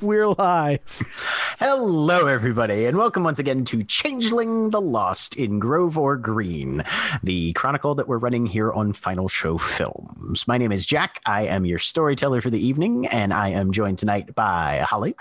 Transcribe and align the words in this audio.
We're 0.00 0.28
live. 0.28 0.80
Hello, 1.58 2.26
everybody, 2.26 2.86
and 2.86 2.96
welcome 2.96 3.22
once 3.22 3.38
again 3.38 3.66
to 3.66 3.82
Changeling 3.82 4.70
the 4.70 4.80
Lost 4.80 5.36
in 5.36 5.58
Grove 5.58 5.98
or 5.98 6.16
Green, 6.16 6.82
the 7.22 7.52
chronicle 7.52 7.94
that 7.96 8.08
we're 8.08 8.16
running 8.16 8.46
here 8.46 8.72
on 8.72 8.94
Final 8.94 9.28
Show 9.28 9.58
Films. 9.58 10.48
My 10.48 10.56
name 10.56 10.72
is 10.72 10.86
Jack. 10.86 11.20
I 11.26 11.48
am 11.48 11.66
your 11.66 11.78
storyteller 11.78 12.40
for 12.40 12.48
the 12.48 12.58
evening, 12.58 13.08
and 13.08 13.34
I 13.34 13.50
am 13.50 13.72
joined 13.72 13.98
tonight 13.98 14.34
by 14.34 14.78
Holly. 14.78 15.14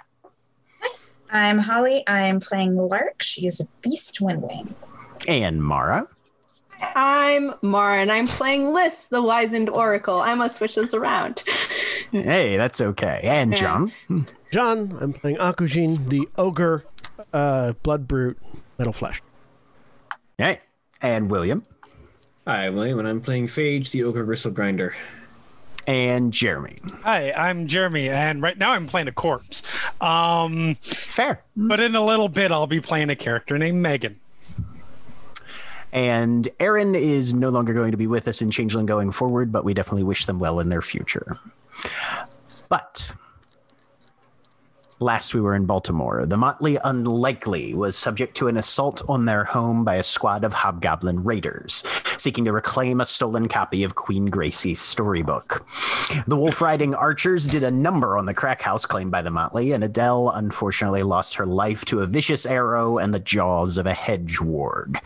I'm 1.30 1.58
Holly. 1.58 2.06
I'm 2.08 2.40
playing 2.40 2.78
Lark. 2.78 3.22
She 3.22 3.48
is 3.48 3.60
a 3.60 3.66
beast 3.82 4.20
windwing. 4.22 4.74
And 5.28 5.62
Mara. 5.62 6.08
I'm 6.82 7.54
Mara, 7.62 8.02
and 8.02 8.12
I'm 8.12 8.28
playing 8.28 8.74
Liss, 8.74 9.06
the 9.06 9.22
wizened 9.22 9.70
oracle. 9.70 10.22
I 10.22 10.34
must 10.34 10.58
switch 10.58 10.76
this 10.76 10.94
around. 10.94 11.44
Hey, 12.12 12.58
that's 12.58 12.82
okay. 12.82 13.20
And 13.24 13.56
John. 13.56 13.92
John, 14.52 14.98
I'm 15.00 15.14
playing 15.14 15.38
Akujin, 15.38 16.10
the 16.10 16.28
ogre, 16.38 16.84
uh, 17.34 17.74
blood 17.84 18.08
brute, 18.08 18.38
metal 18.78 18.94
flesh. 18.94 19.22
Hey. 20.38 20.62
And 21.02 21.30
William. 21.30 21.66
Hi, 22.46 22.70
William, 22.70 23.00
and 23.00 23.08
I'm 23.08 23.22
playing 23.22 23.48
Phage, 23.48 23.92
the 23.92 24.04
Ogre 24.04 24.24
Gristle 24.24 24.52
Grinder. 24.52 24.96
And 25.88 26.34
Jeremy. 26.34 26.78
Hi, 27.04 27.32
I'm 27.32 27.68
Jeremy, 27.68 28.10
and 28.10 28.42
right 28.42 28.58
now 28.58 28.72
I'm 28.72 28.86
playing 28.86 29.08
a 29.08 29.12
corpse. 29.12 29.64
Um, 30.02 30.76
Fair. 30.82 31.42
but 31.56 31.80
in 31.80 31.96
a 31.96 32.04
little 32.04 32.30
bit, 32.30 32.52
I'll 32.52 32.68
be 32.68 32.82
playing 32.82 33.10
a 33.10 33.16
character 33.16 33.58
named 33.58 33.82
Megan. 33.82 34.20
And 35.92 36.48
Aaron 36.60 36.96
is 36.96 37.34
no 37.34 37.50
longer 37.50 37.74
going 37.74 37.92
to 37.92 37.98
be 37.98 38.08
with 38.08 38.28
us 38.28 38.42
in 38.42 38.52
Changeling 38.52 38.86
going 38.86 39.12
forward, 39.12 39.52
but 39.52 39.66
we 39.66 39.74
definitely 39.74 40.04
wish 40.04 40.26
them 40.26 40.40
well 40.40 40.60
in 40.60 40.70
their 40.70 40.82
future. 40.82 41.38
But 42.70 43.16
last 45.00 45.34
we 45.34 45.42
were 45.42 45.56
in 45.56 45.66
Baltimore, 45.66 46.26
the 46.26 46.38
Motley 46.38 46.78
Unlikely 46.84 47.74
was 47.74 47.98
subject 47.98 48.36
to 48.38 48.48
an 48.48 48.58
assault 48.58 49.02
on 49.10 49.26
their 49.26 49.46
home 49.46 49.84
by 49.84 49.96
a 49.96 50.04
squad 50.04 50.44
of 50.44 50.54
hobgoblin 50.54 51.24
raiders, 51.24 51.84
seeking 52.18 52.46
to 52.46 52.52
reclaim 52.52 53.02
a 53.02 53.06
stolen 53.06 53.48
copy 53.48 53.84
of 53.84 53.96
Queen 53.96 54.28
Gracie's 54.28 54.80
storybook. 54.80 55.66
The 56.28 56.36
wolf 56.36 56.62
riding 56.62 56.94
archers 56.94 57.48
did 57.48 57.64
a 57.64 57.72
number 57.72 58.18
on 58.18 58.26
the 58.26 58.34
crack 58.34 58.62
house 58.62 58.86
claimed 58.86 59.12
by 59.12 59.22
the 59.22 59.32
Motley, 59.32 59.72
and 59.72 59.84
Adele 59.84 60.32
unfortunately 60.32 61.02
lost 61.02 61.34
her 61.36 61.46
life 61.46 61.86
to 61.86 62.02
a 62.02 62.08
vicious 62.08 62.46
arrow 62.46 63.00
and 63.00 63.14
the 63.14 63.20
jaws 63.20 63.78
of 63.78 63.86
a 63.88 63.94
hedge 63.94 64.38
warg. 64.38 65.00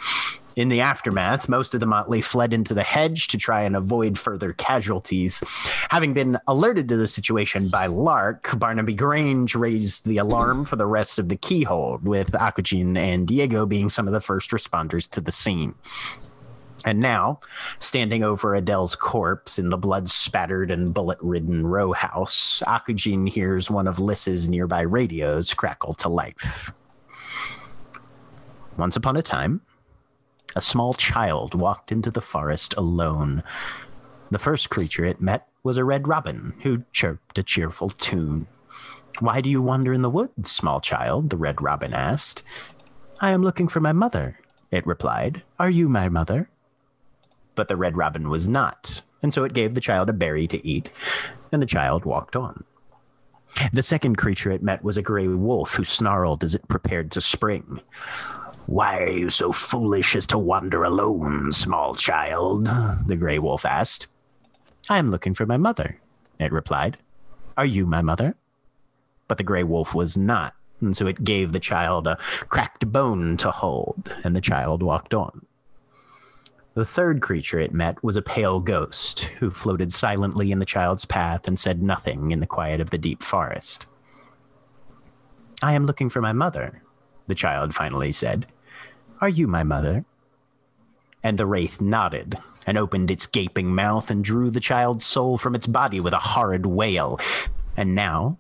In 0.56 0.70
the 0.70 0.82
aftermath, 0.82 1.50
most 1.50 1.74
of 1.74 1.80
the 1.80 1.88
motley 1.88 2.22
fled 2.22 2.54
into 2.54 2.76
the 2.76 2.84
hedge 2.84 3.28
to 3.28 3.38
try 3.38 3.62
and 3.62 3.76
avoid 3.76 4.20
further 4.20 4.54
casualties. 4.54 5.44
Having 5.90 6.14
been 6.14 6.38
alerted 6.48 6.88
to 6.90 6.98
the 6.98 7.08
situation 7.08 7.70
by 7.70 7.88
Lark, 7.88 8.52
Barnaby 8.60 8.94
Grange 8.94 9.56
raised 9.56 10.06
the 10.06 10.20
alarm 10.20 10.66
for 10.66 10.76
the 10.76 10.86
rest 10.86 11.18
of 11.18 11.30
the 11.30 11.38
keyhole, 11.38 12.00
with 12.04 12.32
Akujin 12.34 12.96
and 12.98 13.28
Diego 13.28 13.66
being 13.66 13.90
some 13.90 14.08
of 14.08 14.14
the 14.14 14.22
first 14.22 14.52
responders 14.52 15.10
to 15.10 15.22
the 15.22 15.32
scene. 15.32 15.74
And 16.86 17.00
now, 17.00 17.40
standing 17.80 18.24
over 18.24 18.54
Adele's 18.54 18.96
corpse 18.96 19.58
in 19.58 19.70
the 19.70 19.78
blood 19.78 20.10
spattered 20.10 20.70
and 20.70 20.94
bullet 20.94 21.18
ridden 21.22 21.66
row 21.66 21.94
house, 21.94 22.62
Akujin 22.68 23.28
hears 23.28 23.72
one 23.72 23.88
of 23.88 24.00
Liss's 24.00 24.50
nearby 24.50 24.82
radios 24.82 25.54
crackle 25.54 25.94
to 25.96 26.10
life. 26.10 26.72
Once 28.78 28.96
upon 28.96 29.16
a 29.16 29.22
time, 29.22 29.62
a 30.56 30.62
small 30.62 30.94
child 30.94 31.56
walked 31.56 31.92
into 31.92 32.12
the 32.12 32.22
forest 32.22 32.74
alone. 32.78 33.44
The 34.32 34.40
first 34.40 34.70
creature 34.70 35.06
it 35.06 35.22
met 35.22 35.48
was 35.64 35.78
a 35.78 35.84
red 35.84 36.08
robin 36.08 36.54
who 36.62 36.84
chirped 36.92 37.38
a 37.38 37.44
cheerful 37.44 37.90
tune. 37.90 38.48
Why 39.20 39.42
do 39.42 39.50
you 39.50 39.62
wander 39.62 39.94
in 39.94 40.02
the 40.02 40.10
woods, 40.10 40.52
small 40.52 40.82
child? 40.82 41.30
the 41.30 41.38
red 41.38 41.62
robin 41.62 41.94
asked. 41.94 42.44
I 43.22 43.32
am 43.32 43.44
looking 43.44 43.68
for 43.68 43.80
my 43.80 43.94
mother, 43.94 44.40
it 44.72 44.86
replied. 44.88 45.44
Are 45.60 45.70
you 45.70 45.88
my 45.88 46.10
mother? 46.10 46.50
But 47.56 47.68
the 47.68 47.76
red 47.76 47.96
robin 47.96 48.30
was 48.30 48.50
not, 48.50 49.02
and 49.22 49.34
so 49.34 49.44
it 49.44 49.54
gave 49.54 49.76
the 49.76 49.82
child 49.82 50.10
a 50.10 50.14
berry 50.14 50.48
to 50.48 50.68
eat, 50.68 50.92
and 51.52 51.62
the 51.62 51.68
child 51.68 52.06
walked 52.06 52.36
on. 52.36 52.64
The 53.72 53.84
second 53.84 54.18
creature 54.18 54.52
it 54.52 54.64
met 54.64 54.84
was 54.84 54.98
a 54.98 55.04
gray 55.04 55.28
wolf 55.28 55.76
who 55.76 55.84
snarled 55.84 56.44
as 56.44 56.56
it 56.56 56.68
prepared 56.68 57.12
to 57.12 57.22
spring. 57.22 57.82
Why 58.66 59.00
are 59.00 59.12
you 59.12 59.30
so 59.30 59.52
foolish 59.52 60.16
as 60.16 60.26
to 60.28 60.38
wander 60.38 60.84
alone, 60.84 61.52
small 61.52 61.94
child? 61.94 62.66
the 63.06 63.18
gray 63.18 63.40
wolf 63.40 63.66
asked. 63.66 64.08
I 64.90 64.98
am 64.98 65.12
looking 65.12 65.34
for 65.34 65.46
my 65.46 65.58
mother, 65.58 66.00
it 66.40 66.52
replied. 66.52 66.98
Are 67.58 67.66
you 67.66 67.86
my 67.86 68.02
mother? 68.02 68.36
But 69.28 69.38
the 69.38 69.44
gray 69.44 69.64
wolf 69.64 69.94
was 69.94 70.18
not, 70.18 70.56
and 70.82 70.96
so 70.96 71.08
it 71.08 71.24
gave 71.24 71.52
the 71.52 71.60
child 71.60 72.08
a 72.08 72.18
cracked 72.50 72.92
bone 72.92 73.38
to 73.38 73.52
hold, 73.52 74.16
and 74.24 74.36
the 74.36 74.42
child 74.42 74.82
walked 74.82 75.14
on. 75.14 75.46
The 76.74 76.86
third 76.86 77.22
creature 77.22 77.60
it 77.60 77.74
met 77.74 78.04
was 78.04 78.16
a 78.16 78.22
pale 78.22 78.60
ghost 78.60 79.26
who 79.40 79.52
floated 79.52 79.94
silently 79.94 80.52
in 80.52 80.60
the 80.60 80.66
child's 80.66 81.06
path 81.06 81.48
and 81.48 81.60
said 81.60 81.84
nothing 81.84 82.32
in 82.32 82.40
the 82.40 82.48
quiet 82.48 82.82
of 82.82 82.90
the 82.90 82.98
deep 82.98 83.22
forest. 83.22 83.86
I 85.62 85.74
am 85.74 85.86
looking 85.86 86.10
for 86.10 86.20
my 86.20 86.34
mother, 86.34 86.82
the 87.28 87.36
child 87.36 87.76
finally 87.76 88.12
said. 88.12 88.48
Are 89.22 89.30
you 89.30 89.48
my 89.48 89.64
mother? 89.64 90.06
And 91.24 91.38
the 91.38 91.46
wraith 91.46 91.80
nodded 91.80 92.38
and 92.68 92.78
opened 92.78 93.10
its 93.10 93.26
gaping 93.26 93.74
mouth 93.74 94.12
and 94.12 94.24
drew 94.24 94.50
the 94.50 94.60
child's 94.60 95.06
soul 95.06 95.38
from 95.38 95.56
its 95.56 95.68
body 95.68 96.00
with 96.00 96.14
a 96.14 96.20
horrid 96.20 96.66
wail. 96.66 97.20
And 97.78 97.96
now 97.96 98.38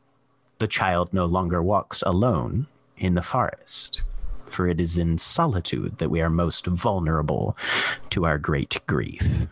the 0.59 0.67
child 0.67 1.13
no 1.13 1.25
longer 1.25 1.63
walks 1.63 2.03
alone 2.05 2.67
in 2.97 3.15
the 3.15 3.21
forest, 3.21 4.01
for 4.47 4.67
it 4.67 4.79
is 4.79 4.97
in 4.97 5.17
solitude 5.17 5.97
that 5.97 6.09
we 6.09 6.21
are 6.21 6.29
most 6.29 6.65
vulnerable 6.67 7.57
to 8.09 8.25
our 8.25 8.37
great 8.37 8.79
grief. 8.85 9.47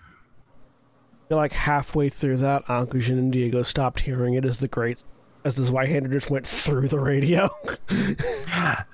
Like 1.29 1.53
halfway 1.53 2.09
through 2.09 2.37
that, 2.37 2.65
Akujin 2.65 3.17
and 3.17 3.31
Diego 3.31 3.61
stopped 3.61 4.01
hearing 4.01 4.33
it 4.33 4.43
as 4.43 4.59
the 4.59 4.67
great 4.67 5.05
as 5.43 5.55
the 5.55 5.63
Zweihander 5.63 6.11
just 6.11 6.29
went 6.29 6.47
through 6.47 6.87
the 6.87 6.99
radio. 6.99 7.49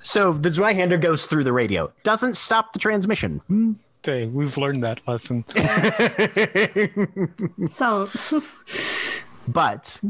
So 0.02 0.32
the 0.32 0.48
Zweihander 0.48 1.00
goes 1.00 1.26
through 1.26 1.44
the 1.44 1.52
radio, 1.52 1.92
doesn't 2.02 2.36
stop 2.36 2.72
the 2.72 2.78
transmission. 2.78 3.40
Hmm. 3.48 3.72
Hey, 4.02 4.26
we've 4.26 4.56
learned 4.56 4.82
that 4.84 5.06
lesson. 5.06 5.44
So, 7.70 8.08
But 9.46 10.00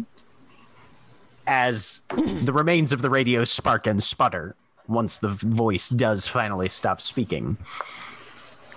as 1.46 2.02
the 2.10 2.52
remains 2.52 2.92
of 2.92 3.02
the 3.02 3.10
radio 3.10 3.44
spark 3.44 3.86
and 3.86 4.02
sputter, 4.02 4.54
once 4.86 5.18
the 5.18 5.30
voice 5.30 5.88
does 5.88 6.28
finally 6.28 6.68
stop 6.68 7.00
speaking, 7.00 7.56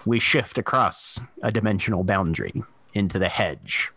we 0.06 0.19
shift 0.19 0.58
across 0.58 1.19
a 1.44 1.52
dimensional 1.52 2.04
boundary 2.04 2.63
into 2.94 3.19
the 3.19 3.30
hedge, 3.30 3.92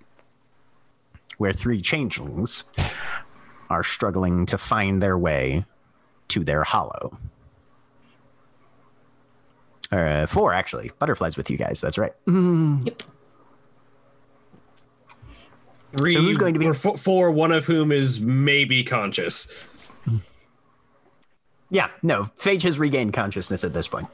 where 1.38 1.52
three 1.52 1.80
changelings 1.80 2.64
are 3.74 3.84
struggling 3.84 4.46
to 4.46 4.56
find 4.56 5.02
their 5.02 5.18
way 5.18 5.64
to 6.28 6.44
their 6.44 6.62
hollow. 6.64 7.18
Uh, 9.92 10.26
four, 10.26 10.52
actually. 10.54 10.90
Butterflies 10.98 11.36
with 11.36 11.50
you 11.50 11.56
guys. 11.56 11.80
That's 11.80 11.98
right. 11.98 12.12
Three, 15.96 16.12
So 16.14 16.22
who's 16.22 16.36
going 16.36 16.54
to 16.54 16.60
be- 16.60 16.66
or 16.66 16.74
four, 16.74 17.30
one 17.30 17.52
of 17.52 17.64
whom 17.66 17.92
is 17.92 18.20
maybe 18.20 18.82
conscious. 18.82 19.52
Yeah, 21.70 21.88
no. 22.02 22.24
Phage 22.38 22.62
has 22.62 22.78
regained 22.78 23.14
consciousness 23.14 23.64
at 23.64 23.72
this 23.72 23.88
point. 23.88 24.06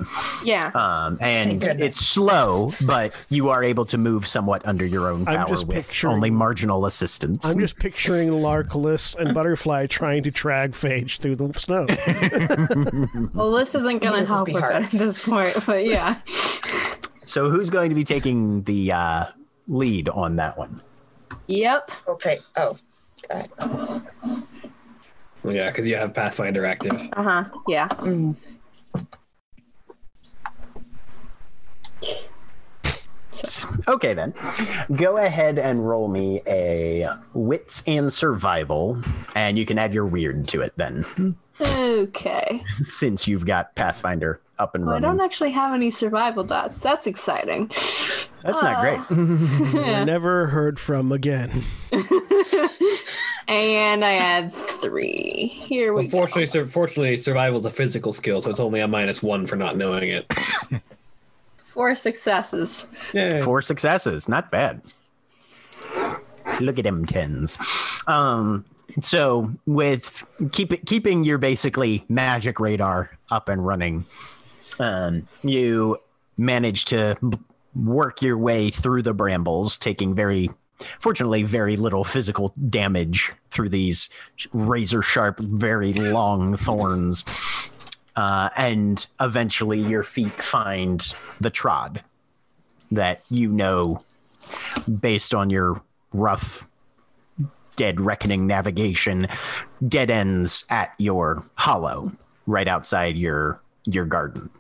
Yeah. 0.45 0.71
Um, 0.75 1.19
and 1.21 1.63
it's 1.63 1.99
slow, 1.99 2.73
but 2.87 3.15
you 3.29 3.51
are 3.51 3.63
able 3.63 3.85
to 3.87 3.99
move 3.99 4.27
somewhat 4.27 4.65
under 4.67 4.87
your 4.87 5.09
own 5.09 5.27
I'm 5.29 5.37
power 5.37 5.49
just 5.49 5.67
with 5.67 6.05
only 6.05 6.31
marginal 6.31 6.87
assistance. 6.87 7.45
I'm 7.45 7.59
just 7.59 7.77
picturing 7.77 8.31
Larkless 8.31 9.17
and 9.17 9.35
Butterfly 9.35 9.87
trying 9.87 10.23
to 10.23 10.31
drag 10.31 10.73
Phage 10.73 11.19
through 11.19 11.37
the 11.37 11.53
snow. 11.59 11.87
well, 13.35 13.53
this 13.53 13.75
isn't 13.75 14.01
going 14.01 14.21
to 14.21 14.27
help 14.27 14.49
with 14.49 14.63
hard. 14.63 14.85
at 14.85 14.91
this 14.93 15.27
point, 15.27 15.57
but 15.67 15.85
yeah. 15.85 16.19
so 17.27 17.51
who's 17.51 17.69
going 17.69 17.91
to 17.91 17.95
be 17.95 18.05
taking 18.05 18.63
the 18.63 18.93
uh, 18.93 19.27
lead 19.69 20.09
on 20.09 20.37
that 20.37 20.57
one? 20.57 20.81
Yep. 21.49 21.91
We'll 22.07 22.17
take. 22.17 22.41
Oh, 22.57 22.79
God. 23.29 24.51
Yeah, 25.45 25.71
because 25.71 25.87
you 25.87 25.97
have 25.97 26.13
Pathfinder 26.15 26.67
active. 26.67 27.01
Uh 27.15 27.23
huh. 27.23 27.45
Yeah. 27.69 27.89
Mm. 27.89 28.37
Okay, 33.89 34.15
then. 34.15 34.35
Go 34.93 35.17
ahead 35.17 35.59
and 35.59 35.87
roll 35.89 36.09
me 36.09 36.43
a 36.47 37.07
wits 37.33 37.83
and 37.87 38.13
survival, 38.13 39.01
and 39.35 39.59
you 39.59 39.65
can 39.67 39.79
add 39.79 39.95
your 39.95 40.09
Wyrd 40.09 40.47
to 40.49 40.61
it 40.63 40.73
then, 40.77 41.37
Okay. 41.61 42.63
since 42.77 43.29
you've 43.29 43.47
got 43.47 43.75
Pathfinder 43.75 44.41
up 44.59 44.75
and 44.75 44.87
Well, 44.87 44.97
I 44.97 45.01
don't 45.01 45.21
actually 45.21 45.53
have 45.53 45.73
any 45.73 45.91
survival 45.91 46.45
dots. 46.45 46.81
That's 46.81 47.07
exciting. 47.07 47.69
That's 48.43 48.63
not 48.63 48.81
great. 48.81 49.01
We're 49.11 50.05
never 50.05 50.47
heard 50.49 50.79
from 50.79 51.13
again. 51.13 51.51
And 53.49 54.05
I 54.05 54.11
had 54.11 54.55
three. 54.55 55.49
Here 55.55 55.93
we 55.93 56.03
go. 56.03 56.05
Unfortunately, 56.05 56.47
sur- 56.47 56.67
fortunately, 56.67 57.17
survival 57.19 57.59
is 57.61 57.67
a 57.67 57.71
physical 57.71 58.13
skill, 58.13 58.41
so 58.41 58.51
it's 58.51 58.61
only 58.61 58.81
a 58.81 58.89
minus 58.89 59.23
one 59.23 59.47
for 59.47 59.57
not 59.57 59.77
knowing 59.77 60.09
it. 60.11 60.33
Four 61.59 61.95
successes. 61.95 62.87
Yeah. 63.13 63.41
Four 63.43 63.63
successes, 63.63 64.29
not 64.29 64.51
bad. 64.51 64.83
Look 66.61 66.79
at 66.79 66.85
them 66.85 67.07
tens. 67.07 67.57
Um, 68.07 68.65
so 69.01 69.51
with 69.67 70.25
keep 70.53 70.73
it, 70.73 70.85
keeping 70.87 71.25
your 71.25 71.39
basically 71.39 72.05
magic 72.09 72.59
radar 72.61 73.17
up 73.31 73.49
and 73.49 73.65
running, 73.65 74.05
um, 74.79 75.29
you 75.43 75.97
manage 76.37 76.87
to 76.87 77.17
b- 77.27 77.39
work 77.77 78.21
your 78.21 78.37
way 78.37 78.71
through 78.71 79.03
the 79.03 79.15
brambles, 79.15 79.79
taking 79.79 80.15
very, 80.15 80.51
fortunately, 80.99 81.43
very 81.43 81.77
little 81.77 82.05
physical 82.05 82.55
damage 82.69 83.33
through 83.51 83.69
these 83.69 84.11
razor 84.53 85.03
sharp, 85.03 85.39
very 85.39 85.93
long 85.93 86.57
thorns. 86.57 87.25
Uh, 88.17 88.51
and 88.57 89.07
eventually, 89.21 89.79
your 89.79 90.03
feet 90.03 90.33
find 90.33 91.15
the 91.41 91.51
trod 91.51 92.03
that 92.91 93.23
you 93.31 93.49
know 93.49 94.03
based 95.01 95.35
on 95.35 95.51
your 95.51 95.81
rough 96.13 96.69
dead 97.77 98.01
reckoning 98.01 98.47
navigation 98.47 99.29
dead 99.89 100.11
ends 100.11 100.65
at 100.71 100.93
your 100.99 101.45
hollow 101.55 102.13
right 102.47 102.69
outside 102.69 103.17
your 103.17 103.61
your 103.85 104.05
garden 104.05 104.51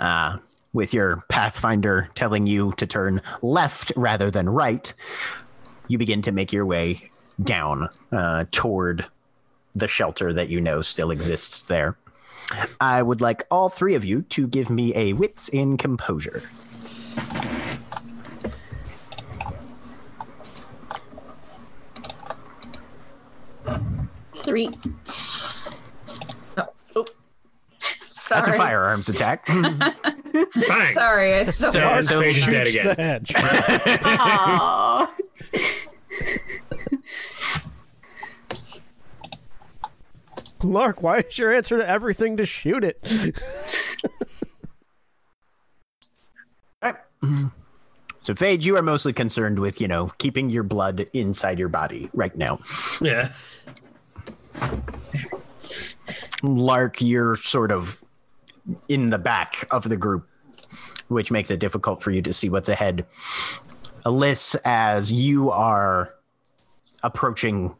uh, 0.00 0.36
with 0.72 0.94
your 0.94 1.24
pathfinder 1.28 2.08
telling 2.14 2.46
you 2.46 2.72
to 2.76 2.86
turn 2.86 3.20
left 3.42 3.92
rather 3.96 4.30
than 4.30 4.48
right 4.48 4.92
you 5.88 5.98
begin 5.98 6.22
to 6.22 6.32
make 6.32 6.52
your 6.52 6.66
way 6.66 7.10
down 7.42 7.88
uh, 8.12 8.44
toward 8.50 9.06
the 9.74 9.88
shelter 9.88 10.32
that 10.32 10.48
you 10.48 10.60
know 10.60 10.82
still 10.82 11.10
exists 11.10 11.62
there 11.62 11.96
I 12.80 13.02
would 13.02 13.20
like 13.20 13.44
all 13.50 13.68
three 13.68 13.94
of 13.94 14.04
you 14.04 14.22
to 14.22 14.46
give 14.46 14.70
me 14.70 14.94
a 14.96 15.12
wits 15.12 15.48
in 15.48 15.76
composure. 15.76 16.42
Three. 24.34 24.70
Sorry. 28.22 28.42
That's 28.42 28.54
a 28.56 28.58
firearms 28.58 29.08
attack. 29.08 29.46
Bang! 29.46 30.92
Sorry, 30.92 31.34
I 31.34 31.42
still. 31.44 31.72
So- 31.72 32.00
so- 32.02 32.22
Phage 32.22 32.36
is 32.36 32.46
dead 32.46 32.66
again. 32.68 32.86
the 32.86 32.94
hedge. 33.02 33.32
Aw. 34.04 35.12
Lark, 40.62 41.02
why 41.02 41.18
is 41.18 41.38
your 41.38 41.52
answer 41.52 41.78
to 41.78 41.88
everything 41.88 42.36
to 42.36 42.46
shoot 42.46 42.84
it? 42.84 42.98
so, 48.20 48.34
Phage, 48.34 48.64
you 48.64 48.76
are 48.76 48.82
mostly 48.82 49.12
concerned 49.12 49.58
with, 49.58 49.80
you 49.80 49.88
know, 49.88 50.12
keeping 50.18 50.50
your 50.50 50.62
blood 50.62 51.06
inside 51.12 51.58
your 51.58 51.68
body 51.68 52.10
right 52.14 52.36
now. 52.36 52.60
Yeah. 53.00 53.32
Lark, 56.42 57.00
you're 57.00 57.36
sort 57.36 57.72
of 57.72 58.01
in 58.88 59.10
the 59.10 59.18
back 59.18 59.66
of 59.70 59.88
the 59.88 59.96
group, 59.96 60.28
which 61.08 61.30
makes 61.30 61.50
it 61.50 61.60
difficult 61.60 62.02
for 62.02 62.10
you 62.10 62.22
to 62.22 62.32
see 62.32 62.48
what's 62.48 62.68
ahead. 62.68 63.06
Alyss, 64.04 64.56
as 64.64 65.12
you 65.12 65.50
are 65.50 66.14
approaching 67.02 67.74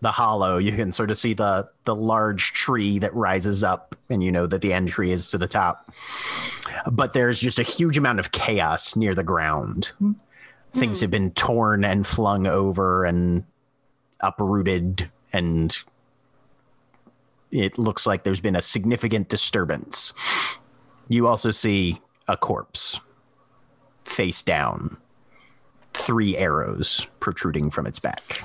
the 0.00 0.10
hollow, 0.10 0.58
you 0.58 0.72
can 0.72 0.90
sort 0.90 1.10
of 1.10 1.16
see 1.16 1.32
the 1.32 1.68
the 1.84 1.94
large 1.94 2.52
tree 2.52 2.98
that 2.98 3.14
rises 3.14 3.62
up, 3.62 3.96
and 4.10 4.22
you 4.22 4.32
know 4.32 4.46
that 4.46 4.60
the 4.60 4.72
entry 4.72 5.12
is 5.12 5.28
to 5.30 5.38
the 5.38 5.46
top. 5.46 5.92
But 6.90 7.12
there's 7.12 7.40
just 7.40 7.60
a 7.60 7.64
huge 7.64 7.96
amount 7.96 8.18
of 8.18 8.32
chaos 8.32 8.96
near 8.96 9.14
the 9.14 9.22
ground. 9.22 9.86
Hmm. 9.98 10.12
Things 10.72 11.00
have 11.02 11.10
been 11.10 11.30
torn 11.32 11.84
and 11.84 12.06
flung 12.06 12.46
over 12.46 13.04
and 13.04 13.44
uprooted 14.20 15.10
and 15.32 15.76
it 17.52 17.78
looks 17.78 18.06
like 18.06 18.24
there's 18.24 18.40
been 18.40 18.56
a 18.56 18.62
significant 18.62 19.28
disturbance. 19.28 20.12
You 21.08 21.28
also 21.28 21.50
see 21.50 22.00
a 22.26 22.36
corpse 22.36 22.98
face 24.04 24.42
down, 24.42 24.96
three 25.92 26.36
arrows 26.36 27.06
protruding 27.20 27.70
from 27.70 27.86
its 27.86 27.98
back. 27.98 28.42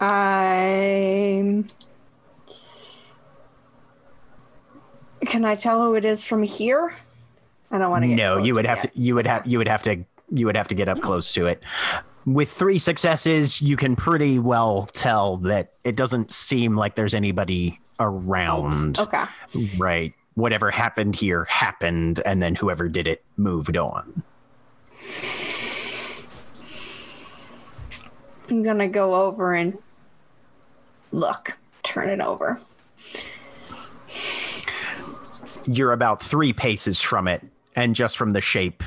I'm. 0.00 1.66
Can 5.26 5.44
I 5.44 5.56
tell 5.56 5.82
who 5.82 5.94
it 5.96 6.04
is 6.04 6.22
from 6.22 6.44
here? 6.44 6.94
I 7.72 7.78
don't 7.78 7.90
want 7.90 8.04
to 8.04 8.08
get. 8.08 8.14
No, 8.14 8.38
you 8.38 8.54
would 8.54 8.64
have 8.64 8.78
yet. 8.78 8.94
to 8.94 9.00
you 9.00 9.14
would 9.16 9.26
have 9.26 9.46
you 9.46 9.58
would 9.58 9.68
have 9.68 9.82
to 9.82 10.04
you 10.32 10.46
would 10.46 10.56
have 10.56 10.68
to 10.68 10.74
get 10.74 10.88
up 10.88 11.00
close 11.00 11.32
to 11.34 11.46
it. 11.46 11.64
With 12.28 12.50
three 12.50 12.76
successes, 12.76 13.62
you 13.62 13.74
can 13.78 13.96
pretty 13.96 14.38
well 14.38 14.84
tell 14.92 15.38
that 15.38 15.72
it 15.82 15.96
doesn't 15.96 16.30
seem 16.30 16.76
like 16.76 16.94
there's 16.94 17.14
anybody 17.14 17.80
around. 18.00 18.98
Okay. 18.98 19.24
Right. 19.78 20.12
Whatever 20.34 20.70
happened 20.70 21.16
here 21.16 21.44
happened, 21.44 22.20
and 22.26 22.42
then 22.42 22.54
whoever 22.54 22.86
did 22.86 23.08
it 23.08 23.24
moved 23.38 23.78
on. 23.78 24.22
I'm 28.50 28.62
gonna 28.62 28.88
go 28.88 29.14
over 29.14 29.54
and 29.54 29.74
look. 31.12 31.58
Turn 31.82 32.10
it 32.10 32.20
over. 32.20 32.60
You're 35.66 35.92
about 35.92 36.22
three 36.22 36.52
paces 36.52 37.00
from 37.00 37.26
it, 37.26 37.42
and 37.74 37.94
just 37.94 38.18
from 38.18 38.32
the 38.32 38.42
shape 38.42 38.82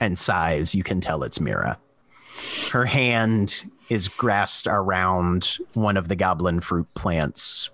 and 0.00 0.18
size, 0.18 0.74
you 0.74 0.82
can 0.82 1.00
tell 1.00 1.22
it's 1.22 1.40
Mira. 1.40 1.78
Her 2.70 2.84
hand 2.84 3.64
is 3.88 4.08
grasped 4.08 4.66
around 4.68 5.58
one 5.74 5.96
of 5.96 6.08
the 6.08 6.16
goblin 6.16 6.60
fruit 6.60 6.86
plants. 6.94 7.70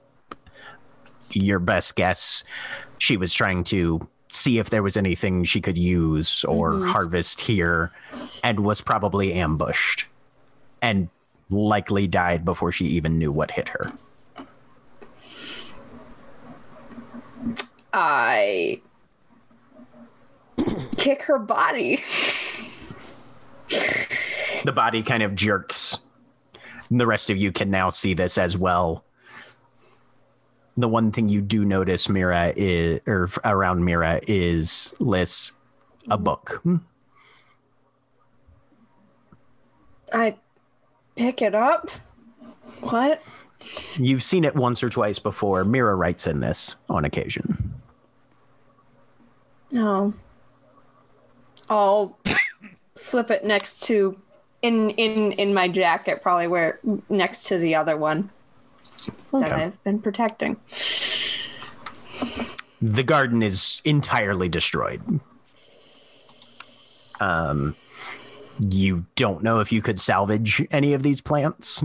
Your 1.30 1.58
best 1.58 1.96
guess, 1.96 2.44
she 2.99 3.16
was 3.16 3.35
trying 3.35 3.64
to 3.64 4.08
see 4.30 4.58
if 4.58 4.70
there 4.70 4.82
was 4.82 4.96
anything 4.96 5.44
she 5.44 5.61
could 5.61 5.78
use 5.78 6.44
or 6.44 6.73
mm-hmm. 6.73 6.88
harvest 6.88 7.40
here, 7.40 7.92
and 8.42 8.61
was 8.61 8.80
probably 8.80 9.32
ambushed, 9.35 10.06
and 10.82 11.08
likely 11.50 12.06
died 12.06 12.44
before 12.44 12.73
she 12.73 12.87
even 12.87 13.18
knew 13.18 13.30
what 13.30 13.50
hit 13.50 13.68
her. 13.68 13.92
I 17.92 18.80
kick 20.96 21.23
her 21.23 21.38
body. 21.38 22.02
The 24.65 24.73
body 24.73 25.03
kind 25.03 25.23
of 25.23 25.35
jerks. 25.35 25.99
And 26.91 27.01
the 27.01 27.07
rest 27.07 27.31
of 27.31 27.37
you 27.37 27.53
can 27.53 27.71
now 27.71 27.91
see 27.91 28.15
this 28.15 28.39
as 28.39 28.57
well. 28.57 29.05
The 30.77 30.89
one 30.89 31.11
thing 31.11 31.29
you 31.29 31.41
do 31.41 31.65
notice, 31.65 32.09
Mira, 32.09 32.53
is 32.55 33.01
or 33.07 33.31
around 33.45 33.85
Mira 33.85 34.21
is 34.29 34.95
Liss, 34.99 35.53
a 36.11 36.19
book. 36.19 36.61
Hmm. 36.63 36.77
I 40.13 40.37
pick 41.17 41.43
it 41.43 41.55
up. 41.55 41.91
What? 42.81 43.23
You've 43.97 44.23
seen 44.23 44.45
it 44.45 44.55
once 44.55 44.83
or 44.83 44.91
twice 44.91 45.19
before. 45.19 45.65
Mira 45.65 45.95
writes 45.95 46.27
in 46.27 46.41
this 46.41 46.77
on 46.89 47.05
occasion. 47.05 47.75
No. 49.71 50.13
I'll 51.69 52.19
slip 52.95 53.31
it 53.31 53.45
next 53.45 53.83
to 53.87 54.21
in 54.63 54.91
in 54.91 55.33
in 55.33 55.55
my 55.55 55.69
jacket, 55.69 56.23
probably 56.23 56.47
where 56.47 56.79
next 57.09 57.45
to 57.45 57.59
the 57.59 57.75
other 57.75 57.97
one 57.97 58.31
that 59.33 59.53
I've 59.53 59.85
been 59.85 60.01
protecting. 60.01 60.57
the 62.81 63.03
garden 63.03 63.43
is 63.43 63.81
entirely 63.85 64.49
destroyed. 64.49 65.21
Um, 67.21 67.75
you 68.71 69.07
don't 69.15 69.43
know 69.43 69.61
if 69.61 69.73
you 69.73 69.83
could 69.83 70.01
salvage 70.01 70.67
any 70.71 70.95
of 70.95 71.03
these 71.03 71.21
plants. 71.21 71.83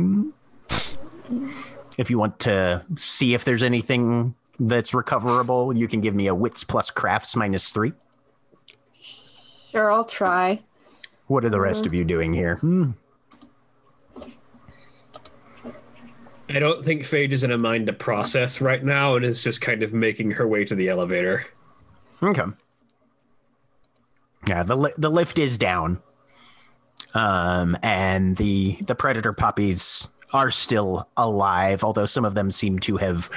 If 1.98 2.10
you 2.10 2.18
want 2.18 2.40
to 2.40 2.84
see 2.96 3.34
if 3.34 3.44
there's 3.46 3.64
anything 3.64 4.36
that's 4.60 4.94
recoverable, 4.94 5.76
you 5.76 5.88
can 5.88 6.02
give 6.02 6.16
me 6.16 6.28
a 6.28 6.36
wits 6.36 6.64
plus 6.64 6.90
crafts 6.92 7.36
minus 7.36 7.70
three. 7.72 7.94
Sure, 9.72 9.92
I'll 9.92 10.06
try. 10.06 10.62
What 11.32 11.46
are 11.46 11.50
the 11.50 11.62
rest 11.62 11.86
of 11.86 11.94
you 11.94 12.04
doing 12.04 12.34
here? 12.34 12.58
Hmm. 12.58 12.92
I 16.50 16.60
don't 16.60 16.84
think 16.84 17.04
Phage 17.04 17.32
is 17.32 17.46
in 17.46 17.52
a 17.52 17.58
mind 17.58 17.88
to 17.88 17.94
process 17.94 18.60
right 18.60 18.84
now 18.84 19.16
and 19.16 19.24
is 19.24 19.42
just 19.42 19.62
kind 19.62 19.82
of 19.82 19.94
making 19.94 20.32
her 20.32 20.46
way 20.46 20.66
to 20.66 20.76
the 20.76 20.90
elevator. 20.90 21.46
Okay. 22.22 22.44
Yeah, 24.46 24.64
the 24.64 24.76
li- 24.76 24.94
the 24.98 25.10
lift 25.10 25.40
is 25.40 25.58
down, 25.58 26.02
um, 27.14 27.78
and 27.82 28.36
the 28.36 28.78
the 28.82 28.96
predator 28.96 29.32
puppies 29.32 30.10
are 30.34 30.52
still 30.52 31.08
alive, 31.16 31.82
although 31.82 32.06
some 32.06 32.26
of 32.26 32.36
them 32.36 32.52
seem 32.52 32.78
to 32.80 32.98
have 32.98 33.30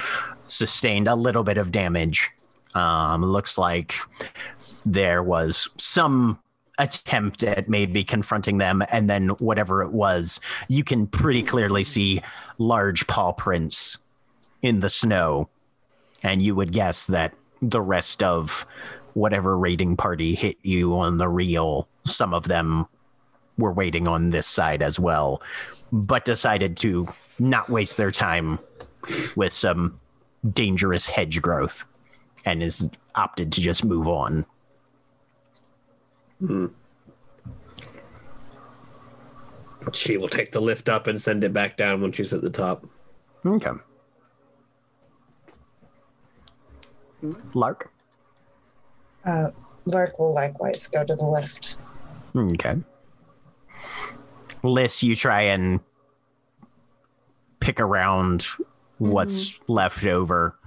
sustained 0.47 1.07
a 1.07 1.15
little 1.15 1.45
bit 1.45 1.57
of 1.57 1.71
damage. 1.71 2.29
Um, 2.73 3.23
looks 3.23 3.57
like 3.57 3.95
there 4.83 5.23
was 5.23 5.69
some 5.77 6.39
attempt 6.77 7.43
at 7.43 7.69
maybe 7.69 8.03
confronting 8.03 8.57
them, 8.57 8.83
and 8.91 9.09
then 9.09 9.29
whatever 9.39 9.81
it 9.81 9.91
was, 9.91 10.39
you 10.67 10.83
can 10.83 11.07
pretty 11.07 11.43
clearly 11.43 11.83
see 11.83 12.21
large 12.57 13.07
paw 13.07 13.31
prints 13.31 13.97
in 14.61 14.79
the 14.79 14.89
snow 14.89 15.49
and 16.25 16.41
you 16.41 16.55
would 16.55 16.71
guess 16.71 17.05
that 17.05 17.33
the 17.61 17.81
rest 17.81 18.23
of 18.23 18.65
whatever 19.13 19.57
raiding 19.57 19.95
party 19.95 20.33
hit 20.33 20.57
you 20.63 20.97
on 20.97 21.19
the 21.19 21.29
reel, 21.29 21.87
some 22.03 22.33
of 22.33 22.47
them 22.47 22.87
were 23.57 23.71
waiting 23.71 24.07
on 24.07 24.31
this 24.31 24.47
side 24.47 24.81
as 24.81 24.99
well, 24.99 25.41
but 25.91 26.25
decided 26.25 26.75
to 26.77 27.07
not 27.37 27.69
waste 27.69 27.95
their 27.97 28.11
time 28.11 28.59
with 29.35 29.53
some 29.53 29.99
dangerous 30.51 31.07
hedge 31.07 31.41
growth 31.41 31.85
and 32.43 32.63
is 32.63 32.89
opted 33.13 33.51
to 33.51 33.61
just 33.61 33.85
move 33.85 34.07
on. 34.07 34.45
She 39.93 40.17
will 40.17 40.27
take 40.27 40.51
the 40.51 40.59
lift 40.59 40.89
up 40.89 41.07
and 41.07 41.21
send 41.21 41.43
it 41.43 41.53
back 41.53 41.77
down 41.77 42.01
when 42.01 42.11
she's 42.11 42.33
at 42.33 42.41
the 42.41 42.49
top. 42.49 42.85
Okay. 43.45 43.71
Lark. 47.53 47.91
Uh, 49.23 49.51
Lark 49.85 50.19
will 50.19 50.33
likewise 50.33 50.87
go 50.87 51.03
to 51.03 51.15
the 51.15 51.25
lift. 51.25 51.77
Okay. 52.35 52.75
Liss, 54.63 55.03
you 55.03 55.15
try 55.15 55.41
and 55.43 55.79
pick 57.59 57.79
around 57.79 58.45
what's 58.97 59.59
left 59.67 60.05
over. 60.05 60.57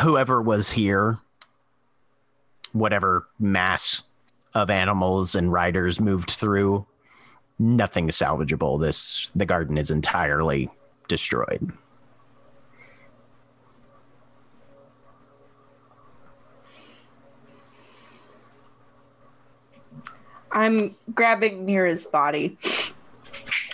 Whoever 0.00 0.40
was 0.40 0.70
here, 0.70 1.18
whatever 2.72 3.28
mass 3.38 4.04
of 4.58 4.70
animals 4.70 5.34
and 5.34 5.52
riders 5.52 6.00
moved 6.00 6.30
through, 6.32 6.86
nothing 7.58 8.08
salvageable. 8.08 8.80
This 8.80 9.30
the 9.34 9.46
garden 9.46 9.78
is 9.78 9.90
entirely 9.90 10.70
destroyed. 11.08 11.72
I'm 20.50 20.96
grabbing 21.14 21.66
Mira's 21.66 22.06
body 22.06 22.56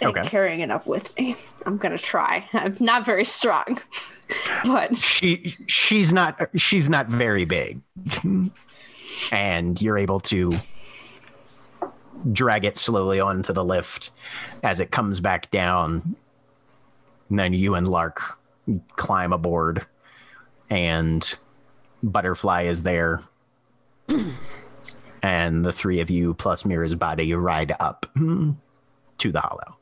and 0.03 0.17
Okay. 0.17 0.29
carrying 0.29 0.61
it 0.61 0.71
up 0.71 0.87
with 0.87 1.17
me. 1.19 1.37
I'm 1.67 1.79
gonna 1.79 1.99
try. 1.99 2.49
I'm 2.53 2.77
not 2.81 3.07
very 3.07 3.25
strong, 3.25 3.81
but 4.65 4.97
she 4.97 5.55
she's 5.67 6.13
not 6.13 6.39
she's 6.57 6.91
not 6.91 7.07
very 7.07 7.45
big 7.45 7.81
and 9.33 9.81
you're 9.81 9.97
able 9.99 10.21
to 10.21 10.53
drag 12.33 12.65
it 12.65 12.77
slowly 12.77 13.21
onto 13.21 13.53
the 13.53 13.65
lift 13.65 14.11
as 14.63 14.81
it 14.81 14.91
comes 14.91 15.21
back 15.21 15.51
down 15.51 16.17
and 17.29 17.39
then 17.39 17.53
you 17.53 17.75
and 17.75 17.89
lark 17.89 18.39
climb 18.97 19.33
aboard 19.33 19.87
and 20.71 21.35
butterfly 22.03 22.63
is 22.63 22.83
there 22.83 23.23
and 25.23 25.65
the 25.65 25.73
three 25.73 26.01
of 26.01 26.09
you 26.09 26.35
plus 26.35 26.65
mira's 26.65 26.95
body 26.95 27.35
ride 27.35 27.75
up 27.81 28.07
to 28.17 29.33
the 29.33 29.41
hollow 29.41 29.77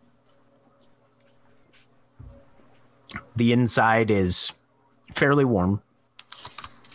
the 3.37 3.53
inside 3.53 4.11
is 4.11 4.53
fairly 5.13 5.45
warm, 5.45 5.83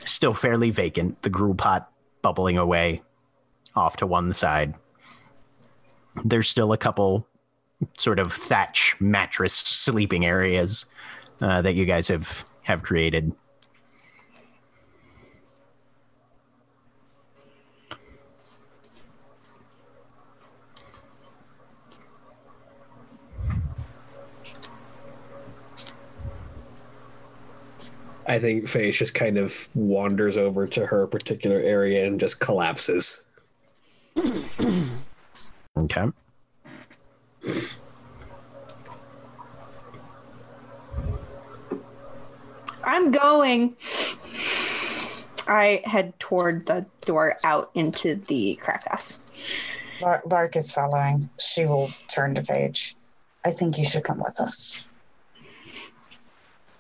still 0.06 0.34
fairly 0.34 0.72
vacant. 0.72 1.22
The 1.22 1.30
gruel 1.30 1.56
pot 1.56 1.92
bubbling 2.22 2.58
away 2.58 3.02
off 3.76 3.98
to 3.98 4.08
one 4.08 4.34
side. 4.34 4.76
There's 6.24 6.50
still 6.50 6.74
a 6.74 6.78
couple 6.78 7.28
sort 7.98 8.20
of 8.20 8.34
thatch 8.34 8.96
mattress 9.00 9.54
sleeping 9.54 10.26
areas 10.26 10.86
uh, 11.42 11.62
that 11.62 11.74
you 11.74 11.86
guys 11.86 12.08
have 12.08 12.46
have 12.64 12.84
created. 12.84 13.34
I 28.30 28.40
think 28.40 28.66
Phage 28.66 28.98
just 28.98 29.14
kind 29.14 29.38
of 29.38 29.70
wanders 29.74 30.36
over 30.36 30.68
to 30.68 30.86
her 30.86 31.08
particular 31.08 31.62
area 31.62 32.06
and 32.06 32.20
just 32.20 32.42
collapses. 32.42 33.26
Okay. 35.78 36.08
I'm 42.84 43.12
going. 43.12 43.76
I 45.48 45.82
head 45.86 46.18
toward 46.20 46.66
the 46.66 46.86
door 47.06 47.38
out 47.44 47.70
into 47.76 48.16
the 48.16 48.56
crack 48.56 48.88
house. 48.88 49.20
Lar- 50.02 50.22
Lark 50.26 50.56
is 50.56 50.72
following. 50.72 51.30
She 51.40 51.66
will 51.66 51.92
turn 52.08 52.36
to 52.36 52.42
Phage. 52.42 52.96
I 53.46 53.52
think 53.52 53.78
you 53.78 53.86
should 53.86 54.04
come 54.04 54.20
with 54.20 54.40
us. 54.40 54.82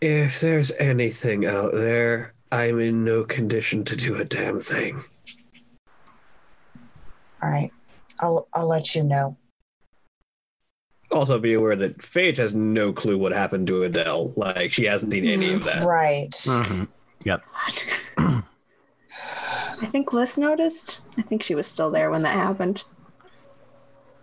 If 0.01 0.39
there's 0.39 0.72
anything 0.80 1.46
out 1.46 1.74
there, 1.74 2.34
I'm 2.51 2.80
in 2.80 3.04
no 3.04 3.24
condition 3.24 3.84
to 3.86 3.96
do 3.96 4.16
a 4.16 4.25
damn 4.25 4.60
thing. 4.60 5.00
All 7.44 7.50
right. 7.51 7.72
I'll 8.22 8.48
I'll 8.54 8.68
let 8.68 8.96
you 8.96 9.04
know. 9.04 9.38
Also, 11.12 11.40
be 11.40 11.54
aware 11.54 11.76
that 11.78 12.00
Phage 12.00 12.36
has 12.38 12.54
no 12.54 12.92
clue 12.92 13.18
what 13.18 13.32
happened 13.32 13.68
to 13.68 13.84
Adele. 13.84 14.34
Like, 14.36 14.74
she 14.74 14.84
hasn't 14.86 15.14
seen 15.14 15.26
any 15.26 15.54
of 15.54 15.64
that. 15.64 15.84
Right. 15.84 16.32
Mhm. 16.32 16.90
Yep. 17.24 17.44
I 18.18 19.86
think 19.86 20.12
Liss 20.14 20.38
noticed. 20.38 21.02
I 21.18 21.22
think 21.22 21.44
she 21.44 21.56
was 21.56 21.68
still 21.68 21.90
there 21.90 22.10
when 22.10 22.24
that 22.24 22.34
happened. 22.36 22.84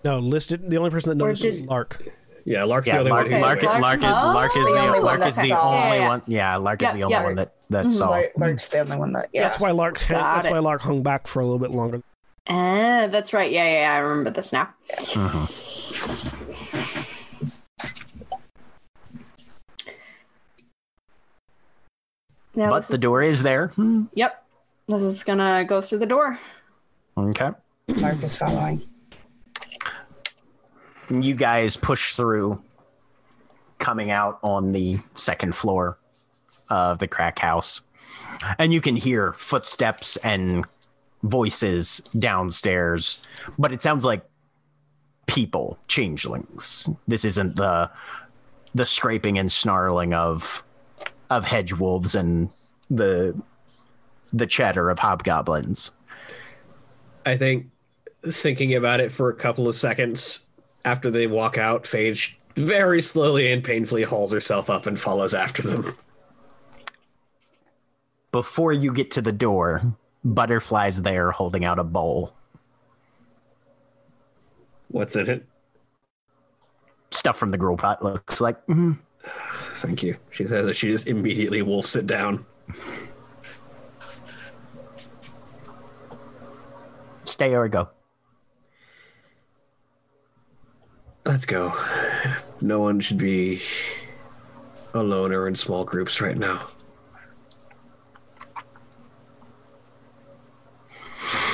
No, 0.04 0.18
listed. 0.18 0.68
The 0.68 0.76
only 0.76 0.90
person 0.90 1.16
that 1.16 1.24
Or 1.24 1.28
noticed 1.28 1.44
was 1.44 1.60
Lark. 1.60 2.02
Yeah, 2.44 2.64
Lark's 2.64 2.88
Yeah, 2.88 2.94
the 2.94 2.98
only 3.00 3.10
Lark, 3.12 3.22
one 3.24 3.32
who's 3.32 3.40
Lark, 3.42 3.62
Lark- 3.62 3.80
Lark, 3.82 3.98
is, 4.00 4.04
Oh. 4.04 4.32
Lark 4.34 4.50
is 4.50 4.54
The 4.54 4.60
only 4.60 4.80
the 4.86 4.92
one 4.92 5.02
Lark 5.04 5.20
that 5.20 5.28
is 5.30 5.36
the 5.36 5.42
only 5.42 5.48
Yeah, 5.78 5.94
yeah. 5.94 6.08
one. 6.08 6.22
Yeah, 6.26 6.56
Lark 6.56 6.82
is 6.82 6.86
Yeah, 6.86 6.92
the 6.92 7.02
only 7.04 7.12
yeah. 7.14 7.22
one 7.24 7.34
that 7.36 7.52
that 7.70 7.86
Mhm. 7.86 7.90
saw. 7.90 8.08
Lark's 8.36 8.68
the 8.68 8.78
only 8.80 8.96
one 8.98 9.12
that. 9.14 9.28
Yeah. 9.32 9.42
That's 9.44 9.58
why 9.58 9.70
Lark. 9.70 9.94
Got 10.06 10.34
that's 10.34 10.46
it. 10.48 10.52
why 10.52 10.58
Lark 10.58 10.82
hung 10.82 11.02
back 11.02 11.26
for 11.26 11.40
a 11.40 11.44
little 11.44 11.58
bit 11.58 11.70
longer. 11.70 12.02
Ah, 12.46 13.08
that's 13.10 13.32
right. 13.32 13.50
Yeah, 13.50 13.64
yeah, 13.64 13.80
yeah. 13.80 13.92
I 13.94 13.98
remember 13.98 14.30
this 14.30 14.52
now. 14.52 14.68
Uh-huh. 15.16 15.46
Now 22.56 22.70
but 22.70 22.86
the 22.86 22.94
is, 22.94 23.00
door 23.00 23.22
is 23.22 23.42
there. 23.42 23.68
Hmm. 23.68 24.04
Yep. 24.14 24.44
This 24.88 25.02
is 25.02 25.24
gonna 25.24 25.64
go 25.64 25.80
through 25.80 25.98
the 25.98 26.06
door. 26.06 26.38
Okay. 27.16 27.50
Mark 28.00 28.22
is 28.22 28.36
following. 28.36 28.82
You 31.10 31.34
guys 31.34 31.76
push 31.76 32.14
through, 32.14 32.62
coming 33.78 34.10
out 34.10 34.38
on 34.42 34.72
the 34.72 34.98
second 35.14 35.54
floor 35.54 35.98
of 36.68 36.98
the 36.98 37.08
crack 37.08 37.38
house. 37.38 37.80
And 38.58 38.72
you 38.72 38.80
can 38.80 38.96
hear 38.96 39.34
footsteps 39.34 40.16
and 40.18 40.64
voices 41.24 42.00
downstairs, 42.18 43.22
but 43.58 43.72
it 43.72 43.82
sounds 43.82 44.04
like 44.04 44.24
people, 45.26 45.78
changelings. 45.88 46.88
This 47.08 47.24
isn't 47.24 47.56
the 47.56 47.90
the 48.74 48.84
scraping 48.84 49.38
and 49.38 49.50
snarling 49.50 50.14
of 50.14 50.62
of 51.30 51.44
hedge 51.44 51.72
wolves 51.72 52.14
and 52.14 52.50
the 52.90 53.34
the 54.32 54.46
chatter 54.46 54.90
of 54.90 54.98
hobgoblins. 54.98 55.90
I 57.24 57.36
think 57.36 57.66
thinking 58.26 58.74
about 58.74 59.00
it 59.00 59.10
for 59.10 59.28
a 59.28 59.34
couple 59.34 59.68
of 59.68 59.76
seconds 59.76 60.46
after 60.84 61.10
they 61.10 61.26
walk 61.26 61.56
out, 61.56 61.84
Phage 61.84 62.34
very 62.56 63.00
slowly 63.00 63.50
and 63.50 63.64
painfully 63.64 64.02
hauls 64.02 64.32
herself 64.32 64.68
up 64.68 64.86
and 64.86 65.00
follows 65.00 65.34
after 65.34 65.62
them. 65.62 65.94
Before 68.32 68.72
you 68.72 68.92
get 68.92 69.10
to 69.12 69.22
the 69.22 69.32
door, 69.32 69.82
Butterfly's 70.24 71.02
there 71.02 71.30
holding 71.30 71.64
out 71.64 71.78
a 71.78 71.84
bowl. 71.84 72.32
What's 74.88 75.16
in 75.16 75.28
it? 75.28 75.46
Stuff 77.10 77.36
from 77.36 77.50
the 77.50 77.58
grill 77.58 77.76
pot 77.76 78.02
looks 78.02 78.40
like. 78.40 78.64
mhm. 78.66 78.98
Thank 79.74 80.02
you. 80.02 80.16
She 80.30 80.46
says 80.46 80.66
that 80.66 80.74
she 80.74 80.90
just 80.90 81.08
immediately 81.08 81.62
wolfs 81.62 81.96
it 81.96 82.06
down. 82.06 82.44
Stay 87.24 87.54
or 87.54 87.68
go. 87.68 87.88
Let's 91.24 91.46
go. 91.46 91.72
No 92.60 92.80
one 92.80 93.00
should 93.00 93.18
be 93.18 93.62
alone 94.92 95.32
or 95.32 95.48
in 95.48 95.54
small 95.54 95.84
groups 95.84 96.20
right 96.20 96.36
now. 96.36 96.60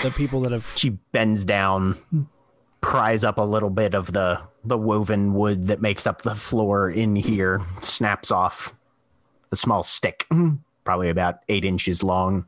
The 0.03 0.11
people 0.11 0.41
that 0.41 0.53
have 0.53 0.73
She 0.77 0.91
bends 1.13 1.45
down, 1.45 1.99
pries 2.81 3.23
up 3.25 3.37
a 3.39 3.43
little 3.43 3.69
bit 3.71 3.95
of 3.95 4.13
the 4.13 4.41
the 4.65 4.77
woven 4.79 5.35
wood 5.35 5.69
that 5.69 5.81
makes 5.81 6.07
up 6.07 6.23
the 6.23 6.35
floor 6.35 6.91
in 6.91 7.17
here, 7.17 7.61
snaps 7.81 8.31
off 8.31 8.75
a 9.53 9.57
small 9.57 9.83
stick, 9.83 10.27
probably 10.85 11.09
about 11.09 11.41
eight 11.49 11.65
inches 11.65 12.03
long. 12.03 12.47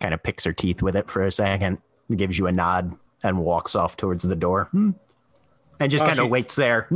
Kind 0.00 0.14
of 0.14 0.22
picks 0.22 0.44
her 0.44 0.52
teeth 0.52 0.82
with 0.82 0.96
it 0.96 1.08
for 1.10 1.24
a 1.24 1.30
second, 1.32 1.78
gives 2.14 2.38
you 2.38 2.46
a 2.46 2.52
nod, 2.52 2.96
and 3.22 3.38
walks 3.38 3.74
off 3.74 3.96
towards 3.96 4.22
the 4.24 4.36
door. 4.36 4.68
And 4.72 4.94
just 5.88 6.02
Oh, 6.04 6.06
kind 6.06 6.18
of 6.20 6.24
she- 6.26 6.30
waits 6.30 6.56
there. 6.56 6.88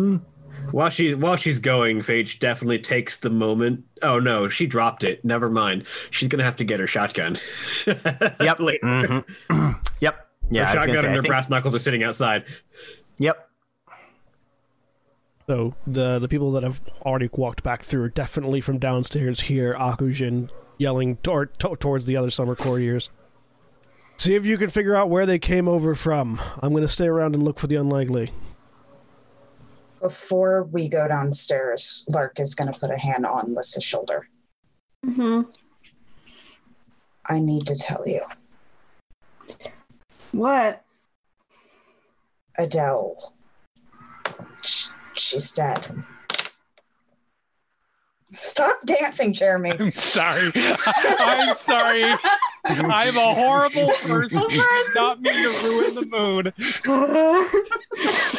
While 0.71 0.91
she 0.91 1.15
while 1.15 1.37
she's 1.37 1.59
going, 1.59 2.01
Phage 2.01 2.39
definitely 2.39 2.79
takes 2.79 3.17
the 3.19 3.31
moment. 3.31 3.85
Oh 4.03 4.19
no, 4.19 4.49
she 4.49 4.67
dropped 4.67 5.05
it. 5.05 5.25
Never 5.25 5.49
mind. 5.51 5.87
She's 6.11 6.29
gonna 6.29 6.45
have 6.45 6.57
to 6.57 6.65
get 6.65 6.81
her 6.81 6.87
shotgun. 6.87 7.37
Yep. 7.87 8.61
Later. 8.61 8.81
Mhm. 8.85 9.81
Yep. 10.01 10.29
Yeah. 10.51 10.67
her 10.67 10.71
I 10.71 10.75
was 10.75 10.87
gonna 10.87 10.97
shotgun 10.97 10.97
say, 10.97 10.99
and 10.99 11.07
I 11.07 11.11
her 11.17 11.23
think- 11.23 11.27
brass 11.31 11.51
knuckles 11.51 11.75
are 11.75 11.79
sitting 11.79 12.03
outside. 12.03 12.45
Yep. 13.19 13.49
So 15.47 15.75
the 15.87 16.19
the 16.19 16.29
people 16.29 16.53
that 16.53 16.63
have 16.63 16.81
already 17.03 17.29
walked 17.33 17.63
back 17.63 17.83
through, 17.83 18.11
definitely 18.11 18.61
from 18.61 18.79
downstairs, 18.79 19.43
hear 19.43 19.75
Akujin 19.75 20.51
yelling 20.79 21.17
tor- 21.19 21.47
to- 21.47 21.77
towards 21.77 22.07
the 22.07 22.17
other 22.17 22.31
summer 22.31 22.55
courtiers. 22.55 23.11
See 24.17 24.35
if 24.37 24.47
you 24.47 24.57
can 24.57 24.71
figure 24.71 24.97
out 24.97 25.11
where 25.11 25.27
they 25.27 25.39
came 25.39 25.69
over 25.69 25.95
from. 25.95 26.41
I'm 26.63 26.71
going 26.71 26.87
to 26.87 26.93
stay 26.93 27.07
around 27.07 27.35
and 27.35 27.43
look 27.43 27.59
for 27.59 27.67
the 27.67 27.75
unlikely. 27.77 28.31
Before 30.05 30.65
we 30.65 30.91
go 30.91 31.09
downstairs, 31.09 32.05
Lark 32.11 32.39
is 32.39 32.55
going 32.55 32.71
to 32.71 32.79
put 32.79 32.91
a 32.91 32.99
hand 32.99 33.25
on 33.25 33.55
Liss's 33.55 33.83
shoulder. 33.85 34.29
Mm-hmm. 35.03 35.49
I 37.31 37.41
need 37.41 37.65
to 37.65 37.75
tell 37.75 38.07
you, 38.07 38.21
What? 40.33 40.85
Adele, 42.59 43.35
sh- 44.63 44.89
she's 45.15 45.51
dead. 45.53 46.05
Stop 48.35 48.85
dancing, 48.85 49.33
Jeremy. 49.33 49.71
I'm 49.79 49.91
sorry. 49.91 50.51
I'm 51.19 51.57
sorry. 51.57 52.05
I'm 52.67 53.17
a 53.17 53.35
horrible 53.35 53.87
person. 54.07 54.39
I 54.39 54.85
did 54.87 54.95
not 55.01 55.23
mean 55.23 55.33
to 55.33 55.49
ruin 55.65 55.95
the 55.95 56.07
mood. 56.11 56.53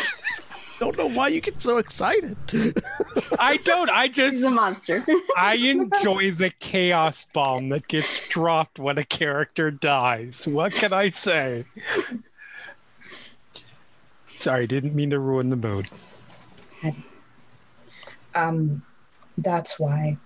Don't 0.79 0.97
know 0.97 1.07
why 1.09 1.29
you 1.29 1.39
get 1.39 1.61
so 1.61 1.77
excited. 1.77 2.35
I 3.39 3.57
don't. 3.57 3.89
I 3.89 4.07
just. 4.07 4.33
He's 4.33 4.41
just 4.41 4.51
a 4.51 4.55
monster. 4.55 5.03
I 5.37 5.55
enjoy 5.55 6.31
the 6.31 6.49
chaos 6.59 7.25
bomb 7.33 7.69
that 7.69 7.87
gets 7.87 8.27
dropped 8.27 8.77
when 8.77 8.97
a 8.97 9.05
character 9.05 9.71
dies. 9.71 10.45
What 10.45 10.73
can 10.73 10.91
I 10.91 11.11
say? 11.11 11.63
Sorry, 14.35 14.67
didn't 14.67 14.95
mean 14.95 15.11
to 15.11 15.19
ruin 15.19 15.49
the 15.49 15.55
mood. 15.55 15.87
Um, 18.35 18.83
that's 19.37 19.79
why 19.79 20.17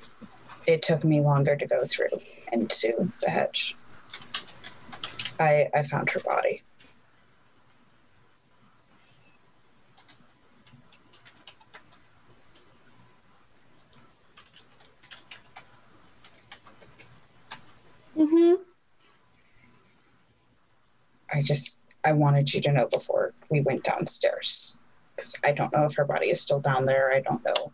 it 0.67 0.81
took 0.81 1.03
me 1.03 1.21
longer 1.21 1.55
to 1.55 1.67
go 1.67 1.85
through 1.85 2.09
into 2.51 3.11
the 3.21 3.29
hedge. 3.29 3.77
I 5.39 5.67
I 5.75 5.83
found 5.83 6.09
her 6.11 6.19
body. 6.21 6.63
Mm-hmm. 18.19 18.61
I 21.33 21.41
just 21.41 21.85
I 22.05 22.11
wanted 22.11 22.53
you 22.53 22.59
to 22.61 22.71
know 22.71 22.87
before 22.87 23.33
we 23.49 23.61
went 23.61 23.83
downstairs 23.83 24.81
because 25.15 25.35
I 25.45 25.53
don't 25.53 25.71
know 25.73 25.85
if 25.85 25.95
her 25.95 26.05
body 26.05 26.27
is 26.27 26.41
still 26.41 26.59
down 26.59 26.85
there. 26.85 27.11
I 27.13 27.21
don't 27.21 27.43
know. 27.45 27.71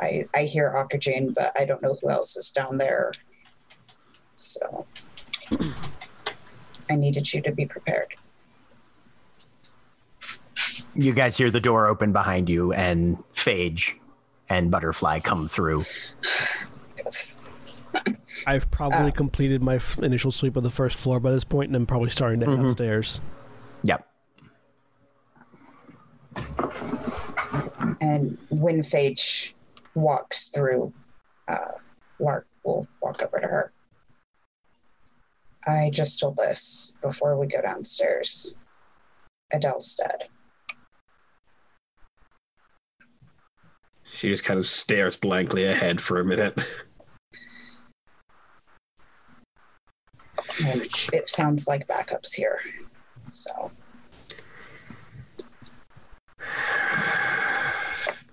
I 0.00 0.24
I 0.34 0.42
hear 0.42 0.72
Akujin, 0.74 1.34
but 1.34 1.52
I 1.58 1.64
don't 1.64 1.82
know 1.82 1.96
who 2.02 2.10
else 2.10 2.36
is 2.36 2.50
down 2.50 2.78
there. 2.78 3.12
So 4.34 4.86
I 6.90 6.96
needed 6.96 7.32
you 7.32 7.40
to 7.42 7.52
be 7.52 7.64
prepared. 7.64 8.14
You 10.94 11.12
guys 11.12 11.36
hear 11.36 11.50
the 11.50 11.60
door 11.60 11.86
open 11.86 12.12
behind 12.12 12.50
you, 12.50 12.72
and 12.72 13.22
Phage 13.34 13.94
and 14.48 14.70
Butterfly 14.70 15.20
come 15.20 15.48
through. 15.48 15.82
I've 18.46 18.70
probably 18.70 19.08
Uh. 19.10 19.12
completed 19.12 19.62
my 19.62 19.76
f- 19.76 19.98
initial 19.98 20.30
sweep 20.30 20.56
of 20.56 20.62
the 20.62 20.70
first 20.70 20.98
floor 20.98 21.20
by 21.20 21.30
this 21.32 21.44
point, 21.44 21.68
and 21.68 21.76
I'm 21.76 21.86
probably 21.86 22.10
starting 22.10 22.40
to 22.40 22.46
head 22.46 22.58
Mhm. 22.58 22.68
upstairs. 22.70 23.20
Yep. 23.82 24.06
And 28.00 28.38
when 28.50 28.80
Phage 28.80 29.54
walks 29.94 30.48
through, 30.48 30.92
uh, 31.48 31.72
Lark 32.18 32.46
will 32.64 32.86
walk 33.00 33.22
over 33.22 33.38
to 33.40 33.46
her. 33.46 33.72
I 35.66 35.90
just 35.92 36.18
told 36.20 36.36
this 36.36 36.96
before 37.02 37.38
we 37.38 37.46
go 37.46 37.60
downstairs. 37.62 38.56
Adele's 39.52 39.94
dead. 39.94 40.28
She 44.04 44.28
just 44.30 44.44
kind 44.44 44.58
of 44.58 44.68
stares 44.68 45.16
blankly 45.16 45.64
ahead 45.64 46.00
for 46.00 46.18
a 46.20 46.24
minute. 46.24 46.58
It 50.60 51.26
sounds 51.26 51.66
like 51.66 51.86
backups 51.86 52.34
here. 52.34 52.60
So 53.28 53.70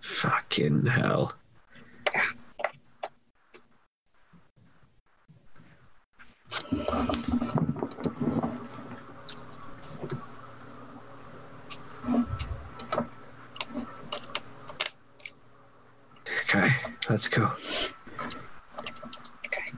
Fucking 0.02 0.86
hell. 0.88 1.34
Okay, 16.52 16.70
let's 17.10 17.28
go. 17.28 17.52
okay. 19.46 19.72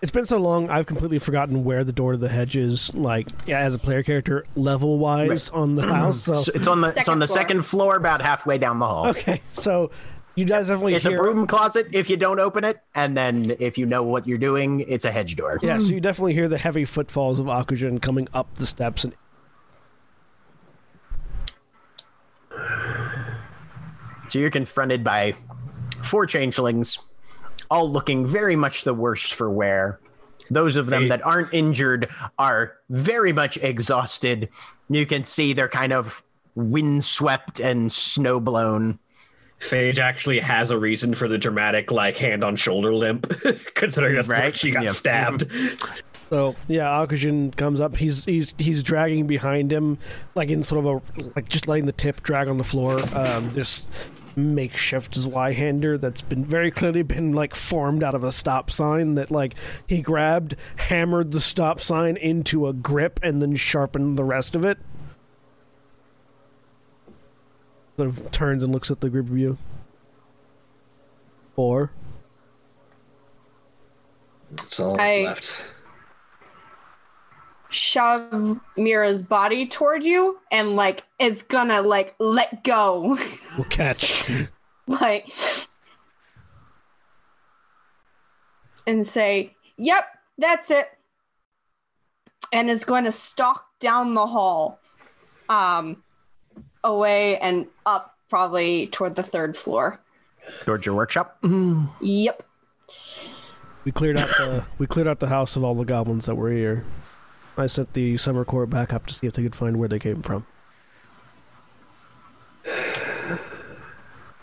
It's 0.00 0.10
it's 0.10 0.12
been 0.12 0.26
so 0.26 0.38
long. 0.38 0.70
I've 0.70 0.86
completely 0.86 1.18
forgotten 1.18 1.64
where 1.64 1.82
the 1.82 1.92
door 1.92 2.12
to 2.12 2.18
the 2.18 2.28
hedge 2.28 2.56
is. 2.56 2.94
Like, 2.94 3.28
yeah, 3.46 3.58
as 3.60 3.74
a 3.74 3.78
player 3.78 4.02
character, 4.02 4.46
level 4.54 4.98
wise 4.98 5.50
on 5.50 5.74
the 5.74 5.82
mm-hmm. 5.82 5.90
house. 5.90 6.22
So 6.22 6.34
So 6.34 6.52
it's 6.54 6.66
on 6.66 6.80
the 6.80 6.88
it's 6.88 6.96
Second 6.96 7.12
on 7.12 7.18
the 7.18 7.26
floor. 7.26 7.34
second 7.34 7.62
floor, 7.62 7.96
about 7.96 8.22
halfway 8.22 8.58
down 8.58 8.78
the 8.78 8.86
hall. 8.86 9.08
okay, 9.08 9.42
so 9.52 9.90
you 10.36 10.44
guys 10.44 10.68
definitely 10.68 10.94
It's 10.94 11.04
a 11.04 11.10
broom 11.10 11.48
closet 11.48 11.88
if 11.92 12.08
you 12.08 12.16
don't 12.16 12.38
open 12.38 12.62
it, 12.62 12.80
and 12.94 13.16
then 13.16 13.56
if 13.58 13.76
you 13.76 13.86
know 13.86 14.04
what 14.04 14.26
you're 14.28 14.38
doing, 14.38 14.84
it's 14.86 15.04
a 15.04 15.10
hedge 15.10 15.34
door. 15.34 15.58
Yeah, 15.62 15.80
so 15.80 15.92
you 15.92 16.00
definitely 16.00 16.34
hear 16.34 16.48
the 16.48 16.58
heavy 16.58 16.84
footfalls 16.84 17.40
of 17.40 17.46
Akujin 17.46 18.00
coming 18.00 18.28
up 18.32 18.54
the 18.54 18.66
steps 18.66 19.02
and 19.02 19.14
So 24.28 24.38
you're 24.38 24.50
confronted 24.50 25.02
by 25.02 25.34
four 26.02 26.26
changelings, 26.26 26.98
all 27.70 27.90
looking 27.90 28.26
very 28.26 28.56
much 28.56 28.84
the 28.84 28.94
worse 28.94 29.30
for 29.30 29.50
wear. 29.50 29.98
Those 30.50 30.76
of 30.76 30.86
them 30.86 31.08
that 31.08 31.24
aren't 31.26 31.52
injured 31.52 32.08
are 32.38 32.74
very 32.88 33.32
much 33.32 33.56
exhausted. 33.58 34.48
You 34.88 35.04
can 35.04 35.24
see 35.24 35.52
they're 35.52 35.68
kind 35.68 35.92
of 35.92 36.22
windswept 36.54 37.60
and 37.60 37.90
snowblown. 37.90 38.98
Phage 39.60 39.98
actually 39.98 40.38
has 40.38 40.70
a 40.70 40.78
reason 40.78 41.14
for 41.14 41.28
the 41.28 41.36
dramatic 41.36 41.90
like 41.90 42.16
hand 42.16 42.44
on 42.44 42.54
shoulder 42.56 42.94
limp, 42.94 43.28
considering 43.74 44.14
that's 44.14 44.28
Right? 44.28 44.54
she 44.54 44.70
got 44.70 44.84
Yeah. 44.84 44.92
stabbed. 44.92 45.50
So 46.30 46.54
yeah, 46.68 46.86
Akujin 46.88 47.56
comes 47.56 47.80
up. 47.80 47.96
He's 47.96 48.24
he's 48.24 48.54
he's 48.58 48.82
dragging 48.82 49.26
behind 49.26 49.72
him, 49.72 49.98
like 50.34 50.50
in 50.50 50.62
sort 50.62 50.84
of 50.86 51.02
a 51.18 51.28
like 51.34 51.48
just 51.48 51.66
letting 51.66 51.86
the 51.86 51.92
tip 51.92 52.22
drag 52.22 52.48
on 52.48 52.58
the 52.58 52.64
floor. 52.64 53.00
Um, 53.16 53.50
this 53.52 53.86
makeshift 54.38 55.14
Zweihander 55.14 56.00
that's 56.00 56.22
been 56.22 56.44
very 56.44 56.70
clearly 56.70 57.02
been 57.02 57.32
like 57.32 57.54
formed 57.54 58.02
out 58.02 58.14
of 58.14 58.24
a 58.24 58.32
stop 58.32 58.70
sign 58.70 59.14
that 59.16 59.30
like 59.30 59.54
he 59.86 60.00
grabbed, 60.00 60.56
hammered 60.76 61.32
the 61.32 61.40
stop 61.40 61.80
sign 61.80 62.16
into 62.16 62.66
a 62.66 62.72
grip, 62.72 63.20
and 63.22 63.42
then 63.42 63.56
sharpened 63.56 64.18
the 64.18 64.24
rest 64.24 64.56
of 64.56 64.64
it. 64.64 64.78
Sort 67.96 68.08
of 68.08 68.30
turns 68.30 68.62
and 68.62 68.72
looks 68.72 68.90
at 68.90 69.00
the 69.00 69.10
group 69.10 69.28
of 69.28 69.36
you. 69.36 69.58
Four. 71.56 71.90
That's 74.52 74.78
all 74.80 74.96
that's 74.96 75.10
I- 75.10 75.22
left. 75.24 75.64
Shove 77.70 78.60
Mira's 78.76 79.22
body 79.22 79.66
toward 79.66 80.04
you 80.04 80.38
and 80.50 80.74
like 80.76 81.04
is 81.18 81.42
gonna 81.42 81.82
like 81.82 82.14
let 82.18 82.64
go. 82.64 83.18
We'll 83.56 83.66
catch. 83.68 84.30
like 84.86 85.28
and 88.86 89.06
say, 89.06 89.54
"Yep, 89.76 90.04
that's 90.38 90.70
it." 90.70 90.88
And 92.52 92.70
is 92.70 92.84
going 92.84 93.04
to 93.04 93.12
stalk 93.12 93.66
down 93.78 94.14
the 94.14 94.26
hall 94.26 94.80
um 95.50 96.02
away 96.82 97.38
and 97.38 97.66
up 97.86 98.16
probably 98.28 98.86
toward 98.88 99.16
the 99.16 99.22
third 99.22 99.56
floor. 99.56 100.00
Towards 100.64 100.86
your 100.86 100.94
workshop. 100.94 101.38
Yep. 102.00 102.42
We 103.84 103.92
cleared 103.92 104.18
out 104.18 104.28
the 104.28 104.64
we 104.78 104.86
cleared 104.86 105.08
out 105.08 105.20
the 105.20 105.28
house 105.28 105.56
of 105.56 105.64
all 105.64 105.74
the 105.74 105.84
goblins 105.84 106.26
that 106.26 106.34
were 106.34 106.50
here. 106.50 106.84
I 107.58 107.66
sent 107.66 107.92
the 107.94 108.16
summer 108.16 108.44
court 108.44 108.70
back 108.70 108.92
up 108.92 109.06
to 109.06 109.14
see 109.14 109.26
if 109.26 109.34
they 109.34 109.42
could 109.42 109.56
find 109.56 109.78
where 109.78 109.88
they 109.88 109.98
came 109.98 110.22
from. 110.22 110.46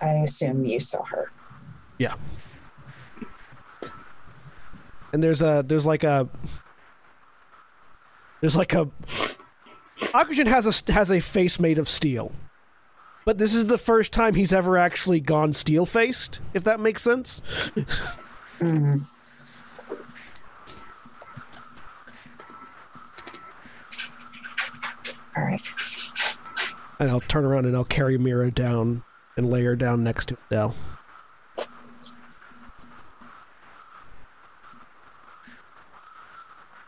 I 0.01 0.09
assume 0.23 0.65
you 0.65 0.79
saw 0.79 1.03
her. 1.05 1.31
Yeah. 1.97 2.15
And 5.13 5.23
there's 5.23 5.41
a 5.41 5.63
there's 5.65 5.85
like 5.85 6.03
a 6.03 6.27
there's 8.41 8.57
like 8.57 8.73
a 8.73 8.89
Akujin 9.99 10.47
has 10.47 10.65
a 10.67 10.91
has 10.91 11.09
a 11.11 11.19
face 11.21 11.59
made 11.59 11.77
of 11.79 11.87
steel. 11.87 12.33
But 13.23 13.37
this 13.37 13.55
is 13.55 13.67
the 13.67 13.77
first 13.77 14.11
time 14.11 14.35
he's 14.35 14.53
ever 14.53 14.77
actually 14.77 15.19
gone 15.19 15.53
steel 15.53 15.85
faced, 15.85 16.41
if 16.53 16.63
that 16.65 16.79
makes 16.79 17.01
sense. 17.01 17.41
Mhm. 18.59 19.07
All 25.37 25.43
right. 25.43 25.61
And 26.99 27.09
I'll 27.09 27.19
turn 27.19 27.45
around 27.45 27.65
and 27.65 27.75
I'll 27.75 27.83
carry 27.83 28.17
Mira 28.17 28.51
down 28.51 29.03
and 29.35 29.49
lay 29.49 29.63
her 29.63 29.75
down 29.75 30.03
next 30.03 30.29
to 30.29 30.37
Adele. 30.49 30.75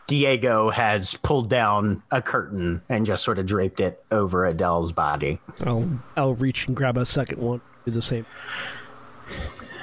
Diego 0.06 0.70
has 0.70 1.14
pulled 1.16 1.50
down 1.50 2.02
a 2.10 2.22
curtain 2.22 2.82
and 2.88 3.04
just 3.04 3.22
sort 3.22 3.38
of 3.38 3.44
draped 3.44 3.78
it 3.78 4.02
over 4.10 4.46
Adele's 4.46 4.90
body. 4.90 5.38
I'll 5.60 6.00
I'll 6.16 6.34
reach 6.34 6.66
and 6.66 6.74
grab 6.74 6.96
a 6.96 7.04
second 7.04 7.42
one. 7.42 7.60
Do 7.84 7.90
the 7.90 8.00
same. 8.00 8.24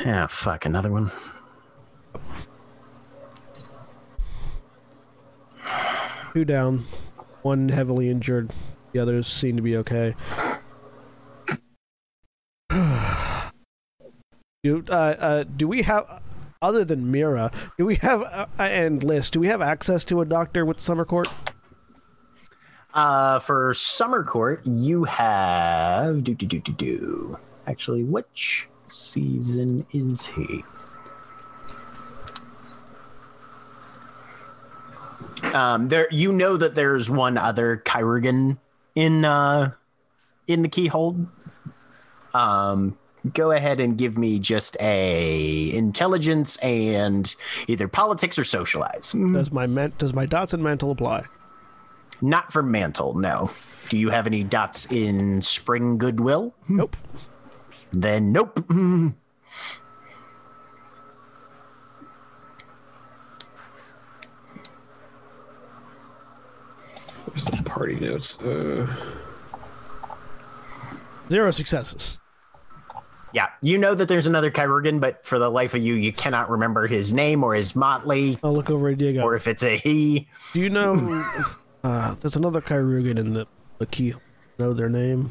Yeah, 0.04 0.26
fuck, 0.26 0.66
another 0.66 0.92
one. 0.92 1.12
Two 6.34 6.44
down, 6.44 6.84
one 7.46 7.70
heavily 7.70 8.10
injured. 8.10 8.52
The 8.92 9.00
others 9.00 9.28
seem 9.28 9.56
to 9.56 9.62
be 9.62 9.78
okay. 9.78 10.16
do 14.64 14.84
uh, 14.90 14.92
uh, 14.92 15.44
do 15.44 15.68
we 15.68 15.84
have 15.84 16.24
other 16.62 16.84
than 16.84 17.12
Mira? 17.12 17.52
Do 17.78 17.86
we 17.86 17.96
have 17.98 18.24
uh, 18.24 18.48
and 18.58 19.04
Liss? 19.04 19.30
Do 19.30 19.40
we 19.40 19.48
have 19.48 19.62
access 19.62 20.04
to 20.06 20.22
a 20.22 20.26
doctor 20.26 20.66
with 20.66 20.82
summer 20.82 21.06
court? 21.06 21.28
Uh, 22.96 23.40
for 23.40 23.74
Summer 23.74 24.24
Court, 24.24 24.66
you 24.66 25.04
have 25.04 26.24
do 26.24 26.34
do 26.34 26.48
do 26.48 26.60
do 26.60 26.72
do. 26.72 27.38
Actually, 27.68 28.04
which 28.06 28.68
season 28.88 29.86
is 29.94 30.26
he? 30.26 30.64
Um, 35.54 35.88
there 35.88 36.08
you 36.12 36.32
know 36.34 36.58
that 36.58 36.76
there's 36.76 37.10
one 37.10 37.38
other 37.38 37.78
Chirurgeon 37.86 38.58
in 38.96 39.26
uh 39.26 39.72
in 40.48 40.62
the 40.62 40.70
keyhole. 40.70 41.18
Um, 42.34 42.98
go 43.34 43.52
ahead 43.52 43.80
and 43.80 43.98
give 43.98 44.18
me 44.18 44.40
just 44.40 44.76
a 44.80 45.72
intelligence 45.74 46.58
and 46.58 47.34
either 47.68 47.88
politics 47.88 48.38
or 48.38 48.44
socialize. 48.44 49.12
Does 49.12 49.52
my 49.52 49.68
men- 49.68 49.94
does 49.98 50.14
my 50.14 50.26
dots 50.26 50.54
and 50.54 50.62
mantle 50.64 50.92
apply? 50.92 51.24
Not 52.22 52.52
for 52.52 52.62
mantle, 52.64 53.14
no. 53.16 53.52
Do 53.90 53.98
you 53.98 54.10
have 54.10 54.26
any 54.28 54.44
dots 54.44 54.86
in 54.92 55.42
spring 55.42 55.98
goodwill? 55.98 56.54
Nope. 56.68 56.96
Then 57.92 58.32
nope. 58.32 58.64
Where's 67.36 67.46
the 67.48 67.64
party 67.64 67.96
notes? 68.00 68.40
Uh, 68.40 68.88
Zero 71.30 71.52
successes. 71.52 72.22
Yeah, 73.34 73.50
you 73.62 73.78
know 73.78 73.94
that 73.94 74.08
there's 74.08 74.26
another 74.26 74.50
Chirurgeon, 74.50 75.02
but 75.02 75.26
for 75.26 75.38
the 75.38 75.52
life 75.52 75.74
of 75.74 75.82
you, 75.82 75.96
you 75.96 76.14
cannot 76.14 76.50
remember 76.50 76.88
his 76.88 77.14
name 77.14 77.44
or 77.44 77.54
his 77.54 77.76
motley, 77.76 78.40
I'll 78.42 78.54
look 78.54 78.70
over 78.70 78.88
at 78.88 78.98
Diego. 79.00 79.22
or 79.24 79.36
if 79.36 79.48
it's 79.48 79.64
a 79.64 79.76
he. 79.78 80.30
Do 80.54 80.62
you 80.62 80.70
know? 80.70 81.26
uh, 81.84 82.16
there's 82.22 82.38
another 82.38 82.62
Chirurgeon 82.62 83.18
in 83.18 83.34
the 83.34 83.46
the 83.80 83.86
key. 83.86 84.14
Know 84.58 84.74
their 84.74 84.88
name? 84.88 85.30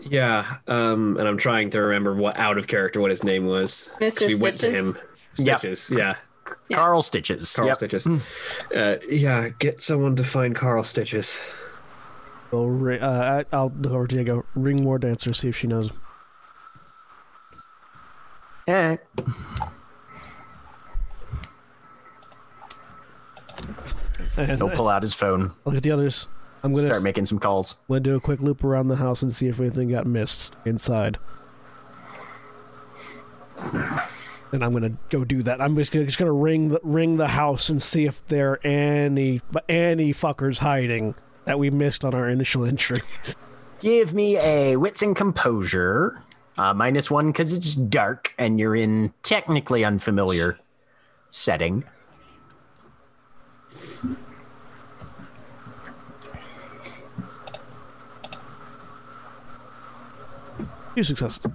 yeah, 0.00 0.58
um, 0.68 1.16
and 1.16 1.26
I'm 1.26 1.38
trying 1.38 1.70
to 1.70 1.80
remember 1.80 2.14
what 2.14 2.38
out 2.38 2.58
of 2.58 2.66
character 2.66 3.00
what 3.00 3.10
his 3.10 3.24
name 3.24 3.46
was. 3.46 3.90
'Cause 3.98 4.18
Mr. 4.18 4.26
We 4.28 4.34
went 4.34 4.58
to 4.58 4.70
him. 4.70 4.92
Stitches, 5.32 5.90
yeah. 5.96 6.16
Yeah. 6.68 6.76
Carl 6.76 7.02
Stitches. 7.02 7.54
Carl 7.54 7.68
Yep. 7.68 7.76
Stitches. 7.76 8.06
Uh, 8.74 8.96
yeah, 9.08 9.48
get 9.58 9.82
someone 9.82 10.16
to 10.16 10.24
find 10.24 10.54
Carl 10.54 10.84
Stitches. 10.84 11.42
I'll, 12.52 12.66
ri- 12.66 13.00
uh, 13.00 13.40
I- 13.40 13.44
I'll 13.56 13.72
look 13.80 13.92
over 13.92 14.06
to 14.06 14.14
Diego. 14.14 14.44
Ring 14.54 14.82
more 14.82 14.98
dancer. 14.98 15.32
See 15.34 15.48
if 15.48 15.56
she 15.56 15.66
knows. 15.66 15.90
Eh. 18.68 18.96
And 24.38 24.58
He'll 24.58 24.70
pull 24.70 24.88
out 24.88 25.02
his 25.02 25.14
phone, 25.14 25.52
look 25.64 25.76
at 25.76 25.82
the 25.82 25.90
others. 25.90 26.26
I'm 26.62 26.72
gonna 26.74 26.88
start 26.88 27.02
making 27.02 27.26
some 27.26 27.38
calls. 27.38 27.76
I'm 27.88 27.94
gonna 27.94 28.00
do 28.00 28.16
a 28.16 28.20
quick 28.20 28.40
loop 28.40 28.64
around 28.64 28.88
the 28.88 28.96
house 28.96 29.22
and 29.22 29.34
see 29.34 29.46
if 29.46 29.60
anything 29.60 29.88
got 29.90 30.06
missed 30.06 30.54
inside. 30.64 31.18
And 34.52 34.64
I'm 34.64 34.72
gonna 34.72 34.96
go 35.10 35.24
do 35.24 35.42
that. 35.42 35.60
I'm 35.60 35.74
just 35.76 35.92
gonna, 35.92 36.06
just 36.06 36.18
gonna 36.18 36.32
ring 36.32 36.68
the 36.68 36.80
ring 36.82 37.16
the 37.16 37.28
house 37.28 37.68
and 37.68 37.82
see 37.82 38.06
if 38.06 38.24
there 38.26 38.52
are 38.52 38.60
any 38.64 39.40
any 39.68 40.14
fuckers 40.14 40.58
hiding 40.58 41.14
that 41.44 41.58
we 41.58 41.70
missed 41.70 42.04
on 42.04 42.14
our 42.14 42.28
initial 42.28 42.64
entry. 42.64 43.02
Give 43.80 44.14
me 44.14 44.38
a 44.38 44.76
wits 44.76 45.02
and 45.02 45.14
composure, 45.14 46.22
uh, 46.58 46.72
minus 46.72 47.10
one 47.10 47.28
because 47.28 47.52
it's 47.52 47.74
dark 47.74 48.34
and 48.38 48.58
you're 48.58 48.76
in 48.76 49.12
technically 49.22 49.84
unfamiliar 49.84 50.58
setting. 51.30 51.84
Two 60.94 61.02
successes. 61.02 61.46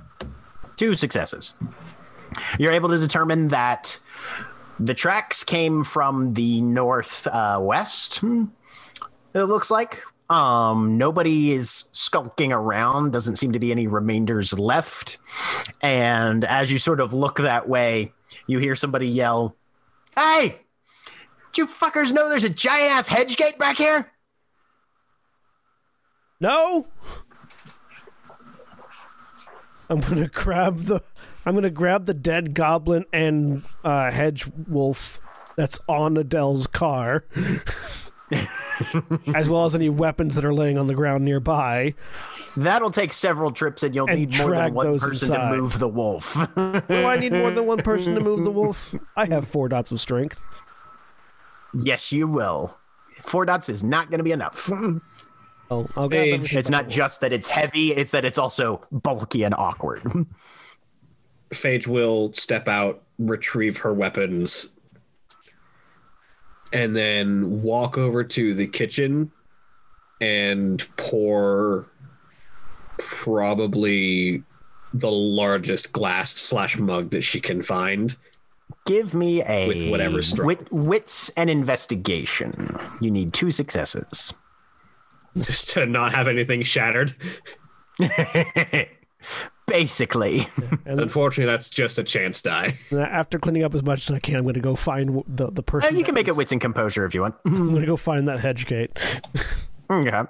Two 0.75 0.93
successes. 0.93 1.53
You're 2.59 2.71
able 2.71 2.89
to 2.89 2.97
determine 2.97 3.49
that 3.49 3.99
the 4.79 4.93
tracks 4.93 5.43
came 5.43 5.83
from 5.83 6.33
the 6.33 6.61
northwest. 6.61 8.23
uh, 8.23 8.45
It 9.33 9.43
looks 9.43 9.69
like. 9.69 10.01
Um, 10.29 10.97
nobody 10.97 11.51
is 11.51 11.89
skulking 11.91 12.53
around. 12.53 13.11
Doesn't 13.11 13.35
seem 13.35 13.51
to 13.51 13.59
be 13.59 13.71
any 13.71 13.87
remainders 13.87 14.57
left. 14.57 15.17
And 15.81 16.45
as 16.45 16.71
you 16.71 16.79
sort 16.79 17.01
of 17.01 17.13
look 17.13 17.37
that 17.37 17.67
way, 17.67 18.13
you 18.47 18.57
hear 18.59 18.77
somebody 18.77 19.07
yell, 19.07 19.57
"Hey, 20.15 20.61
do 21.51 21.61
you 21.61 21.67
fuckers 21.67 22.13
know 22.13 22.29
there's 22.29 22.45
a 22.45 22.49
giant 22.49 22.91
ass 22.91 23.07
hedge 23.07 23.35
gate 23.35 23.59
back 23.59 23.75
here?" 23.75 24.13
No. 26.39 26.87
I'm 29.89 29.99
gonna 29.99 30.29
grab 30.29 30.79
the. 30.79 31.01
I'm 31.45 31.55
gonna 31.55 31.69
grab 31.69 32.05
the 32.05 32.13
dead 32.13 32.53
goblin 32.53 33.05
and 33.11 33.63
uh, 33.83 34.11
hedge 34.11 34.47
wolf 34.67 35.19
that's 35.55 35.79
on 35.87 36.15
Adele's 36.17 36.67
car, 36.67 37.25
as 39.35 39.49
well 39.49 39.65
as 39.65 39.75
any 39.75 39.89
weapons 39.89 40.35
that 40.35 40.45
are 40.45 40.53
laying 40.53 40.77
on 40.77 40.87
the 40.87 40.93
ground 40.93 41.25
nearby. 41.25 41.93
That'll 42.57 42.91
take 42.91 43.13
several 43.13 43.51
trips, 43.51 43.81
and 43.83 43.95
you'll 43.95 44.09
And 44.09 44.19
need 44.19 44.37
more 44.37 44.51
than 44.55 44.73
one 44.73 44.99
person 44.99 45.11
inside. 45.11 45.49
to 45.49 45.55
move 45.55 45.79
the 45.79 45.87
wolf. 45.87 46.33
Do 46.55 46.83
I 46.89 47.17
need 47.17 47.31
more 47.33 47.51
than 47.51 47.65
one 47.65 47.81
person 47.81 48.13
to 48.15 48.21
move 48.21 48.43
the 48.43 48.51
wolf? 48.59 48.93
I 49.15 49.25
have 49.25 49.47
four 49.47 49.69
dots 49.69 49.91
of 49.91 49.99
strength. 50.01 50.45
yes, 51.73 52.11
you 52.11 52.27
will. 52.27 52.77
Four 53.23 53.45
dots 53.45 53.69
is 53.69 53.83
not 53.83 54.09
going 54.09 54.17
to 54.19 54.23
be 54.23 54.31
enough. 54.33 54.69
Oh, 55.69 55.87
I'll 55.95 56.09
grab 56.09 56.11
Hey, 56.11 56.33
everything 56.33 56.59
It's 56.59 56.69
not 56.69 56.89
just 56.89 57.21
that 57.21 57.31
it's 57.31 57.47
heavy; 57.47 57.93
it's 57.93 58.11
that 58.11 58.25
it's 58.25 58.37
also 58.37 58.81
bulky 58.91 59.43
and 59.43 59.55
awkward. 59.57 60.01
Phage 61.53 61.87
will 61.87 62.33
step 62.33 62.67
out, 62.67 63.01
retrieve 63.19 63.77
her 63.79 63.93
weapons, 63.93 64.75
and 66.73 66.95
then 66.95 67.61
walk 67.61 67.97
over 67.97 68.23
to 68.23 68.53
the 68.53 68.67
kitchen 68.67 69.31
and 70.21 70.87
pour 70.97 71.87
probably 72.97 74.43
the 74.93 75.11
largest 75.11 75.91
glass 75.91 76.31
slash 76.33 76.77
mug 76.77 77.09
that 77.11 77.21
she 77.21 77.39
can 77.41 77.61
find. 77.61 78.15
Give 78.85 79.13
me 79.13 79.43
a 79.43 79.67
With 79.67 79.89
whatever 79.89 80.21
strong. 80.21 80.47
wit, 80.47 80.71
wits 80.71 81.29
and 81.29 81.49
investigation. 81.49 82.77
You 82.99 83.11
need 83.11 83.33
two 83.33 83.51
successes. 83.51 84.33
Just 85.37 85.69
to 85.71 85.85
not 85.85 86.13
have 86.13 86.27
anything 86.27 86.61
shattered. 86.61 87.15
Basically, 89.71 90.47
And 90.85 90.99
Unfortunately, 90.99 91.49
that's 91.51 91.69
just 91.69 91.97
a 91.97 92.03
chance 92.03 92.41
die. 92.41 92.77
after 92.91 93.39
cleaning 93.39 93.63
up 93.63 93.73
as 93.73 93.83
much 93.83 94.09
as 94.09 94.13
I 94.15 94.19
can, 94.19 94.35
I'm 94.35 94.43
gonna 94.45 94.59
go 94.59 94.75
find 94.75 95.23
the 95.27 95.49
the 95.49 95.63
person. 95.63 95.89
And 95.89 95.97
you 95.97 96.03
can 96.03 96.13
that 96.13 96.19
make 96.21 96.27
it 96.27 96.35
wits 96.35 96.51
and 96.51 96.59
composure 96.59 97.05
if 97.05 97.13
you 97.13 97.21
want. 97.21 97.35
I'm 97.45 97.73
gonna 97.73 97.85
go 97.85 97.95
find 97.95 98.27
that 98.27 98.39
hedge 98.41 98.65
gate. 98.67 98.91
okay. 99.89 100.23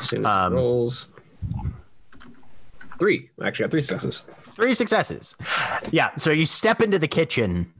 As 0.00 0.12
Um, 0.24 0.54
rolls. 0.54 1.08
Three. 2.98 3.30
I 3.40 3.48
actually 3.48 3.64
got 3.64 3.70
three 3.70 3.82
successes. 3.82 4.20
Three 4.54 4.72
successes. 4.72 5.36
Yeah. 5.90 6.16
So 6.16 6.30
you 6.30 6.46
step 6.46 6.80
into 6.80 6.98
the 6.98 7.08
kitchen. 7.08 7.72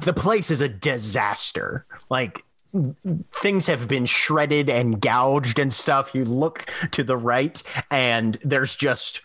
The 0.00 0.12
place 0.12 0.50
is 0.50 0.60
a 0.60 0.68
disaster. 0.68 1.86
Like 2.10 2.44
things 3.32 3.66
have 3.66 3.88
been 3.88 4.06
shredded 4.06 4.70
and 4.70 5.00
gouged 5.00 5.58
and 5.58 5.72
stuff. 5.72 6.14
You 6.14 6.24
look 6.24 6.70
to 6.92 7.02
the 7.04 7.16
right, 7.16 7.62
and 7.90 8.38
there's 8.42 8.76
just 8.76 9.20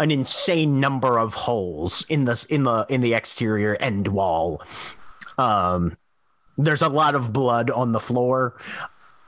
an 0.00 0.10
insane 0.10 0.80
number 0.80 1.18
of 1.18 1.34
holes 1.34 2.04
in 2.08 2.24
the 2.24 2.46
in 2.48 2.64
the 2.64 2.86
in 2.88 3.00
the 3.00 3.14
exterior 3.14 3.76
end 3.76 4.08
wall. 4.08 4.62
Um, 5.38 5.96
there's 6.58 6.82
a 6.82 6.88
lot 6.88 7.14
of 7.14 7.32
blood 7.32 7.70
on 7.70 7.92
the 7.92 8.00
floor 8.00 8.56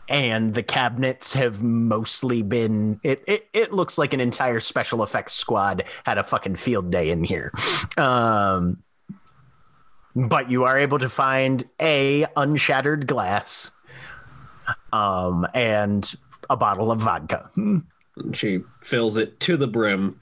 and 0.09 0.55
the 0.55 0.62
cabinets 0.62 1.33
have 1.33 1.62
mostly 1.62 2.42
been 2.42 3.00
it, 3.03 3.22
it 3.27 3.48
it 3.53 3.72
looks 3.72 3.96
like 3.96 4.12
an 4.12 4.20
entire 4.20 4.61
special 4.61 5.03
effects 5.03 5.33
squad 5.33 5.85
had 6.05 6.18
a 6.18 6.22
fucking 6.22 6.57
field 6.57 6.90
day 6.90 7.09
in 7.11 7.24
here 7.24 7.53
um 7.96 8.83
but 10.14 10.50
you 10.50 10.64
are 10.64 10.79
able 10.79 10.98
to 10.98 11.09
find 11.09 11.64
a 11.81 12.27
unshattered 12.37 13.07
glass 13.07 13.74
um 14.92 15.46
and 15.55 16.14
a 16.48 16.57
bottle 16.57 16.90
of 16.92 17.00
vodka 17.00 17.50
she 18.33 18.61
fills 18.83 19.16
it 19.16 19.40
to 19.40 19.57
the 19.57 19.66
brim 19.66 20.18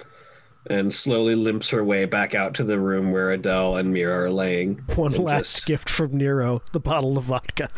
and 0.70 0.92
slowly 0.94 1.34
limps 1.34 1.70
her 1.70 1.84
way 1.84 2.04
back 2.04 2.34
out 2.34 2.54
to 2.54 2.64
the 2.64 2.78
room 2.78 3.10
where 3.10 3.32
Adele 3.32 3.76
and 3.76 3.92
Mira 3.92 4.26
are 4.26 4.30
laying. 4.30 4.76
One 4.94 5.12
last 5.12 5.56
just- 5.56 5.66
gift 5.66 5.90
from 5.90 6.16
Nero: 6.16 6.62
the 6.70 6.78
bottle 6.78 7.18
of 7.18 7.24
vodka. 7.24 7.68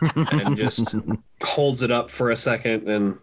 and 0.14 0.56
just 0.56 0.94
holds 1.42 1.82
it 1.82 1.90
up 1.90 2.10
for 2.10 2.30
a 2.30 2.36
second 2.36 2.88
and 2.88 3.18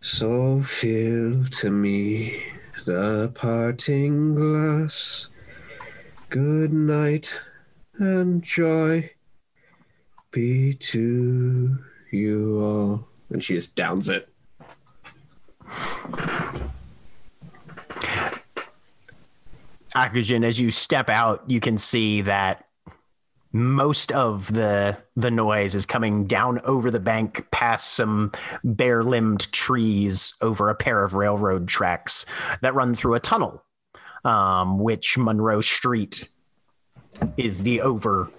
so 0.00 0.62
fill 0.62 1.44
to 1.46 1.70
me 1.70 2.42
the 2.86 3.30
parting 3.34 4.34
glass 4.34 5.28
good 6.30 6.72
night 6.72 7.38
and 7.94 8.42
joy 8.42 9.10
be 10.30 10.72
to 10.74 11.76
you 12.12 12.60
all. 12.60 13.08
And 13.30 13.42
she 13.42 13.54
just 13.54 13.74
downs 13.74 14.08
it. 14.08 14.28
Akujin, 19.94 20.44
as 20.44 20.60
you 20.60 20.70
step 20.70 21.08
out, 21.10 21.42
you 21.48 21.58
can 21.58 21.76
see 21.76 22.22
that 22.22 22.64
most 23.52 24.12
of 24.12 24.52
the 24.52 24.96
the 25.16 25.30
noise 25.30 25.74
is 25.74 25.84
coming 25.84 26.26
down 26.26 26.60
over 26.60 26.90
the 26.90 27.00
bank 27.00 27.44
past 27.50 27.94
some 27.94 28.30
bare-limbed 28.62 29.50
trees 29.52 30.34
over 30.40 30.68
a 30.68 30.74
pair 30.76 31.02
of 31.02 31.14
railroad 31.14 31.66
tracks 31.66 32.24
that 32.62 32.74
run 32.74 32.94
through 32.94 33.14
a 33.14 33.20
tunnel, 33.20 33.64
um, 34.24 34.78
which 34.78 35.18
Monroe 35.18 35.60
Street 35.60 36.28
is 37.36 37.62
the 37.62 37.80
over 37.80 38.30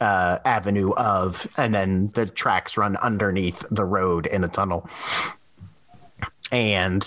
uh, 0.00 0.38
avenue 0.44 0.92
of, 0.92 1.46
and 1.56 1.74
then 1.74 2.08
the 2.14 2.26
tracks 2.26 2.76
run 2.76 2.96
underneath 2.96 3.64
the 3.70 3.84
road 3.84 4.26
in 4.26 4.44
a 4.44 4.48
tunnel. 4.48 4.88
And 6.52 7.02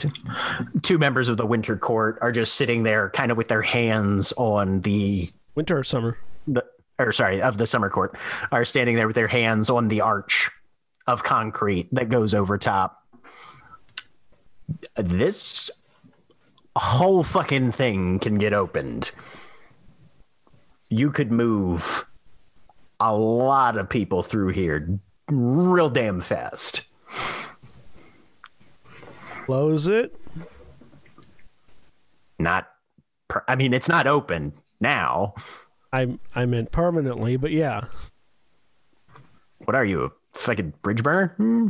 two 0.82 0.98
members 0.98 1.30
of 1.30 1.38
the 1.38 1.46
Winter 1.46 1.78
Court 1.78 2.18
are 2.22 2.32
just 2.32 2.56
sitting 2.56 2.84
there, 2.84 3.10
kind 3.12 3.32
of 3.32 3.38
with 3.38 3.48
their 3.48 3.62
hands 3.62 4.34
on 4.34 4.82
the, 4.82 5.30
Winter 5.56 5.78
or 5.78 5.84
summer? 5.84 6.18
the 6.48 6.64
or 7.00 7.12
sorry, 7.12 7.42
of 7.42 7.58
the 7.58 7.68
Summer 7.68 7.90
Court, 7.90 8.18
are 8.52 8.66
standing 8.66 8.96
there 8.96 9.08
with 9.08 9.16
their 9.16 9.28
hands 9.28 9.70
on 9.70 9.88
the 9.88 10.02
arch 10.02 10.50
of 11.06 11.24
concrete 11.24 11.88
that 11.94 12.10
goes 12.10 12.34
over 12.34 12.58
top. 12.58 13.04
This 14.96 15.70
whole 16.78 17.24
fucking 17.24 17.72
thing 17.72 18.20
can 18.20 18.38
get 18.38 18.54
opened. 18.54 19.12
You 20.90 21.12
could 21.12 21.32
move 21.32 22.06
a 23.00 23.16
lot 23.16 23.78
of 23.78 23.90
people 23.90 24.24
through 24.24 24.50
here 24.50 25.00
real 25.30 25.90
damn 25.90 26.22
fast. 26.22 26.84
Close 29.46 29.88
it. 29.88 30.16
Not, 32.40 32.68
per- 33.28 33.44
I 33.48 33.56
mean, 33.56 33.74
it's 33.74 33.90
not 33.90 34.08
open 34.08 34.54
now. 34.80 35.34
I 35.92 36.18
I 36.36 36.46
meant 36.46 36.72
permanently, 36.72 37.38
but 37.38 37.52
yeah. 37.52 37.86
What 39.60 39.76
are 39.76 39.86
you, 39.86 40.04
a 40.04 40.12
fucking 40.34 40.74
bridge 40.82 41.02
burner? 41.02 41.34
Hmm. 41.38 41.70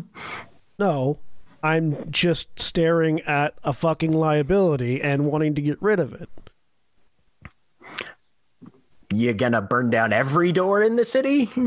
No, 0.79 1.19
I'm 1.67 2.09
just 2.09 2.57
staring 2.57 3.19
at 3.21 3.53
a 3.61 3.73
fucking 3.73 4.13
liability 4.13 5.01
and 5.01 5.25
wanting 5.25 5.53
to 5.55 5.61
get 5.61 5.81
rid 5.81 5.99
of 5.99 6.13
it. 6.13 6.29
You 9.13 9.33
gonna 9.33 9.61
burn 9.61 9.89
down 9.89 10.13
every 10.13 10.53
door 10.53 10.81
in 10.81 10.95
the 10.95 11.05
city? 11.05 11.49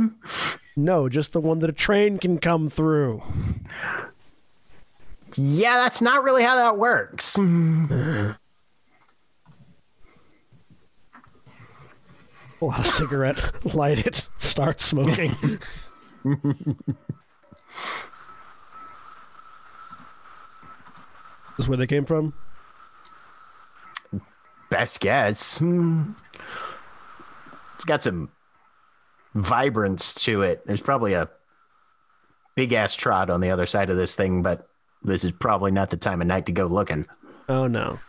No, 0.76 1.08
just 1.10 1.32
the 1.34 1.40
one 1.40 1.58
that 1.58 1.68
a 1.68 1.74
train 1.74 2.16
can 2.16 2.38
come 2.38 2.70
through. 2.70 3.22
Yeah, 5.36 5.74
that's 5.74 6.00
not 6.00 6.22
really 6.22 6.42
how 6.42 6.54
that 6.54 6.78
works. 6.78 7.36
Pull 12.58 12.70
out 12.70 12.80
a 12.80 12.84
cigarette, 12.84 13.74
light 13.74 14.06
it, 14.06 14.26
start 14.38 14.80
smoking. 14.80 15.36
This 21.60 21.68
where 21.68 21.76
they 21.76 21.86
came 21.86 22.06
from? 22.06 22.32
Best 24.70 24.98
guess. 25.00 25.62
It's 27.74 27.84
got 27.84 28.02
some 28.02 28.30
vibrance 29.34 30.14
to 30.24 30.40
it. 30.40 30.66
There's 30.66 30.80
probably 30.80 31.12
a 31.12 31.28
big 32.54 32.72
ass 32.72 32.96
trod 32.96 33.28
on 33.28 33.42
the 33.42 33.50
other 33.50 33.66
side 33.66 33.90
of 33.90 33.98
this 33.98 34.14
thing, 34.14 34.42
but 34.42 34.70
this 35.02 35.22
is 35.22 35.32
probably 35.32 35.70
not 35.70 35.90
the 35.90 35.98
time 35.98 36.22
of 36.22 36.28
night 36.28 36.46
to 36.46 36.52
go 36.52 36.64
looking. 36.64 37.04
Oh 37.46 37.66
no. 37.66 38.00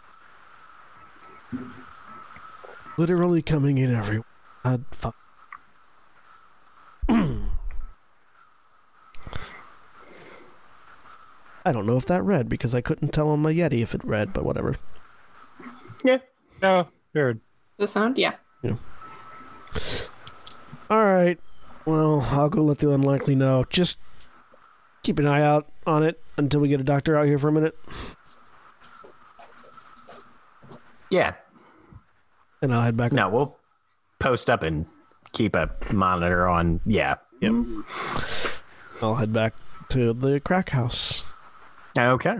Literally 2.97 3.41
coming 3.41 3.79
in 3.79 3.93
every. 3.93 4.21
Uh, 4.63 4.77
fuck. 4.91 5.17
I 11.65 11.71
don't 11.71 11.85
know 11.85 11.97
if 11.97 12.05
that 12.07 12.23
read 12.23 12.49
because 12.49 12.73
I 12.73 12.81
couldn't 12.81 13.09
tell 13.13 13.29
on 13.29 13.39
my 13.41 13.53
Yeti 13.53 13.81
if 13.81 13.93
it 13.93 14.03
read, 14.03 14.33
but 14.33 14.43
whatever. 14.43 14.75
Yeah. 16.03 16.17
No, 16.61 16.87
heard. 17.13 17.39
The 17.77 17.87
sound, 17.87 18.17
yeah. 18.17 18.33
Yeah. 18.63 18.75
All 20.89 21.03
right. 21.03 21.39
Well, 21.85 22.21
I'll 22.31 22.49
go 22.49 22.63
let 22.63 22.79
the 22.79 22.91
unlikely 22.91 23.35
know. 23.35 23.65
Just 23.69 23.97
keep 25.03 25.19
an 25.19 25.25
eye 25.27 25.41
out 25.41 25.71
on 25.87 26.03
it 26.03 26.21
until 26.37 26.61
we 26.61 26.67
get 26.69 26.79
a 26.79 26.83
doctor 26.83 27.17
out 27.17 27.25
here 27.27 27.39
for 27.39 27.47
a 27.47 27.51
minute, 27.51 27.75
Yeah. 31.09 31.33
and 32.61 32.73
I'll 32.73 32.81
head 32.83 32.95
back. 32.97 33.11
No, 33.11 33.29
we'll 33.29 33.57
post 34.19 34.49
up 34.49 34.61
and 34.63 34.85
keep 35.31 35.55
a 35.55 35.69
monitor 35.91 36.47
on. 36.47 36.81
Yeah. 36.85 37.15
Yep. 37.41 37.53
I'll 39.01 39.15
head 39.15 39.33
back 39.33 39.53
to 39.89 40.13
the 40.13 40.39
crack 40.39 40.69
house. 40.69 41.25
Okay. 41.97 42.39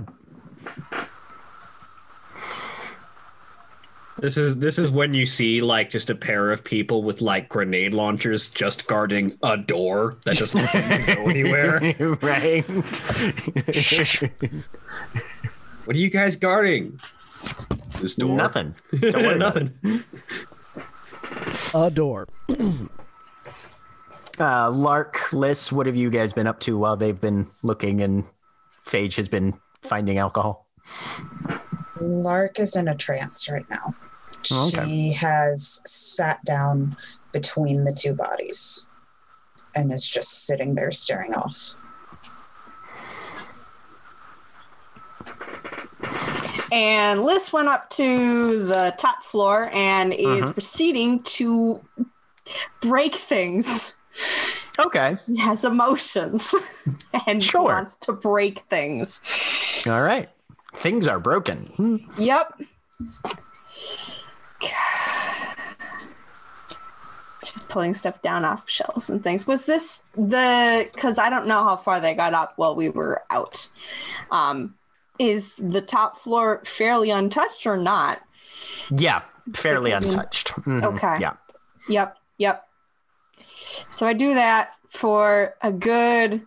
This 4.21 4.37
is 4.37 4.57
this 4.57 4.77
is 4.77 4.89
when 4.89 5.15
you 5.15 5.25
see 5.25 5.61
like 5.61 5.89
just 5.89 6.11
a 6.11 6.15
pair 6.15 6.51
of 6.51 6.63
people 6.63 7.01
with 7.01 7.21
like 7.21 7.49
grenade 7.49 7.93
launchers 7.93 8.51
just 8.51 8.85
guarding 8.85 9.35
a 9.41 9.57
door 9.57 10.17
that 10.25 10.35
just 10.35 10.53
doesn't 10.53 11.05
go 11.07 11.27
anywhere. 11.27 11.79
right. 12.21 12.63
What 15.85 15.95
are 15.95 15.99
you 15.99 16.11
guys 16.11 16.35
guarding? 16.35 16.99
This 17.99 18.13
door. 18.15 18.35
Nothing. 18.37 18.75
Don't 18.99 19.23
worry. 19.23 19.39
Nothing. 19.39 19.71
A 21.73 21.89
door. 21.89 22.27
Uh, 24.39 24.69
Lark, 24.69 25.33
Liss, 25.33 25.71
what 25.71 25.87
have 25.87 25.95
you 25.95 26.11
guys 26.11 26.33
been 26.33 26.45
up 26.47 26.59
to 26.61 26.77
while 26.77 26.95
they've 26.95 27.19
been 27.19 27.47
looking 27.63 28.01
and 28.01 28.23
Phage 28.85 29.15
has 29.15 29.27
been 29.27 29.53
finding 29.83 30.17
alcohol? 30.17 30.67
Lark 31.99 32.59
is 32.59 32.75
in 32.75 32.87
a 32.87 32.95
trance 32.95 33.49
right 33.49 33.69
now. 33.69 33.95
Oh, 34.51 34.67
okay. 34.69 34.85
She 34.85 35.13
has 35.13 35.81
sat 35.85 36.43
down 36.45 36.95
between 37.31 37.83
the 37.83 37.93
two 37.93 38.13
bodies 38.13 38.87
and 39.75 39.91
is 39.91 40.07
just 40.07 40.45
sitting 40.45 40.75
there 40.75 40.91
staring 40.91 41.33
off. 41.33 41.75
And 46.71 47.23
Liss 47.23 47.51
went 47.51 47.67
up 47.67 47.89
to 47.91 48.65
the 48.65 48.95
top 48.97 49.23
floor 49.23 49.69
and 49.73 50.13
is 50.13 50.45
Mhm. 50.45 50.53
proceeding 50.53 51.23
to 51.23 51.81
break 52.81 53.15
things. 53.15 53.93
Okay. 54.85 55.17
He 55.27 55.37
has 55.37 55.63
emotions 55.63 56.53
and 57.27 57.43
Sure. 57.43 57.63
wants 57.63 57.95
to 57.97 58.13
break 58.13 58.59
things. 58.69 59.21
All 59.87 60.01
right. 60.01 60.29
Things 60.75 61.07
are 61.07 61.19
broken. 61.19 61.65
Hmm. 61.75 61.97
Yep. 62.17 62.61
She's 67.43 67.63
pulling 67.63 67.95
stuff 67.95 68.21
down 68.21 68.45
off 68.45 68.69
shelves 68.69 69.09
and 69.09 69.23
things. 69.23 69.47
Was 69.47 69.65
this 69.65 70.01
the 70.15 70.87
because 70.93 71.17
I 71.17 71.29
don't 71.29 71.47
know 71.47 71.63
how 71.63 71.75
far 71.75 71.99
they 71.99 72.13
got 72.13 72.33
up 72.33 72.53
while 72.57 72.75
we 72.75 72.89
were 72.89 73.23
out. 73.31 73.67
Um, 74.29 74.75
is 75.17 75.55
the 75.55 75.81
top 75.81 76.17
floor 76.17 76.61
fairly 76.63 77.09
untouched 77.09 77.65
or 77.65 77.77
not? 77.77 78.21
Yeah. 78.91 79.23
Fairly 79.55 79.91
untouched. 79.91 80.49
Mhm. 80.53 80.83
Okay. 80.83 81.17
Yeah. 81.19 81.33
Yep, 81.89 82.17
yep. 82.37 82.67
So 83.89 84.07
I 84.07 84.13
do 84.13 84.33
that 84.33 84.75
for 84.89 85.55
a 85.61 85.71
good 85.71 86.41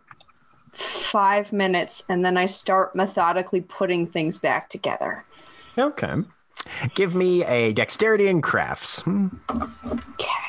five 0.72 1.52
minutes 1.52 2.04
and 2.08 2.24
then 2.24 2.36
I 2.36 2.46
start 2.46 2.96
methodically 2.96 3.60
putting 3.60 4.06
things 4.06 4.38
back 4.38 4.68
together. 4.68 5.24
Okay. 5.78 6.14
Give 6.94 7.14
me 7.14 7.44
a 7.44 7.72
dexterity 7.72 8.26
and 8.26 8.42
crafts. 8.42 9.00
Hmm. 9.00 9.28
Okay. 9.50 10.44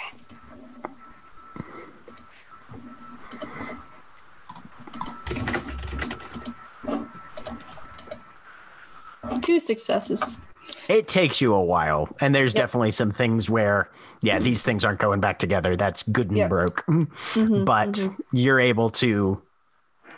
Two 9.41 9.59
successes. 9.59 10.39
It 10.89 11.07
takes 11.07 11.41
you 11.41 11.53
a 11.53 11.63
while, 11.63 12.09
and 12.21 12.33
there's 12.35 12.53
Yep. 12.53 12.61
definitely 12.63 12.91
some 12.91 13.11
things 13.11 13.49
where, 13.49 13.89
yeah, 14.21 14.39
these 14.39 14.63
things 14.63 14.85
aren't 14.85 14.99
going 14.99 15.19
back 15.19 15.39
together. 15.39 15.75
That's 15.75 16.03
good 16.03 16.27
and 16.27 16.37
Yep. 16.37 16.49
broke. 16.49 16.85
Mhm, 17.33 17.65
but 17.65 17.91
mhm. 17.93 18.17
you're 18.31 18.59
able 18.59 18.89
to, 18.91 19.41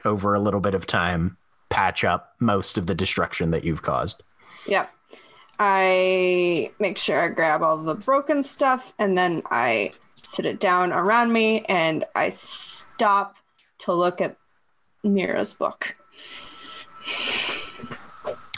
over 0.05 0.33
a 0.33 0.39
little 0.39 0.59
bit 0.59 0.73
of 0.73 0.85
time, 0.85 1.37
patch 1.69 2.03
up 2.03 2.33
most 2.39 2.77
of 2.77 2.87
the 2.87 2.95
destruction 2.95 3.51
that 3.51 3.63
you've 3.63 3.81
caused. 3.81 4.23
Yep. 4.67 4.91
I 5.59 6.71
make 6.79 6.97
sure 6.97 7.19
I 7.21 7.29
grab 7.29 7.63
all 7.63 7.77
the 7.77 7.95
broken 7.95 8.43
stuff 8.43 8.93
and 8.99 9.17
then 9.17 9.41
I 9.49 9.91
sit 10.23 10.45
it 10.45 10.59
down 10.59 10.91
around 10.93 11.33
me 11.33 11.63
and 11.67 12.05
I 12.15 12.29
stop 12.29 13.35
to 13.79 13.93
look 13.93 14.21
at 14.21 14.37
Mira's 15.03 15.53
book. 15.53 15.95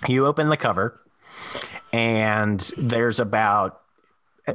You 0.08 0.26
open 0.26 0.50
the 0.50 0.58
cover, 0.58 1.00
and 1.92 2.60
there's 2.78 3.20
about 3.20 3.82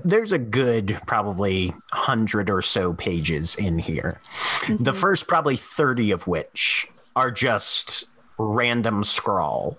there's 0.04 0.32
a 0.32 0.38
good 0.38 0.98
probably 1.06 1.72
hundred 1.92 2.50
or 2.50 2.62
so 2.62 2.92
pages 2.92 3.54
in 3.56 3.78
here. 3.78 4.20
The 4.66 4.74
mm-hmm. 4.74 4.92
first 4.92 5.28
probably 5.28 5.56
thirty 5.56 6.10
of 6.10 6.26
which 6.26 6.88
are 7.14 7.30
just 7.30 8.04
random 8.38 9.04
scrawl, 9.04 9.78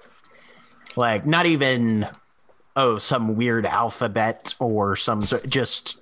like 0.96 1.26
not 1.26 1.46
even 1.46 2.08
oh 2.76 2.98
some 2.98 3.36
weird 3.36 3.66
alphabet 3.66 4.54
or 4.60 4.96
some 4.96 5.24
sort- 5.24 5.50
just. 5.50 6.02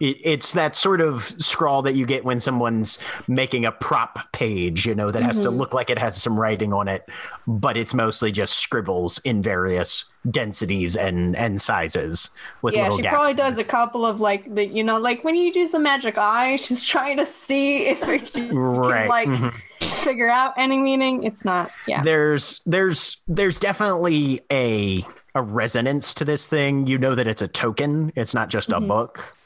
It, 0.00 0.16
it's 0.24 0.52
that 0.54 0.74
sort 0.74 1.00
of 1.00 1.24
scrawl 1.40 1.82
that 1.82 1.94
you 1.94 2.04
get 2.04 2.24
when 2.24 2.40
someone's 2.40 2.98
making 3.28 3.64
a 3.64 3.70
prop 3.72 4.32
page, 4.32 4.86
you 4.86 4.94
know, 4.94 5.08
that 5.08 5.22
has 5.22 5.38
to 5.40 5.50
Mhm. 5.50 5.58
look 5.58 5.72
like 5.72 5.88
it 5.88 5.98
has 5.98 6.20
some 6.20 6.38
writing 6.38 6.72
on 6.72 6.88
it, 6.88 7.08
but 7.46 7.76
it's 7.76 7.94
mostly 7.94 8.32
just 8.32 8.58
scribbles 8.58 9.18
in 9.20 9.40
various 9.40 10.06
densities 10.30 10.96
and 10.96 11.36
and 11.36 11.60
sizes 11.60 12.30
with 12.62 12.74
yeah, 12.74 12.88
she 12.90 13.02
gaps. 13.02 13.12
probably 13.14 13.34
does 13.34 13.58
a 13.58 13.64
couple 13.64 14.04
of 14.06 14.20
like 14.20 14.52
the 14.54 14.66
you 14.66 14.82
know 14.82 14.98
like 14.98 15.22
when 15.22 15.34
you 15.36 15.52
use 15.54 15.70
the 15.72 15.78
magic 15.78 16.18
eye, 16.18 16.56
she's 16.64 16.82
trying 16.84 17.16
to 17.18 17.26
see 17.26 17.86
if 17.86 18.00
can 18.32 18.56
Right. 18.56 19.08
like 19.08 19.28
mhm. 19.28 19.52
figure 19.80 20.28
out 20.30 20.54
any 20.56 20.78
meaning. 20.78 21.22
It's 21.24 21.44
not. 21.44 21.70
Yeah. 21.86 22.02
There's 22.02 22.60
there's 22.66 23.18
there's 23.28 23.58
definitely 23.58 24.40
a 24.50 25.04
a 25.36 25.42
resonance 25.42 26.14
to 26.14 26.24
this 26.24 26.46
thing. 26.46 26.86
You 26.86 26.98
know 26.98 27.14
that 27.14 27.26
it's 27.26 27.42
a 27.42 27.48
token. 27.48 28.12
It's 28.16 28.34
not 28.34 28.48
just 28.48 28.70
a 28.70 28.80
Mhm. 28.80 28.88
book. 28.88 29.36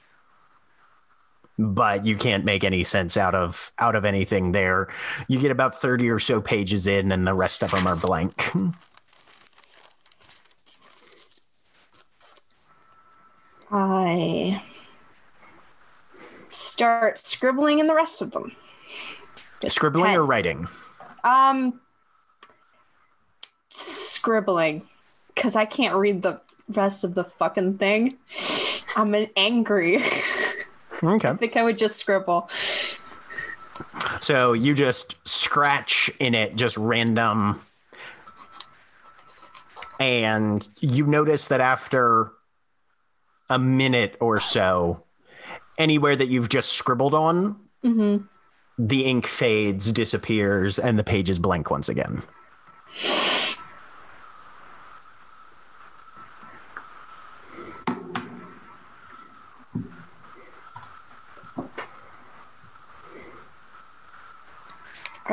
But 1.59 2.05
you 2.07 2.17
can't 2.17 2.45
make 2.45 2.63
any 2.63 2.85
sense 2.85 3.17
out 3.17 3.35
of 3.35 3.73
out 3.79 3.97
of 3.97 4.05
anything 4.05 4.53
there. 4.53 4.87
You 5.27 5.41
get 5.41 5.51
about 5.51 5.81
30 5.81 6.09
or 6.09 6.19
so 6.21 6.41
pages 6.41 6.87
in 6.87 7.11
and 7.11 7.27
the 7.27 7.35
rest 7.35 7.63
of 7.63 7.73
them 7.73 7.87
are 7.87 7.97
blank. 7.97 8.51
I 13.71 14.63
start 16.51 17.19
scribbling 17.19 17.79
in 17.81 17.87
the 17.87 17.95
rest 17.95 18.23
of 18.23 18.31
them. 18.33 18.53
With 19.63 19.73
Scribbling 19.73 20.07
pen. 20.07 20.17
or 20.17 20.25
writing? 20.25 20.69
Um, 21.25 21.81
scribbling, 23.69 24.89
because 25.35 25.57
I 25.57 25.65
can't 25.65 25.95
read 25.97 26.23
the 26.23 26.41
rest 26.69 27.05
of 27.05 27.15
the 27.15 27.25
fucking 27.25 27.79
thing. 27.79 28.17
I'm 28.97 29.15
an 29.15 29.29
angry. 29.37 30.03
Okay. 31.03 31.29
I 31.29 31.37
think 31.37 31.57
I 31.57 31.63
would 31.63 31.79
just 31.79 31.97
scribble. 31.97 32.49
So 34.21 34.53
you 34.53 34.75
just 34.75 35.17
scratch 35.27 36.11
in 36.19 36.35
it, 36.35 36.57
just 36.57 36.77
random. 36.77 37.61
And 40.01 40.67
you 40.81 41.07
notice 41.07 41.49
that 41.49 41.61
after 41.61 42.33
a 43.51 43.59
minute 43.59 44.17
or 44.21 44.41
so, 44.41 45.05
anywhere 45.77 46.17
that 46.17 46.29
you've 46.29 46.49
just 46.49 46.73
scribbled 46.73 47.15
on, 47.15 47.57
hmm 47.83 48.19
the 48.81 49.05
ink 49.05 49.27
fades, 49.27 49.91
disappears, 49.91 50.79
and 50.79 50.97
the 50.97 51.03
page 51.05 51.29
is 51.29 51.41
blank 51.41 51.69
once 51.69 51.89
again. 51.89 52.23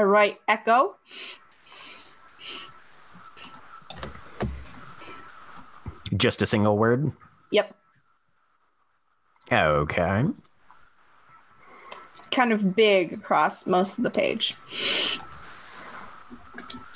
Write 0.03 0.39
echo. 0.47 0.95
Just 6.15 6.41
a 6.41 6.45
single 6.45 6.77
word. 6.77 7.11
Yep. 7.51 7.75
Okay. 9.51 10.25
Kind 12.31 12.51
of 12.51 12.75
big 12.75 13.13
across 13.13 13.65
most 13.65 13.97
of 13.97 14.03
the 14.03 14.09
page. 14.09 14.55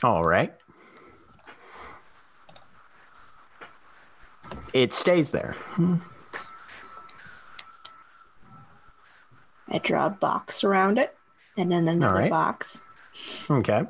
All 0.04 0.24
right. 0.24 0.54
It 4.74 4.94
stays 4.94 5.32
there. 5.32 5.56
I 9.68 9.78
draw 9.80 10.08
a 10.08 10.12
box 10.12 10.64
around 10.64 10.98
it 10.98 11.16
and 11.58 11.72
then 11.72 11.88
another 11.88 12.22
right. 12.22 12.30
box. 12.30 12.84
Okay. 13.50 13.84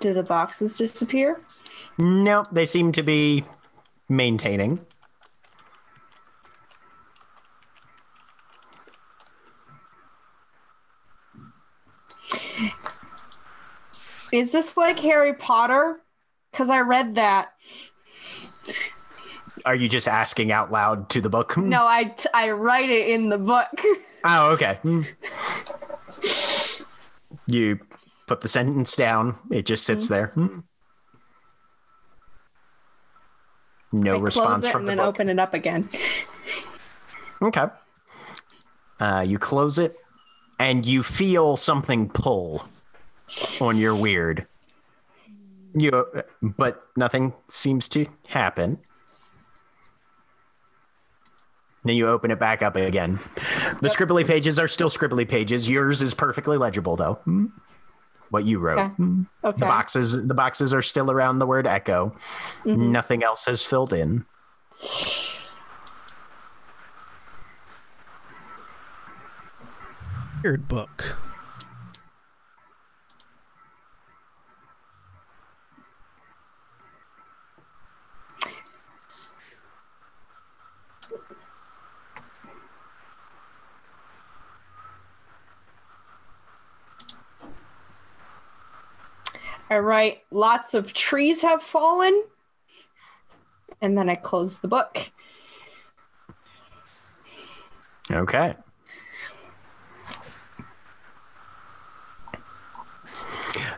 Do 0.00 0.12
the 0.12 0.22
boxes 0.22 0.76
disappear? 0.76 1.40
Nope, 1.98 2.48
they 2.52 2.66
seem 2.66 2.92
to 2.92 3.02
be 3.02 3.44
maintaining. 4.08 4.80
Is 14.32 14.50
this 14.50 14.76
like 14.76 14.98
Harry 14.98 15.32
Potter? 15.32 16.00
Because 16.50 16.68
I 16.68 16.80
read 16.80 17.14
that. 17.14 17.52
Are 19.64 19.74
you 19.74 19.88
just 19.88 20.06
asking 20.06 20.52
out 20.52 20.70
loud 20.70 21.08
to 21.10 21.20
the 21.20 21.30
book? 21.30 21.56
No, 21.56 21.86
I, 21.86 22.04
t- 22.04 22.28
I 22.34 22.50
write 22.50 22.90
it 22.90 23.08
in 23.08 23.28
the 23.28 23.38
book. 23.38 23.68
Oh, 24.26 24.52
okay. 24.52 24.78
You 27.46 27.78
put 28.26 28.40
the 28.40 28.48
sentence 28.48 28.96
down. 28.96 29.36
It 29.50 29.66
just 29.66 29.84
sits 29.84 30.08
there. 30.08 30.32
No 33.92 34.16
I 34.16 34.18
response 34.18 34.66
from 34.66 34.80
and 34.80 34.88
the 34.88 34.90
then 34.92 34.96
book. 34.96 35.06
open 35.08 35.28
it 35.28 35.38
up 35.38 35.52
again. 35.52 35.90
Okay. 37.42 37.66
Uh, 38.98 39.24
you 39.28 39.38
close 39.38 39.78
it, 39.78 39.94
and 40.58 40.86
you 40.86 41.02
feel 41.02 41.58
something 41.58 42.08
pull 42.08 42.66
on 43.60 43.76
your 43.76 43.94
Wyrd. 43.94 44.46
You, 45.74 46.06
but 46.40 46.82
nothing 46.96 47.34
seems 47.48 47.90
to 47.90 48.06
happen. 48.28 48.80
Then 51.84 51.96
you 51.96 52.08
open 52.08 52.30
it 52.30 52.38
back 52.38 52.62
up 52.62 52.76
again. 52.76 53.18
The 53.80 53.88
scribbly 53.88 54.26
pages 54.26 54.58
are 54.58 54.68
still 54.68 54.88
scribbly 54.88 55.28
pages. 55.28 55.68
Yours 55.68 56.00
is 56.00 56.14
perfectly 56.14 56.56
legible, 56.56 56.96
though. 56.96 57.14
Hmm? 57.24 57.46
What 58.30 58.44
you 58.44 58.58
wrote. 58.58 58.78
Okay. 58.78 58.94
Hmm? 58.94 59.22
Okay. 59.44 59.60
The 59.60 59.66
boxes, 59.66 60.26
the 60.26 60.34
boxes 60.34 60.72
are 60.72 60.82
still 60.82 61.10
around 61.10 61.38
the 61.40 61.46
word 61.46 61.66
echo. 61.66 62.16
Mm-hmm. 62.64 62.90
Nothing 62.90 63.22
else 63.22 63.44
has 63.44 63.64
filled 63.64 63.92
in. 63.92 64.24
Weird 70.42 70.66
book. 70.68 71.16
I 89.94 89.96
write 89.96 90.22
lots 90.32 90.74
of 90.74 90.92
trees 90.92 91.42
have 91.42 91.62
fallen. 91.62 92.24
And 93.80 93.96
then 93.96 94.08
I 94.08 94.16
close 94.16 94.58
the 94.58 94.66
book. 94.66 95.12
Okay. 98.10 98.56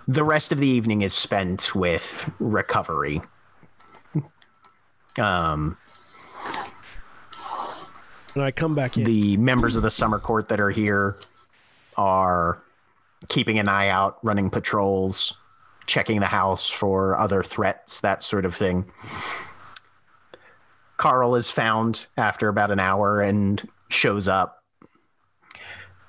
The 0.08 0.24
rest 0.24 0.52
of 0.52 0.58
the 0.58 0.66
evening 0.66 1.02
is 1.02 1.12
spent 1.12 1.74
with 1.74 2.30
recovery. 2.38 3.20
Um, 5.20 5.76
And 8.34 8.42
I 8.42 8.52
come 8.52 8.74
back 8.74 8.96
in. 8.96 9.04
the 9.04 9.36
members 9.36 9.76
of 9.76 9.82
the 9.82 9.90
summer 9.90 10.18
court 10.18 10.48
that 10.48 10.60
are 10.60 10.70
here 10.70 11.16
are 11.96 12.62
keeping 13.28 13.58
an 13.58 13.68
eye 13.68 13.88
out, 13.88 14.18
running 14.22 14.48
patrols, 14.50 15.36
checking 15.86 16.20
the 16.20 16.26
house 16.26 16.68
for 16.68 17.18
other 17.18 17.42
threats, 17.42 18.00
that 18.00 18.22
sort 18.22 18.44
of 18.44 18.54
thing. 18.54 18.90
Carl 20.96 21.36
is 21.36 21.50
found 21.50 22.06
after 22.16 22.48
about 22.48 22.70
an 22.70 22.80
hour 22.80 23.20
and 23.20 23.68
shows 23.88 24.28
up. 24.28 24.62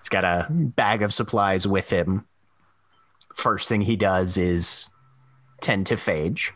He's 0.01 0.09
got 0.09 0.23
a 0.23 0.47
bag 0.49 1.01
of 1.01 1.13
supplies 1.13 1.67
with 1.67 1.89
him. 1.89 2.25
First 3.35 3.67
thing 3.67 3.81
he 3.81 3.95
does 3.95 4.37
is 4.37 4.89
tend 5.61 5.85
to 5.87 5.95
Phage. 5.95 6.51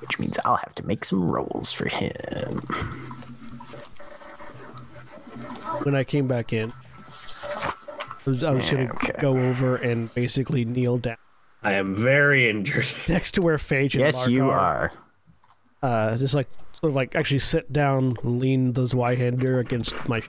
Which 0.00 0.18
means 0.18 0.38
I'll 0.44 0.56
have 0.56 0.74
to 0.74 0.86
make 0.86 1.04
some 1.04 1.30
rolls 1.30 1.72
for 1.72 1.88
him. 1.88 2.58
when 5.84 5.94
I 5.94 6.04
came 6.04 6.26
back 6.26 6.52
in, 6.52 6.72
I 8.24 8.30
was, 8.30 8.42
I 8.44 8.50
was 8.52 8.70
going 8.70 8.88
to 8.88 8.94
Okay. 8.94 9.12
go 9.20 9.30
over 9.36 9.76
and 9.76 10.12
basically 10.14 10.64
kneel 10.64 10.98
down 10.98 11.16
I 11.64 11.74
am 11.74 11.94
very 11.94 12.48
injured. 12.50 12.86
next 13.08 13.32
to 13.32 13.42
where 13.42 13.56
Phage 13.56 13.92
and 13.94 14.00
Yes, 14.00 14.26
you 14.28 14.50
are. 14.50 14.90
are. 15.82 15.82
Uh, 15.82 16.16
just 16.16 16.34
like 16.34 16.48
sort 16.80 16.90
of 16.90 16.94
like 16.94 17.14
actually 17.14 17.38
sit 17.40 17.72
down, 17.72 18.14
lean 18.24 18.72
the 18.72 18.82
Zweihander 18.82 19.60
against 19.60 20.08
my. 20.08 20.22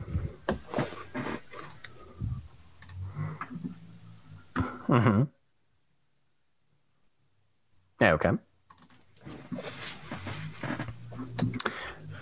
Okay. 8.01 8.31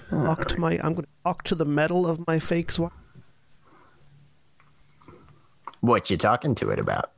Talk 0.09 0.45
to 0.47 0.59
my. 0.59 0.73
I'm 0.83 0.93
going 0.93 1.05
to 1.05 1.07
talk 1.25 1.43
to 1.43 1.55
the 1.55 1.65
metal 1.65 2.05
of 2.05 2.25
my 2.27 2.39
fake 2.39 2.71
Zwei. 2.71 2.89
What 5.81 6.09
you 6.09 6.17
talking 6.17 6.55
to 6.55 6.69
it 6.69 6.79
about? 6.79 7.11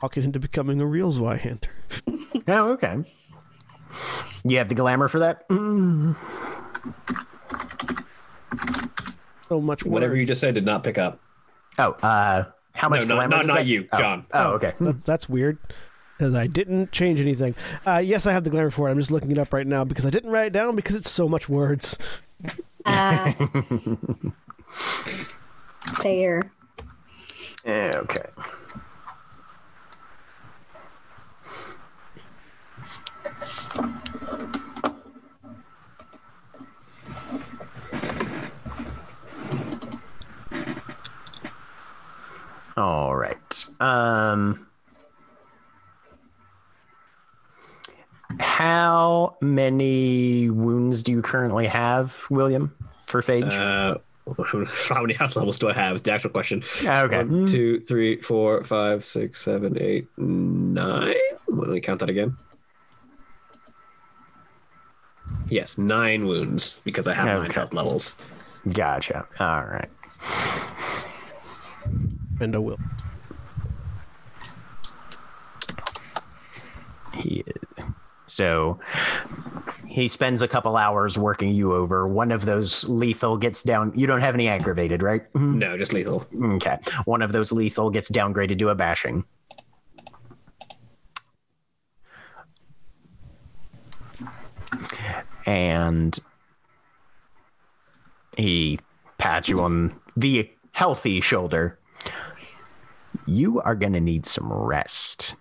Talk 0.00 0.16
it 0.16 0.24
into 0.24 0.38
becoming 0.38 0.80
a 0.80 0.86
real 0.86 1.12
Zweihander. 1.12 1.66
Oh, 2.46 2.72
okay. 2.72 2.98
You 4.44 4.58
have 4.58 4.68
the 4.68 4.74
glamour 4.74 5.08
for 5.08 5.20
that? 5.20 5.46
So 9.48 9.60
much. 9.60 9.84
Whatever 9.84 10.14
you 10.16 10.26
just 10.26 10.40
said 10.42 10.54
did 10.54 10.66
not 10.66 10.82
pick 10.84 10.98
up. 10.98 11.20
Oh, 11.78 11.92
uh, 12.02 12.44
how 12.72 12.88
much 12.90 13.00
No, 13.02 13.06
no, 13.06 13.14
glamour? 13.14 13.28
not- 13.28 13.40
does 13.42 13.48
not 13.48 13.54
that- 13.58 13.66
you, 13.66 13.86
oh. 13.92 13.98
John. 13.98 14.26
Oh, 14.32 14.50
okay. 14.54 14.74
That's, 14.80 15.04
that's 15.04 15.28
weird 15.28 15.58
because 16.18 16.34
I 16.34 16.46
didn't 16.48 16.92
change 16.92 17.18
anything. 17.20 17.54
Uh, 17.86 17.98
yes, 18.04 18.26
I 18.26 18.32
have 18.32 18.44
the 18.44 18.50
glamour 18.50 18.70
for 18.70 18.88
it. 18.88 18.92
I'm 18.92 18.98
just 18.98 19.10
looking 19.10 19.30
it 19.30 19.38
up 19.38 19.52
right 19.54 19.66
now 19.66 19.84
because 19.84 20.04
I 20.04 20.10
didn't 20.10 20.30
write 20.30 20.48
it 20.48 20.52
down 20.52 20.76
because 20.76 20.96
it's 20.96 21.10
so 21.10 21.26
much 21.28 21.48
words. 21.48 21.96
Uh, 22.84 23.32
fair. 26.02 26.42
Yeah, 27.64 27.92
okay. 27.96 28.26
All 42.76 43.14
right. 43.14 43.64
Um 43.80 44.66
How 48.40 49.36
many 49.40 50.50
wounds 50.50 51.02
do 51.02 51.12
you 51.12 51.22
currently 51.22 51.66
have, 51.66 52.26
William, 52.30 52.74
for 53.06 53.22
Phage? 53.22 53.52
Uh, 53.52 53.98
how 54.88 55.02
many 55.02 55.14
health 55.14 55.36
levels 55.36 55.58
do 55.58 55.68
I 55.68 55.74
have? 55.74 55.96
Is 55.96 56.02
the 56.02 56.12
actual 56.12 56.30
question. 56.30 56.64
Ah, 56.86 57.02
okay. 57.04 57.18
One, 57.18 57.46
mm. 57.46 57.50
two, 57.50 57.80
three, 57.80 58.20
four, 58.20 58.64
five, 58.64 59.04
six, 59.04 59.42
seven, 59.42 59.76
eight, 59.80 60.08
nine. 60.16 61.14
Let 61.48 61.68
me 61.68 61.80
count 61.80 62.00
that 62.00 62.08
again. 62.08 62.36
Yes, 65.48 65.78
nine 65.78 66.26
wounds 66.26 66.80
because 66.84 67.06
I 67.06 67.14
have 67.14 67.26
nine 67.26 67.50
health 67.50 67.74
levels. 67.74 68.16
Gotcha. 68.72 69.26
All 69.38 69.64
right. 69.64 69.90
And 72.40 72.54
I 72.54 72.58
will. 72.58 72.78
He 77.16 77.44
is. 77.46 77.84
So 78.34 78.80
He 79.86 80.08
spends 80.08 80.42
a 80.42 80.48
couple 80.48 80.76
hours 80.76 81.16
working 81.16 81.54
you 81.54 81.72
over. 81.72 82.08
One 82.08 82.32
of 82.32 82.44
those 82.44 82.88
lethal 82.88 83.36
gets 83.36 83.62
down. 83.62 83.92
You 83.94 84.08
don't 84.08 84.20
have 84.20 84.34
any 84.34 84.48
aggravated, 84.48 85.04
right? 85.04 85.32
Mhm. 85.34 85.54
No, 85.54 85.78
just 85.78 85.92
lethal. 85.92 86.26
Okay. 86.56 86.78
One 87.04 87.22
of 87.22 87.30
those 87.30 87.52
lethal 87.52 87.90
gets 87.90 88.10
downgraded 88.10 88.58
to 88.58 88.70
a 88.70 88.74
bashing. 88.74 89.24
And 95.46 96.18
he 98.36 98.78
pats 99.18 99.48
you 99.48 99.60
on 99.60 99.98
the 100.16 100.50
healthy 100.72 101.20
shoulder. 101.20 101.78
You 103.26 103.60
are 103.60 103.74
going 103.74 103.92
to 103.92 104.00
need 104.00 104.26
some 104.26 104.52
rest. 104.52 105.34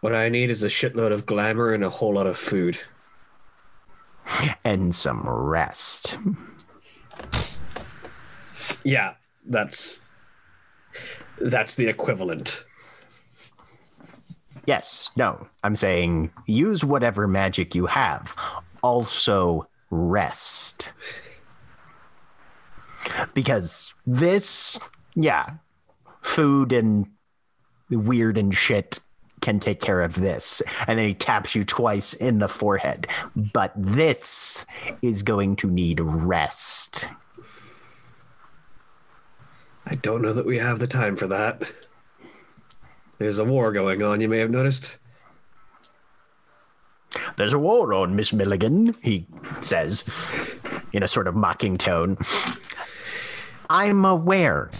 What 0.00 0.14
I 0.14 0.28
need 0.28 0.50
is 0.50 0.62
a 0.62 0.68
shitload 0.68 1.12
of 1.12 1.26
glamour 1.26 1.72
and 1.72 1.84
a 1.84 1.90
whole 1.90 2.14
lot 2.14 2.26
of 2.26 2.38
food. 2.38 2.78
And 4.64 4.94
some 4.94 5.28
rest. 5.28 6.16
Yeah, 8.84 9.14
that's 9.46 10.04
that's 11.38 11.74
the 11.74 11.88
equivalent. 11.88 12.64
Yes, 14.66 15.10
no. 15.16 15.48
I'm 15.64 15.76
saying 15.76 16.30
use 16.46 16.84
whatever 16.84 17.26
magic 17.26 17.74
you 17.74 17.86
have. 17.86 18.36
Also, 18.82 19.68
rest. 19.90 20.92
Because 23.34 23.92
this, 24.06 24.78
yeah, 25.14 25.54
food 26.20 26.72
and 26.72 27.06
the 27.88 27.96
Wyrd 27.96 28.38
and 28.38 28.54
shit 28.54 29.00
can 29.40 29.60
take 29.60 29.80
care 29.80 30.00
of 30.02 30.14
this. 30.14 30.62
And 30.86 30.98
then 30.98 31.06
he 31.06 31.14
taps 31.14 31.54
you 31.54 31.64
twice 31.64 32.14
in 32.14 32.38
the 32.38 32.48
forehead. 32.48 33.06
But 33.34 33.72
this 33.76 34.66
is 35.02 35.22
going 35.22 35.56
to 35.56 35.70
need 35.70 36.00
rest. 36.00 37.08
I 39.86 39.94
don't 39.96 40.22
know 40.22 40.32
that 40.32 40.46
we 40.46 40.58
have 40.58 40.78
the 40.78 40.86
time 40.86 41.16
for 41.16 41.26
that. 41.26 41.70
There's 43.18 43.38
a 43.38 43.44
war 43.44 43.72
going 43.72 44.02
on, 44.02 44.20
you 44.20 44.28
may 44.28 44.38
have 44.38 44.50
noticed. 44.50 44.98
There's 47.36 47.52
a 47.52 47.58
war 47.58 47.92
on, 47.92 48.14
Miss 48.14 48.32
Milligan, 48.32 48.94
he 49.02 49.26
says 49.60 50.04
in 50.92 51.02
a 51.02 51.08
sort 51.08 51.26
of 51.26 51.34
mocking 51.34 51.76
tone. 51.76 52.16
I'm 53.68 54.04
aware. 54.04 54.70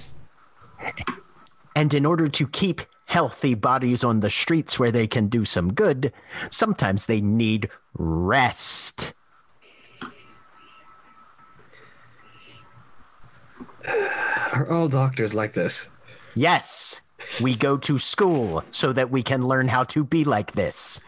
And 1.75 1.93
in 1.93 2.07
order 2.07 2.29
to 2.29 2.47
keep 2.47 2.83
healthy 3.11 3.55
bodies 3.55 4.05
on 4.05 4.21
the 4.21 4.31
streets 4.31 4.79
where 4.79 4.93
they 4.93 5.09
can 5.09 5.27
do 5.27 5.45
some 5.45 5.75
good, 5.75 6.13
sometimes 6.49 7.07
they 7.07 7.21
need 7.21 7.69
rest. 7.93 9.13
Are 14.55 14.71
all 14.71 14.87
doctors 14.87 15.35
like 15.35 15.55
this? 15.55 15.91
Yes, 16.37 17.01
we 17.41 17.57
go 17.57 17.77
to 17.79 17.99
school 17.99 18.63
so 18.71 18.93
that 18.93 19.11
we 19.11 19.25
can 19.25 19.43
learn 19.43 19.67
how 19.67 19.83
to 19.85 20.05
be 20.05 20.23
like 20.23 20.53
this. 20.53 21.01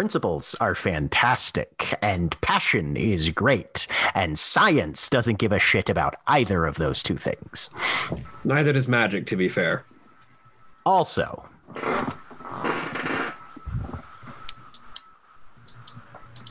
Principles 0.00 0.54
are 0.62 0.74
fantastic, 0.74 1.92
and 2.00 2.40
passion 2.40 2.96
is 2.96 3.28
great, 3.28 3.86
and 4.14 4.38
science 4.38 5.10
doesn't 5.10 5.36
give 5.36 5.52
a 5.52 5.58
shit 5.58 5.90
about 5.90 6.16
either 6.26 6.64
of 6.64 6.76
those 6.76 7.02
two 7.02 7.18
things. 7.18 7.68
Neither 8.42 8.72
does 8.72 8.88
magic, 8.88 9.26
to 9.26 9.36
be 9.36 9.46
fair. 9.46 9.84
Also, 10.86 11.46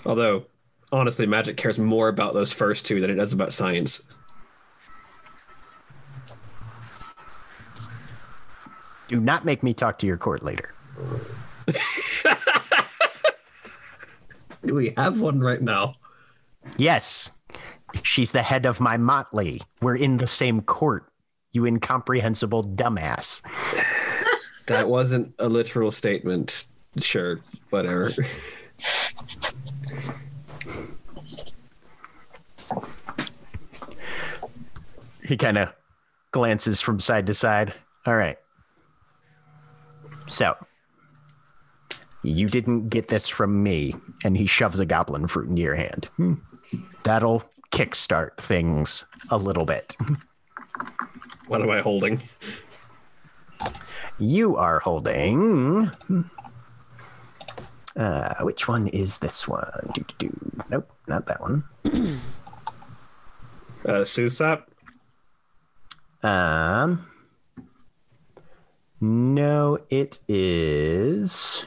Although, 0.05 0.45
honestly, 0.91 1.25
magic 1.25 1.57
cares 1.57 1.79
more 1.79 2.07
about 2.07 2.35
those 2.35 2.51
first 2.51 2.85
two 2.85 3.01
than 3.01 3.09
it 3.09 3.15
does 3.15 3.33
about 3.33 3.51
science. 3.51 4.05
do 9.07 9.19
not 9.19 9.43
make 9.43 9.63
me 9.63 9.73
talk 9.73 9.97
to 9.97 10.05
your 10.05 10.17
court 10.17 10.43
later. 10.43 10.71
Do 14.69 14.75
we 14.75 14.93
have 14.97 15.19
one 15.19 15.39
right 15.39 15.63
now? 15.63 15.95
Yes, 16.77 17.31
she's 18.03 18.31
the 18.33 18.43
head 18.43 18.67
of 18.67 18.79
my 18.79 18.97
motley. 18.97 19.63
We're 19.81 19.95
in 19.95 20.17
the 20.17 20.27
same 20.27 20.61
court, 20.61 21.11
you 21.53 21.65
incomprehensible 21.65 22.65
dumbass. 22.65 23.41
That 24.67 24.87
wasn't 24.87 25.33
a 25.39 25.49
literal 25.49 25.89
statement. 25.89 26.67
Sure, 26.99 27.39
whatever. 27.71 28.11
He 35.23 35.35
kind 35.35 35.57
of 35.57 35.73
glances 36.29 36.79
from 36.79 36.99
side 36.99 37.25
to 37.25 37.33
side. 37.33 37.73
All 38.05 38.15
right. 38.15 38.37
So, 40.27 40.55
you 42.23 42.47
didn't 42.47 42.89
get 42.89 43.07
this 43.07 43.27
from 43.27 43.63
me. 43.63 43.95
And 44.23 44.37
he 44.37 44.45
shoves 44.45 44.79
a 44.79 44.85
goblin 44.85 45.27
fruit 45.27 45.49
into 45.49 45.61
your 45.61 45.75
hand. 45.75 46.09
Hmm. 46.17 46.33
That'll 47.03 47.43
kickstart 47.71 48.37
things 48.37 49.05
a 49.29 49.37
little 49.37 49.65
bit. 49.65 49.95
What 51.47 51.63
am 51.63 51.71
I 51.71 51.81
holding? 51.81 52.21
You 54.19 54.55
are 54.57 54.79
holding. 54.79 55.89
Uh, 57.97 58.35
which 58.41 58.67
one 58.67 58.87
is 58.89 59.17
this 59.17 59.47
one? 59.47 59.89
Do, 59.95 60.05
do, 60.19 60.29
do. 60.29 60.61
Nope, 60.69 60.91
not 61.07 61.25
that 61.25 61.41
one. 61.41 61.63
Uh, 63.85 64.03
Susap? 64.03 64.63
Um, 66.21 67.07
no, 68.99 69.79
it 69.89 70.19
is. 70.27 71.65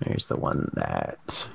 There's 0.00 0.26
the 0.26 0.36
one 0.36 0.70
that. 0.74 1.48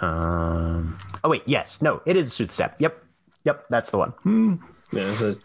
Um. 0.00 0.98
Oh 1.22 1.28
wait, 1.28 1.42
yes, 1.46 1.82
no, 1.82 2.00
it 2.06 2.16
is 2.16 2.28
a 2.28 2.44
soothsap. 2.44 2.74
Yep, 2.78 3.04
yep, 3.44 3.66
that's 3.68 3.90
the 3.90 3.98
one. 3.98 4.10
Hmm. 4.22 4.54
Yeah, 4.92 5.14
so 5.14 5.36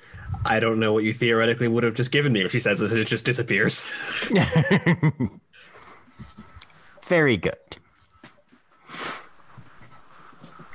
I 0.44 0.60
don't 0.60 0.80
know 0.80 0.94
what 0.94 1.04
you 1.04 1.14
theoretically 1.14 1.68
would 1.68 1.84
have 1.84 1.94
just 1.94 2.12
given 2.12 2.34
me 2.34 2.44
if 2.44 2.52
she 2.52 2.60
says 2.60 2.80
this, 2.80 2.92
it 2.94 3.08
just 3.08 3.26
disappears. 3.26 3.84
Very 7.06 7.38
good. 7.38 7.56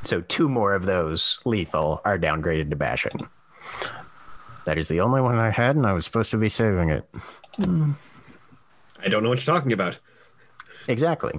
So 0.03 0.23
two 0.23 0.49
more 0.49 0.75
of 0.75 0.87
those 0.87 1.39
lethal 1.45 2.01
are 2.05 2.19
downgraded 2.19 2.71
to 2.71 2.77
bashing. 2.77 3.29
That 4.65 4.79
is 4.79 4.89
the 4.89 5.01
only 5.01 5.21
one 5.21 5.37
I 5.37 5.51
had, 5.51 5.77
and 5.77 5.87
I 5.87 5.93
was 5.93 6.05
supposed 6.05 6.31
to 6.31 6.37
be 6.37 6.49
saving 6.49 6.91
it. 6.91 7.09
I 7.59 9.09
don't 9.09 9.23
know 9.23 9.29
what 9.29 9.45
you're 9.45 9.55
talking 9.55 9.73
about. 9.73 9.99
Exactly. 10.89 11.39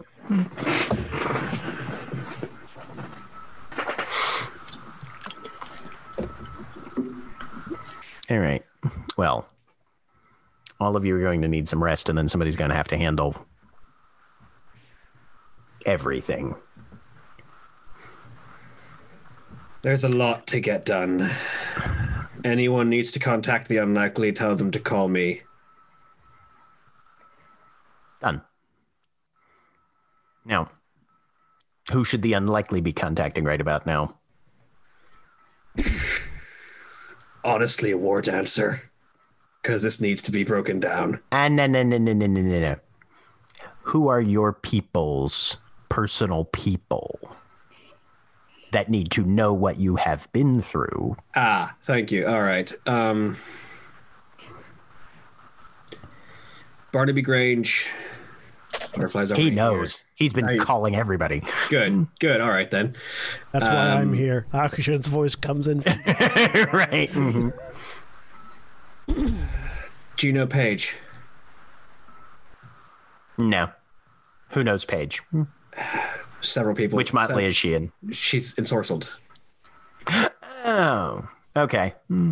All 8.31 8.39
right. 8.39 8.63
Well, 9.17 9.45
all 10.79 10.95
of 10.95 11.03
you 11.03 11.17
are 11.17 11.21
going 11.21 11.41
to 11.41 11.49
need 11.49 11.67
some 11.67 11.83
rest, 11.83 12.07
and 12.07 12.17
then 12.17 12.29
somebody's 12.29 12.55
going 12.55 12.69
to 12.69 12.75
have 12.77 12.87
to 12.87 12.97
handle 12.97 13.35
everything. 15.85 16.55
There's 19.81 20.05
a 20.05 20.09
lot 20.09 20.47
to 20.47 20.61
get 20.61 20.85
done. 20.85 21.29
Anyone 22.45 22.89
needs 22.89 23.11
to 23.11 23.19
contact 23.19 23.67
the 23.67 23.77
unlikely, 23.77 24.31
tell 24.31 24.55
them 24.55 24.71
to 24.71 24.79
call 24.79 25.09
me. 25.09 25.41
Done. 28.21 28.41
Now, 30.45 30.71
who 31.91 32.05
should 32.05 32.21
the 32.21 32.31
unlikely 32.31 32.79
be 32.79 32.93
contacting 32.93 33.43
right 33.43 33.59
about 33.59 33.85
now? 33.85 34.15
honestly 37.43 37.91
a 37.91 37.97
war 37.97 38.21
dancer 38.21 38.91
because 39.61 39.83
this 39.83 40.01
needs 40.01 40.21
to 40.23 40.31
be 40.31 40.43
broken 40.43 40.79
down. 40.79 41.19
Ah, 41.31 41.45
and 41.45 41.55
no, 41.55 41.67
no, 41.67 41.83
no, 41.83 41.97
no, 41.97 42.13
no, 42.13 42.27
no, 42.27 42.41
no. 42.41 42.75
Who 43.83 44.07
are 44.07 44.21
your 44.21 44.53
people's 44.53 45.57
personal 45.89 46.45
people 46.45 47.19
that 48.71 48.89
need 48.89 49.11
to 49.11 49.23
know 49.23 49.53
what 49.53 49.79
you 49.79 49.97
have 49.97 50.31
been 50.31 50.61
through? 50.61 51.17
Ah, 51.35 51.75
thank 51.83 52.11
you. 52.11 52.27
All 52.27 52.41
right. 52.41 52.71
Um, 52.87 53.35
Barnaby 56.91 57.21
Grange, 57.21 57.89
Butterflies 58.93 59.31
over 59.31 59.39
He 59.41 59.47
here. 59.47 59.55
knows. 59.55 60.03
He's 60.15 60.33
been 60.33 60.45
I- 60.45 60.57
calling 60.57 60.95
everybody. 60.95 61.43
Good, 61.69 62.07
good. 62.19 62.41
All 62.41 62.49
right 62.49 62.69
then. 62.69 62.95
That's 63.51 63.69
why 63.69 63.75
I'm 63.75 64.09
Um, 64.09 64.13
here. 64.13 64.45
Akujin's 64.53 65.07
voice 65.07 65.35
comes 65.35 65.67
in. 65.67 65.81
From, 65.81 65.93
right. 66.05 67.09
mhm. 67.09 67.53
Do 70.17 70.27
you 70.27 70.33
know 70.33 70.45
Paige? 70.47 70.95
No. 73.37 73.69
Who 74.49 74.63
knows 74.63 74.85
Paige? 74.85 75.21
Several 76.41 76.75
people. 76.75 76.97
Which 76.97 77.13
motley 77.13 77.43
said 77.43 77.47
is 77.49 77.55
she 77.55 77.73
in? 77.73 77.91
She's 78.11 78.53
ensorcelled. 78.55 79.13
Oh, 80.63 81.27
okay. 81.57 81.95
Hmm. 82.07 82.31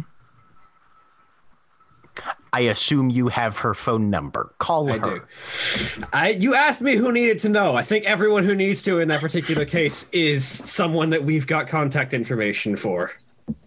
I 2.54 2.62
assume 2.62 3.10
you 3.10 3.28
have 3.28 3.58
her 3.58 3.74
phone 3.74 4.10
number. 4.10 4.54
Call 4.58 4.92
I 4.92 4.98
her. 4.98 5.20
do. 5.20 6.06
I 6.14 6.30
you 6.30 6.56
asked 6.56 6.82
me 6.82 6.96
who 6.96 7.12
needed 7.12 7.40
to 7.40 7.50
know. 7.50 7.76
I 7.76 7.84
think 7.84 8.06
everyone 8.06 8.44
who 8.44 8.56
needs 8.56 8.82
to 8.84 9.00
in 9.00 9.08
that 9.10 9.22
particular 9.22 9.66
case 9.66 10.10
is 10.12 10.46
someone 10.46 11.10
that 11.12 11.24
we've 11.24 11.48
got 11.48 11.68
contact 11.68 12.14
information 12.14 12.76
for. 12.76 13.12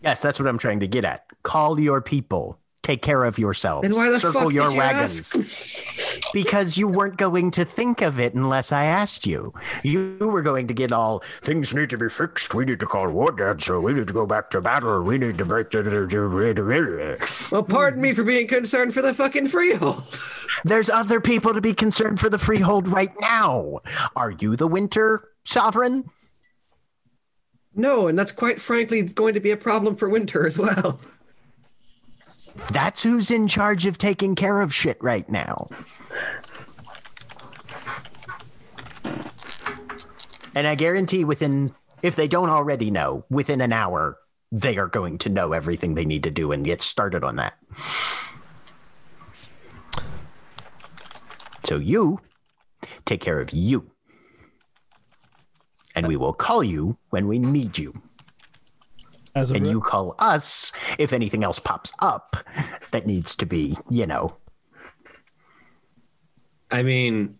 Yes, 0.02 0.22
that's 0.22 0.38
what 0.38 0.48
I'm 0.48 0.58
trying 0.58 0.80
to 0.80 0.86
get 0.86 1.04
at. 1.04 1.24
Call 1.42 1.78
your 1.78 2.00
people. 2.00 2.58
Take 2.82 3.00
care 3.00 3.22
of 3.22 3.38
yourselves. 3.38 3.82
Then 3.82 3.94
why 3.94 4.10
the 4.10 4.18
Circle 4.18 4.40
fuck 4.42 4.52
your 4.52 4.66
did 4.66 4.72
you 4.72 4.78
wagons. 4.80 5.32
ask? 5.36 6.32
Because 6.32 6.76
you 6.76 6.88
weren't 6.88 7.16
going 7.16 7.52
to 7.52 7.64
think 7.64 8.02
of 8.02 8.18
it 8.18 8.34
unless 8.34 8.72
I 8.72 8.86
asked 8.86 9.24
you. 9.24 9.54
You 9.84 10.16
were 10.20 10.42
going 10.42 10.66
to 10.66 10.74
get 10.74 10.90
all 10.90 11.22
things 11.42 11.72
need 11.72 11.90
to 11.90 11.98
be 11.98 12.08
fixed. 12.08 12.54
We 12.54 12.64
need 12.64 12.80
to 12.80 12.86
call 12.86 13.08
war 13.10 13.30
dancer. 13.30 13.80
We 13.80 13.92
need 13.92 14.08
to 14.08 14.12
go 14.12 14.26
back 14.26 14.50
to 14.50 14.60
battle. 14.60 15.02
We 15.02 15.16
need 15.16 15.38
to 15.38 15.44
break 15.44 15.70
the. 15.70 15.82
Well, 17.52 17.62
pardon 17.62 18.00
me 18.00 18.14
for 18.14 18.24
being 18.24 18.48
concerned 18.48 18.94
for 18.94 19.02
the 19.02 19.14
fucking 19.14 19.46
freehold. 19.46 20.20
There's 20.64 20.90
other 20.90 21.20
people 21.20 21.54
to 21.54 21.60
be 21.60 21.74
concerned 21.74 22.18
for 22.18 22.28
the 22.28 22.38
freehold 22.38 22.88
right 22.88 23.12
now. 23.20 23.78
Are 24.16 24.32
you 24.32 24.56
the 24.56 24.66
winter 24.66 25.28
sovereign? 25.44 26.10
No, 27.74 28.08
and 28.08 28.18
that's 28.18 28.32
quite 28.32 28.60
frankly 28.60 29.02
going 29.02 29.34
to 29.34 29.40
be 29.40 29.52
a 29.52 29.56
problem 29.56 29.94
for 29.96 30.08
winter 30.08 30.44
as 30.44 30.58
well. 30.58 31.00
That's 32.70 33.02
who's 33.02 33.30
in 33.30 33.48
charge 33.48 33.86
of 33.86 33.98
taking 33.98 34.34
care 34.34 34.60
of 34.60 34.74
shit 34.74 34.98
right 35.02 35.28
now. 35.28 35.68
And 40.54 40.66
I 40.66 40.74
guarantee 40.74 41.24
within, 41.24 41.74
if 42.02 42.14
they 42.16 42.28
don't 42.28 42.50
already 42.50 42.90
know, 42.90 43.24
within 43.30 43.60
an 43.60 43.72
hour, 43.72 44.18
they 44.50 44.76
are 44.76 44.86
going 44.86 45.16
to 45.18 45.30
know 45.30 45.52
everything 45.52 45.94
they 45.94 46.04
need 46.04 46.24
to 46.24 46.30
do 46.30 46.52
and 46.52 46.64
get 46.64 46.82
started 46.82 47.24
on 47.24 47.36
that. 47.36 47.54
So 51.64 51.76
you 51.76 52.20
take 53.06 53.22
care 53.22 53.40
of 53.40 53.52
you. 53.52 53.90
And 55.94 56.06
we 56.06 56.16
will 56.16 56.32
call 56.32 56.62
you 56.62 56.98
when 57.10 57.28
we 57.28 57.38
need 57.38 57.78
you. 57.78 57.94
As 59.34 59.50
And 59.50 59.64
re- 59.64 59.70
you 59.70 59.80
call 59.80 60.14
us 60.18 60.72
if 60.98 61.12
anything 61.12 61.42
else 61.44 61.58
pops 61.58 61.92
up 62.00 62.36
that 62.90 63.06
needs 63.06 63.34
to 63.36 63.46
be, 63.46 63.76
you 63.90 64.06
know. 64.06 64.36
I 66.70 66.82
mean, 66.82 67.38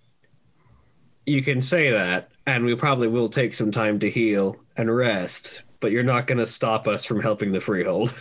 you 1.26 1.42
can 1.42 1.62
say 1.62 1.90
that, 1.90 2.30
and 2.46 2.64
we 2.64 2.74
probably 2.74 3.08
will 3.08 3.28
take 3.28 3.54
some 3.54 3.70
time 3.70 3.98
to 4.00 4.10
heal 4.10 4.56
and 4.76 4.94
rest, 4.94 5.62
but 5.80 5.90
you're 5.90 6.02
not 6.02 6.26
going 6.26 6.38
to 6.38 6.46
stop 6.46 6.86
us 6.88 7.04
from 7.04 7.20
helping 7.20 7.52
the 7.52 7.60
freehold. 7.60 8.14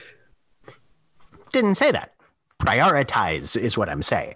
Didn't 1.51 1.75
say 1.75 1.91
that. 1.91 2.13
Prioritize 2.59 3.57
is 3.57 3.77
what 3.77 3.89
I'm 3.89 4.03
saying. 4.03 4.35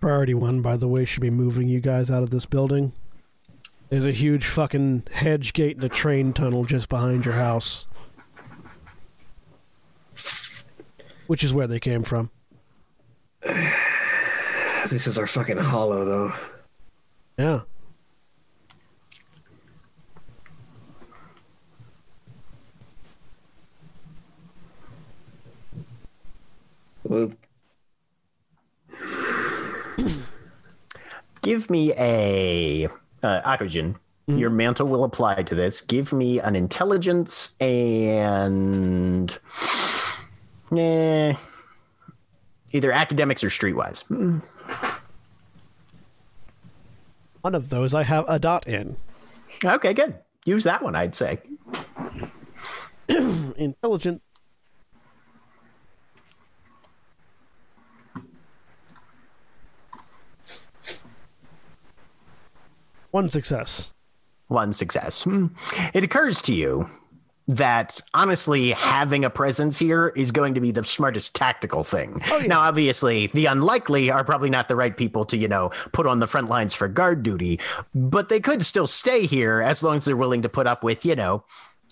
priority 0.00 0.34
one, 0.34 0.62
by 0.62 0.76
the 0.76 0.88
way, 0.88 1.04
should 1.04 1.22
be 1.22 1.30
moving 1.30 1.66
you 1.66 1.80
guys 1.80 2.10
out 2.10 2.22
of 2.22 2.30
this 2.30 2.46
building. 2.46 2.92
There's 3.88 4.06
a 4.06 4.12
huge 4.12 4.46
fucking 4.46 5.04
hedge 5.12 5.52
gate 5.52 5.76
and 5.76 5.84
a 5.84 5.88
train 5.88 6.32
tunnel 6.32 6.64
just 6.64 6.88
behind 6.88 7.24
your 7.24 7.34
house. 7.34 7.86
Which 11.26 11.44
is 11.44 11.54
where 11.54 11.66
they 11.66 11.80
came 11.80 12.02
from. 12.02 12.30
This 14.90 15.06
is 15.06 15.16
our 15.16 15.28
fucking 15.28 15.58
hollow, 15.58 16.04
though. 16.04 16.34
Yeah. 17.38 17.60
Well, 27.04 27.32
Give 31.42 31.68
me 31.68 31.92
a 31.98 32.86
uh, 33.22 33.40
Akujin. 33.42 33.96
Your 34.28 34.50
mantle 34.50 34.86
will 34.86 35.02
apply 35.02 35.42
to 35.42 35.54
this. 35.54 35.80
Give 35.80 36.12
me 36.12 36.38
an 36.38 36.54
intelligence 36.54 37.56
and 37.60 39.36
eh, 40.78 41.34
either 42.72 42.92
academics 42.92 43.44
or 43.44 43.48
streetwise. 43.48 44.04
One 47.42 47.54
of 47.54 47.68
those 47.68 47.92
I 47.92 48.04
have 48.04 48.24
a 48.28 48.38
dot 48.38 48.66
in. 48.66 48.96
Okay, 49.64 49.94
good. 49.94 50.18
Use 50.44 50.64
that 50.64 50.82
one, 50.82 50.94
I'd 50.94 51.14
say. 51.14 51.40
Intelligent. 53.08 54.22
One 63.10 63.28
success. 63.28 63.92
One 64.48 64.72
success. 64.72 65.22
Hmm. 65.24 65.48
It 65.92 66.02
occurs 66.02 66.40
to 66.42 66.54
you 66.54 66.88
that 67.48 68.00
honestly, 68.14 68.70
having 68.72 69.24
a 69.24 69.30
presence 69.30 69.78
here 69.78 70.12
is 70.16 70.30
going 70.30 70.54
to 70.54 70.60
be 70.60 70.70
the 70.70 70.84
smartest 70.84 71.34
tactical 71.34 71.82
thing. 71.84 72.22
Now, 72.46 72.60
obviously, 72.60 73.26
the 73.28 73.46
unlikely 73.46 74.10
are 74.10 74.22
probably 74.24 74.48
not 74.50 74.68
the 74.68 74.76
right 74.76 74.96
people 74.96 75.24
to, 75.26 75.36
you 75.36 75.48
know, 75.48 75.70
put 75.92 76.06
on 76.06 76.20
the 76.20 76.26
front 76.26 76.48
lines 76.48 76.74
for 76.74 76.88
guard 76.88 77.22
duty, 77.22 77.58
but 77.94 78.28
they 78.28 78.40
could 78.40 78.62
still 78.64 78.86
stay 78.86 79.26
here 79.26 79.60
as 79.60 79.82
long 79.82 79.96
as 79.96 80.04
they're 80.04 80.16
willing 80.16 80.42
to 80.42 80.48
put 80.48 80.66
up 80.66 80.84
with, 80.84 81.04
you 81.04 81.16
know, 81.16 81.44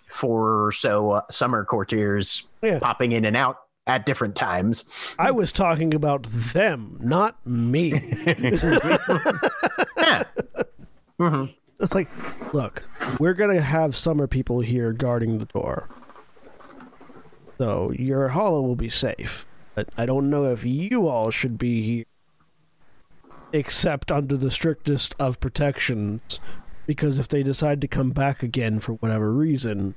four 0.09 0.67
or 0.67 0.73
so 0.73 1.11
uh, 1.13 1.23
summer 1.31 1.65
courtiers 1.65 2.47
Yeah. 2.63 2.79
popping 2.79 3.13
in 3.13 3.25
and 3.25 3.37
out 3.37 3.59
at 3.87 4.07
different 4.07 4.37
times. 4.37 4.85
I 5.19 5.31
was 5.33 5.53
talking 5.53 5.95
about 5.95 6.25
them, 6.31 6.97
not 7.01 7.45
me. 7.47 7.93
Yeah. 9.97 10.25
It's 11.81 11.95
like, 11.95 12.09
look, 12.55 12.89
we're 13.19 13.35
gonna 13.35 13.61
have 13.61 13.97
summer 13.97 14.27
people 14.27 14.61
here 14.61 14.93
guarding 14.93 15.39
the 15.39 15.47
door, 15.47 15.89
so 17.59 17.93
your 17.93 18.29
hollow 18.29 18.61
will 18.63 18.77
be 18.77 18.91
safe. 18.91 19.47
But 19.75 19.89
I 19.97 20.07
don't 20.07 20.31
know 20.31 20.53
if 20.53 20.65
you 20.65 21.09
all 21.09 21.31
should 21.31 21.57
be 21.59 21.83
here, 21.83 22.05
except 23.53 24.13
under 24.13 24.37
the 24.37 24.51
strictest 24.51 25.15
of 25.19 25.41
protections, 25.41 26.41
because 26.87 27.19
if 27.19 27.29
they 27.29 27.43
decide 27.43 27.81
to 27.81 27.89
come 27.89 28.11
back 28.11 28.43
again 28.43 28.81
for 28.81 28.95
whatever 28.95 29.33
reason, 29.33 29.95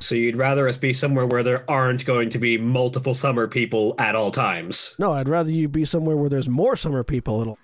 so 0.00 0.14
you'd 0.14 0.36
rather 0.36 0.68
us 0.68 0.76
be 0.76 0.92
somewhere 0.92 1.24
where 1.24 1.42
there 1.42 1.64
aren't 1.70 2.04
going 2.04 2.28
to 2.30 2.38
be 2.38 2.58
multiple 2.58 3.14
summer 3.14 3.46
people 3.46 3.94
at 3.98 4.14
all 4.14 4.30
times? 4.30 4.94
no, 4.98 5.12
I'd 5.12 5.28
rather 5.28 5.50
you 5.50 5.68
be 5.68 5.84
somewhere 5.84 6.16
where 6.16 6.28
there's 6.28 6.48
more 6.48 6.76
summer 6.76 7.02
people. 7.02 7.40
It'll 7.40 7.58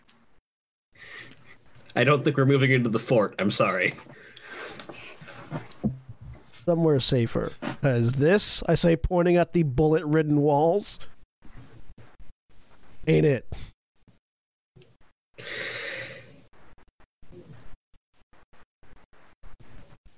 I 1.97 2.05
don't 2.05 2.22
think 2.22 2.36
we're 2.36 2.47
moving 2.47 2.70
into 2.70 2.88
the 2.88 2.99
fort. 2.99 3.34
I'm 3.38 3.51
sorry. 3.51 3.95
somewhere 6.70 7.01
safer. 7.01 7.53
As 7.82 8.14
this, 8.14 8.62
I 8.68 8.76
say, 8.76 8.95
pointing 8.95 9.36
at 9.36 9.53
the 9.55 9.64
bullet-ridden 9.64 10.41
walls, 10.41 11.01
ain't 13.09 13.26
it? 13.26 13.47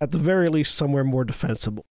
At 0.01 0.11
the 0.11 0.18
very 0.18 0.49
least, 0.49 0.75
somewhere 0.75 1.05
more 1.05 1.25
defensible. 1.25 1.87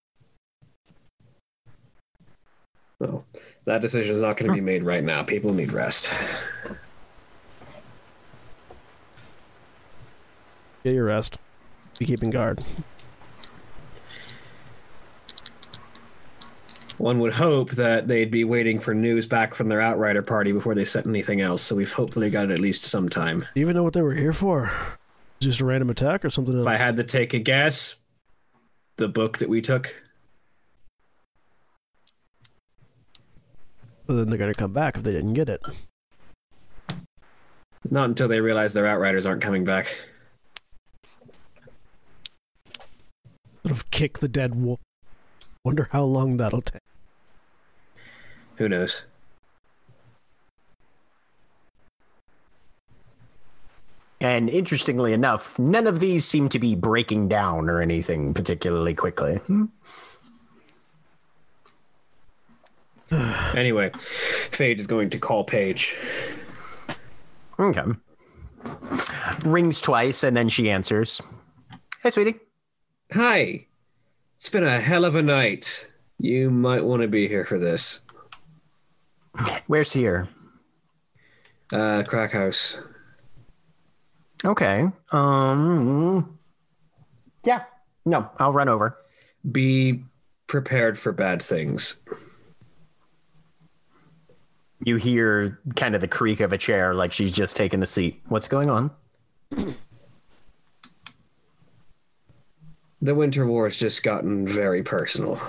Well, 3.00 3.26
that 3.64 3.80
decision 3.80 4.14
is 4.14 4.20
not 4.20 4.36
going 4.36 4.48
to 4.48 4.54
be 4.54 4.60
made 4.60 4.84
right 4.84 5.02
now. 5.02 5.24
People 5.24 5.52
need 5.52 5.72
rest. 5.72 6.14
Get 10.84 10.94
your 10.94 11.04
rest. 11.04 11.38
Be 11.98 12.06
keeping 12.06 12.30
guard. 12.30 12.64
One 16.98 17.18
would 17.18 17.32
hope 17.32 17.72
that 17.72 18.06
they'd 18.06 18.30
be 18.30 18.44
waiting 18.44 18.78
for 18.78 18.94
news 18.94 19.26
back 19.26 19.54
from 19.54 19.68
their 19.68 19.80
Outrider 19.80 20.22
party 20.22 20.52
before 20.52 20.74
they 20.74 20.84
set 20.84 21.06
anything 21.06 21.40
else, 21.40 21.62
so 21.62 21.74
we've 21.74 21.92
hopefully 21.92 22.30
got 22.30 22.50
at 22.50 22.58
least 22.58 22.84
some 22.84 23.08
time. 23.08 23.40
Do 23.40 23.46
you 23.56 23.62
even 23.62 23.74
know 23.74 23.82
what 23.82 23.92
they 23.92 24.02
were 24.02 24.14
here 24.14 24.32
for? 24.32 24.70
Just 25.40 25.60
a 25.60 25.64
random 25.64 25.90
attack 25.90 26.24
or 26.24 26.30
something 26.30 26.54
else? 26.54 26.62
If 26.62 26.68
I 26.68 26.76
had 26.76 26.96
to 26.98 27.04
take 27.04 27.34
a 27.34 27.40
guess, 27.40 27.96
the 28.96 29.08
book 29.08 29.38
that 29.38 29.48
we 29.48 29.60
took, 29.60 30.02
So 34.06 34.16
then 34.16 34.28
they're 34.28 34.38
gonna 34.38 34.52
come 34.52 34.72
back 34.74 34.96
if 34.96 35.04
they 35.04 35.12
didn't 35.12 35.34
get 35.34 35.48
it. 35.48 35.62
Not 37.90 38.10
until 38.10 38.28
they 38.28 38.40
realize 38.40 38.74
their 38.74 38.86
outriders 38.86 39.24
aren't 39.24 39.40
coming 39.40 39.64
back. 39.64 39.96
Sort 43.64 43.76
of 43.76 43.90
kick 43.90 44.18
the 44.18 44.28
dead 44.28 44.54
wolf. 44.54 44.80
Wonder 45.64 45.88
how 45.92 46.02
long 46.02 46.36
that'll 46.36 46.62
take. 46.62 46.82
Who 48.56 48.68
knows? 48.68 49.02
And 54.20 54.48
interestingly 54.48 55.12
enough, 55.12 55.58
none 55.58 55.86
of 55.86 55.98
these 55.98 56.24
seem 56.24 56.48
to 56.50 56.58
be 56.58 56.76
breaking 56.76 57.28
down 57.28 57.68
or 57.68 57.80
anything 57.80 58.34
particularly 58.34 58.94
quickly. 58.94 59.36
Hmm. 59.36 59.64
Anyway, 63.54 63.90
Phage 63.90 64.78
is 64.78 64.86
going 64.86 65.10
to 65.10 65.18
call 65.18 65.44
Paige. 65.44 65.94
Okay. 67.58 67.82
Rings 69.44 69.82
twice 69.82 70.22
and 70.22 70.34
then 70.34 70.48
she 70.48 70.70
answers. 70.70 71.20
Hey, 72.02 72.08
sweetie. 72.08 72.40
Hi. 73.14 73.66
It's 74.38 74.48
been 74.48 74.64
a 74.64 74.80
hell 74.80 75.04
of 75.04 75.16
a 75.16 75.22
night. 75.22 75.86
You 76.18 76.50
might 76.50 76.82
want 76.82 77.02
to 77.02 77.08
be 77.08 77.28
here 77.28 77.44
for 77.44 77.58
this. 77.58 78.00
Where's 79.66 79.92
here? 79.92 80.28
Uh, 81.70 82.04
crack 82.06 82.32
house. 82.32 82.78
Okay. 84.46 84.86
Um. 85.10 86.38
Yeah. 87.44 87.64
No, 88.06 88.30
I'll 88.38 88.52
run 88.52 88.70
over. 88.70 88.96
Be 89.50 90.04
prepared 90.46 90.98
for 90.98 91.12
bad 91.12 91.42
things. 91.42 92.00
You 94.84 94.96
hear 94.96 95.60
kind 95.76 95.94
of 95.94 96.00
the 96.00 96.08
creak 96.08 96.40
of 96.40 96.52
a 96.54 96.58
chair, 96.58 96.94
like 96.94 97.12
she's 97.12 97.32
just 97.32 97.56
taken 97.56 97.82
a 97.82 97.86
seat. 97.86 98.22
What's 98.28 98.48
going 98.48 98.70
on? 98.70 98.90
The 103.02 103.16
Winter 103.16 103.44
War 103.44 103.64
has 103.64 103.76
just 103.76 104.04
gotten 104.04 104.46
very 104.46 104.84
personal. 104.84 105.40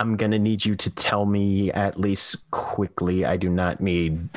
I'm 0.00 0.16
gonna 0.16 0.38
need 0.38 0.64
you 0.64 0.74
to 0.74 0.90
tell 0.90 1.26
me 1.26 1.70
at 1.70 1.96
least 1.96 2.50
quickly. 2.50 3.24
I 3.24 3.36
do 3.36 3.48
not 3.48 3.80
need 3.80 4.28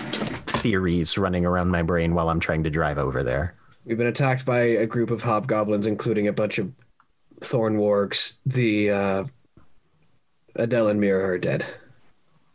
theories 0.45 1.17
running 1.17 1.43
around 1.43 1.69
my 1.69 1.81
brain 1.81 2.13
while 2.13 2.29
I'm 2.29 2.39
trying 2.39 2.63
to 2.65 2.69
drive 2.69 2.99
over 2.99 3.23
there. 3.23 3.55
We've 3.84 3.97
been 3.97 4.05
attacked 4.05 4.45
by 4.45 4.59
a 4.59 4.86
group 4.86 5.09
of 5.09 5.23
hobgoblins, 5.23 5.88
including 5.88 6.27
a 6.27 6.34
bunch 6.34 6.59
of 6.59 6.71
thorn 7.41 7.77
wargs. 7.77 8.38
The 8.45 8.91
uh, 8.91 9.23
Adele 10.55 10.89
and 10.89 10.99
Mira 11.01 11.29
are 11.29 11.38
dead. 11.39 11.65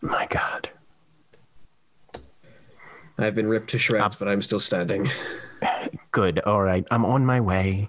My 0.03 0.27
God. 0.27 0.71
I've 3.19 3.35
been 3.35 3.49
ripped 3.49 3.71
to 3.71 3.79
shreds, 3.79 4.17
but 4.17 4.29
I'm 4.29 4.43
still 4.43 4.61
standing. 4.61 5.11
Good. 6.13 6.39
All 6.41 6.63
right. 6.63 6.87
I'm 6.91 7.05
on 7.05 7.27
my 7.27 7.41
way. 7.41 7.89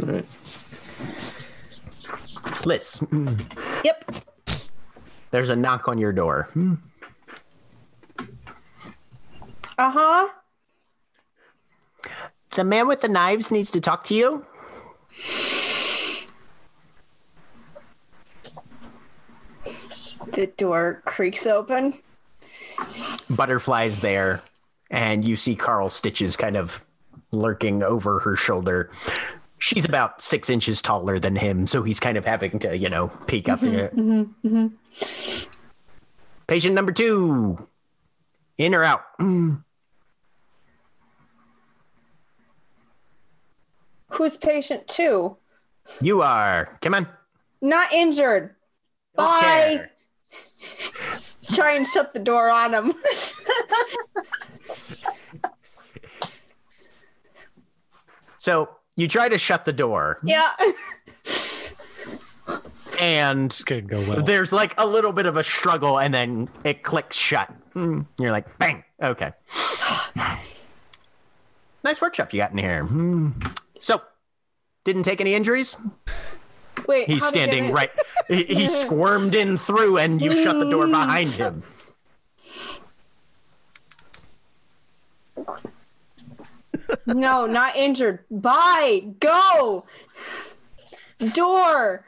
All 0.00 0.06
right. 0.06 0.26
Liss, 2.66 3.02
Yep. 3.84 4.04
there's 5.30 5.48
a 5.50 5.56
knock 5.56 5.88
on 5.88 5.96
your 5.98 6.12
door. 6.12 6.48
Hmm. 6.52 6.74
Uh 9.78 9.90
huh. 9.90 10.28
The 12.56 12.64
man 12.64 12.88
with 12.88 13.00
the 13.00 13.08
knives 13.08 13.50
needs 13.52 13.70
to 13.70 13.80
talk 13.80 14.04
to 14.04 14.14
you. 14.14 14.44
The 20.32 20.46
door 20.56 21.02
creaks 21.04 21.46
open. 21.46 21.94
Butterflies 23.30 24.00
there, 24.00 24.42
and 24.90 25.24
you 25.24 25.36
see 25.36 25.56
Carl 25.56 25.88
Stitches 25.88 26.36
kind 26.36 26.56
of 26.56 26.84
lurking 27.32 27.82
over 27.82 28.20
her 28.20 28.36
shoulder. 28.36 28.90
She's 29.58 29.84
about 29.84 30.22
six 30.22 30.48
inches 30.48 30.80
taller 30.80 31.18
than 31.18 31.34
him, 31.34 31.66
so 31.66 31.82
he's 31.82 31.98
kind 31.98 32.16
of 32.16 32.24
having 32.24 32.58
to, 32.60 32.76
you 32.76 32.88
know, 32.88 33.08
peek 33.26 33.48
up 33.48 33.60
mm-hmm, 33.60 33.74
there. 33.74 33.88
Mm-hmm, 33.88 34.46
mm-hmm. 34.46 35.44
Patient 36.46 36.74
number 36.74 36.92
two, 36.92 37.68
in 38.56 38.74
or 38.74 38.84
out? 38.84 39.02
Who's 44.10 44.36
patient 44.36 44.86
two? 44.88 45.36
You 46.00 46.22
are. 46.22 46.78
Come 46.80 46.94
on. 46.94 47.08
Not 47.60 47.92
injured. 47.92 48.54
Don't 49.16 49.26
Bye. 49.26 49.40
care. 49.42 49.90
Try 51.54 51.74
and 51.74 51.86
shut 51.86 52.12
the 52.12 52.18
door 52.18 52.50
on 52.50 52.74
him. 52.74 52.94
So 58.38 58.70
you 58.96 59.08
try 59.08 59.28
to 59.28 59.36
shut 59.36 59.66
the 59.66 59.74
door, 59.74 60.20
yeah. 60.24 60.52
and 62.98 63.54
go 63.66 64.00
well. 64.08 64.22
there's 64.22 64.54
like 64.54 64.74
a 64.78 64.86
little 64.86 65.12
bit 65.12 65.26
of 65.26 65.36
a 65.36 65.42
struggle, 65.42 65.98
and 65.98 66.14
then 66.14 66.48
it 66.64 66.82
clicks 66.82 67.14
shut. 67.14 67.52
Hmm. 67.74 68.02
You're 68.18 68.32
like, 68.32 68.58
bang. 68.58 68.84
Okay. 69.02 69.32
nice 71.84 72.00
workshop 72.00 72.32
you 72.32 72.38
got 72.38 72.52
in 72.52 72.58
here. 72.58 72.84
Hmm. 72.84 73.32
So, 73.78 74.00
didn't 74.84 75.02
take 75.02 75.20
any 75.20 75.34
injuries. 75.34 75.76
Wait. 76.86 77.06
He's 77.08 77.22
how 77.22 77.30
to 77.30 77.34
get 77.34 77.42
standing 77.42 77.64
in? 77.66 77.72
right. 77.72 77.90
He, 78.28 78.44
he 78.44 78.66
squirmed 78.68 79.34
in 79.34 79.58
through, 79.58 79.98
and 79.98 80.20
you 80.20 80.32
shut 80.42 80.58
the 80.58 80.70
door 80.70 80.86
behind 80.86 81.30
him. 81.30 81.62
No, 87.06 87.46
not 87.46 87.76
injured. 87.76 88.20
Bye. 88.30 89.14
Go. 89.20 89.84
Door. 91.34 92.04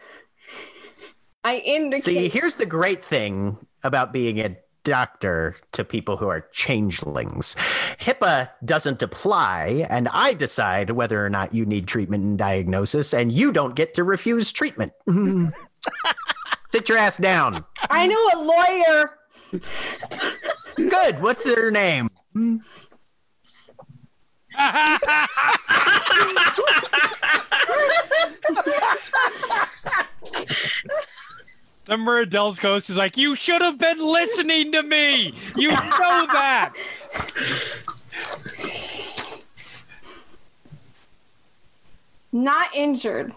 I 1.44 1.56
indicate. 1.56 2.04
See, 2.04 2.28
here's 2.28 2.56
the 2.56 2.66
great 2.66 3.04
thing 3.04 3.58
about 3.82 4.12
being 4.12 4.38
a 4.38 4.56
doctor 4.84 5.56
to 5.72 5.84
people 5.84 6.16
who 6.16 6.28
are 6.28 6.46
changelings. 6.52 7.56
HIPAA 8.00 8.50
doesn't 8.64 9.02
apply, 9.02 9.86
and 9.90 10.08
I 10.08 10.34
decide 10.34 10.90
whether 10.90 11.24
or 11.24 11.30
not 11.30 11.54
you 11.54 11.66
need 11.66 11.86
treatment 11.86 12.24
and 12.24 12.38
diagnosis, 12.38 13.12
and 13.12 13.32
you 13.32 13.52
don't 13.52 13.76
get 13.76 13.94
to 13.94 14.04
refuse 14.04 14.52
treatment. 14.52 14.92
Sit 16.72 16.88
your 16.88 16.98
ass 16.98 17.16
down. 17.16 17.64
I 17.90 18.06
know 18.06 18.30
a 18.34 18.38
lawyer. 18.42 19.18
Good. 20.76 21.20
What's 21.20 21.44
their 21.44 21.70
name? 21.70 22.08
Summer 31.91 32.18
Adele's 32.18 32.61
ghost 32.61 32.88
is 32.88 32.97
like, 32.97 33.16
you 33.16 33.34
should 33.34 33.61
have 33.61 33.76
been 33.76 33.99
listening 33.99 34.70
to 34.70 34.80
me. 34.80 35.34
You 35.57 35.70
know 35.70 35.76
that. 35.76 36.72
Not 42.30 42.72
injured. 42.76 43.32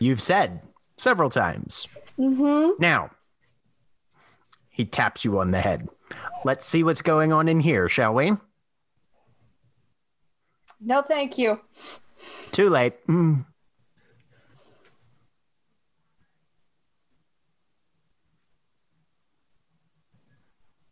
You've 0.00 0.22
said 0.22 0.62
several 0.96 1.28
times. 1.28 1.86
Mm-hmm. 2.18 2.80
Now, 2.80 3.10
he 4.70 4.86
taps 4.86 5.26
you 5.26 5.38
on 5.38 5.50
the 5.50 5.60
head. 5.60 5.90
Let's 6.42 6.64
see 6.64 6.82
what's 6.82 7.02
going 7.02 7.34
on 7.34 7.48
in 7.48 7.60
here, 7.60 7.86
shall 7.90 8.14
we? 8.14 8.32
No, 10.80 11.02
thank 11.02 11.36
you. 11.36 11.60
Too 12.50 12.70
late. 12.70 13.06
Mm. 13.08 13.44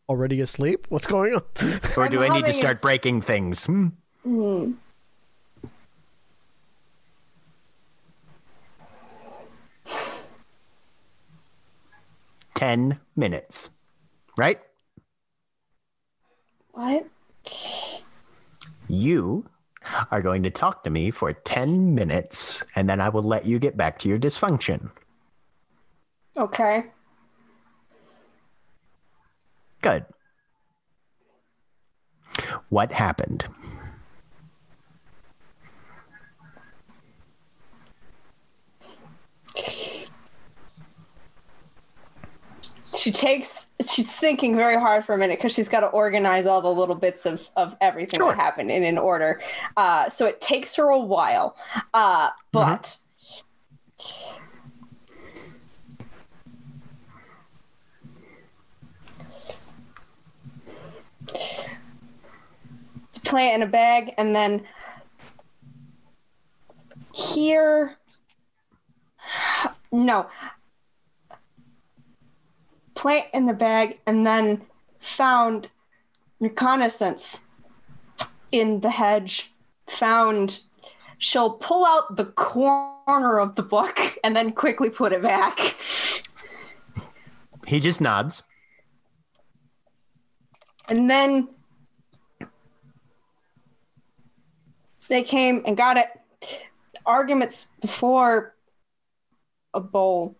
Already 0.09 0.41
asleep? 0.41 0.87
What's 0.89 1.07
going 1.07 1.35
on? 1.35 1.43
Or 1.97 2.05
I'm 2.05 2.11
do 2.11 2.23
I 2.23 2.29
need 2.29 2.47
to 2.47 2.53
start 2.53 2.77
it. 2.77 2.83
breaking 2.83 3.23
things? 3.23 3.67
Hmm. 3.67 3.89
Hmm. 4.23 4.73
Ten 12.55 13.01
minutes. 13.17 13.71
Right? 14.39 14.61
What? 16.73 17.07
You 18.89 19.45
are 20.11 20.23
going 20.23 20.43
to 20.43 20.51
talk 20.51 20.85
to 20.85 20.91
me 20.91 21.11
for 21.11 21.33
10 21.33 21.95
minutes, 21.95 22.63
and 22.75 22.89
then 22.89 23.01
I 23.01 23.09
will 23.09 23.23
let 23.23 23.47
you 23.47 23.59
get 23.59 23.77
back 23.77 23.99
to 24.01 24.09
your 24.09 24.19
dysfunction. 24.19 24.91
Okay. 26.37 26.85
Good. 29.87 30.05
What 32.71 32.91
happened? 32.91 33.47
she 42.97 43.13
takes 43.13 43.67
she's 43.89 44.11
thinking 44.11 44.57
very 44.57 44.75
hard 44.75 45.05
for 45.05 45.15
a 45.15 45.19
minute 45.19 45.39
because 45.39 45.53
she's 45.53 45.69
got 45.69 45.81
to 45.81 45.87
organize 45.87 46.47
all 46.47 46.61
the 46.61 46.69
little 46.69 46.97
bits 46.97 47.25
of 47.25 47.49
of 47.57 47.77
everything 47.81 48.19
sure. 48.19 48.33
that 48.33 48.37
happened 48.37 48.71
in 48.71 48.83
an 48.83 48.99
order 48.99 49.41
uh, 49.77 50.09
so 50.09 50.27
it 50.27 50.41
takes 50.41 50.75
her 50.75 50.89
a 50.89 50.99
while 50.99 51.57
uh, 51.95 52.29
mm-hmm. 52.29 52.35
but 52.53 52.99
mm-hmm. 54.01 54.46
To 63.13 63.21
play 63.21 63.49
it 63.49 63.55
in 63.55 63.63
a 63.63 63.67
bag 63.67 64.15
and 64.19 64.35
then 64.35 64.65
here 67.13 67.97
no. 69.93 70.29
Plant 72.95 73.27
in 73.33 73.47
the 73.47 73.53
bag 73.53 74.01
and 74.07 74.27
then 74.27 74.63
found 74.99 75.69
reconnaissance 76.41 77.45
in 78.53 78.81
the 78.81 78.91
hedge. 78.91 79.53
Found 79.87 80.61
she'll 81.19 81.51
pull 81.51 81.87
out 81.87 82.17
the 82.17 82.25
corner 82.25 83.39
of 83.39 83.55
the 83.55 83.63
book 83.63 84.19
and 84.25 84.35
then 84.35 84.53
quickly 84.53 84.91
put 84.91 85.13
it 85.13 85.23
back. 85.23 85.77
He 87.67 87.81
just 87.81 88.01
nods. 88.01 88.43
And 90.89 91.11
then 91.11 91.49
they 95.09 95.23
came 95.23 95.63
and 95.67 95.77
got 95.77 95.97
it. 95.97 96.07
Arguments 97.05 97.69
before 97.81 98.55
a 99.73 99.81
bowl. 99.81 100.37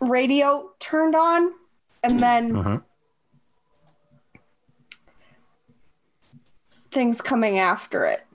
Radio 0.00 0.70
turned 0.78 1.14
on 1.14 1.52
and 2.02 2.20
then 2.20 2.52
Mhm. 2.52 2.84
things 6.90 7.20
coming 7.20 7.58
after 7.58 8.04
it. 8.04 8.26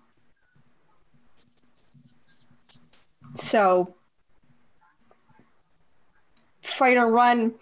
So 3.35 3.95
fight 6.61 6.97
or 6.97 7.09
run 7.09 7.55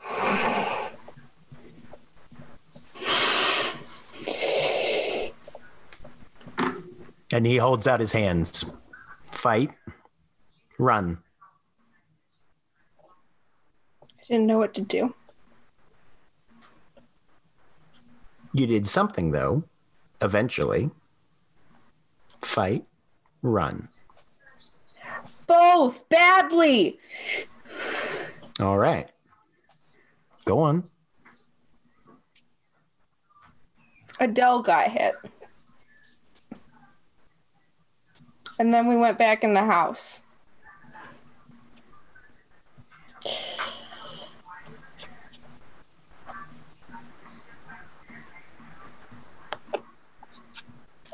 And 7.34 7.45
he 7.45 7.57
holds 7.57 7.88
out 7.88 7.99
his 7.99 8.11
hands. 8.11 8.65
Fight. 9.32 9.71
Run. 10.77 11.19
i 14.01 14.23
didn't 14.27 14.47
know 14.47 14.57
what 14.57 14.73
to 14.73 14.82
do 14.82 15.13
You 18.53 18.67
did 18.67 18.88
something, 18.88 19.32
though. 19.32 19.63
Eventually. 20.21 20.91
Fight. 22.41 22.86
Run. 23.41 23.89
both 25.47 26.07
badly 26.09 26.99
All 28.59 28.77
right. 28.77 29.09
Go 30.45 30.59
on. 30.59 30.84
Adele 34.19 34.61
got 34.61 34.91
hit. 34.91 35.15
And 38.62 38.72
then 38.72 38.88
we 38.88 38.95
went 38.95 39.18
back 39.18 39.43
in 39.43 39.55
the 39.55 39.66
house. 39.66 40.22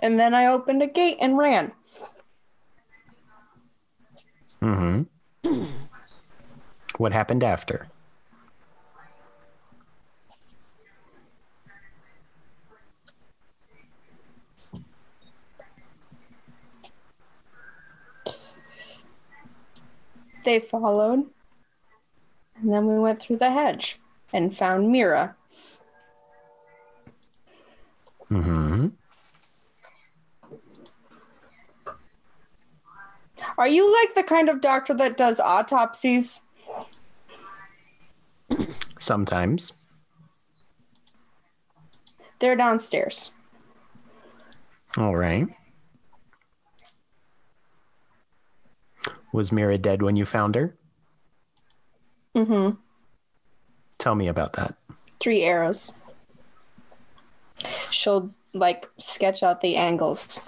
And 0.01 0.19
then 0.19 0.33
I 0.35 0.47
opened 0.47 0.83
a 0.83 0.87
gate 0.87 1.19
and 1.21 1.37
ran. 1.37 1.71
Mm-hmm. 4.61 5.63
what 6.97 7.13
happened 7.13 7.45
after? 7.45 7.87
They 20.47 20.61
followed. 20.61 21.25
And 22.55 22.71
then 22.71 22.87
we 22.87 22.97
went 22.97 23.21
through 23.21 23.35
the 23.35 23.51
hedge 23.51 23.99
and 24.31 24.55
found 24.55 24.89
Mira. 24.89 25.35
Mm-hmm. 28.31 28.87
Are 33.57 33.67
you 33.67 33.93
like 33.93 34.15
the 34.15 34.23
kind 34.23 34.47
of 34.47 34.61
doctor 34.61 34.93
that 34.93 35.17
does 35.17 35.41
autopsies? 35.41 36.45
Sometimes. 38.97 39.73
They're 42.39 42.55
downstairs. 42.55 43.33
All 44.95 45.17
right. 45.17 45.45
Was 49.31 49.51
Mira 49.51 49.77
dead 49.77 50.01
when 50.01 50.15
you 50.15 50.25
found 50.25 50.55
her? 50.55 50.75
Mm-hmm. 52.35 52.75
Tell 53.97 54.15
me 54.15 54.27
about 54.27 54.53
that. 54.53 54.75
three 55.19 55.43
arrows. 55.43 55.91
She'll 57.91 58.31
like 58.53 58.87
sketch 58.99 59.43
out 59.43 59.61
the 59.61 59.75
angles. 59.75 60.39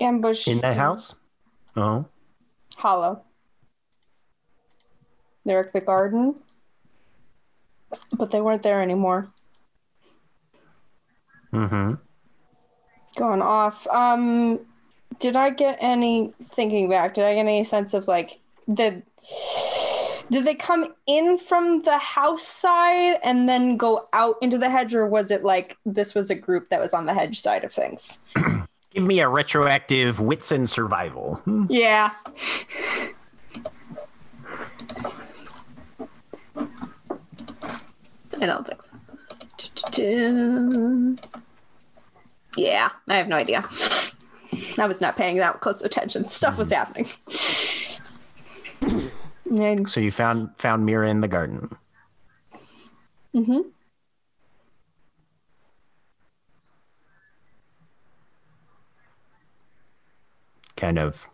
Ambush 0.00 0.48
In 0.48 0.60
that 0.60 0.76
house? 0.76 1.14
Oh. 1.76 2.06
hollow. 2.76 3.22
They're 5.44 5.60
at 5.66 5.72
the 5.72 5.80
garden, 5.80 6.40
but 8.16 8.30
they 8.30 8.40
weren't 8.40 8.62
there 8.62 8.80
anymore. 8.80 9.28
Mm-hmm. 11.52 11.94
Gone 13.16 13.42
off. 13.42 13.86
Um, 13.88 14.60
did 15.20 15.36
I 15.36 15.50
get 15.50 15.78
any 15.80 16.32
thinking 16.42 16.88
back? 16.88 17.14
Did 17.14 17.24
I 17.24 17.34
get 17.34 17.40
any 17.40 17.64
sense 17.64 17.94
of 17.94 18.08
like 18.08 18.40
the? 18.66 19.02
Did 20.30 20.46
they 20.46 20.54
come 20.54 20.94
in 21.06 21.36
from 21.38 21.82
the 21.82 21.98
house 21.98 22.46
side 22.46 23.18
and 23.22 23.48
then 23.48 23.76
go 23.76 24.08
out 24.12 24.36
into 24.40 24.58
the 24.58 24.70
hedge, 24.70 24.94
or 24.94 25.06
was 25.06 25.30
it 25.30 25.44
like 25.44 25.76
this 25.84 26.14
was 26.14 26.30
a 26.30 26.34
group 26.34 26.70
that 26.70 26.80
was 26.80 26.94
on 26.94 27.06
the 27.06 27.14
hedge 27.14 27.40
side 27.40 27.62
of 27.64 27.72
things? 27.72 28.20
Give 28.90 29.04
me 29.04 29.20
a 29.20 29.28
retroactive 29.28 30.20
wits 30.20 30.52
and 30.52 30.68
survival. 30.68 31.34
Hmm. 31.44 31.66
Yeah. 31.68 32.10
I 38.40 38.46
don't 38.46 38.66
think 38.66 38.80
so. 39.92 41.34
Yeah, 42.56 42.90
I 43.08 43.16
have 43.16 43.28
no 43.28 43.36
idea. 43.36 43.64
I 44.78 44.86
was 44.86 45.00
not 45.00 45.16
paying 45.16 45.36
that 45.38 45.60
close 45.60 45.82
attention. 45.82 46.28
Stuff 46.28 46.58
was 46.58 46.70
happening. 46.70 47.08
And, 49.58 49.88
So 49.88 50.00
you 50.00 50.10
found 50.10 50.50
found 50.58 50.84
Mira 50.86 51.08
in 51.10 51.20
the 51.20 51.28
garden. 51.28 51.70
mhm. 53.34 53.64
Kind 60.76 60.98
of 60.98 61.28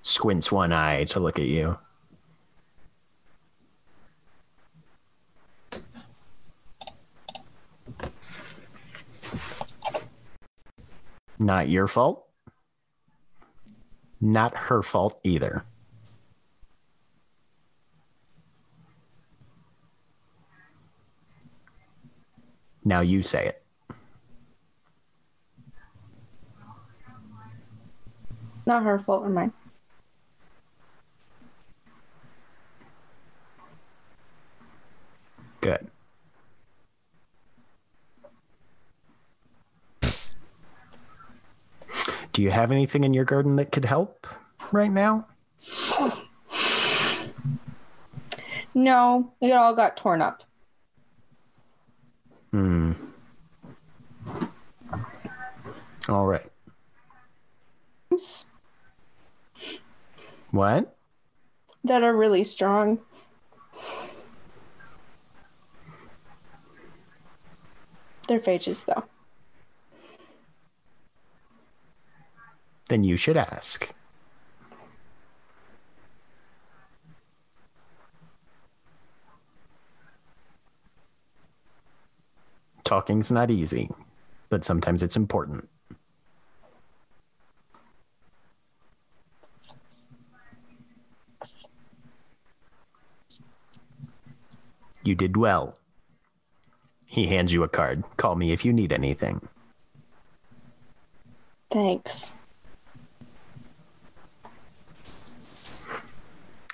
squints 0.00 0.50
one 0.50 0.72
eye 0.72 1.04
to 1.04 1.20
look 1.20 1.38
at 1.38 1.46
you. 1.46 1.78
Not 11.38 11.68
your 11.68 11.86
fault. 11.86 12.26
Not 14.20 14.56
her 14.56 14.82
fault 14.82 15.20
either. 15.22 15.64
Now 22.84 23.00
you 23.00 23.22
say 23.22 23.46
it. 23.46 23.62
Not 28.64 28.82
her 28.84 28.98
fault 28.98 29.24
or 29.24 29.28
mine. 29.28 29.52
Good. 35.60 35.88
Do 42.36 42.42
you 42.42 42.50
have 42.50 42.70
anything 42.70 43.04
in 43.04 43.14
your 43.14 43.24
garden 43.24 43.56
that 43.56 43.72
could 43.72 43.86
help? 43.86 44.26
right 44.70 44.92
now? 44.92 45.26
No, 48.74 49.32
it 49.40 49.52
all 49.52 49.74
got 49.74 49.96
torn 49.96 50.20
up. 50.20 50.42
Hmm. 52.50 52.92
All 56.10 56.26
right. 56.26 56.52
What? 60.50 60.94
That 61.84 62.02
are 62.02 62.14
really 62.14 62.44
strong. 62.44 62.98
They're 68.28 68.40
phages, 68.40 68.84
though. 68.84 69.04
Then 72.88 73.04
you 73.04 73.16
should 73.16 73.36
ask. 73.36 73.92
Talking's 82.84 83.32
not 83.32 83.50
easy, 83.50 83.90
but 84.48 84.64
sometimes 84.64 85.02
it's 85.02 85.16
important. 85.16 85.68
You 95.02 95.14
did 95.14 95.36
well. 95.36 95.76
He 97.06 97.26
hands 97.26 97.52
you 97.52 97.62
a 97.62 97.68
card. 97.68 98.04
Call 98.16 98.36
me 98.36 98.52
if 98.52 98.64
you 98.64 98.72
need 98.72 98.92
anything. 98.92 99.40
Thanks. 101.70 102.32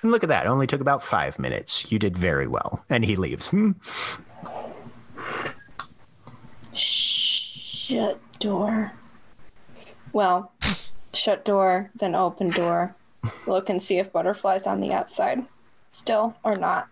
And 0.03 0.11
look 0.11 0.23
at 0.23 0.29
that. 0.29 0.45
Only 0.45 0.67
took 0.67 0.81
about 0.81 1.01
five 1.01 1.39
minutes. 1.39 1.91
You 1.91 1.97
did 1.97 2.17
very 2.17 2.45
well. 2.45 2.83
And 2.89 3.05
he 3.05 3.15
leaves. 3.15 3.49
Hmm. 3.49 3.71
Shut 6.73 8.19
door. 8.39 8.91
Well, 10.11 10.51
shut 11.13 11.45
door, 11.45 11.89
then 11.95 12.13
open 12.13 12.49
door. 12.51 12.95
Look 13.47 13.69
and 13.69 13.81
see 13.81 13.97
if 13.97 14.11
butterflies 14.11 14.67
on 14.67 14.81
the 14.81 14.91
outside. 14.91 15.39
Still 15.91 16.35
or 16.43 16.57
not. 16.57 16.87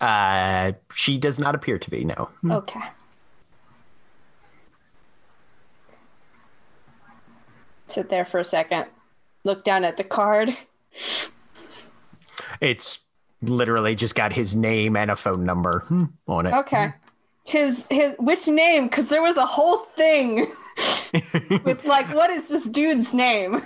Uh, 0.00 0.72
she 0.94 1.18
does 1.18 1.38
not 1.38 1.54
appear 1.54 1.78
to 1.78 1.90
be, 1.90 2.04
no. 2.04 2.30
Okay. 2.50 2.80
Sit 7.88 8.08
there 8.08 8.24
for 8.24 8.40
a 8.40 8.44
second. 8.44 8.86
Look 9.44 9.64
down 9.64 9.84
at 9.84 9.96
the 9.96 10.04
card. 10.04 10.56
It's 12.60 13.00
literally 13.42 13.94
just 13.94 14.14
got 14.14 14.32
his 14.32 14.56
name 14.56 14.96
and 14.96 15.10
a 15.10 15.16
phone 15.16 15.44
number 15.44 15.80
hmm, 15.88 16.04
on 16.26 16.46
it. 16.46 16.54
Okay. 16.54 16.92
His 17.44 17.86
his 17.90 18.14
which 18.18 18.46
name? 18.46 18.84
Because 18.88 19.08
there 19.08 19.22
was 19.22 19.36
a 19.38 19.46
whole 19.46 19.78
thing 19.96 20.48
with 21.64 21.82
like, 21.86 22.12
what 22.14 22.28
is 22.30 22.46
this 22.48 22.64
dude's 22.64 23.14
name? 23.14 23.62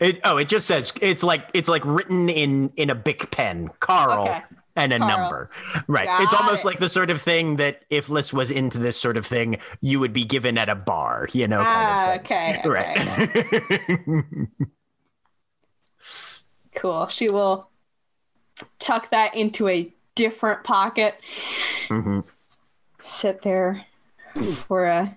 It, 0.00 0.20
oh, 0.24 0.38
it 0.38 0.48
just 0.48 0.66
says 0.66 0.92
it's 1.02 1.22
like 1.22 1.46
it's 1.52 1.68
like 1.68 1.82
written 1.84 2.30
in 2.30 2.70
in 2.76 2.88
a 2.88 2.94
big 2.94 3.30
pen, 3.30 3.68
Carl, 3.80 4.24
Okay. 4.28 4.40
and 4.76 4.94
a 4.94 4.98
Carl. 4.98 5.10
number. 5.10 5.50
Right. 5.88 6.08
it's 6.22 6.32
Got 6.32 6.40
almost 6.42 6.64
it. 6.64 6.68
like 6.68 6.78
the 6.78 6.88
sort 6.88 7.10
of 7.10 7.20
thing 7.20 7.56
that 7.56 7.82
if 7.90 8.08
Liss 8.08 8.32
was 8.32 8.50
into 8.50 8.78
this 8.78 8.96
sort 8.96 9.18
of 9.18 9.26
thing, 9.26 9.58
you 9.82 10.00
would 10.00 10.14
be 10.14 10.24
given 10.24 10.56
at 10.56 10.70
a 10.70 10.74
bar, 10.74 11.28
you 11.34 11.46
know, 11.48 11.58
kind 11.62 11.68
Ah, 11.68 12.12
of 12.14 12.20
okay, 12.20 12.62
okay. 12.64 12.68
Right. 12.68 14.48
Cool. 16.76 17.08
She 17.08 17.28
will 17.28 17.68
tuck 18.78 19.10
that 19.10 19.34
into 19.34 19.66
a 19.68 19.92
different 20.14 20.62
pocket. 20.64 21.18
Mhm. 21.88 22.24
Sit 23.02 23.42
there 23.42 23.84
for 24.66 24.86
a 24.86 25.16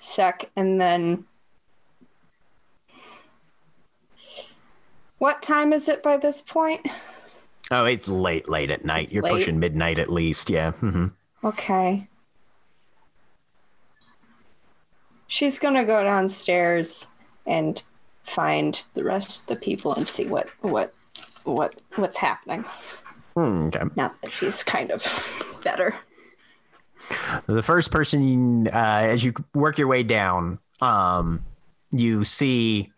sec 0.00 0.50
and 0.56 0.80
then. 0.80 1.26
What 5.18 5.42
time 5.42 5.72
is 5.72 5.88
it 5.88 6.02
by 6.02 6.16
this 6.18 6.42
point? 6.42 6.86
Oh, 7.70 7.84
it's 7.86 8.06
late, 8.06 8.48
late 8.48 8.70
at 8.70 8.84
night. 8.84 9.10
You're 9.10 9.22
Late. 9.22 9.32
pushing 9.32 9.58
midnight 9.58 9.98
at 9.98 10.10
least. 10.12 10.50
Yeah. 10.50 10.72
hmm 10.72 11.06
Okay. 11.42 12.06
She's 15.26 15.58
gonna 15.58 15.84
go 15.84 16.02
downstairs 16.04 17.08
and 17.46 17.82
find 18.26 18.82
the 18.94 19.04
rest 19.04 19.40
of 19.42 19.46
the 19.46 19.56
people 19.56 19.94
and 19.94 20.06
see 20.06 20.26
what 20.26 20.48
what 20.60 20.92
what 21.44 21.80
what's 21.94 22.16
happening. 22.18 22.64
Hmm, 23.34 23.66
Okay. 23.66 23.82
Now 23.96 24.12
that 24.22 24.32
she's 24.32 24.62
kind 24.62 24.90
of 24.90 25.04
better. 25.62 25.94
The 27.46 27.62
first 27.62 27.90
person, 27.92 28.66
uh, 28.68 28.70
as 28.72 29.22
you 29.24 29.32
work 29.54 29.78
your 29.78 29.86
way 29.86 30.02
down, 30.02 30.58
um, 30.80 31.44
you 31.92 32.24
see 32.24 32.92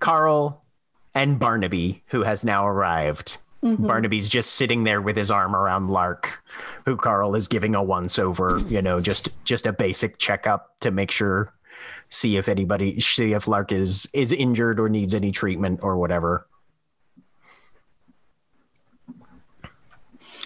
Carl 0.00 0.62
and 1.14 1.38
Barnaby, 1.38 2.02
who 2.06 2.22
has 2.22 2.44
now 2.44 2.66
arrived. 2.66 3.38
Barnaby's 3.62 4.28
just 4.28 4.54
sitting 4.56 4.84
there 4.84 5.00
with 5.00 5.16
his 5.16 5.30
arm 5.30 5.56
around 5.56 5.88
Lark, 5.88 6.42
who 6.84 6.96
Carl 6.96 7.34
is 7.34 7.48
giving 7.48 7.74
a 7.74 7.82
once 7.82 8.18
over, 8.18 8.60
you 8.68 8.82
know, 8.82 9.00
just 9.00 9.30
just 9.44 9.64
a 9.64 9.72
basic 9.72 10.18
checkup 10.18 10.78
to 10.80 10.90
make 10.90 11.10
sure, 11.10 11.50
see 12.14 12.36
if 12.36 12.48
anybody, 12.48 13.00
see 13.00 13.32
if 13.32 13.48
Lark 13.48 13.72
is 13.72 14.08
is 14.12 14.32
injured 14.32 14.78
or 14.80 14.88
needs 14.88 15.14
any 15.14 15.32
treatment 15.32 15.80
or 15.82 15.96
whatever. 15.98 16.46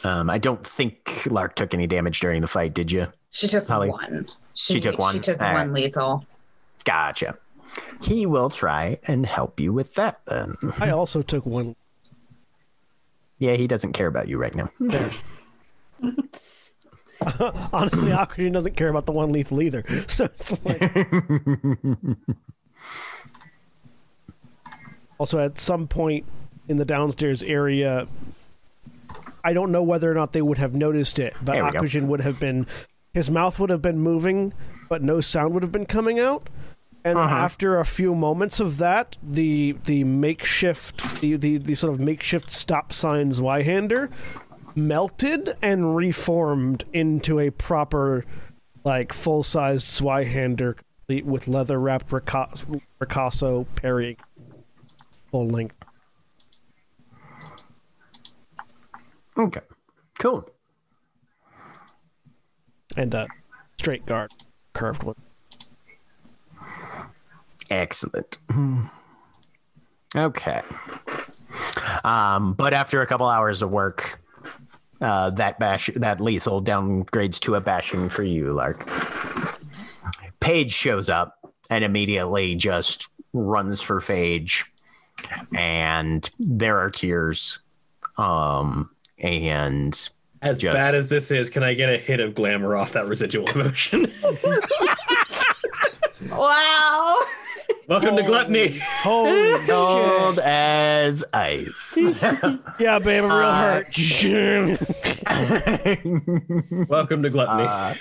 Um, 0.04 0.30
I 0.30 0.38
don't 0.38 0.64
think 0.64 1.26
Lark 1.26 1.56
took 1.56 1.74
any 1.74 1.86
damage 1.86 2.20
during 2.20 2.40
the 2.40 2.46
fight, 2.46 2.72
did 2.72 2.90
you? 2.90 3.08
She 3.30 3.48
took 3.48 3.66
Holly. 3.66 3.90
one. 3.90 4.26
She 4.54 4.80
took 4.80 4.98
one? 4.98 5.12
She 5.12 5.20
took 5.20 5.40
All 5.42 5.52
one 5.52 5.72
right. 5.72 5.82
lethal. 5.82 6.24
Gotcha. 6.84 7.36
He 8.02 8.24
will 8.24 8.48
try 8.48 8.98
and 9.04 9.26
help 9.26 9.60
you 9.60 9.72
with 9.72 9.94
that 9.94 10.20
then. 10.26 10.56
I 10.78 10.90
also 10.90 11.20
took 11.22 11.44
one. 11.44 11.74
Yeah, 13.38 13.54
he 13.54 13.66
doesn't 13.66 13.92
care 13.92 14.06
about 14.06 14.28
you 14.28 14.38
right 14.38 14.54
now. 14.54 14.70
Honestly, 17.72 18.10
Akujin 18.10 18.52
doesn't 18.52 18.76
care 18.76 18.88
about 18.88 19.06
the 19.06 19.12
one 19.12 19.32
lethal 19.32 19.60
either. 19.62 19.84
So 20.08 20.24
it's 20.24 20.64
like. 20.64 20.80
also, 25.18 25.38
at 25.38 25.58
some 25.58 25.86
point 25.88 26.24
in 26.68 26.76
the 26.76 26.84
downstairs 26.84 27.42
area, 27.42 28.06
I 29.44 29.52
don't 29.52 29.72
know 29.72 29.82
whether 29.82 30.10
or 30.10 30.14
not 30.14 30.32
they 30.32 30.42
would 30.42 30.58
have 30.58 30.74
noticed 30.74 31.18
it, 31.18 31.34
but 31.42 31.52
There 31.54 31.64
we 31.64 31.70
go. 31.72 31.80
Akujin 31.80 32.06
would 32.06 32.20
have 32.20 32.38
been. 32.38 32.66
His 33.14 33.30
mouth 33.30 33.58
would 33.58 33.70
have 33.70 33.82
been 33.82 33.98
moving, 33.98 34.52
but 34.88 35.02
no 35.02 35.20
sound 35.20 35.54
would 35.54 35.62
have 35.62 35.72
been 35.72 35.86
coming 35.86 36.20
out. 36.20 36.48
And 37.04 37.18
Uh-huh. 37.18 37.34
after 37.34 37.78
a 37.78 37.84
few 37.84 38.14
moments 38.14 38.60
of 38.60 38.78
that, 38.78 39.16
the 39.22 39.76
the 39.84 40.04
makeshift 40.04 41.20
the, 41.20 41.36
the, 41.36 41.56
the 41.58 41.74
sort 41.74 41.92
of 41.92 42.00
makeshift 42.00 42.50
stop 42.50 42.92
sign 42.92 43.30
Zweihander 43.32 44.10
melted 44.78 45.56
and 45.60 45.96
reformed 45.96 46.84
into 46.92 47.40
a 47.40 47.50
proper 47.50 48.24
like 48.84 49.12
full 49.12 49.42
sized 49.42 49.86
Zweihander 49.86 50.76
complete 50.76 51.26
with 51.26 51.48
leather 51.48 51.78
wrapped 51.80 52.12
Rica- 52.12 52.50
Ricasso 53.00 53.66
parrying 53.76 54.16
full 55.30 55.48
length. 55.48 55.74
Okay. 59.36 59.60
Cool. 60.18 60.48
And 62.96 63.14
a 63.14 63.28
straight 63.78 64.04
guard, 64.06 64.32
curved 64.72 65.04
one. 65.04 65.14
Excellent. 67.70 68.38
Okay. 70.16 70.62
Um, 72.02 72.54
but 72.54 72.72
after 72.72 73.02
a 73.02 73.06
couple 73.06 73.26
hours 73.28 73.62
of 73.62 73.70
work, 73.70 74.20
uh, 75.00 75.30
that 75.30 75.58
bash 75.58 75.90
that 75.96 76.20
lethal 76.20 76.62
downgrades 76.62 77.38
to 77.40 77.54
a 77.54 77.60
bashing 77.60 78.08
for 78.08 78.22
you, 78.22 78.52
Lark. 78.52 78.88
Paige 80.40 80.70
shows 80.72 81.08
up 81.10 81.34
and 81.70 81.84
immediately 81.84 82.54
just 82.54 83.08
runs 83.32 83.80
for 83.82 84.00
Phage, 84.00 84.64
and 85.54 86.28
there 86.38 86.78
are 86.78 86.90
tears. 86.90 87.58
Um, 88.16 88.90
and 89.18 90.10
As 90.42 90.58
Just- 90.58 90.74
bad 90.74 90.94
as 90.94 91.08
this 91.08 91.30
is, 91.30 91.50
can 91.50 91.62
I 91.62 91.74
get 91.74 91.88
a 91.90 91.98
hit 91.98 92.20
of 92.20 92.34
glamour 92.34 92.76
off 92.76 92.92
that 92.92 93.06
residual 93.06 93.48
emotion? 93.54 94.06
Wow. 96.30 97.16
Welcome 97.88 98.16
to 98.16 98.22
gluttony. 98.22 98.78
Holy 99.02 99.58
cold 99.66 100.38
as 100.44 101.24
ice. 101.32 101.96
Yeah, 102.78 102.98
babe, 102.98 103.24
I'm 103.24 103.30
real 103.30 103.48
Uh, 103.48 103.82
hurt. 103.82 103.96
Welcome 106.90 107.22
to 107.22 107.30
gluttony. 107.30 107.66
Uh, 107.66 107.94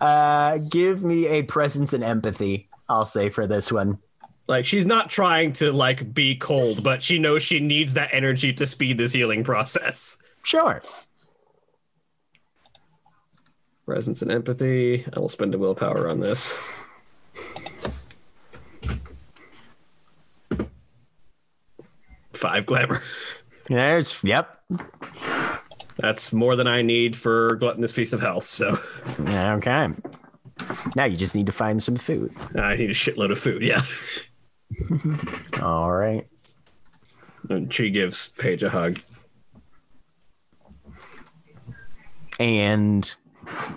uh, 0.00 0.58
give 0.58 1.02
me 1.02 1.26
a 1.26 1.42
presence 1.42 1.92
and 1.92 2.04
empathy 2.04 2.68
I'll 2.88 3.04
say 3.04 3.28
for 3.28 3.48
this 3.48 3.72
one. 3.72 3.98
Like 4.46 4.64
she's 4.64 4.84
not 4.86 5.10
trying 5.10 5.52
to 5.54 5.72
like 5.72 6.14
be 6.14 6.36
cold, 6.36 6.84
but 6.84 7.02
she 7.02 7.18
knows 7.18 7.42
she 7.42 7.58
needs 7.58 7.94
that 7.94 8.10
energy 8.12 8.52
to 8.52 8.68
speed 8.68 8.98
this 8.98 9.12
healing 9.12 9.42
process. 9.42 10.16
Sure. 10.44 10.80
Presence 13.84 14.22
and 14.22 14.30
empathy. 14.30 15.04
I 15.12 15.18
will 15.18 15.28
spend 15.28 15.56
a 15.56 15.58
willpower 15.58 16.08
on 16.08 16.20
this. 16.20 16.56
Five 22.38 22.66
glamour. 22.66 23.02
There's 23.66 24.22
yep. 24.22 24.62
That's 25.96 26.32
more 26.32 26.54
than 26.54 26.68
I 26.68 26.82
need 26.82 27.16
for 27.16 27.56
gluttonous 27.56 27.90
piece 27.92 28.12
of 28.12 28.20
health. 28.20 28.44
So 28.44 28.78
Okay. 29.28 29.88
Now 30.94 31.04
you 31.04 31.16
just 31.16 31.34
need 31.34 31.46
to 31.46 31.52
find 31.52 31.82
some 31.82 31.96
food. 31.96 32.32
I 32.54 32.76
need 32.76 32.90
a 32.90 32.94
shitload 32.94 33.32
of 33.32 33.38
food. 33.38 33.62
Yeah. 33.62 33.82
All 35.62 35.90
right. 35.92 36.26
And 37.48 37.72
she 37.72 37.90
gives 37.90 38.28
Paige 38.30 38.62
a 38.62 38.70
hug. 38.70 39.00
and 42.38 43.14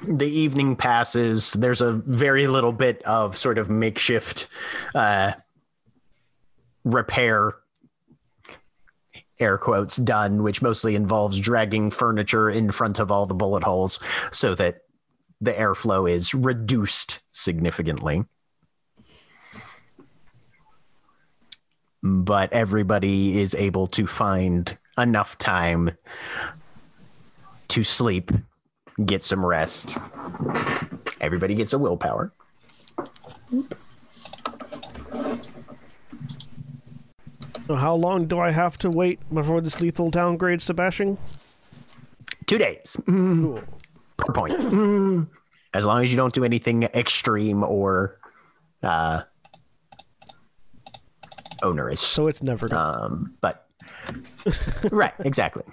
the 0.08 0.28
evening 0.28 0.76
passes 0.76 1.52
there's 1.54 1.82
a 1.82 1.94
very 1.94 2.46
little 2.46 2.72
bit 2.72 3.02
of 3.04 3.36
sort 3.38 3.58
of 3.58 3.70
makeshift 3.70 4.50
uh 4.94 5.32
repair 6.84 7.54
air 9.42 9.58
quotes 9.58 9.98
done 9.98 10.44
which 10.44 10.62
mostly 10.62 10.96
involves 10.96 11.40
dragging 11.40 11.90
furniture 11.92 12.50
in 12.50 12.72
front 12.72 13.00
of 13.00 13.12
all 13.12 13.26
the 13.26 13.34
bullet 13.34 13.64
holes 13.64 14.00
so 14.32 14.56
that 14.56 14.82
the 15.40 15.54
airflow 15.54 16.10
is 16.10 16.34
reduced 16.34 17.22
significantly 17.32 18.24
but 22.04 22.52
everybody 22.54 23.40
is 23.40 23.54
able 23.56 23.88
to 23.88 24.08
find 24.08 24.78
enough 24.98 25.38
time 25.38 25.92
to 27.68 27.84
sleep 27.84 28.32
get 29.06 29.24
some 29.24 29.46
rest. 29.46 29.98
Everybody 31.20 31.56
gets 31.56 31.74
a 31.74 31.80
willpower. 31.80 32.34
So 37.68 37.76
how 37.76 37.96
long 37.96 38.26
do 38.28 38.40
I 38.40 38.52
have 38.52 38.78
to 38.80 38.90
wait 38.90 39.20
before 39.34 39.62
this 39.62 39.80
lethal 39.82 40.12
downgrades 40.12 40.66
to 40.68 40.74
bashing? 40.74 41.18
Two 42.48 42.58
days 42.58 42.98
Cool. 43.06 43.62
per 44.18 44.34
point. 44.34 44.54
As 45.74 45.86
long 45.86 46.04
as 46.04 46.12
you 46.12 46.18
don't 46.18 46.34
do 46.34 46.44
anything 46.44 46.84
extreme 46.84 47.64
or 47.64 48.20
uh, 48.84 49.22
onerous. 51.64 52.02
So 52.02 52.28
it's 52.28 52.44
never 52.44 52.68
done. 52.68 52.96
Um, 53.02 53.34
but 53.40 53.68
right, 54.92 55.14
exactly. 55.20 55.64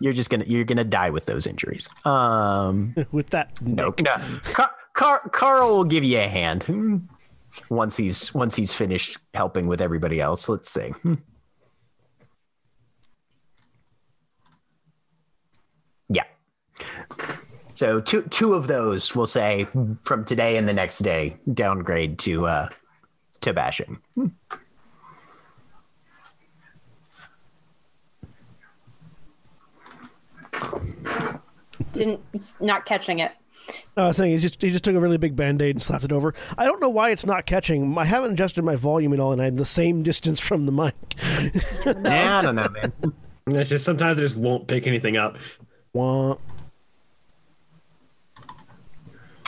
You're 0.00 0.12
just 0.12 0.30
gonna 0.30 0.44
you're 0.48 0.64
gonna 0.64 0.84
die 0.84 1.10
with 1.10 1.26
those 1.26 1.46
injuries. 1.46 1.88
Um, 2.04 2.94
With 3.12 3.30
that, 3.30 3.60
no, 3.62 3.94
no. 4.00 4.16
Car- 4.42 4.72
Car- 4.94 5.28
Carl 5.30 5.76
will 5.76 5.84
give 5.84 6.02
you 6.04 6.18
a 6.18 6.28
hand 6.28 6.64
Hmm. 6.64 6.96
Once 7.68 7.96
he's 7.96 8.34
once 8.34 8.54
he's 8.54 8.72
finished 8.72 9.18
helping 9.34 9.66
with 9.66 9.80
everybody 9.80 10.20
else. 10.20 10.48
Let's 10.48 10.70
see. 10.70 10.92
Yeah. 16.08 16.24
So 17.74 18.00
two 18.00 18.22
two 18.22 18.54
of 18.54 18.68
those 18.68 19.14
we'll 19.14 19.26
say 19.26 19.66
from 20.04 20.24
today 20.24 20.56
and 20.56 20.68
the 20.68 20.72
next 20.72 20.98
day 20.98 21.36
downgrade 21.52 22.18
to 22.20 22.46
uh 22.46 22.68
to 23.40 23.52
bashing. 23.52 23.98
Didn't 31.92 32.20
not 32.60 32.86
catching 32.86 33.20
it. 33.20 33.32
No, 33.96 34.04
I 34.04 34.08
was 34.08 34.16
saying 34.16 34.32
he 34.32 34.38
just 34.38 34.60
he 34.60 34.70
just 34.70 34.84
took 34.84 34.94
a 34.94 35.00
really 35.00 35.16
big 35.16 35.34
band 35.34 35.60
aid 35.62 35.74
and 35.74 35.82
slapped 35.82 36.04
it 36.04 36.12
over. 36.12 36.34
I 36.58 36.64
don't 36.64 36.80
know 36.80 36.88
why 36.88 37.10
it's 37.10 37.26
not 37.26 37.46
catching. 37.46 37.96
I 37.96 38.04
haven't 38.04 38.32
adjusted 38.32 38.62
my 38.64 38.76
volume 38.76 39.12
at 39.12 39.20
all, 39.20 39.32
and 39.32 39.40
I'm 39.42 39.56
the 39.56 39.64
same 39.64 40.02
distance 40.02 40.40
from 40.40 40.66
the 40.66 40.72
mic. 40.72 40.94
Nah, 41.86 42.38
I 42.38 42.42
don't 42.42 42.56
know, 42.56 42.68
man. 42.68 42.92
It's 43.48 43.70
just 43.70 43.84
sometimes 43.84 44.18
it 44.18 44.22
just 44.22 44.38
won't 44.38 44.66
pick 44.66 44.88
anything 44.88 45.16
up. 45.16 45.36
Wah. 45.92 46.36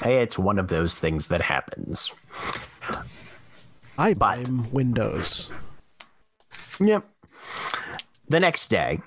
Hey, 0.01 0.23
it's 0.23 0.39
one 0.39 0.61
of 0.61 0.69
those 0.69 1.01
things 1.01 1.27
that 1.29 1.41
happens. 1.41 2.12
I 3.99 4.14
buy 4.14 4.45
Windows. 4.71 5.51
Yep. 6.79 7.05
The 8.29 8.39
next 8.39 8.69
day, 8.69 9.01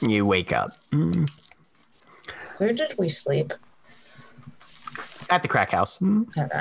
you 0.00 0.26
wake 0.26 0.52
up 0.52 0.76
Where 2.58 2.72
did 2.72 2.94
we 2.98 3.08
sleep? 3.08 3.52
at 5.30 5.42
the 5.42 5.48
crack 5.48 5.70
house. 5.70 5.98
Mm-hmm. 5.98 6.40
Okay. 6.40 6.60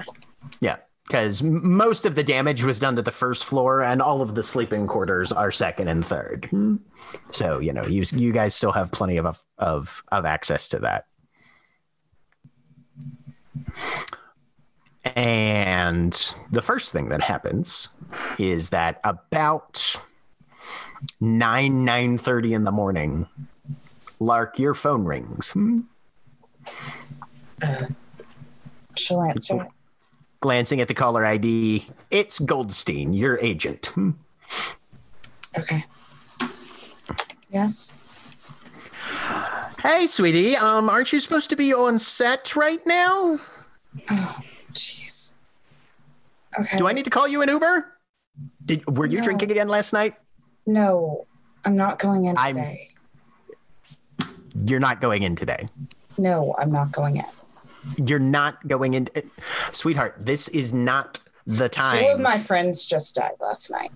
Yeah, 0.62 0.78
because 1.08 1.44
most 1.44 2.06
of 2.06 2.16
the 2.16 2.24
damage 2.24 2.64
was 2.64 2.80
done 2.80 2.96
to 2.96 3.02
the 3.02 3.12
first 3.12 3.46
floor, 3.46 3.82
and 3.82 4.02
all 4.02 4.22
of 4.22 4.36
the 4.36 4.44
sleeping 4.44 4.88
quarters 4.88 5.32
are 5.32 5.52
second 5.52 5.88
and 5.88 6.06
third. 6.06 6.44
Mm-hmm. 6.44 6.76
So 7.32 7.60
you 7.60 7.74
know, 7.74 7.84
you 7.86 8.04
you 8.14 8.32
guys 8.32 8.56
still 8.56 8.72
have 8.72 8.92
plenty 8.92 9.18
of 9.18 9.42
of 9.58 10.04
of 10.12 10.26
access 10.26 10.70
to 10.70 10.80
that. 10.80 11.06
And 15.16 16.36
the 16.52 16.64
first 16.64 16.92
thing 16.92 17.10
that 17.10 17.22
happens 17.22 17.90
is 18.40 18.70
that 18.70 19.00
about 19.04 19.96
nine 21.22 21.86
nine 21.86 22.18
thirty 22.18 22.54
in 22.54 22.64
the 22.64 22.72
morning, 22.72 23.28
Lark, 24.20 24.58
your 24.60 24.74
phone 24.74 25.06
rings. 25.06 25.50
Mm-hmm. 25.50 25.82
She'll 28.96 29.22
answer 29.22 29.62
it. 29.64 29.68
Glancing 30.40 30.80
at 30.82 30.88
the 30.88 30.94
caller 30.94 31.26
ID, 31.26 31.88
it's 32.12 32.40
Goldstein, 32.40 33.14
your 33.14 33.40
agent. 33.40 33.92
Okay. 35.58 35.84
Yes. 37.50 37.98
Hey, 39.82 40.08
sweetie, 40.08 40.56
um, 40.56 40.90
aren't 40.90 41.12
you 41.14 41.20
supposed 41.20 41.50
to 41.50 41.56
be 41.56 41.74
on 41.74 41.98
set 42.00 42.56
right 42.56 42.86
now? 42.86 43.40
Oh, 44.12 44.40
jeez. 44.74 45.38
Okay. 46.60 46.78
Do 46.78 46.88
I 46.88 46.94
need 46.94 47.06
to 47.06 47.10
call 47.12 47.28
you 47.28 47.42
an 47.42 47.50
Uber? 47.50 47.92
Did 48.66 48.86
were 48.98 49.06
you 49.06 49.20
No. 49.20 49.24
drinking 49.24 49.52
again 49.52 49.68
last 49.68 49.94
night? 49.94 50.16
No, 50.68 51.26
I'm 51.66 51.76
not 51.76 52.00
going 52.00 52.26
in 52.26 52.38
I'm- 52.38 52.56
today. 52.56 52.92
You're 54.66 54.80
not 54.80 55.02
going 55.02 55.24
in 55.24 55.36
today. 55.36 55.68
No, 56.18 56.56
I'm 56.58 56.72
not 56.72 56.92
going 56.92 57.18
in. 57.18 58.06
You're 58.08 58.20
not 58.20 58.68
going 58.68 58.94
in, 58.94 59.10
sweetheart. 59.72 60.16
This 60.20 60.48
is 60.50 60.74
not 60.74 61.20
the 61.46 61.70
time. 61.70 62.04
Two 62.04 62.10
of 62.10 62.20
my 62.20 62.38
friends 62.38 62.86
just 62.86 63.16
died 63.16 63.34
last 63.40 63.70
night. 63.72 63.92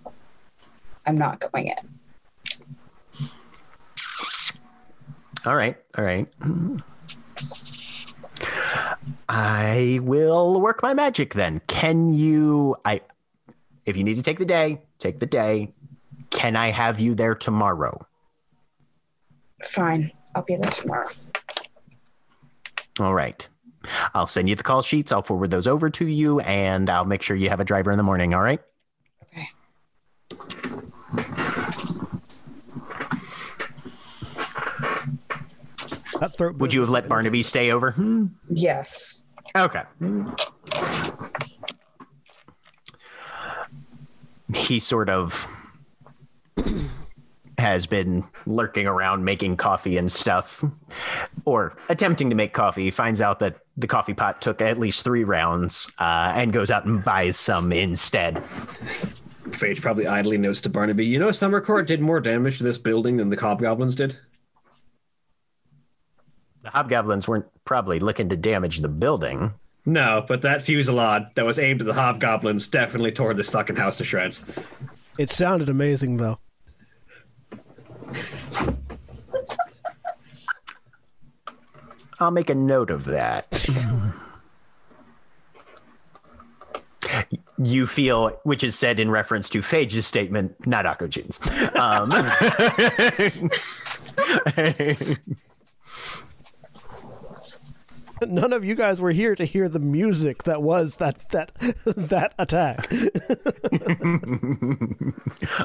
I'm 1.07 1.17
not 1.17 1.39
going 1.39 1.67
in. 1.67 3.27
All 5.45 5.55
right, 5.55 5.77
all 5.97 6.03
right. 6.03 6.27
I 9.27 9.99
will 10.03 10.59
work 10.61 10.83
my 10.83 10.93
magic 10.93 11.33
then. 11.33 11.61
Can 11.67 12.13
you? 12.13 12.75
I, 12.85 13.01
if 13.85 13.95
you 13.95 14.03
need 14.03 14.17
to 14.17 14.23
take 14.23 14.37
the 14.37 14.45
day, 14.45 14.81
take 14.99 15.19
the 15.19 15.25
day. 15.25 15.73
Can 16.29 16.55
I 16.55 16.69
have 16.69 16.99
you 16.99 17.15
there 17.15 17.33
tomorrow? 17.35 18.05
Fine. 19.63 20.11
I'll 20.35 20.43
be 20.43 20.57
there 20.57 20.69
tomorrow. 20.69 21.07
All 22.99 23.13
right. 23.13 23.47
I'll 24.13 24.27
send 24.27 24.49
you 24.49 24.55
the 24.55 24.63
call 24.63 24.81
sheets. 24.81 25.11
I'll 25.11 25.21
forward 25.21 25.51
those 25.51 25.67
over 25.67 25.89
to 25.89 26.05
you, 26.05 26.39
and 26.41 26.89
I'll 26.89 27.05
make 27.05 27.21
sure 27.21 27.35
you 27.35 27.49
have 27.49 27.59
a 27.59 27.65
driver 27.65 27.91
in 27.91 27.97
the 27.97 28.03
morning. 28.03 28.33
All 28.33 28.41
right. 28.41 28.61
Okay. 29.33 29.45
That 36.19 36.35
throat 36.35 36.57
Would 36.57 36.73
you 36.73 36.81
have 36.81 36.89
let 36.89 37.07
Barnaby 37.07 37.43
stay 37.43 37.71
over? 37.71 37.91
Hmm? 37.91 38.27
Yes. 38.49 39.27
Okay. 39.55 39.83
He 44.53 44.79
sort 44.79 45.09
of 45.09 45.47
has 47.59 47.85
been 47.85 48.23
lurking 48.45 48.87
around 48.87 49.23
making 49.23 49.57
coffee 49.57 49.97
and 49.97 50.11
stuff, 50.11 50.63
or 51.45 51.75
attempting 51.89 52.29
to 52.29 52.35
make 52.35 52.53
coffee. 52.53 52.89
Finds 52.89 53.21
out 53.21 53.39
that 53.39 53.57
the 53.77 53.87
coffee 53.87 54.13
pot 54.13 54.41
took 54.41 54.61
at 54.61 54.77
least 54.77 55.03
three 55.03 55.23
rounds 55.23 55.91
uh, 55.99 56.33
and 56.35 56.51
goes 56.53 56.71
out 56.71 56.85
and 56.85 57.03
buys 57.03 57.37
some 57.37 57.71
instead. 57.71 58.35
Phage 59.49 59.81
probably 59.81 60.07
idly 60.07 60.37
notes 60.37 60.61
to 60.61 60.69
Barnaby, 60.69 61.05
you 61.05 61.19
know, 61.19 61.31
Summer 61.31 61.61
Court 61.61 61.87
did 61.87 62.01
more 62.01 62.19
damage 62.19 62.57
to 62.59 62.63
this 62.63 62.77
building 62.77 63.17
than 63.17 63.29
the 63.29 63.37
hobgoblins 63.37 63.95
did. 63.95 64.17
The 66.61 66.69
hobgoblins 66.69 67.27
weren't 67.27 67.45
probably 67.65 67.99
looking 67.99 68.29
to 68.29 68.37
damage 68.37 68.79
the 68.79 68.89
building. 68.89 69.53
No, 69.85 70.23
but 70.27 70.41
that 70.43 70.61
fusillade 70.61 71.33
that 71.35 71.45
was 71.45 71.57
aimed 71.57 71.81
at 71.81 71.87
the 71.87 71.93
hobgoblins 71.93 72.67
definitely 72.67 73.11
tore 73.11 73.33
this 73.33 73.49
fucking 73.49 73.77
house 73.77 73.97
to 73.97 74.03
shreds. 74.03 74.45
It 75.17 75.31
sounded 75.31 75.69
amazing, 75.69 76.17
though. 76.17 76.39
I'll 82.19 82.31
make 82.31 82.49
a 82.49 82.55
note 82.55 82.89
of 82.89 83.05
that. 83.05 83.65
you 87.57 87.87
feel, 87.87 88.39
which 88.43 88.63
is 88.63 88.77
said 88.77 88.99
in 88.99 89.09
reference 89.11 89.49
to 89.49 89.59
Phage's 89.59 90.05
statement, 90.05 90.67
not 90.67 90.85
Akujin's. 90.85 91.39
Um, 91.75 92.11
None 98.27 98.53
of 98.53 98.65
you 98.65 98.75
guys 98.75 99.01
were 99.01 99.11
here 99.11 99.35
to 99.35 99.45
hear 99.45 99.69
the 99.69 99.79
music 99.79 100.43
that 100.43 100.61
was 100.61 100.97
that 100.97 101.25
that 101.29 101.53
that 101.85 102.33
attack. 102.37 102.91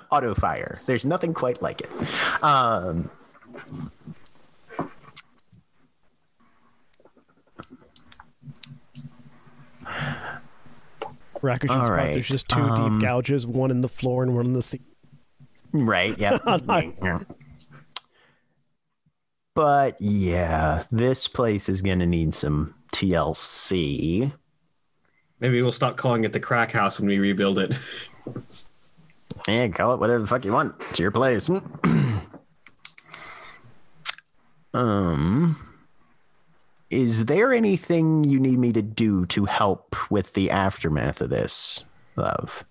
auto 0.11 0.35
fire. 0.35 0.81
There's 0.87 1.05
nothing 1.05 1.35
quite 1.35 1.61
like 1.63 1.81
it. 1.81 1.91
Um, 2.43 3.11
Akujin's 11.43 11.71
All 11.73 11.85
spot, 11.85 12.13
there's 12.15 12.29
just 12.29 12.49
two 12.49 12.61
um, 12.61 12.99
deep 12.99 13.03
gouges, 13.03 13.47
one 13.47 13.71
in 13.71 13.81
the 13.83 13.89
floor 13.89 14.23
and 14.23 14.35
one 14.35 14.47
in 14.47 14.53
the 14.55 14.63
seat. 14.63 14.83
right. 15.73 16.17
Yeah. 16.19 16.39
Yeah. 17.03 17.21
But 19.55 20.01
yeah, 20.01 20.83
this 20.91 21.29
place 21.29 21.69
is 21.69 21.81
going 21.81 22.01
to 22.01 22.07
need 22.07 22.35
some 22.35 22.75
TLC. 22.93 24.33
Maybe 25.39 25.63
we'll 25.63 25.73
stop 25.73 25.97
calling 25.97 26.25
it 26.25 26.33
the 26.33 26.41
crack 26.41 26.73
house 26.73 26.99
when 26.99 27.09
we 27.09 27.19
rebuild 27.19 27.61
it. 27.61 27.79
Yeah, 29.47 29.69
call 29.69 29.95
it 29.95 30.01
whatever 30.01 30.21
the 30.21 30.27
fuck 30.27 30.45
you 30.45 30.53
want. 30.53 30.75
It's 30.91 30.99
your 30.99 31.13
place. 31.13 31.49
um, 34.75 35.57
is 36.91 37.27
there 37.27 37.53
anything 37.53 38.25
you 38.25 38.41
need 38.41 38.59
me 38.59 38.73
to 38.73 38.83
do 38.83 39.27
to 39.27 39.45
help 39.45 39.95
with 40.11 40.35
the 40.35 40.51
aftermath 40.51 41.21
of 41.21 41.31
this, 41.31 41.85
love? 42.17 42.65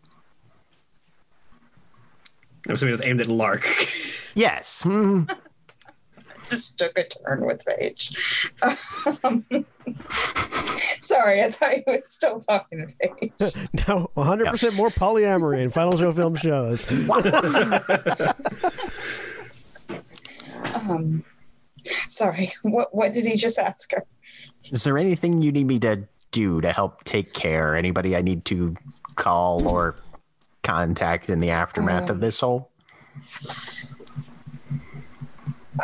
I'm 2.68 2.76
assuming 2.76 2.94
it's 2.94 3.04
aimed 3.04 3.22
at 3.22 3.28
Lark. 3.28 3.70
Yes. 4.36 4.86
Just 6.50 6.80
took 6.80 6.98
a 6.98 7.04
turn 7.04 7.46
with 7.46 7.66
Paige. 7.66 8.52
Um, 9.24 9.46
sorry, 11.00 11.42
I 11.42 11.50
thought 11.50 11.74
he 11.74 11.84
was 11.88 12.08
still 12.08 12.40
talking 12.40 12.88
to 12.88 12.94
Paige. 13.00 13.32
Now 13.88 14.10
100% 14.16 14.76
more 14.76 14.88
polyamory 14.88 15.62
in 15.64 15.70
Final 15.72 15.98
Show 15.98 16.12
Film 16.12 16.36
shows. 16.36 16.88
Um, 20.76 21.24
sorry, 22.08 22.50
what 22.64 22.94
what 22.96 23.14
did 23.14 23.26
he 23.26 23.36
just 23.36 23.60
ask 23.60 23.92
her? 23.92 24.04
Is 24.72 24.84
there 24.84 24.98
anything 24.98 25.42
you 25.42 25.52
need 25.52 25.68
me 25.68 25.80
to 25.80 26.08
do 26.32 26.62
to 26.62 26.72
help 26.72 27.04
take 27.04 27.34
care? 27.34 27.76
Anybody 27.76 28.16
I 28.16 28.22
need 28.22 28.46
to 28.46 28.76
call 29.16 29.68
or 29.68 29.96
contact 30.64 31.30
in 31.30 31.40
the 31.40 31.52
aftermath 31.52 32.10
of 32.10 32.20
this 32.20 32.40
whole? 32.40 32.72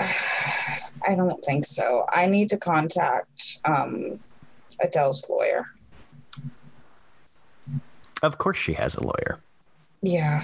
I 1.07 1.16
don't 1.16 1.44
think 1.44 1.66
so. 1.66 2.06
I 2.11 2.26
need 2.28 2.49
to 2.49 2.57
contact 2.57 3.60
um, 3.66 4.20
Adele's 4.82 5.30
lawyer. 5.30 5.66
Of 8.22 8.38
course, 8.38 8.57
she 8.57 8.74
has 8.74 8.95
a 8.95 9.03
lawyer. 9.03 9.40
Yeah, 10.02 10.44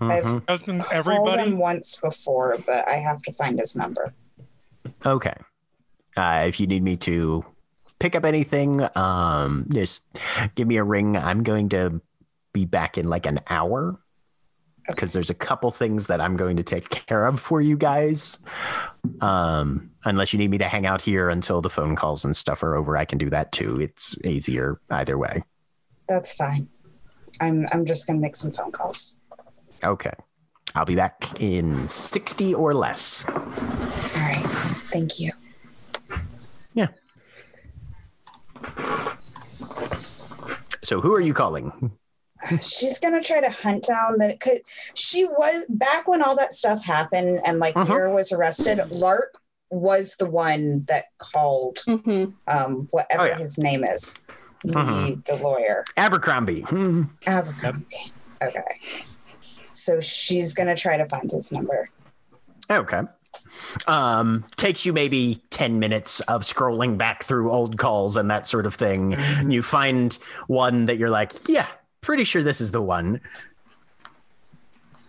I've 0.00 0.24
Mhm. 0.24 0.46
Doesn't 0.46 0.80
called 0.80 0.92
everybody? 0.92 1.42
him 1.42 1.58
once 1.58 1.96
before, 2.00 2.56
but 2.66 2.88
I 2.88 2.94
have 2.94 3.20
to 3.22 3.32
find 3.32 3.58
his 3.58 3.76
number. 3.76 4.14
Okay. 5.04 5.34
Uh, 6.16 6.44
if 6.46 6.58
you 6.58 6.66
need 6.66 6.82
me 6.82 6.96
to 6.98 7.44
pick 7.98 8.16
up 8.16 8.24
anything, 8.24 8.86
um, 8.96 9.66
just 9.72 10.18
give 10.54 10.66
me 10.66 10.78
a 10.78 10.84
ring. 10.84 11.16
I'm 11.16 11.42
going 11.42 11.68
to 11.70 12.00
be 12.52 12.64
back 12.64 12.96
in 12.98 13.08
like 13.08 13.26
an 13.26 13.40
hour 13.48 14.00
because 14.90 15.12
there's 15.12 15.30
a 15.30 15.34
couple 15.34 15.70
things 15.70 16.06
that 16.08 16.20
I'm 16.20 16.36
going 16.36 16.56
to 16.56 16.62
take 16.62 16.88
care 16.88 17.26
of 17.26 17.40
for 17.40 17.60
you 17.60 17.76
guys. 17.76 18.38
Um, 19.20 19.90
unless 20.04 20.32
you 20.32 20.38
need 20.38 20.50
me 20.50 20.58
to 20.58 20.68
hang 20.68 20.86
out 20.86 21.00
here 21.00 21.30
until 21.30 21.60
the 21.60 21.70
phone 21.70 21.96
calls 21.96 22.24
and 22.24 22.36
stuff 22.36 22.62
are 22.62 22.74
over, 22.74 22.96
I 22.96 23.04
can 23.04 23.18
do 23.18 23.30
that 23.30 23.52
too. 23.52 23.76
It's 23.80 24.16
easier 24.24 24.80
either 24.90 25.18
way. 25.18 25.42
That's 26.08 26.34
fine. 26.34 26.68
I'm 27.40 27.66
I'm 27.72 27.86
just 27.86 28.06
gonna 28.06 28.20
make 28.20 28.36
some 28.36 28.50
phone 28.50 28.72
calls. 28.72 29.20
Okay. 29.82 30.12
I'll 30.74 30.84
be 30.84 30.96
back 30.96 31.40
in 31.40 31.88
60 31.88 32.54
or 32.54 32.74
less. 32.74 33.28
All 33.28 33.34
right. 33.34 34.44
Thank 34.92 35.18
you. 35.18 35.32
Yeah. 36.74 36.88
So 40.84 41.00
who 41.00 41.12
are 41.14 41.20
you 41.20 41.34
calling? 41.34 41.92
She's 42.62 42.98
gonna 42.98 43.22
try 43.22 43.40
to 43.40 43.50
hunt 43.50 43.84
down 43.86 44.18
the. 44.18 44.36
Cause 44.40 44.60
she 44.94 45.24
was 45.26 45.66
back 45.68 46.08
when 46.08 46.22
all 46.22 46.34
that 46.36 46.52
stuff 46.52 46.84
happened 46.84 47.40
and 47.44 47.58
like 47.58 47.76
Uh-huh. 47.76 47.92
Mira 47.94 48.14
was 48.14 48.32
arrested. 48.32 48.80
Lark 48.90 49.34
was 49.70 50.16
the 50.16 50.28
one 50.28 50.84
that 50.88 51.04
called 51.18 51.78
hmm 51.86 52.24
um 52.48 52.88
whatever 52.90 53.22
Oh, 53.22 53.26
yeah. 53.26 53.38
his 53.38 53.56
name 53.58 53.84
is, 53.84 54.18
Uh-huh. 54.74 54.84
the, 55.06 55.22
the 55.26 55.36
lawyer 55.42 55.84
Abercrombie. 55.96 56.62
Hmm. 56.62 57.04
Abercrombie. 57.26 57.84
Okay. 58.42 58.62
So 59.72 60.00
she's 60.00 60.52
gonna 60.54 60.74
try 60.76 60.96
to 60.96 61.06
find 61.08 61.30
his 61.30 61.52
number. 61.52 61.88
Okay. 62.70 63.02
Um, 63.86 64.44
takes 64.56 64.84
you 64.86 64.92
maybe 64.92 65.42
10 65.50 65.78
minutes 65.78 66.20
of 66.20 66.42
scrolling 66.42 66.96
back 66.98 67.22
through 67.24 67.52
old 67.52 67.78
calls 67.78 68.16
and 68.16 68.30
that 68.30 68.46
sort 68.46 68.66
of 68.66 68.74
thing. 68.74 69.14
You 69.46 69.62
find 69.62 70.18
one 70.48 70.86
that 70.86 70.96
you're 70.98 71.10
like, 71.10 71.32
yeah, 71.48 71.66
pretty 72.00 72.24
sure 72.24 72.42
this 72.42 72.60
is 72.60 72.72
the 72.72 72.82
one. 72.82 73.20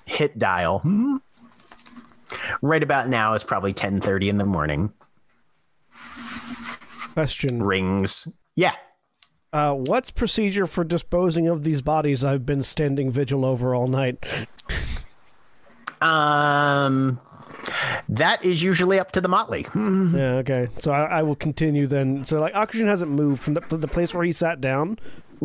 Hit 0.06 0.38
dial. 0.40 0.80
Hmm. 0.80 1.18
Right 2.62 2.82
about 2.84 3.08
now 3.10 3.34
is 3.34 3.44
probably 3.44 3.74
10:30 3.74 4.30
in 4.30 4.38
the 4.38 4.46
morning. 4.46 4.92
Question: 7.14 7.62
Rings. 7.64 8.28
Yeah. 8.56 8.74
uh, 9.54 9.74
What's 9.74 10.12
procedure 10.12 10.66
for 10.66 10.84
disposing 10.84 11.48
of 11.48 11.64
these 11.64 11.82
bodies 11.82 12.24
I've 12.24 12.46
been 12.46 12.64
standing 12.64 13.12
vigil 13.12 13.44
over 13.46 13.76
all 13.76 13.88
night? 13.88 14.24
Um 16.02 17.20
that 18.10 18.44
is 18.44 18.64
usually 18.64 19.00
up 19.00 19.12
to 19.12 19.22
the 19.22 19.28
motley. 19.30 19.66
Yeah, 19.76 20.36
okay. 20.38 20.68
So 20.80 20.92
I, 20.92 21.20
I 21.20 21.24
will 21.24 21.36
continue 21.36 21.86
then. 21.86 22.26
So 22.26 22.40
like 22.40 22.54
Akujin 22.54 22.86
hasn't 22.88 23.12
moved 23.12 23.42
from 23.44 23.54
the, 23.54 23.62
the 23.78 23.88
place 23.88 24.14
where 24.14 24.24
he 24.24 24.32
sat 24.34 24.62
down. 24.62 24.98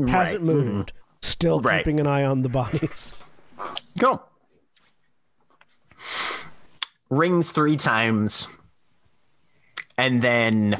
Hasn't 0.09 0.41
Right. 0.43 0.55
moved. 0.55 0.93
Still 1.23 1.61
Right. 1.61 1.79
keeping 1.85 2.01
an 2.01 2.07
eye 2.07 2.25
on 2.25 2.43
the 2.43 2.49
bodies. 2.49 3.15
Cool. 3.99 4.23
Rings 7.09 7.51
three 7.53 7.79
times, 7.79 8.47
and 9.97 10.21
then 10.21 10.77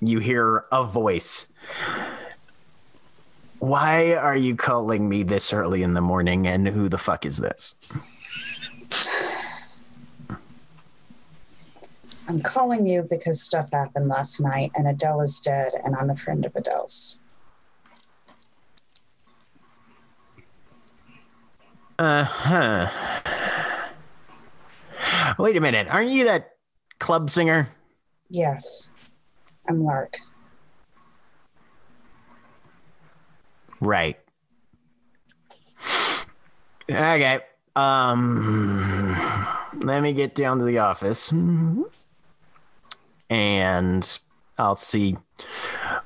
you 0.00 0.18
hear 0.18 0.66
a 0.70 0.84
voice. 0.84 1.50
Why 3.60 4.12
are 4.14 4.36
you 4.36 4.56
calling 4.56 5.08
me 5.08 5.22
this 5.22 5.54
early 5.54 5.82
in 5.82 5.94
the 5.94 6.02
morning? 6.02 6.46
And 6.46 6.68
who 6.68 6.90
the 6.90 6.98
fuck 6.98 7.24
is 7.24 7.38
this? 7.38 7.76
I'm 12.28 12.40
calling 12.42 12.86
you 12.86 13.02
because 13.08 13.40
stuff 13.42 13.70
happened 13.72 14.08
last 14.08 14.40
night 14.40 14.70
and 14.74 14.86
Adele 14.86 15.22
is 15.22 15.40
dead 15.40 15.72
and 15.84 15.94
I'm 15.96 16.10
a 16.10 16.16
friend 16.16 16.44
of 16.44 16.54
Adele's. 16.56 17.20
Uh 21.98 22.24
huh. 22.24 22.90
Wait 25.38 25.56
a 25.56 25.60
minute. 25.60 25.86
Aren't 25.88 26.10
you 26.10 26.24
that 26.24 26.56
club 26.98 27.30
singer? 27.30 27.68
Yes. 28.30 28.92
I'm 29.68 29.78
Lark. 29.78 30.18
Right. 33.80 34.18
Okay. 36.90 37.40
Um 37.76 39.16
let 39.80 40.02
me 40.02 40.12
get 40.12 40.34
down 40.34 40.58
to 40.58 40.64
the 40.64 40.78
office. 40.78 41.32
And 43.30 44.18
I'll 44.58 44.74
see 44.74 45.16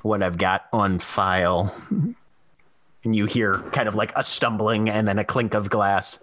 what 0.03 0.23
I've 0.23 0.39
got 0.39 0.67
on 0.73 0.99
file. 0.99 1.75
And 3.09 3.17
you 3.17 3.25
hear 3.25 3.55
kind 3.73 3.89
of 3.89 3.95
like 3.95 4.13
a 4.17 4.23
stumbling 4.23 4.91
and 4.91 5.09
then 5.09 5.19
a 5.19 5.25
clink 5.25 5.55
of 5.55 5.71
glass. 5.71 6.19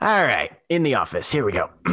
All 0.00 0.24
right, 0.24 0.50
in 0.68 0.82
the 0.82 0.96
office. 0.96 1.30
Here 1.30 1.44
we 1.44 1.52
go. 1.52 1.70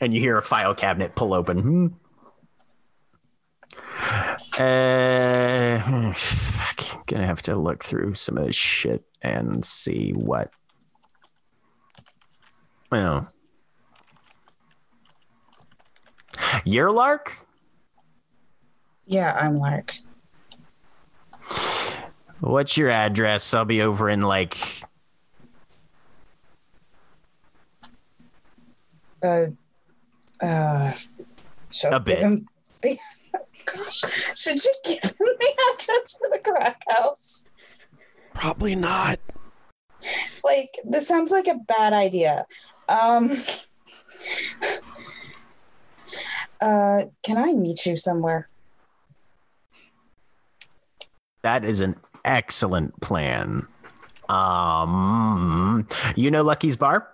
and 0.00 0.14
you 0.14 0.20
hear 0.20 0.36
a 0.36 0.42
file 0.42 0.72
cabinet 0.72 1.16
pull 1.16 1.34
open. 1.34 1.58
Hmm. 1.58 1.86
Uh, 4.60 6.12
fuck, 6.14 7.06
gonna 7.06 7.26
have 7.26 7.42
to 7.42 7.56
look 7.56 7.82
through 7.82 8.14
some 8.14 8.38
of 8.38 8.46
this 8.46 8.54
shit 8.54 9.02
and 9.20 9.64
see 9.64 10.12
what. 10.12 10.52
Well, 12.92 13.28
you're 16.64 16.92
Lark. 16.92 17.32
Yeah, 19.06 19.36
I'm 19.38 19.54
Lark. 19.54 19.96
What's 22.40 22.76
your 22.76 22.90
address? 22.90 23.54
I'll 23.54 23.64
be 23.64 23.82
over 23.82 24.08
in 24.08 24.20
like. 24.20 24.56
Uh, 29.22 29.46
uh, 30.42 30.92
should 31.70 31.92
A 31.92 32.00
bit. 32.00 32.18
him 32.18 32.46
the, 32.82 32.98
gosh, 33.64 34.00
should 34.36 34.62
you 34.62 34.74
give 34.84 35.02
him 35.02 35.12
the 35.18 35.52
address 35.74 36.16
for 36.18 36.28
the 36.30 36.38
crack 36.38 36.82
house? 36.90 37.46
Probably 38.34 38.74
not. 38.74 39.18
Like, 40.44 40.74
this 40.84 41.08
sounds 41.08 41.32
like 41.32 41.48
a 41.48 41.54
bad 41.54 41.92
idea. 41.92 42.44
Um, 42.88 43.32
uh, 46.60 47.02
can 47.24 47.38
I 47.38 47.52
meet 47.54 47.86
you 47.86 47.96
somewhere? 47.96 48.48
That 51.42 51.64
is 51.64 51.80
an 51.80 51.96
excellent 52.26 53.00
plan. 53.00 53.66
Um, 54.28 55.88
you 56.16 56.30
know 56.30 56.42
Lucky's 56.42 56.76
Bar? 56.76 57.08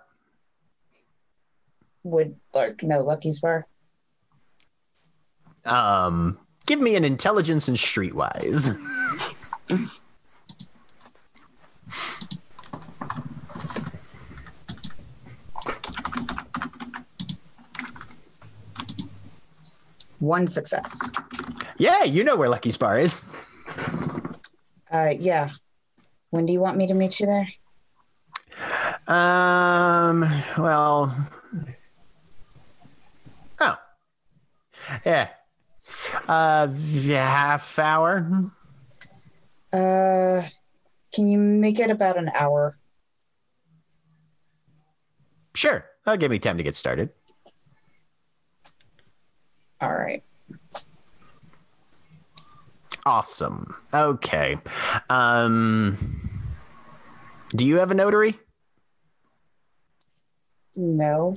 Would 2.03 2.35
Lark 2.53 2.83
know 2.83 3.01
Lucky's 3.01 3.39
bar? 3.39 3.65
Um, 5.63 6.37
give 6.67 6.81
me 6.81 6.95
an 6.95 7.05
intelligence 7.05 7.69
and 7.69 7.77
streetwise. 7.77 8.77
One 20.19 20.47
success. 20.47 21.13
yeah, 21.77 22.03
you 22.03 22.23
know 22.23 22.35
where 22.35 22.49
Lucky's 22.49 22.77
Bar 22.77 22.97
is. 22.97 23.23
Uh, 24.93 25.15
yeah. 25.19 25.49
When 26.29 26.45
do 26.45 26.53
you 26.53 26.59
want 26.59 26.77
me 26.77 26.85
to 26.87 26.93
meet 26.93 27.19
you 27.19 27.25
there? 27.25 27.47
Um, 29.07 30.21
well, 30.57 31.15
oh, 33.59 33.77
yeah, 35.03 35.29
uh, 36.27 36.67
half 36.67 37.79
hour. 37.79 38.51
Uh, 39.73 40.43
can 41.13 41.27
you 41.27 41.37
make 41.37 41.79
it 41.79 41.89
about 41.89 42.17
an 42.17 42.29
hour? 42.39 42.77
Sure, 45.55 45.85
that'll 46.05 46.19
give 46.19 46.31
me 46.31 46.39
time 46.39 46.57
to 46.57 46.63
get 46.63 46.75
started. 46.75 47.09
All 49.81 49.93
right. 49.93 50.23
Awesome. 53.05 53.75
Okay. 53.93 54.57
Um, 55.09 56.39
do 57.49 57.65
you 57.65 57.77
have 57.77 57.91
a 57.91 57.93
notary? 57.93 58.35
No. 60.75 61.35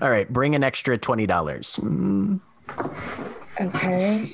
All 0.00 0.10
right, 0.10 0.30
bring 0.30 0.54
an 0.54 0.62
extra 0.62 0.98
twenty 0.98 1.26
dollars. 1.26 1.78
Okay. 3.60 4.32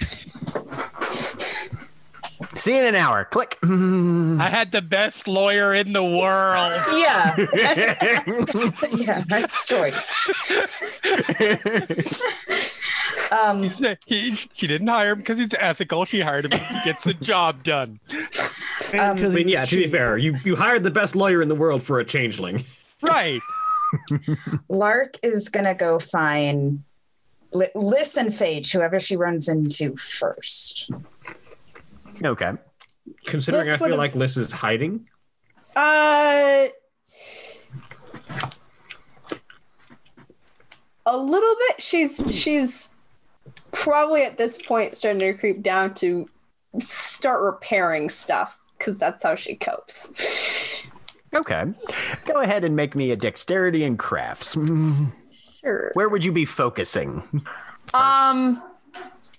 See 2.56 2.74
you 2.76 2.82
in 2.82 2.86
an 2.86 2.94
hour. 2.94 3.24
Click. 3.24 3.58
I 3.64 4.48
had 4.48 4.72
the 4.72 4.82
best 4.82 5.26
lawyer 5.28 5.74
in 5.74 5.92
the 5.92 6.04
world. 6.04 6.72
Yeah. 6.94 7.34
yeah. 8.94 9.24
Nice 9.28 9.66
choice. 9.66 10.20
Um, 13.30 13.70
He, 14.06 14.34
she 14.34 14.66
didn't 14.66 14.86
hire 14.86 15.12
him 15.12 15.18
because 15.18 15.38
he's 15.38 15.54
ethical. 15.58 16.04
She 16.04 16.20
hired 16.20 16.44
him 16.46 16.50
because 16.52 16.68
he 16.68 16.84
gets 16.84 17.04
the 17.04 17.14
job 17.14 17.62
done. 17.62 17.98
Um, 18.92 18.98
I 19.00 19.14
mean, 19.14 19.48
yeah, 19.48 19.64
to 19.64 19.76
be 19.76 19.86
fair, 19.86 20.16
you, 20.18 20.36
you 20.44 20.56
hired 20.56 20.82
the 20.84 20.90
best 20.90 21.16
lawyer 21.16 21.42
in 21.42 21.48
the 21.48 21.54
world 21.54 21.82
for 21.82 21.98
a 21.98 22.04
changeling. 22.04 22.62
Right. 23.02 23.40
Lark 24.68 25.16
is 25.22 25.48
gonna 25.48 25.74
go 25.74 25.98
find. 25.98 26.84
Li- 27.52 27.68
listen, 27.74 28.28
Phage, 28.28 28.72
whoever 28.72 28.98
she 28.98 29.16
runs 29.16 29.48
into 29.48 29.96
first. 29.96 30.90
Okay. 32.22 32.52
Considering 33.26 33.66
This 33.66 33.74
I 33.74 33.78
feel 33.78 33.86
would've- 33.88 33.98
like 33.98 34.14
Liss 34.14 34.36
is 34.36 34.52
hiding. 34.52 35.08
Uh, 35.76 36.66
a 41.06 41.16
little 41.16 41.56
bit. 41.68 41.82
She's 41.82 42.22
she's 42.34 42.90
probably 43.72 44.22
at 44.24 44.38
this 44.38 44.56
point 44.60 44.96
starting 44.96 45.20
to 45.20 45.34
creep 45.34 45.62
down 45.62 45.94
to 45.94 46.26
start 46.80 47.42
repairing 47.42 48.08
stuff 48.08 48.58
because 48.78 48.98
that's 48.98 49.22
how 49.22 49.34
she 49.34 49.54
copes. 49.56 50.12
Okay. 51.34 51.64
Go 52.26 52.40
ahead 52.40 52.64
and 52.64 52.76
make 52.76 52.94
me 52.94 53.10
a 53.10 53.16
dexterity 53.16 53.84
and 53.84 53.98
crafts. 53.98 54.56
Sure. 55.60 55.90
Where 55.94 56.08
would 56.08 56.24
you 56.24 56.30
be 56.32 56.44
focusing? 56.44 57.22
Um, 57.92 58.62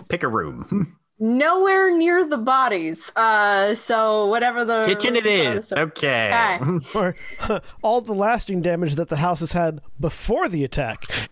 Pick 0.10 0.24
a 0.24 0.28
room. 0.28 0.98
Nowhere 1.26 1.96
near 1.96 2.28
the 2.28 2.38
bodies. 2.38 3.12
Uh, 3.16 3.74
so 3.76 4.28
whatever 4.28 4.64
the 4.64 4.86
Kitchen 4.86 5.16
it 5.16 5.26
is. 5.26 5.72
Okay. 5.72 6.60
Or 6.94 7.16
all 7.82 8.02
the 8.02 8.14
lasting 8.14 8.62
damage 8.62 8.96
that 8.96 9.10
the 9.10 9.18
house 9.18 9.40
has 9.40 9.52
had 9.52 9.82
before 10.00 10.48
the 10.48 10.64
attack. 10.64 11.04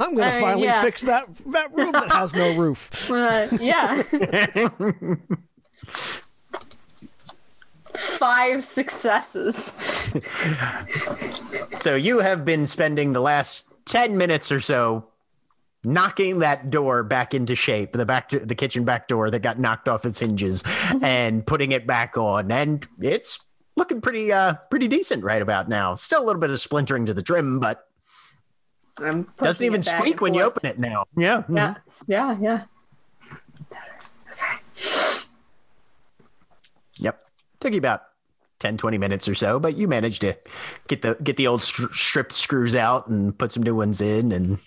I'm 0.00 0.14
going 0.14 0.24
I 0.24 0.30
to 0.30 0.34
mean, 0.34 0.40
finally 0.40 0.64
yeah. 0.64 0.82
fix 0.82 1.02
that 1.02 1.26
that 1.46 1.74
room 1.74 1.92
that 1.92 2.10
has 2.12 2.34
no 2.34 2.56
roof. 2.56 3.10
Uh, 3.10 3.48
yeah. 3.60 4.02
Five 7.94 8.64
successes. 8.64 9.74
So 11.72 11.94
you 11.94 12.20
have 12.20 12.44
been 12.44 12.66
spending 12.66 13.12
the 13.12 13.20
last 13.20 13.72
10 13.86 14.16
minutes 14.16 14.50
or 14.50 14.60
so 14.60 15.06
knocking 15.84 16.40
that 16.40 16.70
door 16.70 17.02
back 17.02 17.34
into 17.34 17.54
shape, 17.54 17.92
the 17.92 18.06
back 18.06 18.30
the 18.30 18.54
kitchen 18.54 18.84
back 18.84 19.08
door 19.08 19.30
that 19.30 19.40
got 19.40 19.58
knocked 19.58 19.88
off 19.88 20.04
its 20.04 20.18
hinges 20.18 20.62
and 21.02 21.46
putting 21.46 21.72
it 21.72 21.86
back 21.86 22.16
on 22.16 22.50
and 22.50 22.86
it's 23.00 23.40
looking 23.76 24.00
pretty 24.00 24.32
uh 24.32 24.54
pretty 24.70 24.88
decent 24.88 25.24
right 25.24 25.42
about 25.42 25.68
now. 25.68 25.94
Still 25.94 26.22
a 26.22 26.26
little 26.26 26.40
bit 26.40 26.50
of 26.50 26.60
splintering 26.60 27.06
to 27.06 27.14
the 27.14 27.22
trim, 27.22 27.60
but 27.60 27.86
I'm 28.98 29.28
doesn't 29.38 29.64
even 29.64 29.82
squeak 29.82 30.20
when 30.20 30.34
you 30.34 30.42
open 30.42 30.66
it 30.66 30.78
now. 30.78 31.04
Yeah. 31.16 31.42
Yeah, 31.48 31.74
yeah, 32.06 32.36
yeah. 32.40 32.64
Okay. 34.32 35.22
Yep. 36.98 37.20
Took 37.60 37.72
you 37.72 37.78
about 37.78 38.02
10 38.60 38.76
20 38.76 38.98
minutes 38.98 39.28
or 39.28 39.34
so, 39.34 39.58
but 39.58 39.76
you 39.76 39.88
managed 39.88 40.20
to 40.20 40.36
get 40.88 41.02
the 41.02 41.16
get 41.22 41.36
the 41.36 41.46
old 41.46 41.62
str- 41.62 41.92
stripped 41.92 42.32
screws 42.32 42.74
out 42.74 43.08
and 43.08 43.36
put 43.36 43.52
some 43.52 43.62
new 43.62 43.74
ones 43.74 44.00
in 44.00 44.32
and 44.32 44.58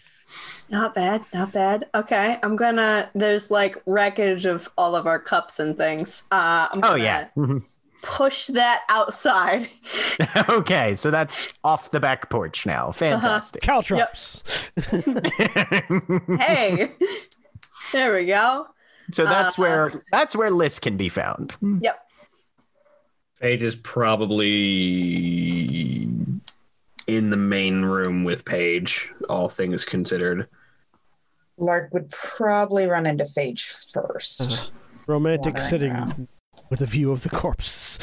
Not 0.69 0.93
bad, 0.93 1.23
not 1.33 1.51
bad. 1.53 1.87
Okay, 1.95 2.37
I'm 2.43 2.55
gonna. 2.55 3.09
There's 3.15 3.49
like 3.49 3.77
wreckage 3.85 4.45
of 4.45 4.69
all 4.77 4.95
of 4.95 5.07
our 5.07 5.19
cups 5.19 5.59
and 5.59 5.77
things. 5.77 6.23
Uh, 6.31 6.67
I'm 6.73 6.81
Oh 6.83 6.95
yeah. 6.95 7.27
push 8.01 8.47
that 8.47 8.81
outside. 8.89 9.69
okay, 10.49 10.95
so 10.95 11.09
that's 11.11 11.47
off 11.63 11.91
the 11.91 11.99
back 12.01 12.29
porch 12.29 12.65
now. 12.65 12.91
Fantastic. 12.91 13.61
Caltrops. 13.61 14.43
hey, 16.37 16.91
there 17.93 18.13
we 18.13 18.25
go. 18.25 18.67
So 19.13 19.23
that's 19.23 19.57
Uh, 19.57 19.61
where 19.61 19.91
that's 20.11 20.35
where 20.35 20.51
Liss 20.51 20.79
can 20.79 20.97
be 20.97 21.07
found. 21.07 21.55
Yep. 21.81 21.97
Paige 23.39 23.63
is 23.63 23.75
probably 23.75 24.47
in 27.07 27.29
the 27.29 27.37
main 27.37 27.83
room 27.83 28.23
with 28.23 28.45
Paige, 28.45 29.09
all 29.29 29.49
things 29.49 29.85
considered. 29.85 30.47
Lark 31.57 31.93
would 31.93 32.09
probably 32.09 32.85
run 32.85 33.05
into 33.05 33.23
Phage 33.23 33.93
1st 33.95 34.41
uh-huh. 34.41 34.69
Romantic 35.07 35.53
Wandering 35.55 35.65
sitting 35.65 35.91
around. 35.91 36.27
with 36.69 36.81
a 36.81 36.85
view 36.85 37.11
of 37.11 37.23
the 37.23 37.29
corpses. 37.29 37.99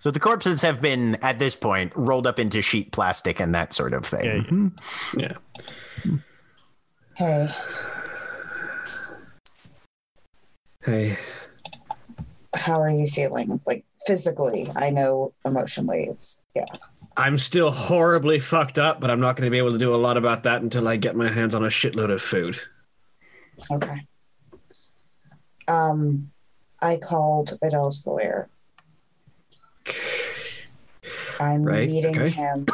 So 0.00 0.10
the 0.10 0.18
corpses 0.18 0.62
have 0.62 0.80
been 0.80 1.14
at 1.22 1.38
this 1.38 1.54
point 1.54 1.92
rolled 1.94 2.26
up 2.26 2.40
into 2.40 2.60
sheet 2.60 2.90
plastic 2.90 3.38
and 3.38 3.54
that 3.54 3.72
sort 3.72 3.94
of 3.94 4.04
thing. 4.04 4.72
Yeah, 5.16 5.22
Yeah. 5.22 5.32
Mm-hmm. 6.00 6.16
Hmm. 7.18 7.46
Hey, 10.84 11.14
Hey. 11.14 11.16
How 12.54 12.80
are 12.80 12.90
you 12.90 13.06
feeling? 13.06 13.60
Like 13.66 13.84
physically, 14.06 14.68
I 14.76 14.90
know 14.90 15.32
emotionally 15.44 16.04
it's 16.04 16.44
yeah. 16.54 16.66
I'm 17.16 17.36
still 17.36 17.70
horribly 17.70 18.38
fucked 18.38 18.78
up, 18.78 19.00
but 19.00 19.10
I'm 19.10 19.20
not 19.20 19.36
going 19.36 19.46
to 19.46 19.50
be 19.50 19.58
able 19.58 19.70
to 19.70 19.78
do 19.78 19.94
a 19.94 19.96
lot 19.96 20.16
about 20.16 20.44
that 20.44 20.62
until 20.62 20.88
I 20.88 20.96
get 20.96 21.14
my 21.14 21.30
hands 21.30 21.54
on 21.54 21.62
a 21.62 21.68
shitload 21.68 22.10
of 22.10 22.22
food. 22.22 22.58
Okay. 23.70 24.06
Um, 25.68 26.30
I 26.80 26.96
called 26.96 27.58
Adele's 27.62 28.06
lawyer. 28.06 28.48
I'm 31.38 31.64
Right, 31.64 31.88
meeting 31.88 32.18
okay. 32.18 32.30
him. 32.30 32.66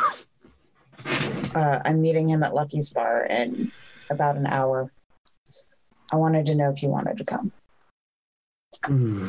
Uh, 1.54 1.80
I'm 1.84 2.00
meeting 2.00 2.28
him 2.28 2.42
at 2.42 2.54
Lucky's 2.54 2.90
bar 2.90 3.26
in 3.26 3.72
about 4.10 4.36
an 4.36 4.46
hour. 4.46 4.92
I 6.12 6.16
wanted 6.16 6.46
to 6.46 6.54
know 6.54 6.70
if 6.70 6.82
you 6.82 6.90
wanted 6.90 7.18
to 7.18 7.24
come. 7.24 7.52
Hmm. 8.84 9.24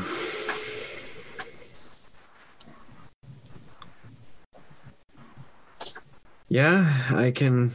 Yeah, 6.49 6.91
I 7.15 7.31
can 7.31 7.71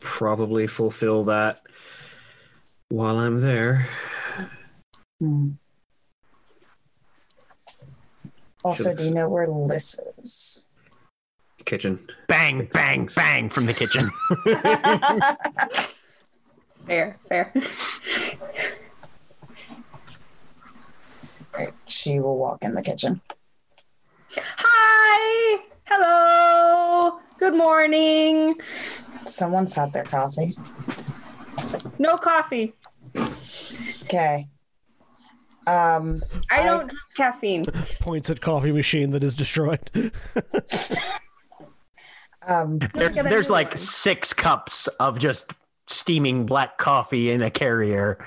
probably 0.00 0.66
fulfill 0.66 1.24
that 1.24 1.60
while 2.88 3.18
I'm 3.18 3.38
there. 3.38 3.86
Hmm. 5.20 5.50
Also, 8.64 8.84
Should've- 8.84 8.98
do 8.98 9.04
you 9.04 9.10
know 9.14 9.28
where 9.28 9.46
Liss 9.46 10.00
is? 10.18 10.68
Kitchen. 11.66 11.98
Bang, 12.28 12.68
bang, 12.72 13.08
bang 13.14 13.48
from 13.48 13.66
the 13.66 13.72
kitchen. 13.74 14.08
Fair, 16.86 17.16
fair. 17.30 17.50
Right, 21.54 21.72
she 21.86 22.20
will 22.20 22.36
walk 22.36 22.58
in 22.62 22.74
the 22.74 22.82
kitchen. 22.82 23.22
Hi. 24.36 25.62
Hello. 25.86 27.20
Good 27.38 27.54
morning. 27.54 28.54
Someone's 29.24 29.74
had 29.74 29.92
their 29.92 30.04
coffee. 30.04 30.56
No 31.98 32.16
coffee. 32.16 32.72
Okay. 34.04 34.48
Um, 35.66 36.20
I 36.50 36.60
I- 36.60 36.64
don't 36.64 36.86
drink 36.88 37.00
caffeine. 37.16 37.64
Points 38.00 38.30
at 38.30 38.40
coffee 38.40 38.72
machine 38.72 39.10
that 39.10 39.22
is 39.24 39.34
destroyed. 39.34 39.90
um, 42.46 42.78
There's, 42.94 43.14
there's 43.16 43.50
like 43.50 43.68
one. 43.68 43.76
six 43.76 44.32
cups 44.32 44.86
of 45.00 45.18
just 45.18 45.52
steaming 45.86 46.46
black 46.46 46.78
coffee 46.78 47.30
in 47.30 47.42
a 47.42 47.50
carrier. 47.50 48.24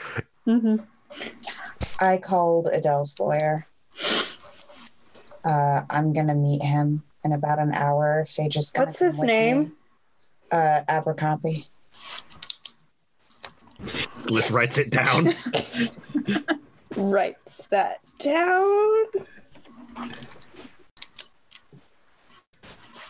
I 1.99 2.17
called 2.17 2.67
Adele's 2.71 3.19
lawyer. 3.19 3.65
Uh, 5.43 5.81
I'm 5.89 6.13
gonna 6.13 6.35
meet 6.35 6.61
him 6.63 7.03
in 7.23 7.31
about 7.31 7.59
an 7.59 7.73
hour. 7.73 8.23
Phage 8.27 8.57
is 8.57 8.71
gonna 8.71 8.87
What's 8.87 8.99
his 8.99 9.21
name? 9.23 9.63
me. 9.63 9.71
Uh, 10.51 10.81
Abercrombie. 10.87 11.65
Liss 14.29 14.51
writes 14.51 14.77
it 14.77 14.89
down. 14.89 15.27
Writes 16.95 17.67
that 17.67 17.99
down. 18.17 19.05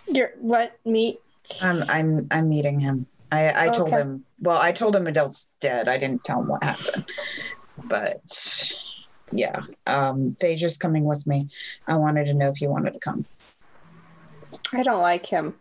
Your 0.07 0.31
what 0.39 0.77
meet? 0.84 1.19
I'm 1.61 1.84
I'm 1.88 2.27
I'm 2.31 2.49
meeting 2.49 2.79
him. 2.79 3.05
I 3.31 3.67
I 3.67 3.69
told 3.69 3.93
Okay. 3.93 4.01
him. 4.01 4.25
Well, 4.41 4.57
I 4.57 4.71
told 4.73 4.95
him 4.95 5.07
Adele's 5.07 5.53
dead. 5.61 5.88
I 5.88 5.97
didn't 5.97 6.23
tell 6.25 6.41
him 6.41 6.47
what 6.47 6.63
happened. 6.63 7.05
But 7.85 8.73
yeah, 9.31 9.61
um, 9.85 10.35
Phage 10.41 10.63
is 10.63 10.77
coming 10.77 11.05
with 11.05 11.25
me. 11.27 11.47
I 11.88 11.95
wanted 11.95 12.27
to 12.27 12.34
know 12.34 12.49
if 12.49 12.59
you 12.61 12.69
wanted 12.69 12.91
to 12.93 12.99
come. 12.99 13.25
I 14.73 14.84
don't 14.84 15.02
like 15.02 15.26
him. 15.26 15.56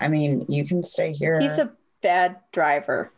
I 0.00 0.08
mean, 0.08 0.44
you 0.48 0.64
can 0.64 0.82
stay 0.82 1.12
here 1.12 1.40
He's 1.40 1.58
a 1.58 1.72
bad 2.02 2.36
driver. 2.52 3.10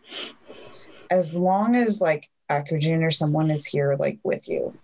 as 1.11 1.35
long 1.35 1.75
as 1.77 2.01
like 2.01 2.29
Akujin 2.51 3.03
or 3.05 3.11
someone 3.11 3.51
is 3.51 3.67
here, 3.67 3.97
like 3.99 4.19
with 4.23 4.49
you. 4.49 4.77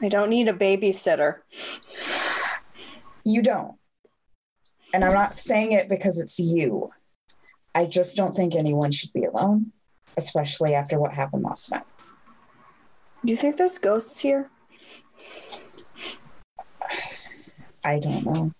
I 0.00 0.08
don't 0.08 0.30
need 0.30 0.48
a 0.48 0.52
babysitter. 0.52 1.38
You 3.24 3.42
don't. 3.42 3.76
And 4.92 5.04
I'm 5.04 5.12
not 5.14 5.32
saying 5.34 5.72
it 5.72 5.88
because 5.88 6.18
it's 6.18 6.38
you. 6.38 6.90
I 7.74 7.86
just 7.86 8.16
don't 8.16 8.34
think 8.34 8.54
anyone 8.54 8.92
should 8.92 9.12
be 9.12 9.24
alone, 9.24 9.72
especially 10.16 10.74
after 10.74 10.98
what 10.98 11.12
happened 11.12 11.42
last 11.44 11.70
night. 11.70 11.84
Do 13.24 13.30
you 13.32 13.36
think 13.36 13.56
there's 13.56 13.78
ghosts 13.78 14.20
here? 14.20 14.50
I 17.84 17.98
don't 17.98 18.24
know. 18.24 18.52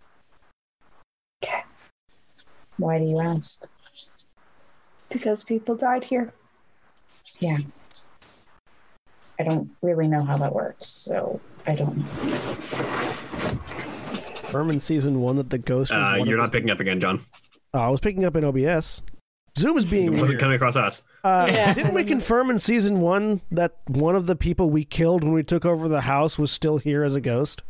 Okay. 1.43 1.63
Why 2.77 2.99
do 2.99 3.05
you 3.05 3.19
ask? 3.21 3.69
Because 5.11 5.43
people 5.43 5.77
died 5.77 6.05
here. 6.05 6.33
Yeah. 7.41 7.59
I 9.39 9.45
don't 9.45 9.71
really 9.83 10.07
know 10.09 10.25
how 10.25 10.37
that 10.37 10.55
works, 10.55 10.87
so 10.89 11.41
I 11.67 11.75
don't 11.75 11.97
know. 11.97 12.05
Confirm 14.43 14.71
in 14.71 14.81
season 14.81 15.21
one 15.21 15.37
that 15.37 15.51
the 15.51 15.59
ghost 15.59 15.91
was. 15.91 15.99
Uh, 16.09 16.17
one 16.19 16.29
you're 16.29 16.39
of 16.39 16.45
not 16.45 16.53
picking 16.53 16.71
up 16.71 16.81
again, 16.81 17.01
John. 17.01 17.17
the- 17.17 17.25
Oh, 17.75 17.81
I 17.81 17.89
was 17.89 17.99
picking 18.01 18.25
up 18.25 18.37
in 18.37 18.45
OBS. 18.45 19.03
Zoom 19.59 19.77
is 19.77 19.85
being 19.87 20.07
It 20.07 20.11
wasn't 20.13 20.29
weird. 20.31 20.41
coming 20.41 20.55
across 20.57 20.77
us. 20.77 21.03
Uh, 21.25 21.49
Yeah. 21.51 21.75
Didn't 21.75 21.95
we 21.95 22.05
confirm 22.05 22.51
in 22.51 22.59
season 22.61 23.01
one 23.01 23.41
that 23.51 23.77
one 23.89 24.15
of 24.15 24.27
the 24.27 24.37
people 24.37 24.71
we 24.71 24.85
killed 24.85 25.25
when 25.25 25.33
we 25.33 25.43
took 25.43 25.65
over 25.65 25.89
the 25.89 26.03
house 26.03 26.39
was 26.39 26.51
still 26.53 26.79
here 26.79 27.03
as 27.03 27.17
a 27.17 27.21
ghost? 27.21 27.63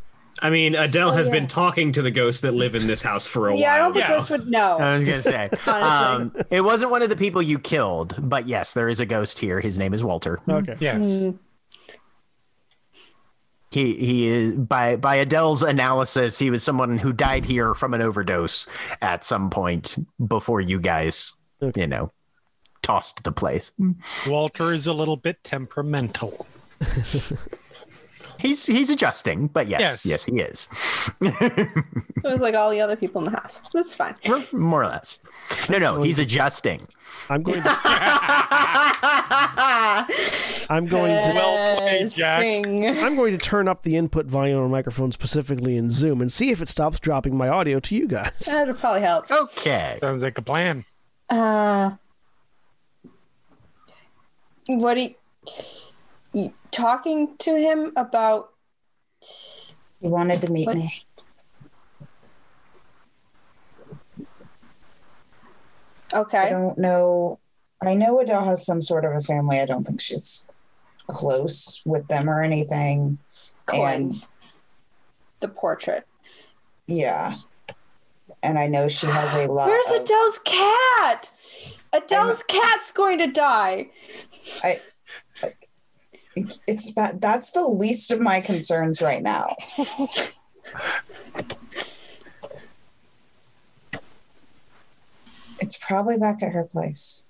I 0.43 0.51
mean, 0.51 0.75
Adele 0.75 1.11
Oh, 1.11 1.13
has 1.13 1.29
been 1.29 1.47
talking 1.47 1.93
to 1.93 2.03
the 2.03 2.11
ghosts 2.11 2.43
that 2.43 2.53
live 2.55 2.75
in 2.75 2.87
this 2.87 3.03
house 3.03 3.27
for 3.27 3.49
a 3.49 3.53
while. 3.53 3.61
yeah, 3.61 3.75
I 3.75 3.79
don't 3.79 3.93
think 3.93 4.09
now. 4.09 4.17
this 4.19 4.31
would 4.31 4.49
know. 4.49 4.79
I 4.79 4.95
was 4.95 5.05
gonna 5.05 5.23
say, 5.23 5.49
um, 5.71 6.35
it 6.51 6.61
wasn't 6.63 6.91
one 6.91 7.03
of 7.03 7.09
the 7.09 7.17
people 7.17 7.41
you 7.41 7.59
killed, 7.59 8.15
but 8.19 8.47
yes, 8.49 8.75
there 8.75 8.89
is 8.89 8.99
a 9.01 9.07
ghost 9.07 9.39
here. 9.39 9.61
His 9.61 9.79
name 9.79 9.95
is 9.95 10.03
Walter. 10.03 10.41
Okay. 10.49 10.77
Yes. 10.81 11.07
Mm, 11.07 11.39
He 13.71 13.95
he 13.97 14.27
is 14.29 14.53
by 14.53 14.97
by 14.97 15.17
Adele's 15.17 15.63
analysis, 15.63 16.39
he 16.39 16.51
was 16.51 16.63
someone 16.63 16.99
who 16.99 17.13
died 17.13 17.45
here 17.45 17.75
from 17.75 17.93
an 17.95 18.03
overdose 18.03 18.67
at 19.03 19.25
some 19.25 19.51
point 19.51 19.97
before 20.27 20.61
you 20.61 20.79
guys, 20.81 21.35
Okay. 21.63 21.81
you 21.83 21.87
know, 21.87 22.13
tossed 22.83 23.25
the 23.25 23.33
place. 23.33 23.73
Walter 24.29 24.73
is 24.73 24.87
a 24.87 24.93
little 24.93 25.17
bit 25.17 25.43
temperamental. 25.45 26.47
He's 28.45 28.67
he's 28.67 28.91
adjusting, 28.91 29.47
but 29.47 29.69
yes, 29.69 30.05
Yes. 30.05 30.07
yes, 30.07 30.25
he 30.27 30.39
is. 30.41 30.69
It 31.23 32.31
was 32.31 32.43
like 32.43 32.55
all 32.55 32.71
the 32.71 32.81
other 32.83 32.95
people 32.95 33.21
in 33.25 33.33
the 33.33 33.39
house. 33.39 33.61
That's 33.73 33.95
fine. 33.97 34.15
More 34.53 34.83
or 34.83 34.87
less. 34.87 35.19
No, 35.71 35.79
no, 35.79 36.03
he's 36.03 36.19
adjusting. 36.19 36.87
I'm 37.31 37.43
going 37.43 37.63
to. 37.63 37.79
I'm 40.69 40.87
going 40.87 41.25
to. 41.25 41.33
Well 41.33 41.77
played, 41.79 42.11
Jack. 42.13 42.43
Sing. 42.43 42.87
I'm 42.87 43.17
going 43.17 43.33
to 43.33 43.39
turn 43.39 43.67
up 43.69 43.83
the 43.83 43.97
input 43.97 44.27
volume 44.27 44.59
on 44.59 44.65
my 44.71 44.79
microphone 44.79 45.11
specifically 45.13 45.77
in 45.79 45.91
Zoom 45.91 46.21
and 46.21 46.31
see 46.33 46.51
if 46.51 46.61
it 46.61 46.69
stops 46.69 47.01
dropping 47.01 47.37
my 47.37 47.49
audio 47.49 47.81
to 47.81 47.95
you 47.95 48.07
guys. 48.07 48.33
That 48.47 48.67
would 48.67 48.79
probably 48.79 49.01
help. 49.01 49.31
Okay. 49.31 49.97
Sounds 50.01 50.23
like 50.23 50.37
a 50.37 50.43
plan. 50.43 50.85
Uh, 51.31 51.93
what 54.67 54.95
do 54.95 55.01
you, 55.01 55.15
you 55.47 55.55
talking 56.75 57.37
to 57.39 57.57
him 57.57 57.93
about? 57.97 58.51
You 60.01 60.11
wanted 60.11 60.41
to 60.43 60.51
meet 60.51 60.67
What- 60.67 60.77
me. 60.77 61.05
Okay. 66.13 66.39
I 66.39 66.51
don't 66.51 66.79
know. 66.79 67.39
I 67.83 67.95
know 67.95 68.21
Adele 68.21 68.45
has 68.45 68.65
some 68.65 68.81
sort 68.83 69.05
of 69.05 69.13
a 69.13 69.21
family. 69.21 69.61
I 69.61 69.67
don't 69.67 69.85
think 69.85 70.01
she's 70.01 70.47
close 71.09 71.83
with 71.85 72.07
them 72.09 72.29
or 72.31 72.43
anything. 72.43 73.19
coins. 73.67 74.31
The 75.41 75.49
portrait. 75.49 76.07
Yeah. 76.87 77.37
And 78.43 78.59
I 78.59 78.67
know 78.67 78.89
she 78.89 79.07
has 79.07 79.35
a 79.35 79.47
lot 79.51 79.69
Where's 79.69 79.87
of 79.99 80.03
Adele's 80.03 80.39
cat? 80.45 81.33
Adele's 81.93 82.43
cat's 82.43 82.93
going 82.93 83.19
to 83.19 83.27
die. 83.27 83.89
It's 86.37 86.91
about 86.91 87.21
that's 87.21 87.53
the 87.53 87.67
least 87.67 88.11
of 88.11 88.21
my 88.21 88.41
concerns 88.41 89.01
right 89.01 89.23
now. 89.23 89.55
it's 95.61 95.77
probably 95.79 96.17
back 96.17 96.43
at 96.43 96.53
her 96.53 96.65
place. 96.65 97.27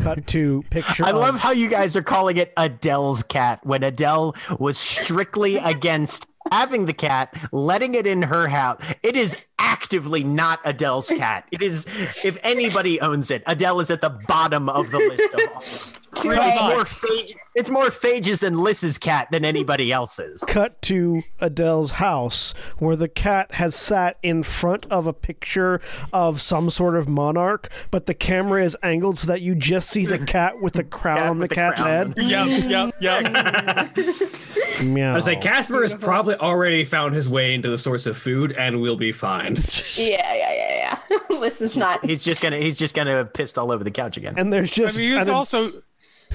Cut 0.00 0.26
to 0.28 0.64
picture. 0.70 1.04
I 1.04 1.10
of- 1.10 1.16
love 1.16 1.38
how 1.38 1.52
you 1.52 1.68
guys 1.68 1.96
are 1.96 2.02
calling 2.02 2.36
it 2.36 2.52
Adele's 2.56 3.22
cat 3.22 3.60
when 3.64 3.82
Adele 3.82 4.34
was 4.58 4.78
strictly 4.78 5.56
against 5.64 6.26
having 6.50 6.86
the 6.86 6.92
cat, 6.92 7.34
letting 7.52 7.94
it 7.94 8.06
in 8.06 8.22
her 8.22 8.48
house. 8.48 8.80
It 9.02 9.16
is 9.16 9.36
actively 9.58 10.22
not 10.24 10.60
Adele's 10.64 11.08
cat. 11.08 11.46
It 11.50 11.62
is, 11.62 11.86
if 12.24 12.38
anybody 12.42 13.00
owns 13.00 13.30
it, 13.30 13.42
Adele 13.46 13.80
is 13.80 13.90
at 13.90 14.00
the 14.00 14.10
bottom 14.28 14.68
of 14.68 14.90
the 14.90 14.98
list 14.98 15.34
of 15.34 15.40
all. 15.54 15.62
Too 16.16 16.30
It's 16.30 16.60
more, 16.62 16.84
Phage, 16.84 17.32
it's 17.54 17.68
more 17.68 17.86
Phages 17.86 18.42
and 18.42 18.58
Liss's 18.58 18.96
cat 18.96 19.28
than 19.30 19.44
anybody 19.44 19.92
else's. 19.92 20.42
cut 20.48 20.80
to 20.82 21.20
Adele's 21.40 21.90
house 21.92 22.54
where 22.78 22.96
the 22.96 23.08
cat 23.08 23.52
has 23.52 23.74
sat 23.74 24.16
in 24.22 24.42
front 24.42 24.86
of 24.86 25.06
a 25.06 25.12
picture 25.12 25.78
of 26.14 26.40
some 26.40 26.70
sort 26.70 26.96
of 26.96 27.06
monarch, 27.06 27.68
but 27.90 28.06
the 28.06 28.14
camera 28.14 28.64
is 28.64 28.74
angled 28.82 29.18
so 29.18 29.26
that 29.26 29.42
you 29.42 29.54
just 29.54 29.90
see 29.90 30.06
the 30.06 30.18
cat 30.18 30.58
with 30.62 30.72
the 30.72 30.84
crown 30.96 31.18
Cat 31.18 31.28
on 31.28 31.38
the 31.38 31.48
the 31.48 31.54
cat's 31.54 31.82
crown. 31.82 32.12
head. 32.12 32.14
Yep, 32.16 32.94
yep, 33.00 33.94
yep. 33.94 33.96
Meow. 34.82 35.16
I 35.16 35.20
say 35.20 35.36
Casper 35.36 35.82
has 35.82 35.92
probably 35.94 36.34
already 36.36 36.84
found 36.84 37.14
his 37.14 37.28
way 37.28 37.52
into 37.54 37.68
the 37.68 37.78
source 37.78 38.06
of 38.06 38.16
food 38.16 38.52
and 38.52 38.80
we'll 38.80 38.96
be 38.96 39.12
fine. 39.12 39.45
Yeah, 39.96 40.34
yeah, 40.34 40.52
yeah, 40.52 40.98
yeah. 41.10 41.18
this 41.40 41.60
is 41.60 41.76
not. 41.76 42.04
He's 42.04 42.24
just 42.24 42.40
gonna 42.40 42.58
he's 42.58 42.78
just 42.78 42.94
gonna 42.94 43.12
have 43.12 43.32
pissed 43.32 43.56
all 43.58 43.70
over 43.72 43.82
the 43.84 43.90
couch 43.90 44.16
again. 44.16 44.34
and 44.36 44.52
there's 44.52 44.72
I 44.72 44.74
just 44.74 44.98
mean, 44.98 45.10
he 45.10 45.16
was 45.16 45.26
then- 45.26 45.34
also 45.34 45.70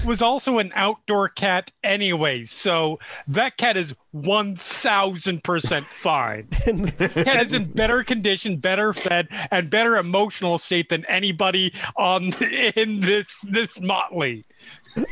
was 0.06 0.22
also 0.22 0.58
an 0.58 0.72
outdoor 0.74 1.28
cat 1.28 1.70
anyway, 1.84 2.46
so 2.46 2.98
that 3.28 3.58
cat 3.58 3.76
is 3.76 3.94
one 4.10 4.56
thousand 4.56 5.44
percent 5.44 5.86
fine. 5.88 6.46
cat 6.48 7.46
is 7.46 7.52
in 7.52 7.64
better 7.66 8.02
condition, 8.02 8.56
better 8.56 8.94
fed, 8.94 9.28
and 9.50 9.68
better 9.68 9.98
emotional 9.98 10.56
state 10.56 10.88
than 10.88 11.04
anybody 11.06 11.74
on 11.96 12.32
in 12.74 13.00
this 13.00 13.38
this 13.42 13.80
motley. 13.80 14.44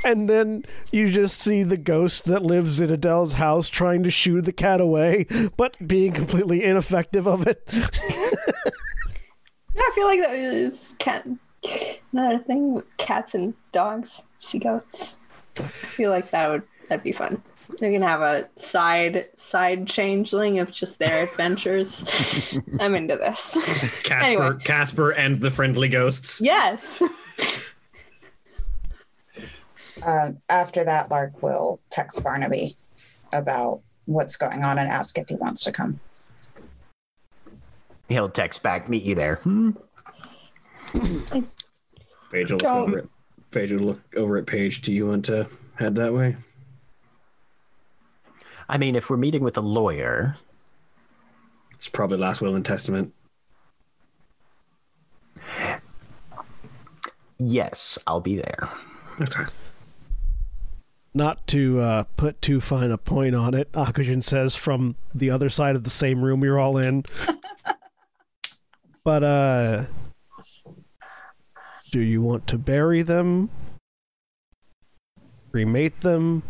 And 0.05 0.28
then 0.28 0.65
you 0.93 1.11
just 1.11 1.39
see 1.39 1.62
the 1.62 1.77
ghost 1.77 2.24
that 2.27 2.43
lives 2.43 2.81
in 2.81 2.90
Adele's 2.90 3.35
house 3.35 3.69
trying 3.69 4.02
to 4.02 4.11
shoo 4.11 4.40
the 4.40 4.52
cat 4.52 4.81
away, 4.81 5.27
but 5.57 5.77
being 5.86 6.12
completely 6.12 6.62
ineffective 6.65 7.27
of 7.27 7.47
it. 7.47 7.62
Yeah, 9.73 9.82
I 9.82 9.93
feel 9.94 10.07
like 10.07 10.20
that 10.20 10.35
is 10.35 10.94
cat. 10.98 11.27
Another 12.12 12.39
thing 12.39 12.74
with 12.74 12.97
cats 12.97 13.35
and 13.35 13.55
dogs, 13.73 14.23
sea 14.39 14.59
goats. 14.59 15.19
I 15.59 15.62
feel 15.62 16.11
like 16.11 16.31
that 16.32 16.51
would 16.51 16.62
that'd 16.89 17.05
be 17.05 17.12
fun. 17.12 17.43
They're 17.78 17.93
gonna 17.93 18.07
have 18.07 18.20
a 18.20 18.48
side 18.57 19.28
side 19.36 19.86
changeling 19.86 20.59
of 20.59 20.73
just 20.73 20.98
their 20.98 21.23
adventures. 21.28 22.05
I'm 22.81 22.97
into 22.97 23.16
this. 23.16 23.57
Casper, 24.02 24.15
Anyway. 24.43 24.51
Casper, 24.65 25.11
and 25.12 25.40
the 25.40 25.51
friendly 25.51 25.89
ghosts. 25.89 26.40
yes. 26.43 27.01
Uh, 30.02 30.31
after 30.48 30.85
that, 30.85 31.10
Lark 31.10 31.43
will 31.43 31.81
text 31.90 32.22
Barnaby 32.24 32.77
about 33.32 33.81
what's 34.06 34.36
going 34.36 34.62
on 34.62 34.78
and 34.78 34.90
ask 34.90 35.18
if 35.18 35.28
he 35.28 35.35
wants 35.36 35.62
to 35.64 35.72
come. 35.72 36.01
He'll 38.09 38.28
text 38.28 38.62
back, 38.62 38.89
meet 38.89 39.05
you 39.05 39.14
there. 39.14 39.36
Hmm. 39.36 39.70
Paige 42.32 42.51
will 42.51 42.59
look 42.59 42.64
over 42.64 42.98
it. 42.98 43.09
Paige 43.52 43.72
will 43.72 43.81
look 43.81 44.01
over 44.16 44.36
at 44.36 44.47
Paige. 44.47 44.82
Do 44.82 44.93
you 44.93 45.06
want 45.09 45.24
to 45.27 45.47
head 45.77 45.94
that 45.97 46.12
way? 46.12 46.36
I 48.68 48.78
mean, 48.78 48.94
if 48.97 49.10
we're 49.10 49.16
meeting 49.16 49.43
with 49.43 49.56
a 49.56 49.60
lawyer, 49.60 50.36
It's 51.74 51.89
probably 51.89 52.18
last 52.18 52.40
will 52.40 52.55
and 52.55 52.64
testament. 52.64 53.12
yes, 57.39 57.98
I'll 58.06 58.20
be 58.20 58.36
there. 58.36 58.68
Okay. 59.20 59.44
Not 61.12 61.44
to 61.48 61.80
uh, 61.80 62.04
put 62.16 62.40
too 62.40 62.60
fine 62.60 62.90
a 62.90 62.98
point 62.98 63.34
on 63.34 63.54
it, 63.54 63.70
Akujin 63.72 64.22
says 64.22 64.54
from 64.54 64.94
the 65.14 65.30
other 65.30 65.48
side 65.48 65.74
of 65.76 65.82
the 65.84 65.90
same 65.90 66.22
room 66.22 66.44
you're 66.44 66.58
all 66.58 66.78
in. 66.78 67.04
but 69.04 69.24
uh 69.24 69.84
do 71.90 72.00
you 72.00 72.22
want 72.22 72.46
to 72.46 72.58
bury 72.58 73.02
them? 73.02 73.50
Cremate 75.50 76.00
them? 76.02 76.44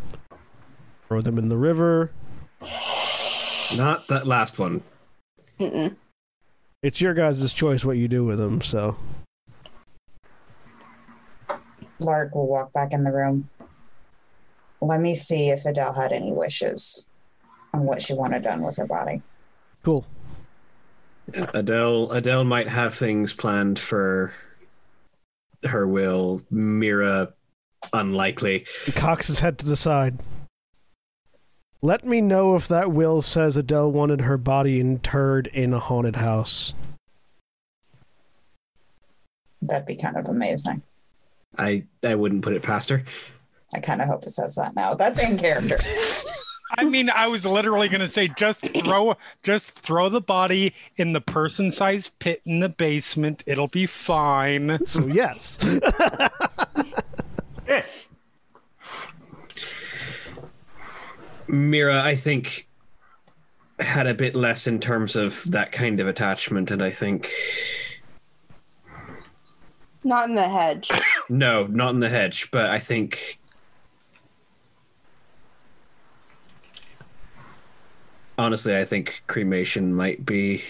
Throw 1.08 1.22
them 1.22 1.38
in 1.38 1.48
the 1.48 1.56
river? 1.56 2.10
Not 3.76 4.06
that 4.08 4.26
last 4.26 4.58
one. 4.58 4.82
Mm-mm. 5.58 5.96
It's 6.82 7.00
your 7.00 7.14
guys' 7.14 7.52
choice 7.54 7.84
what 7.84 7.96
you 7.96 8.08
do 8.08 8.24
with 8.24 8.38
them, 8.38 8.60
so 8.60 8.96
Lark 11.98 12.34
will 12.34 12.46
walk 12.46 12.72
back 12.72 12.92
in 12.92 13.04
the 13.04 13.12
room. 13.12 13.48
Let 14.80 15.00
me 15.00 15.14
see 15.14 15.50
if 15.50 15.64
Adele 15.66 15.94
had 15.94 16.12
any 16.12 16.32
wishes 16.32 17.08
on 17.74 17.84
what 17.84 18.02
she 18.02 18.14
wanted 18.14 18.42
done 18.42 18.62
with 18.62 18.76
her 18.76 18.86
body. 18.86 19.22
cool. 19.82 20.06
Adele 21.32 22.10
Adele 22.10 22.44
might 22.44 22.68
have 22.68 22.94
things 22.94 23.32
planned 23.32 23.78
for 23.78 24.32
her 25.64 25.86
will. 25.86 26.42
Mira 26.50 27.32
unlikely. 27.92 28.66
He 28.84 28.92
cocks 28.92 29.26
his 29.28 29.40
head 29.40 29.58
to 29.58 29.66
the 29.66 29.76
side. 29.76 30.18
Let 31.82 32.04
me 32.04 32.20
know 32.20 32.56
if 32.56 32.68
that 32.68 32.90
will 32.90 33.22
says 33.22 33.56
Adele 33.56 33.92
wanted 33.92 34.22
her 34.22 34.36
body 34.36 34.80
interred 34.80 35.46
in 35.48 35.72
a 35.72 35.78
haunted 35.78 36.16
house. 36.16 36.74
That'd 39.62 39.86
be 39.86 39.96
kind 39.96 40.16
of 40.16 40.28
amazing. 40.28 40.82
I 41.58 41.84
I 42.04 42.14
wouldn't 42.16 42.42
put 42.42 42.54
it 42.54 42.62
past 42.62 42.90
her. 42.90 43.04
I 43.74 43.80
kind 43.80 44.00
of 44.00 44.08
hope 44.08 44.24
it 44.24 44.30
says 44.30 44.54
that 44.56 44.74
now. 44.74 44.94
That's 44.94 45.22
in 45.22 45.38
character. 45.38 45.78
I 46.78 46.84
mean, 46.84 47.10
I 47.10 47.26
was 47.26 47.44
literally 47.44 47.88
going 47.88 48.00
to 48.00 48.08
say 48.08 48.28
just 48.28 48.60
throw 48.60 49.16
just 49.42 49.72
throw 49.72 50.08
the 50.08 50.20
body 50.20 50.72
in 50.96 51.12
the 51.12 51.20
person-sized 51.20 52.16
pit 52.20 52.42
in 52.44 52.60
the 52.60 52.68
basement. 52.68 53.42
It'll 53.46 53.66
be 53.66 53.86
fine. 53.86 54.86
So 54.86 55.04
yes. 55.06 55.58
Mira, 61.48 62.02
I 62.02 62.14
think 62.14 62.68
had 63.80 64.06
a 64.06 64.14
bit 64.14 64.36
less 64.36 64.66
in 64.66 64.78
terms 64.78 65.16
of 65.16 65.42
that 65.50 65.72
kind 65.72 65.98
of 66.00 66.06
attachment, 66.06 66.70
and 66.70 66.82
I 66.82 66.90
think 66.90 67.30
Not 70.04 70.28
in 70.28 70.34
the 70.36 70.48
hedge. 70.48 70.90
no, 71.28 71.66
not 71.66 71.94
in 71.94 72.00
the 72.00 72.08
hedge, 72.08 72.50
but 72.52 72.70
I 72.70 72.78
think 72.78 73.39
honestly, 78.40 78.76
I 78.76 78.84
think 78.84 79.22
cremation 79.26 79.94
might 79.94 80.24
be 80.24 80.62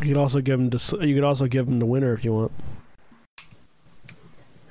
You 0.00 0.08
could 0.08 0.16
also 0.16 0.40
give 0.40 0.58
them 0.58 0.70
to 0.70 1.06
you 1.06 1.14
could 1.14 1.24
also 1.24 1.46
give 1.46 1.68
him 1.68 1.78
the 1.78 1.86
winner 1.86 2.14
if 2.14 2.24
you 2.24 2.32
want. 2.32 2.52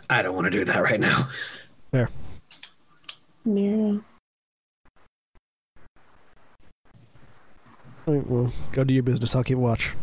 I 0.09 0.21
don't 0.21 0.35
want 0.35 0.45
to 0.45 0.51
do 0.51 0.65
that 0.65 0.81
right 0.81 0.99
now. 0.99 1.27
There. 1.91 2.09
Yeah. 3.45 3.97
All 8.07 8.13
right, 8.15 8.27
well, 8.27 8.51
go 8.71 8.83
do 8.83 8.95
your 8.95 9.03
business. 9.03 9.35
I'll 9.35 9.43
keep 9.43 9.59
watch. 9.59 9.93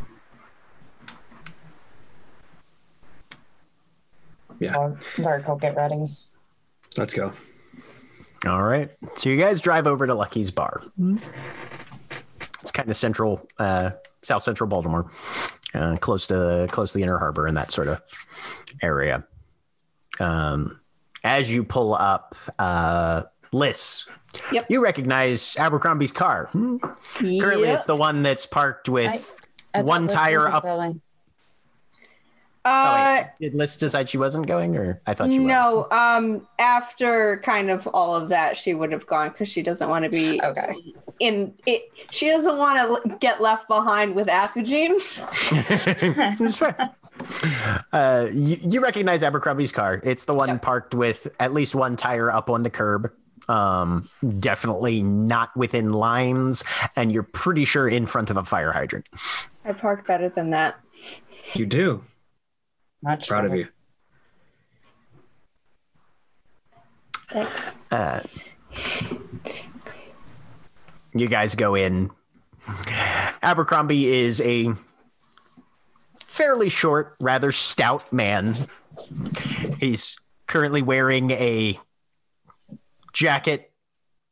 Yeah, 4.60 4.76
Lark, 4.76 5.18
Lark 5.18 5.48
will 5.48 5.56
get 5.56 5.74
ready. 5.74 6.06
let's 6.96 7.12
go. 7.12 7.32
All 8.46 8.62
right. 8.62 8.90
So 9.16 9.28
you 9.28 9.36
guys 9.36 9.60
drive 9.60 9.86
over 9.86 10.06
to 10.06 10.14
Lucky's 10.14 10.50
Bar. 10.50 10.82
It's 12.62 12.70
kind 12.72 12.88
of 12.88 12.96
central, 12.96 13.46
uh, 13.58 13.90
south 14.22 14.42
central 14.42 14.68
Baltimore, 14.68 15.10
uh, 15.74 15.96
close 16.00 16.26
to 16.28 16.66
close 16.70 16.92
to 16.92 16.98
the 16.98 17.04
Inner 17.04 17.18
Harbor 17.18 17.46
and 17.46 17.56
that 17.56 17.70
sort 17.70 17.88
of 17.88 18.00
area. 18.82 19.24
Um, 20.18 20.80
as 21.24 21.52
you 21.52 21.64
pull 21.64 21.94
up, 21.94 22.34
uh, 22.58 23.24
Liss, 23.52 24.08
Yep. 24.52 24.66
you 24.70 24.80
recognize 24.82 25.56
Abercrombie's 25.58 26.12
car. 26.12 26.48
Hmm. 26.52 26.76
Currently, 27.14 27.68
it's 27.68 27.84
the 27.84 27.96
one 27.96 28.22
that's 28.22 28.46
parked 28.46 28.88
with 28.88 29.10
I 29.74 29.78
thought 29.78 29.86
one 29.86 30.06
tire 30.08 30.48
up. 30.48 30.64
Going. 32.64 32.74
Oh, 32.76 32.90
Uh, 32.90 33.16
wait. 33.16 33.26
Did 33.40 33.54
Liss 33.54 33.76
decide 33.78 34.08
she 34.08 34.18
wasn't 34.18 34.46
going, 34.46 34.76
or 34.76 35.00
I 35.06 35.14
thought 35.14 35.30
she 35.32 35.38
was? 35.38 35.46
no. 35.46 35.86
Um, 35.90 36.46
after 36.58 37.38
kind 37.38 37.70
of 37.70 37.86
all 37.88 38.14
of 38.14 38.28
that, 38.28 38.56
she 38.56 38.74
would 38.74 38.92
have 38.92 39.06
gone 39.06 39.30
because 39.30 39.48
she 39.48 39.62
doesn't 39.62 39.88
want 39.88 40.04
to 40.04 40.10
be 40.10 40.40
Okay. 40.44 40.66
in 41.20 41.54
it. 41.66 41.90
She 42.10 42.28
doesn't 42.28 42.58
want 42.58 43.02
to 43.04 43.16
get 43.18 43.40
left 43.40 43.66
behind 43.68 44.14
with 44.14 44.26
Akujin. 44.28 44.98
It's 46.40 46.56
fair. 46.58 46.90
Uh, 47.92 48.28
you, 48.32 48.56
you 48.62 48.80
recognize 48.80 49.22
Abercrombie's 49.22 49.72
car. 49.72 50.00
It's 50.04 50.24
the 50.24 50.34
one 50.34 50.48
Yeah. 50.48 50.58
parked 50.58 50.94
with 50.94 51.28
at 51.38 51.52
least 51.52 51.74
one 51.74 51.96
tire 51.96 52.30
up 52.30 52.48
on 52.50 52.62
the 52.62 52.70
curb. 52.70 53.10
Um, 53.48 54.08
definitely 54.38 55.02
not 55.02 55.54
within 55.56 55.92
lines, 55.92 56.62
and 56.94 57.10
you're 57.10 57.22
pretty 57.24 57.64
sure 57.64 57.88
in 57.88 58.06
front 58.06 58.30
of 58.30 58.36
a 58.36 58.44
fire 58.44 58.70
hydrant. 58.70 59.08
I 59.64 59.72
parked 59.72 60.06
better 60.06 60.28
than 60.28 60.50
that. 60.50 60.76
You 61.54 61.66
do. 61.66 62.02
Much 63.02 63.28
Proud 63.28 63.46
of 63.46 63.54
you. 63.54 63.68
Thanks. 67.30 67.76
Uh, 67.90 68.20
you 71.14 71.28
guys 71.28 71.54
go 71.54 71.74
in. 71.74 72.10
Abercrombie 73.42 74.08
is 74.08 74.40
a 74.40 74.74
fairly 76.24 76.68
short, 76.68 77.16
rather 77.20 77.52
stout 77.52 78.12
man. 78.12 78.54
He's 79.78 80.18
currently 80.46 80.82
wearing 80.82 81.30
a 81.30 81.78
jacket, 83.12 83.72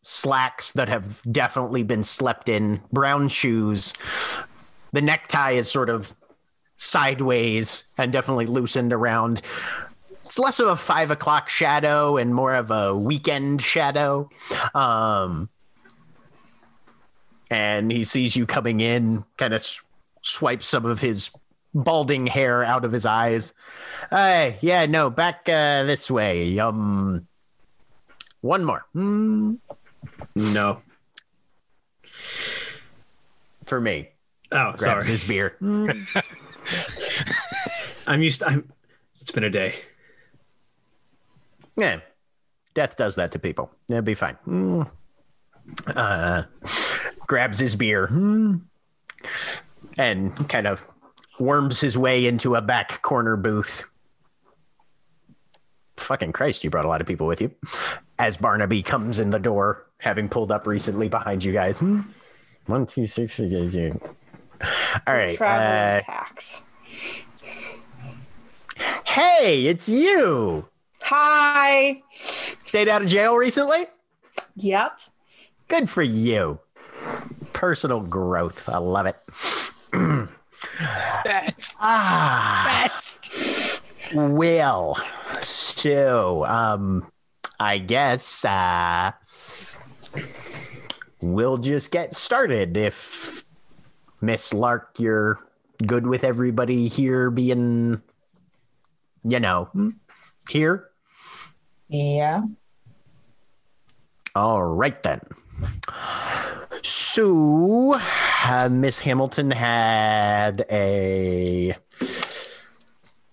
slacks 0.02 0.72
that 0.72 0.88
have 0.88 1.20
definitely 1.30 1.82
been 1.82 2.04
slept 2.04 2.48
in, 2.48 2.80
brown 2.92 3.28
shoes. 3.28 3.94
The 4.92 5.02
necktie 5.02 5.52
is 5.52 5.70
sort 5.70 5.90
of 5.90 6.14
sideways 6.78 7.84
and 7.98 8.10
definitely 8.12 8.46
loosened 8.46 8.92
around. 8.94 9.42
It's 10.10 10.38
less 10.38 10.58
of 10.60 10.68
a 10.68 10.76
five 10.76 11.10
o'clock 11.10 11.48
shadow 11.50 12.16
and 12.16 12.34
more 12.34 12.54
of 12.54 12.70
a 12.70 12.94
weekend 12.96 13.60
shadow. 13.60 14.30
Um, 14.74 15.48
and 17.50 17.92
he 17.92 18.04
sees 18.04 18.34
you 18.36 18.46
coming 18.46 18.80
in, 18.80 19.24
kind 19.36 19.52
of 19.54 19.60
s- 19.60 19.80
swipes 20.22 20.66
some 20.66 20.84
of 20.86 21.00
his 21.00 21.30
balding 21.74 22.26
hair 22.26 22.64
out 22.64 22.84
of 22.84 22.92
his 22.92 23.06
eyes. 23.06 23.54
Hey, 24.10 24.58
yeah, 24.60 24.86
no, 24.86 25.10
back 25.10 25.48
uh, 25.48 25.84
this 25.84 26.10
way. 26.10 26.58
Um, 26.58 27.26
one 28.40 28.64
more 28.64 28.84
Hmm, 28.92 29.54
No. 30.34 30.80
for 33.64 33.80
me. 33.80 34.08
Oh, 34.52 34.72
Grabs 34.76 34.82
sorry. 34.82 35.04
his 35.06 35.24
beer. 35.24 35.56
I'm 38.06 38.22
used. 38.22 38.40
To, 38.40 38.48
I'm. 38.48 38.72
It's 39.20 39.30
been 39.30 39.44
a 39.44 39.50
day. 39.50 39.74
Yeah, 41.76 42.00
death 42.74 42.96
does 42.96 43.16
that 43.16 43.30
to 43.32 43.38
people. 43.38 43.70
It'll 43.88 44.02
be 44.02 44.14
fine. 44.14 44.36
Mm. 44.46 44.90
Uh, 45.86 46.42
grabs 47.26 47.58
his 47.58 47.76
beer 47.76 48.08
mm, 48.08 48.60
and 49.96 50.48
kind 50.48 50.66
of 50.66 50.86
worms 51.38 51.80
his 51.80 51.96
way 51.96 52.26
into 52.26 52.56
a 52.56 52.60
back 52.60 53.02
corner 53.02 53.36
booth. 53.36 53.84
Fucking 55.98 56.32
Christ, 56.32 56.64
you 56.64 56.70
brought 56.70 56.84
a 56.84 56.88
lot 56.88 57.00
of 57.00 57.06
people 57.06 57.26
with 57.26 57.40
you. 57.40 57.54
As 58.18 58.36
Barnaby 58.36 58.82
comes 58.82 59.18
in 59.18 59.30
the 59.30 59.38
door, 59.38 59.86
having 59.98 60.28
pulled 60.28 60.50
up 60.50 60.66
recently 60.66 61.08
behind 61.08 61.44
you 61.44 61.52
guys. 61.52 61.80
One, 62.66 62.86
two, 62.86 63.06
three, 63.06 63.26
four, 63.26 63.46
five, 63.46 63.70
six. 63.70 63.96
All 65.06 65.14
right. 65.14 65.36
Traveling 65.36 66.00
Uh, 66.00 66.02
packs. 66.04 66.62
hey, 69.04 69.66
it's 69.66 69.88
you. 69.88 70.66
Hi. 71.02 72.02
Stayed 72.66 72.88
out 72.88 73.02
of 73.02 73.08
jail 73.08 73.36
recently? 73.36 73.86
Yep. 74.56 74.98
Good 75.68 75.88
for 75.88 76.02
you. 76.02 76.58
Personal 77.52 78.00
growth. 78.00 78.68
I 78.68 78.78
love 78.78 79.06
it. 79.06 79.16
That's 81.24 81.74
Ah, 81.80 82.88
best. 82.90 83.80
well, 84.14 84.96
so, 85.42 86.44
um, 86.46 87.10
I 87.60 87.78
guess, 87.78 88.44
uh, 88.44 89.12
we'll 91.20 91.58
just 91.58 91.90
get 91.92 92.14
started 92.14 92.76
if 92.76 93.44
Miss 94.20 94.52
Lark, 94.52 94.98
you're 94.98 95.38
good 95.86 96.06
with 96.06 96.24
everybody 96.24 96.88
here 96.88 97.30
being, 97.30 98.02
you 99.24 99.40
know, 99.40 99.70
here. 100.50 100.88
Yeah. 101.88 102.42
All 104.34 104.62
right 104.62 105.02
then. 105.02 105.20
So, 106.82 107.98
uh, 107.98 108.68
Miss 108.70 109.00
Hamilton 109.00 109.50
had 109.50 110.64
a 110.70 111.76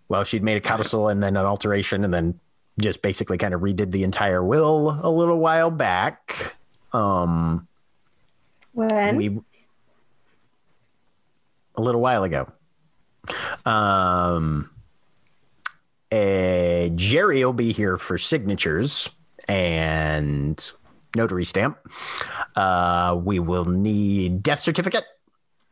well, 0.08 0.24
she'd 0.24 0.44
made 0.44 0.58
a 0.58 0.62
codicil 0.62 1.10
and 1.10 1.22
then 1.22 1.36
an 1.36 1.46
alteration, 1.46 2.04
and 2.04 2.14
then 2.14 2.40
just 2.80 3.02
basically 3.02 3.38
kind 3.38 3.54
of 3.54 3.62
redid 3.62 3.92
the 3.92 4.04
entire 4.04 4.44
will 4.44 5.00
a 5.02 5.10
little 5.10 5.40
while 5.40 5.72
back. 5.72 6.56
Um, 6.94 7.68
When? 8.74 9.16
we 9.18 9.40
a 11.78 11.82
little 11.82 12.02
while 12.02 12.24
ago. 12.24 12.48
Um, 13.66 14.70
uh, 16.12 16.90
Jerry 16.96 17.44
will 17.44 17.54
be 17.54 17.72
here 17.72 17.98
for 17.98 18.18
signatures 18.18 19.10
and 19.48 20.72
notary 21.16 21.46
stamp. 21.46 21.78
Uh, 22.56 23.20
we 23.24 23.40
will 23.40 23.66
need 23.66 24.44
death 24.44 24.60
certificate. 24.60 25.04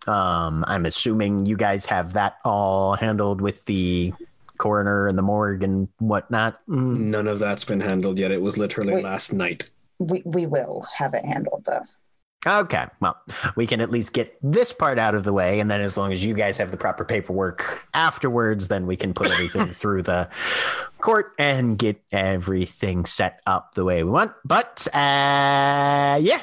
Um, 0.08 0.66
I'm 0.68 0.86
assuming 0.86 1.46
you 1.46 1.56
guys 1.56 1.86
have 1.86 2.14
that 2.14 2.38
all 2.44 2.96
handled 2.96 3.40
with 3.40 3.64
the 3.66 4.14
coroner 4.58 5.08
and 5.08 5.18
the 5.18 5.22
morgue 5.22 5.64
and 5.64 5.88
whatnot. 6.00 6.60
Mm. 6.68 6.98
None 6.98 7.28
of 7.28 7.40
that's 7.40 7.64
been 7.64 7.80
handled 7.80 8.18
yet. 8.18 8.32
It 8.32 8.42
was 8.42 8.58
literally 8.58 8.96
Wait. 8.96 9.04
last 9.04 9.34
night. 9.34 9.70
We 10.00 10.22
we 10.26 10.46
will 10.46 10.86
have 10.98 11.14
it 11.14 11.24
handled 11.26 11.66
though. 11.66 11.84
Okay, 12.46 12.86
well, 13.00 13.18
we 13.56 13.66
can 13.66 13.80
at 13.80 13.90
least 13.90 14.14
get 14.14 14.38
this 14.42 14.74
part 14.74 15.00
out 15.00 15.16
of 15.16 15.24
the 15.24 15.32
way, 15.32 15.60
and 15.60 15.72
then 15.72 15.80
as 15.80 15.96
long 15.98 16.12
as 16.12 16.26
you 16.26 16.34
guys 16.34 16.58
have 16.58 16.72
the 16.72 16.78
proper 16.78 17.06
paperwork 17.06 17.88
afterwards, 17.94 18.68
then 18.68 18.86
we 18.86 18.98
can 18.98 19.14
put 19.14 19.32
everything 19.32 19.68
through 19.74 20.02
the 20.04 20.28
court 21.00 21.34
and 21.40 21.78
get 21.78 22.02
everything 22.12 23.06
set 23.06 23.42
up 23.48 23.76
the 23.76 23.86
way 23.86 24.04
we 24.04 24.10
want. 24.10 24.34
But 24.44 24.88
uh, 24.94 26.20
yeah, 26.22 26.42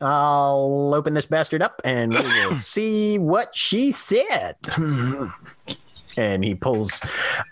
I'll 0.00 0.92
open 0.94 1.14
this 1.14 1.26
bastard 1.26 1.62
up, 1.62 1.80
and 1.84 2.12
we 2.12 2.20
will 2.20 2.54
see 2.56 3.18
what 3.18 3.54
she 3.54 3.92
said. 3.92 4.56
And 6.18 6.42
he 6.44 6.54
pulls 6.54 7.02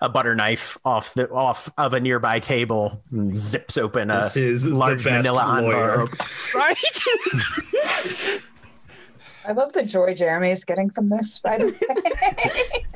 a 0.01 0.09
butter 0.09 0.35
knife 0.35 0.79
off 0.85 1.13
the 1.15 1.29
off 1.31 1.71
of 1.79 1.93
a 1.95 2.01
nearby 2.01 2.39
table, 2.39 3.03
and 3.11 3.35
zips 3.37 3.77
open 3.77 4.11
a 4.11 4.23
This 4.23 4.37
is 4.37 4.67
large 4.67 5.05
the 5.05 5.11
best 5.11 5.25
manila 5.29 5.61
lawyer. 5.61 5.91
envelope. 5.91 6.55
Right? 6.55 7.01
I 9.47 9.53
love 9.53 9.75
the 9.75 9.85
joy 9.85 10.15
Jeremy 10.15 10.51
is 10.51 10.65
getting 10.65 10.89
from 10.89 11.07
this, 11.09 11.39
by 11.39 11.59
the 11.59 11.67
way. 11.67 12.89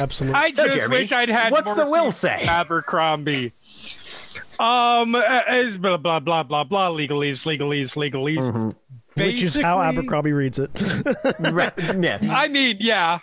Absolutely. 0.00 0.38
I 0.40 0.52
So, 0.52 0.64
just 0.64 0.76
Jeremy, 0.76 0.96
wish 0.96 1.12
I'd 1.12 1.28
had 1.28 1.52
what's 1.52 1.66
more 1.66 1.76
the 1.76 1.86
will 1.90 2.10
say? 2.10 2.44
Abercrombie. 2.48 3.52
Um, 4.58 5.14
is 5.50 5.76
blah 5.76 5.96
blah 5.98 6.18
blah 6.18 6.42
blah 6.42 6.64
blah 6.64 6.90
legalese, 6.90 7.44
legalese, 7.46 7.94
legalese. 7.96 8.50
Mhm. 8.50 8.74
Which 9.16 9.40
is 9.42 9.56
how 9.56 9.80
Abercrombie 9.80 10.32
reads 10.32 10.58
it. 10.58 10.70
Right, 11.40 11.72
yeah. 11.78 12.18
I 12.30 12.48
mean, 12.48 12.76
yeah, 12.80 13.18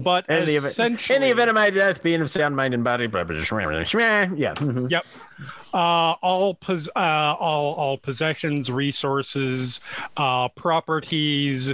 but 0.00 0.28
In 0.28 0.46
the, 0.46 0.56
event, 0.56 0.78
in 1.10 1.22
the 1.22 1.30
event 1.30 1.50
of 1.50 1.54
my 1.54 1.70
death, 1.70 2.02
being 2.02 2.20
of 2.20 2.30
sound 2.30 2.54
mind 2.56 2.74
and 2.74 2.84
body, 2.84 3.06
yeah. 4.36 4.54
mhm. 4.54 4.90
Yep. 4.90 5.06
Uh, 5.74 6.12
all 6.22 6.54
pos- 6.54 6.88
uh, 6.94 7.34
all 7.38 7.74
all 7.74 7.96
possessions, 7.98 8.70
resources, 8.70 9.80
uh, 10.16 10.48
properties, 10.48 11.72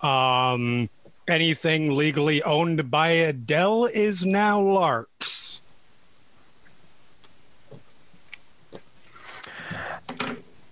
um, 0.00 0.88
anything 1.28 1.96
legally 1.96 2.42
owned 2.42 2.90
by 2.90 3.10
Adele 3.10 3.86
is 3.86 4.24
now 4.24 4.60
Lark's. 4.60 5.60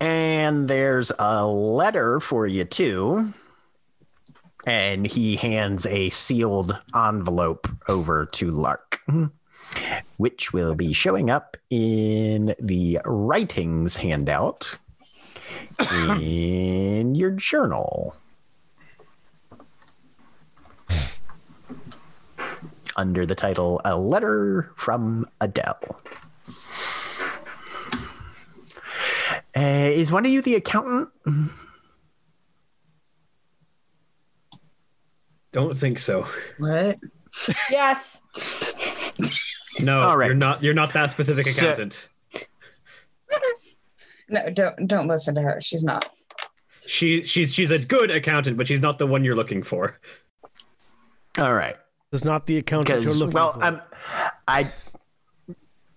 And 0.01 0.67
there's 0.69 1.13
a 1.19 1.47
letter 1.47 2.19
for 2.19 2.47
you 2.47 2.65
too. 2.65 3.33
And 4.67 5.07
he 5.07 5.37
hands 5.37 5.87
a 5.87 6.11
sealed 6.11 6.79
envelope 6.95 7.69
over 7.89 8.27
to 8.27 8.51
Lark, 8.51 9.03
which 10.17 10.53
will 10.53 10.75
be 10.75 10.93
showing 10.93 11.31
up 11.31 11.57
in 11.71 12.55
the 12.61 13.01
writings 13.05 13.97
handout 13.97 14.79
in 16.21 17.15
your 17.15 17.33
journal. 17.33 18.15
Under 22.95 23.25
the 23.25 23.35
title 23.35 23.81
A 23.85 23.97
Letter 23.97 24.71
from 24.77 25.27
Adele. 25.41 26.01
Uh, 29.55 29.61
is 29.93 30.13
one 30.13 30.25
of 30.25 30.33
you 30.33 30.41
the 30.41 30.55
accountant? 30.55 31.09
Don't 35.53 35.75
think 35.77 35.99
so. 35.99 36.27
what? 36.59 36.99
Yes. 37.71 38.23
No, 39.81 40.01
All 40.03 40.19
right. 40.19 40.27
you're 40.27 40.35
not. 40.35 40.63
You're 40.63 40.75
not 40.75 40.93
that 40.93 41.11
specific 41.11 41.47
So- 41.47 41.63
accountant. 41.65 42.11
No, 44.29 44.51
don't 44.51 44.87
don't 44.87 45.09
listen 45.09 45.35
to 45.37 45.41
her. 45.41 45.59
She's 45.63 45.83
not. 45.83 46.11
She 46.87 47.23
she's 47.23 47.55
she's 47.55 47.71
a 47.71 47.79
good 47.79 48.11
accountant, 48.11 48.59
but 48.59 48.67
she's 48.67 48.81
not 48.81 48.99
the 48.99 49.07
one 49.07 49.25
you're 49.25 49.35
looking 49.35 49.63
for. 49.63 49.99
All 51.39 51.55
right. 51.55 51.77
Is 52.13 52.23
not 52.23 52.47
the 52.47 52.59
accountant 52.59 53.03
you're 53.03 53.15
because 53.15 53.19
looking 53.21 53.33
well 53.35 53.53
for. 53.55 53.63
I'm, 53.65 53.81
i 54.47 54.71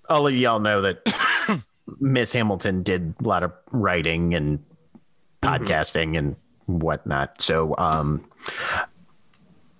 all 0.07 0.25
of 0.25 0.33
y'all 0.33 0.61
know 0.61 0.81
that 0.81 1.61
miss 1.99 2.31
hamilton 2.31 2.81
did 2.83 3.13
a 3.19 3.27
lot 3.27 3.43
of 3.43 3.51
writing 3.71 4.33
and 4.35 4.63
podcasting 5.41 6.17
and 6.17 6.35
whatnot 6.67 7.41
so 7.41 7.75
um 7.77 8.23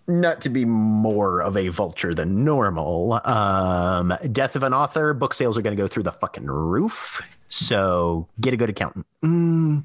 not 0.07 0.41
to 0.41 0.49
be 0.49 0.65
more 0.65 1.41
of 1.41 1.57
a 1.57 1.69
vulture 1.69 2.13
than 2.13 2.43
normal. 2.43 3.19
Um, 3.25 4.13
death 4.31 4.55
of 4.55 4.63
an 4.63 4.73
author, 4.73 5.13
book 5.13 5.33
sales 5.33 5.57
are 5.57 5.61
going 5.61 5.75
to 5.75 5.81
go 5.81 5.87
through 5.87 6.03
the 6.03 6.11
fucking 6.11 6.45
roof. 6.45 7.21
So 7.49 8.27
get 8.39 8.53
a 8.53 8.57
good 8.57 8.69
accountant. 8.69 9.05
Mm, 9.23 9.83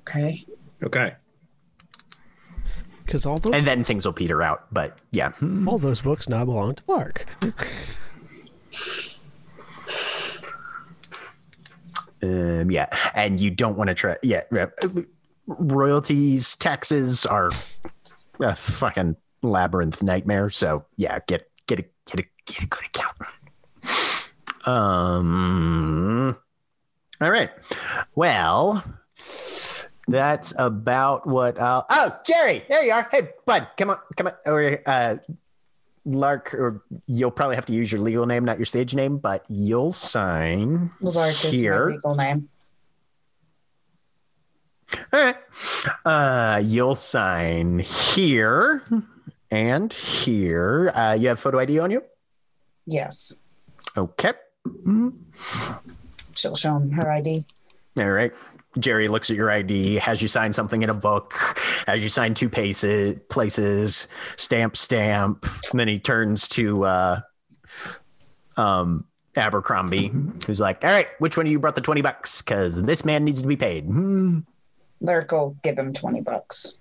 Okay. 0.00 0.44
Okay. 0.82 1.14
Because 3.04 3.26
all 3.26 3.36
those 3.36 3.52
and 3.54 3.66
then 3.66 3.84
things 3.84 4.04
will 4.06 4.12
peter 4.12 4.42
out. 4.42 4.66
But 4.72 4.98
yeah. 5.12 5.30
Hmm. 5.32 5.68
all 5.68 5.78
those 5.78 6.00
books 6.02 6.28
now 6.28 6.44
belong 6.44 6.74
to 6.76 6.82
Lark. 6.86 7.26
Um, 12.22 12.70
yeah. 12.70 12.86
And 13.14 13.38
you 13.38 13.50
don't 13.50 13.76
want 13.76 13.88
to 13.88 13.94
try. 13.94 14.16
Yeah. 14.22 14.44
Royalties, 15.46 16.56
taxes 16.56 17.26
are 17.26 17.50
a 18.40 18.54
fucking 18.56 19.16
labyrinth 19.42 20.02
nightmare. 20.02 20.50
So 20.50 20.84
yeah, 20.96 21.18
get 21.26 21.50
get 21.66 21.80
a 21.80 21.84
get 22.06 22.20
a 22.20 22.24
get 22.46 22.62
a 22.62 22.66
good 22.66 22.84
accountant. 22.86 23.30
Um. 24.66 26.36
All 27.20 27.30
right. 27.30 27.50
Well, 28.14 28.82
that's 30.08 30.52
about 30.58 31.26
what 31.26 31.60
I'll. 31.60 31.86
Oh, 31.88 32.16
Jerry, 32.26 32.64
there 32.68 32.82
you 32.84 32.92
are. 32.92 33.06
Hey, 33.10 33.28
bud, 33.46 33.68
come 33.76 33.90
on, 33.90 33.98
come 34.16 34.26
on 34.28 34.32
over 34.46 34.60
here. 34.60 34.82
Uh, 34.86 35.16
Lark, 36.06 36.52
or 36.54 36.84
you'll 37.06 37.30
probably 37.30 37.56
have 37.56 37.64
to 37.66 37.72
use 37.72 37.90
your 37.90 38.00
legal 38.00 38.26
name, 38.26 38.44
not 38.44 38.58
your 38.58 38.66
stage 38.66 38.94
name, 38.94 39.16
but 39.18 39.44
you'll 39.48 39.92
sign 39.92 40.90
Lark 41.00 41.44
is 41.44 41.52
here. 41.52 41.86
legal 41.86 42.14
name. 42.14 42.48
All 45.12 45.20
right. 45.20 45.36
Uh, 46.04 46.60
you'll 46.64 46.94
sign 46.94 47.78
here 47.78 48.82
and 49.50 49.92
here. 49.92 50.90
Uh, 50.94 51.14
you 51.14 51.28
have 51.28 51.38
photo 51.38 51.58
ID 51.58 51.78
on 51.78 51.90
you? 51.90 52.02
Yes. 52.86 53.40
Okay. 53.96 54.32
She'll 56.34 56.56
show 56.56 56.76
him 56.76 56.90
her 56.92 57.10
ID. 57.10 57.44
All 57.98 58.10
right. 58.10 58.32
Jerry 58.78 59.06
looks 59.06 59.30
at 59.30 59.36
your 59.36 59.50
ID, 59.50 59.96
has 59.96 60.20
you 60.20 60.26
sign 60.26 60.52
something 60.52 60.82
in 60.82 60.90
a 60.90 60.94
book, 60.94 61.34
has 61.86 62.02
you 62.02 62.08
sign 62.08 62.34
two 62.34 62.48
paces, 62.48 63.16
places, 63.28 64.08
stamp, 64.36 64.76
stamp. 64.76 65.46
And 65.70 65.78
then 65.78 65.86
he 65.86 66.00
turns 66.00 66.48
to 66.48 66.84
uh, 66.84 67.20
um, 68.56 69.04
Abercrombie, 69.36 70.12
who's 70.46 70.58
like, 70.58 70.84
All 70.84 70.90
right, 70.90 71.06
which 71.20 71.36
one 71.36 71.46
of 71.46 71.52
you 71.52 71.60
brought 71.60 71.76
the 71.76 71.80
20 71.80 72.02
bucks? 72.02 72.42
Because 72.42 72.82
this 72.82 73.04
man 73.04 73.24
needs 73.24 73.42
to 73.42 73.48
be 73.48 73.56
paid. 73.56 73.84
Hmm. 73.84 74.40
Lark 75.00 75.32
will 75.32 75.56
give 75.62 75.78
him 75.78 75.92
20 75.92 76.20
bucks. 76.22 76.80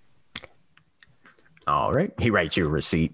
All 1.67 1.93
right. 1.93 2.11
He 2.19 2.29
writes 2.29 2.55
you 2.57 2.65
a 2.65 2.69
receipt. 2.69 3.13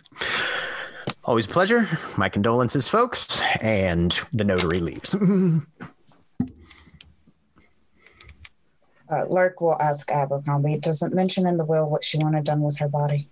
Always 1.24 1.46
a 1.46 1.50
pleasure. 1.50 1.88
My 2.18 2.30
condolences, 2.30 2.88
folks. 2.88 3.42
And 3.62 4.12
the 4.34 4.44
notary 4.44 4.80
leaves. 4.80 5.16
Uh, 9.12 9.26
Lark 9.28 9.60
will 9.60 9.76
ask 9.82 10.12
Abercrombie. 10.12 10.74
It 10.76 10.84
doesn't 10.84 11.16
mention 11.16 11.48
in 11.48 11.58
the 11.58 11.66
will 11.66 11.90
what 11.90 12.04
she 12.04 12.20
wanted 12.20 12.44
done 12.44 12.62
with 12.62 12.78
her 12.78 12.88
body. 12.88 13.28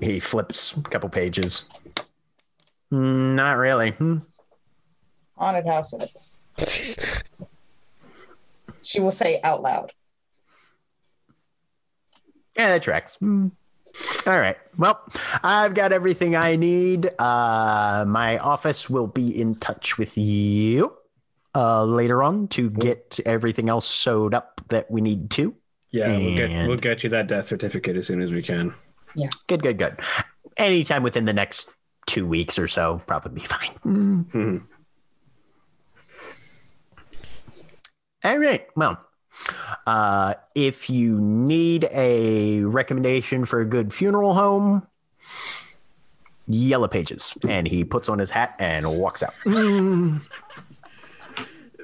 he 0.00 0.20
flips 0.20 0.76
a 0.76 0.80
couple 0.82 1.08
pages. 1.08 1.64
"Hmm, 2.90 3.34
Not 3.34 3.56
really. 3.56 3.90
Hmm. 3.90 4.18
Haunted 5.36 5.66
house 5.66 5.92
it 5.92 6.08
is. 6.14 6.44
she 8.88 9.00
will 9.00 9.10
say 9.10 9.38
out 9.44 9.60
loud. 9.62 9.92
Yeah, 12.56 12.68
that 12.68 12.82
tracks. 12.82 13.16
Hmm. 13.16 13.48
All 14.26 14.38
right. 14.38 14.56
Well, 14.76 15.00
I've 15.42 15.74
got 15.74 15.92
everything 15.92 16.34
I 16.36 16.56
need. 16.56 17.10
Uh, 17.18 18.04
my 18.06 18.38
office 18.38 18.88
will 18.88 19.06
be 19.06 19.38
in 19.40 19.54
touch 19.56 19.98
with 19.98 20.16
you 20.16 20.94
uh, 21.54 21.84
later 21.84 22.22
on 22.22 22.48
to 22.48 22.70
get 22.70 23.18
everything 23.26 23.68
else 23.68 23.86
sewed 23.86 24.34
up 24.34 24.60
that 24.68 24.90
we 24.90 25.00
need 25.00 25.30
to. 25.32 25.54
Yeah, 25.90 26.16
we'll 26.18 26.36
get 26.36 26.68
we'll 26.68 26.76
get 26.76 27.02
you 27.02 27.10
that 27.10 27.28
death 27.28 27.46
certificate 27.46 27.96
as 27.96 28.06
soon 28.06 28.20
as 28.20 28.32
we 28.32 28.42
can. 28.42 28.74
Yeah. 29.16 29.28
Good, 29.46 29.62
good, 29.62 29.78
good. 29.78 30.00
Anytime 30.58 31.02
within 31.02 31.24
the 31.24 31.32
next 31.32 31.74
two 32.06 32.26
weeks 32.26 32.58
or 32.58 32.68
so, 32.68 33.00
probably 33.06 33.40
be 33.40 33.46
fine. 33.46 33.74
Mhm. 33.84 34.64
All 38.24 38.38
right. 38.38 38.66
Well, 38.76 38.98
uh, 39.86 40.34
if 40.54 40.90
you 40.90 41.20
need 41.20 41.88
a 41.92 42.60
recommendation 42.62 43.44
for 43.44 43.60
a 43.60 43.64
good 43.64 43.92
funeral 43.92 44.34
home, 44.34 44.86
Yellow 46.46 46.88
Pages. 46.88 47.34
And 47.46 47.66
he 47.68 47.84
puts 47.84 48.08
on 48.08 48.18
his 48.18 48.30
hat 48.30 48.56
and 48.58 48.90
walks 48.98 49.22
out. 49.22 49.34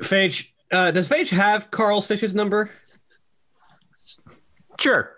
Phage, 0.02 0.48
uh, 0.72 0.90
does 0.90 1.08
Phage 1.08 1.30
have 1.30 1.70
Carl 1.70 2.00
Stitch's 2.00 2.34
number? 2.34 2.70
Sure. 4.80 5.14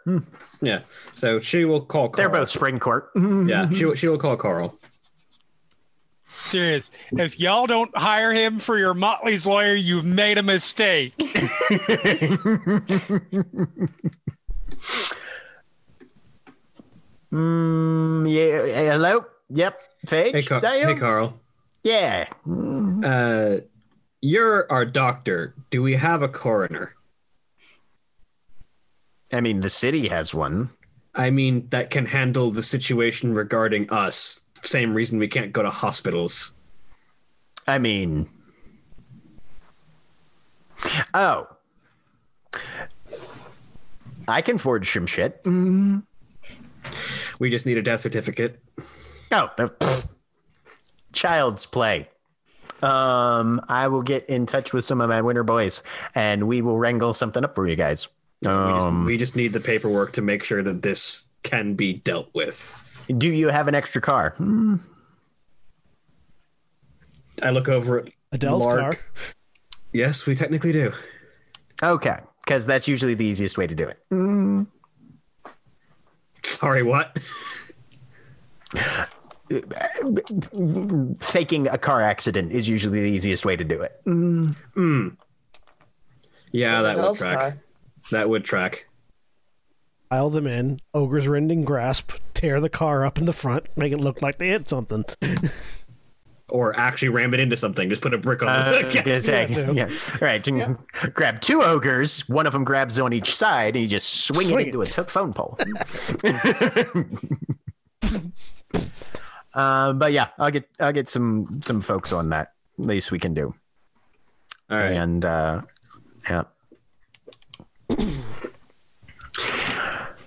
Yeah. 0.60 0.80
So 1.14 1.40
she 1.40 1.64
will 1.64 1.80
call 1.80 2.08
Carl. 2.10 2.28
They're 2.28 2.38
both 2.40 2.50
spring 2.50 2.78
court. 2.78 3.10
Yeah, 3.16 3.70
she 3.70 3.94
she 3.94 4.06
will 4.08 4.18
call 4.18 4.36
Carl. 4.36 4.78
Serious. 6.48 6.90
If 7.12 7.40
y'all 7.40 7.66
don't 7.66 7.96
hire 7.96 8.32
him 8.32 8.58
for 8.58 8.78
your 8.78 8.94
Motley's 8.94 9.46
lawyer, 9.46 9.74
you've 9.74 10.06
made 10.06 10.38
a 10.38 10.42
mistake. 10.42 11.14
Mm, 17.32 18.30
yeah. 18.30 18.92
Hello. 18.92 19.24
Yep. 19.50 19.78
Phage. 20.06 20.32
Hey, 20.32 20.42
Car- 20.42 20.60
hey 20.60 20.94
Carl. 20.94 21.40
Yeah. 21.82 22.26
Uh, 23.04 23.56
you're 24.20 24.70
our 24.70 24.84
doctor. 24.84 25.54
Do 25.70 25.82
we 25.82 25.94
have 25.96 26.22
a 26.22 26.28
coroner? 26.28 26.94
I 29.32 29.40
mean, 29.40 29.60
the 29.60 29.70
city 29.70 30.08
has 30.08 30.32
one. 30.32 30.70
I 31.14 31.30
mean, 31.30 31.68
that 31.70 31.90
can 31.90 32.06
handle 32.06 32.50
the 32.50 32.62
situation 32.62 33.34
regarding 33.34 33.90
us. 33.90 34.40
Same 34.62 34.94
reason 34.94 35.18
we 35.18 35.28
can't 35.28 35.52
go 35.52 35.62
to 35.62 35.70
hospitals. 35.70 36.54
I 37.66 37.78
mean, 37.78 38.28
oh, 41.14 41.46
I 44.28 44.40
can 44.42 44.58
forge 44.58 44.92
some 44.92 45.06
shit. 45.06 45.40
We 47.38 47.50
just 47.50 47.66
need 47.66 47.78
a 47.78 47.82
death 47.82 48.00
certificate. 48.00 48.60
Oh, 49.32 49.50
pfft. 49.56 50.06
child's 51.12 51.66
play. 51.66 52.08
Um, 52.82 53.60
I 53.68 53.88
will 53.88 54.02
get 54.02 54.26
in 54.26 54.46
touch 54.46 54.72
with 54.72 54.84
some 54.84 55.00
of 55.00 55.08
my 55.08 55.22
winter 55.22 55.42
boys, 55.42 55.82
and 56.14 56.46
we 56.46 56.60
will 56.62 56.78
wrangle 56.78 57.12
something 57.12 57.42
up 57.44 57.54
for 57.54 57.66
you 57.66 57.74
guys. 57.76 58.08
We 58.42 58.48
just, 58.48 58.86
Um, 58.86 59.04
we 59.06 59.16
just 59.16 59.34
need 59.34 59.52
the 59.52 59.60
paperwork 59.60 60.12
to 60.12 60.22
make 60.22 60.44
sure 60.44 60.62
that 60.62 60.82
this 60.82 61.24
can 61.42 61.74
be 61.74 61.94
dealt 61.94 62.28
with. 62.34 62.72
Do 63.08 63.28
you 63.28 63.48
have 63.48 63.68
an 63.68 63.74
extra 63.74 64.00
car? 64.00 64.30
Hmm, 64.38 64.76
I 67.42 67.50
look 67.50 67.68
over 67.68 68.00
at 68.00 68.08
Adele's 68.32 68.64
Lark. 68.66 68.80
car. 68.80 68.98
Yes, 69.92 70.26
we 70.26 70.34
technically 70.34 70.72
do. 70.72 70.92
Okay, 71.82 72.18
because 72.44 72.66
that's 72.66 72.88
usually 72.88 73.14
the 73.14 73.24
easiest 73.24 73.58
way 73.58 73.66
to 73.66 73.74
do 73.74 73.86
it. 73.86 73.98
Hmm. 74.10 74.62
Sorry, 76.42 76.82
what? 76.82 77.18
Faking 81.20 81.68
a 81.68 81.78
car 81.78 82.02
accident 82.02 82.52
is 82.52 82.68
usually 82.68 83.00
the 83.00 83.10
easiest 83.10 83.44
way 83.44 83.56
to 83.56 83.64
do 83.64 83.80
it. 83.80 84.00
Hmm. 84.04 84.50
Hmm. 84.74 85.08
Yeah, 86.52 86.82
that 86.82 86.96
would 86.96 87.00
Adele's 87.02 87.18
track. 87.18 87.38
car. 87.38 87.62
That 88.10 88.28
would 88.28 88.44
track. 88.44 88.85
Pile 90.10 90.30
them 90.30 90.46
in. 90.46 90.80
Ogre's 90.94 91.26
rending 91.28 91.62
grasp. 91.64 92.12
Tear 92.34 92.60
the 92.60 92.68
car 92.68 93.04
up 93.04 93.18
in 93.18 93.24
the 93.24 93.32
front. 93.32 93.66
Make 93.76 93.92
it 93.92 94.00
look 94.00 94.22
like 94.22 94.38
they 94.38 94.48
hit 94.48 94.68
something. 94.68 95.04
Or 96.48 96.78
actually 96.78 97.08
ram 97.08 97.34
it 97.34 97.40
into 97.40 97.56
something. 97.56 97.88
Just 97.90 98.00
put 98.02 98.14
a 98.14 98.18
brick 98.18 98.40
on 98.40 98.48
Uh, 98.48 98.70
it. 98.72 98.96
I 99.08 99.14
was 99.14 99.24
say, 99.24 99.48
Yeah, 99.50 99.70
yeah. 99.72 99.88
All 100.12 100.18
right, 100.20 100.46
you 100.46 100.52
can 100.52 100.78
grab 101.12 101.40
two 101.40 101.60
ogres. 101.60 102.20
One 102.28 102.46
of 102.46 102.52
them 102.52 102.62
grabs 102.62 103.00
on 103.00 103.12
each 103.12 103.34
side, 103.34 103.74
and 103.74 103.82
you 103.82 103.88
just 103.88 104.26
swing, 104.26 104.46
Swing 104.46 104.60
it 104.60 104.66
into 104.68 104.82
a 104.82 104.86
t- 104.86 105.02
phone 105.08 105.32
pole. 105.32 105.58
um, 109.54 109.98
but 109.98 110.12
yeah, 110.12 110.28
I'll 110.38 110.52
get 110.52 110.68
I'll 110.78 110.92
get 110.92 111.08
some 111.08 111.60
some 111.62 111.80
folks 111.80 112.12
on 112.12 112.28
that. 112.30 112.52
Least 112.78 113.10
we 113.10 113.18
can 113.18 113.34
do. 113.34 113.52
All 114.70 114.78
right. 114.78 114.92
And 114.92 115.24
uh, 115.24 115.62
yeah, 116.30 116.44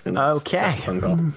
And 0.05 0.17
that's- 0.17 0.37
Okay. 0.37 0.57
that's 0.57 0.75
the 0.77 0.81
phone 0.81 1.01
call. 1.01 1.31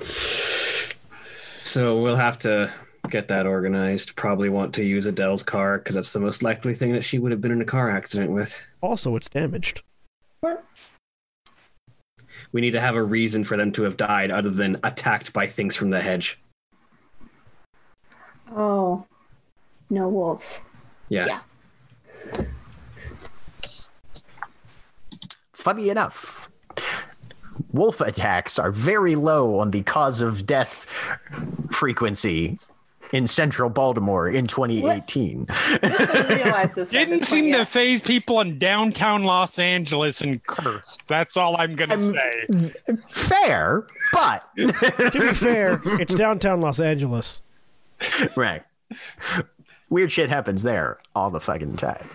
So 1.65 2.01
we'll 2.03 2.17
have 2.17 2.39
to 2.39 2.73
get 3.11 3.29
that 3.29 3.47
organized. 3.47 4.17
Probably 4.17 4.49
want 4.49 4.75
to 4.75 4.85
use 4.85 5.07
Adele's 5.07 5.43
car 5.43 5.79
because 5.79 5.95
that's 5.95 6.13
the 6.13 6.21
most 6.21 6.43
likely 6.43 6.75
thing 6.75 6.93
that 6.93 7.03
she 7.05 7.19
would 7.19 7.33
have 7.33 7.41
been 7.41 7.53
in 7.53 7.61
a 7.61 7.65
car 7.67 7.91
accident 7.91 8.31
with. 8.31 8.67
Also, 8.81 9.15
it's 9.17 9.29
damaged. 9.29 9.83
What? 10.41 10.65
We 12.53 12.61
need 12.61 12.73
to 12.73 12.81
have 12.81 12.97
a 12.97 13.03
reason 13.03 13.45
for 13.45 13.57
them 13.57 13.73
to 13.73 13.83
have 13.85 13.97
died 13.97 14.31
other 14.31 14.51
than 14.51 14.77
attacked 14.83 15.33
by 15.33 15.47
things 15.47 15.77
from 15.77 15.91
the 15.91 16.01
hedge. 16.01 16.39
Oh, 18.55 19.07
no 19.89 20.09
wolves. 20.09 20.61
Yeah. 21.09 21.27
Yeah. 21.27 22.45
Funny 25.53 25.91
enough, 25.91 26.42
wolf 27.73 28.01
attacks 28.01 28.59
are 28.59 28.71
very 28.71 29.15
low 29.15 29.59
on 29.59 29.71
the 29.71 29.83
cause 29.83 30.21
of 30.21 30.47
death 30.47 30.87
frequency 31.71 32.59
in 33.13 33.27
central 33.27 33.69
Baltimore 33.69 34.29
in 34.29 34.47
2018. 34.47 35.45
Didn't 35.83 36.75
this. 36.75 36.91
Didn't 36.91 37.25
seem 37.27 37.47
Yeah. 37.49 37.59
to 37.59 37.67
faze 37.67 38.01
people 38.01 38.41
in 38.41 38.59
downtown 38.59 39.25
Los 39.25 39.59
Angeles 39.59 40.23
and 40.23 40.43
cursed. 40.45 41.07
That's 41.09 41.37
all 41.37 41.57
I'm 41.59 41.75
gonna 41.77 41.99
say. 41.99 42.73
Fair, 43.11 43.87
but 44.15 44.45
To 44.57 45.11
be 45.21 45.35
fair, 45.35 45.81
it's 45.85 46.15
downtown 46.15 46.61
Los 46.63 46.81
Angeles. 46.81 47.43
right. 48.37 48.63
Weird 49.91 50.11
shit 50.11 50.31
happens 50.31 50.63
there 50.63 50.99
all 51.15 51.31
the 51.31 51.41
fucking 51.41 51.77
time. 51.77 52.09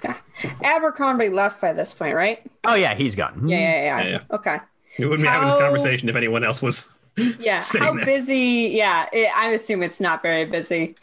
Abercrombie 0.64 1.30
left 1.30 1.62
by 1.62 1.74
this 1.74 1.94
point, 1.94 2.16
right? 2.16 2.40
Oh 2.66 2.74
yeah, 2.74 2.96
he's 2.96 3.14
gone. 3.14 3.48
Yeah, 3.48 3.58
yeah, 3.60 3.72
yeah. 3.84 4.02
Yeah, 4.04 4.10
yeah. 4.10 4.36
Okay. 4.36 4.58
We 5.00 5.06
wouldn't 5.06 5.26
be 5.26 5.30
having 5.32 5.48
this 5.48 5.56
conversation 5.58 6.10
if 6.10 6.16
anyone 6.16 6.44
else 6.44 6.62
was. 6.62 6.92
Yeah. 7.40 7.62
Sitting 7.62 7.88
How 7.88 7.94
there. 7.96 8.06
busy? 8.06 8.70
Yeah. 8.76 9.10
It, 9.12 9.36
I 9.36 9.50
assume 9.52 9.82
it's 9.82 10.00
not 10.00 10.22
very 10.22 10.46
busy. 10.46 10.94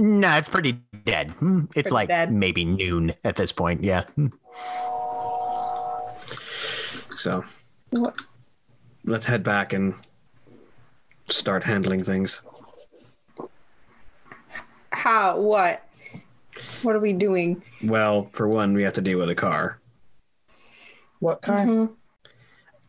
No, 0.00 0.36
it's 0.36 0.48
pretty 0.48 0.80
dead. 1.04 1.30
Hmm, 1.32 1.60
It's 1.76 1.90
Pretty 1.90 1.90
like 1.92 2.08
dead. 2.08 2.32
maybe 2.32 2.64
noon 2.64 3.14
at 3.22 3.36
this 3.36 3.52
point. 3.52 3.84
Yeah. 3.84 4.02
Hmm. 4.16 4.26
So 7.10 7.44
What? 7.90 8.20
let's 9.04 9.24
head 9.26 9.44
back 9.44 9.72
and 9.72 9.94
start 11.28 11.62
handling 11.62 12.02
things. 12.02 12.40
How? 14.90 15.38
What? 15.40 15.86
What 16.82 16.96
are 16.96 17.00
we 17.00 17.12
doing? 17.12 17.62
Well, 17.84 18.28
for 18.32 18.48
one, 18.48 18.74
we 18.74 18.82
have 18.82 18.94
to 18.94 19.00
deal 19.00 19.18
with 19.20 19.30
a 19.30 19.34
car. 19.36 19.78
What 21.20 21.42
car? 21.42 21.64
Mhm. 21.66 21.90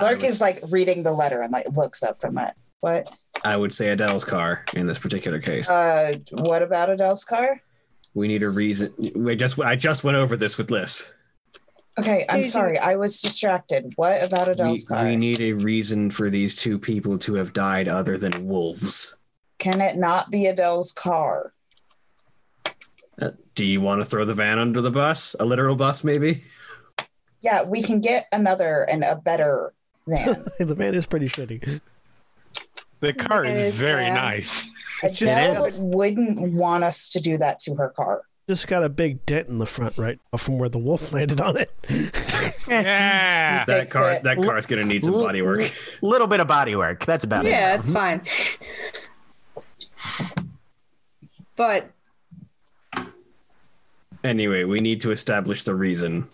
Lark 0.02 0.24
I 0.24 0.28
is 0.28 0.42
like 0.42 0.58
reading 0.72 1.04
the 1.04 1.12
letter 1.12 1.42
and 1.42 1.52
like 1.52 1.66
looks 1.76 2.04
up 2.04 2.20
from 2.22 2.38
it. 2.38 2.54
What? 2.82 3.08
I 3.44 3.56
would 3.56 3.74
say 3.74 3.90
Adele's 3.90 4.26
car 4.26 4.66
in 4.74 4.88
this 4.88 4.98
particular 5.00 5.40
case. 5.40 5.70
Uh, 5.70 6.16
what 6.32 6.62
about 6.64 6.90
Adele's 6.90 7.24
car? 7.24 7.62
we 8.14 8.28
need 8.28 8.44
a 8.44 8.50
reason. 8.50 8.94
We 9.16 9.36
just 9.36 9.60
I 9.62 9.76
just 9.76 10.04
went 10.04 10.18
over 10.18 10.36
this 10.36 10.58
with 10.58 10.70
Liss. 10.72 11.14
Okay, 12.00 12.26
I'm 12.30 12.46
sorry, 12.46 12.78
I 12.78 12.96
was 12.96 13.20
distracted. 13.20 13.94
What 13.98 14.24
about 14.24 14.48
We, 14.48 14.54
Adele's 14.54 14.88
car? 14.88 15.04
we 15.06 15.16
need 15.16 15.42
a 15.42 15.54
reason 15.54 16.10
for 16.10 16.30
these 16.30 16.56
two 16.56 16.80
people 16.80 17.18
to 17.20 17.36
have 17.36 17.54
died 17.54 17.88
other 17.88 18.18
than 18.18 18.48
wolves. 18.48 19.18
Can 19.60 19.82
it 19.82 19.98
not 19.98 20.32
be 20.32 20.48
Adele's 20.48 20.92
car? 20.94 21.54
Uh, 23.22 23.32
do 23.56 23.66
you 23.66 23.82
want 23.82 24.02
to 24.02 24.06
throw 24.06 24.26
the 24.26 24.34
van 24.34 24.58
under 24.58 24.82
the 24.82 24.90
bus? 24.90 25.36
A 25.40 25.46
literal 25.46 25.76
bus, 25.76 26.04
maybe? 26.04 26.44
Yeah, 27.42 27.64
we 27.64 27.82
can 27.82 28.00
get 28.00 28.28
another 28.32 28.88
and 28.90 29.04
a 29.04 29.16
better 29.18 29.74
van. 30.08 30.46
the 30.60 30.76
van 30.76 30.96
is 30.96 31.06
pretty 31.06 31.28
shitty. 31.28 31.82
The 33.00 33.14
car 33.14 33.46
It 33.46 33.58
is 33.58 33.74
is 33.76 33.80
very 33.82 34.06
bad. 34.06 34.14
nice. 34.14 34.68
Adele 35.04 35.66
is. 35.66 35.82
wouldn't 35.84 36.54
want 36.54 36.84
us 36.84 37.10
to 37.10 37.20
do 37.20 37.38
that 37.38 37.60
to 37.62 37.74
her 37.76 37.90
car. 37.90 38.22
Just 38.48 38.68
got 38.68 38.84
a 38.84 38.90
big 38.90 39.26
dent 39.26 39.48
in 39.48 39.58
the 39.60 39.66
front, 39.66 39.98
right, 39.98 40.20
from 40.38 40.60
where 40.60 40.70
the 40.70 40.78
wolf 40.78 41.14
landed 41.14 41.42
on 41.42 41.58
it. 41.58 41.72
Yeah. 42.68 43.66
That 43.66 43.90
car 43.90 44.14
it. 44.14 44.24
that 44.24 44.38
car's 44.42 44.66
gonna 44.66 44.86
need 44.86 45.04
some 45.04 45.14
body 45.14 45.42
work. 45.42 45.74
Little 46.02 46.28
bit 46.28 46.40
of 46.40 46.48
body 46.48 46.76
work. 46.76 47.06
That's 47.06 47.26
about 47.26 47.44
Yeah, 47.44 47.50
it. 47.50 47.54
Yeah, 47.54 47.76
it's 47.76 47.92
fine. 47.92 48.22
But 51.56 51.92
Anyway, 54.24 54.64
we 54.64 54.80
need 54.80 55.02
to 55.02 55.12
establish 55.12 55.64
the 55.64 55.74
reason. 55.76 56.28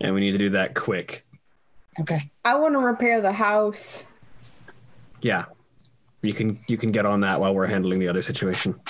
And 0.00 0.14
we 0.14 0.20
need 0.20 0.32
to 0.32 0.38
do 0.38 0.50
that 0.50 0.74
quick. 0.74 1.24
Okay. 2.00 2.20
I 2.44 2.56
want 2.56 2.74
to 2.74 2.80
repair 2.80 3.20
the 3.20 3.32
house. 3.32 4.06
Yeah. 5.20 5.44
You 6.22 6.32
can 6.32 6.58
you 6.66 6.76
can 6.76 6.90
get 6.90 7.04
on 7.04 7.20
that 7.20 7.40
while 7.40 7.54
we're 7.54 7.66
handling 7.66 7.98
the 7.98 8.08
other 8.08 8.22
situation. 8.22 8.80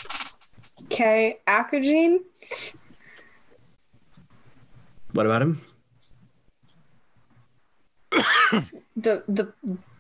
Okay, 0.85 1.41
Akujin. 1.49 2.19
What 5.13 5.27
about 5.27 5.43
him? 5.43 5.61
The 8.97 9.25
the 9.27 9.53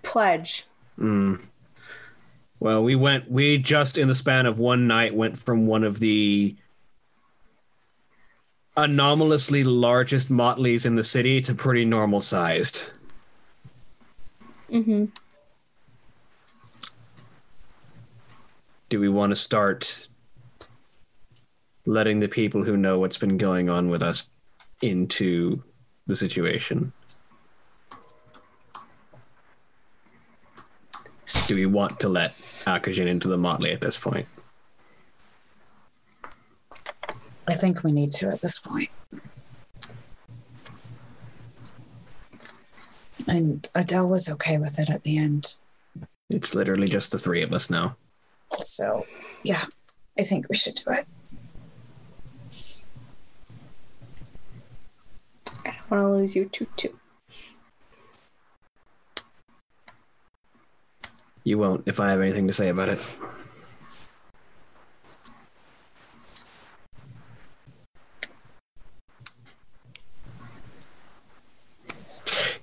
pledge. 0.02 0.66
Mm. 0.98 1.44
Well, 2.60 2.84
we 2.84 2.94
went. 2.94 3.28
We 3.28 3.58
just 3.58 3.98
in 3.98 4.06
the 4.06 4.14
span 4.14 4.46
of 4.46 4.60
one 4.60 4.86
night 4.86 5.14
went 5.14 5.36
from 5.36 5.66
one 5.66 5.82
of 5.82 5.98
the 5.98 6.54
anomalously 8.76 9.64
largest 9.64 10.30
motleys 10.30 10.86
in 10.86 10.94
the 10.94 11.02
city 11.02 11.40
to 11.40 11.54
pretty 11.54 11.84
normal 11.84 12.20
sized. 12.20 12.90
Mm-hmm. 14.74 15.04
Do 18.88 19.00
we 19.00 19.08
want 19.08 19.30
to 19.30 19.36
start 19.36 20.08
letting 21.86 22.18
the 22.18 22.28
people 22.28 22.64
who 22.64 22.76
know 22.76 22.98
what's 22.98 23.18
been 23.18 23.38
going 23.38 23.68
on 23.70 23.88
with 23.88 24.02
us 24.02 24.28
into 24.82 25.62
the 26.08 26.16
situation? 26.16 26.92
Do 31.46 31.54
we 31.54 31.66
want 31.66 32.00
to 32.00 32.08
let 32.08 32.36
Akujin 32.64 33.06
into 33.06 33.28
the 33.28 33.38
motley 33.38 33.70
at 33.70 33.80
this 33.80 33.96
point? 33.96 34.26
I 37.46 37.54
think 37.54 37.84
we 37.84 37.92
need 37.92 38.10
to 38.12 38.28
at 38.28 38.40
this 38.40 38.58
point. 38.58 38.90
And 43.26 43.66
Adele 43.74 44.08
was 44.08 44.28
okay 44.28 44.58
with 44.58 44.78
it 44.78 44.90
at 44.90 45.02
the 45.02 45.18
end. 45.18 45.56
It's 46.30 46.54
literally 46.54 46.88
just 46.88 47.12
the 47.12 47.18
three 47.18 47.42
of 47.42 47.52
us 47.52 47.70
now. 47.70 47.96
So, 48.60 49.06
yeah, 49.42 49.64
I 50.18 50.22
think 50.22 50.48
we 50.48 50.56
should 50.56 50.74
do 50.74 50.84
it. 50.88 51.06
I 55.66 55.70
don't 55.70 55.90
want 55.90 56.02
to 56.02 56.08
lose 56.08 56.36
you 56.36 56.46
too 56.46 56.66
too. 56.76 56.98
You 61.44 61.58
won't 61.58 61.82
if 61.86 62.00
I 62.00 62.10
have 62.10 62.20
anything 62.20 62.46
to 62.46 62.52
say 62.52 62.68
about 62.68 62.88
it. 62.88 62.98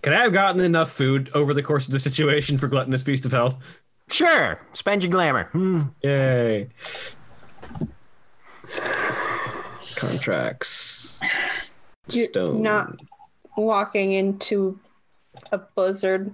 Could 0.02 0.14
I 0.14 0.22
have 0.22 0.34
gotten 0.34 0.62
enough 0.62 0.92
food 0.92 1.30
over 1.34 1.54
the 1.54 1.62
course 1.62 1.86
of 1.88 1.94
the 1.94 2.00
situation 2.00 2.58
for 2.58 2.68
gluttonous 2.68 3.04
beast 3.04 3.26
of 3.26 3.32
health? 3.32 3.80
Sure. 4.10 4.60
Spend 4.74 5.04
your 5.04 5.12
glamour. 5.12 5.46
Hmm. 5.52 5.82
Yay. 6.02 6.70
Contracts. 9.96 11.20
You're 12.10 12.26
Stone. 12.26 12.62
not 12.64 13.00
walking 13.56 14.12
into 14.12 14.80
a 15.52 15.60
blizzard. 15.60 16.34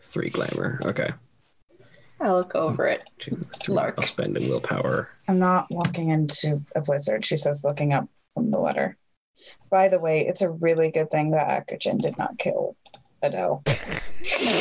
Three 0.00 0.30
glamour. 0.30 0.80
Okay. 0.84 1.10
I 2.20 2.30
look 2.30 2.54
over 2.54 2.86
it. 2.86 3.02
Two, 3.18 3.44
three. 3.60 3.74
Lark. 3.74 3.96
I'll 3.98 4.06
spend 4.06 4.36
a 4.36 4.40
willpower. 4.40 5.08
I'm 5.26 5.40
not 5.40 5.66
walking 5.70 6.08
into 6.08 6.62
a 6.76 6.80
blizzard, 6.80 7.26
she 7.26 7.36
says, 7.36 7.64
looking 7.64 7.92
up 7.92 8.08
from 8.34 8.52
the 8.52 8.60
letter. 8.60 8.96
By 9.70 9.88
the 9.88 9.98
way, 9.98 10.24
it's 10.24 10.42
a 10.42 10.50
really 10.50 10.92
good 10.92 11.10
thing 11.10 11.32
that 11.32 11.66
Akujin 11.66 12.00
did 12.00 12.16
not 12.16 12.38
kill 12.38 12.76
Adele 13.22 13.62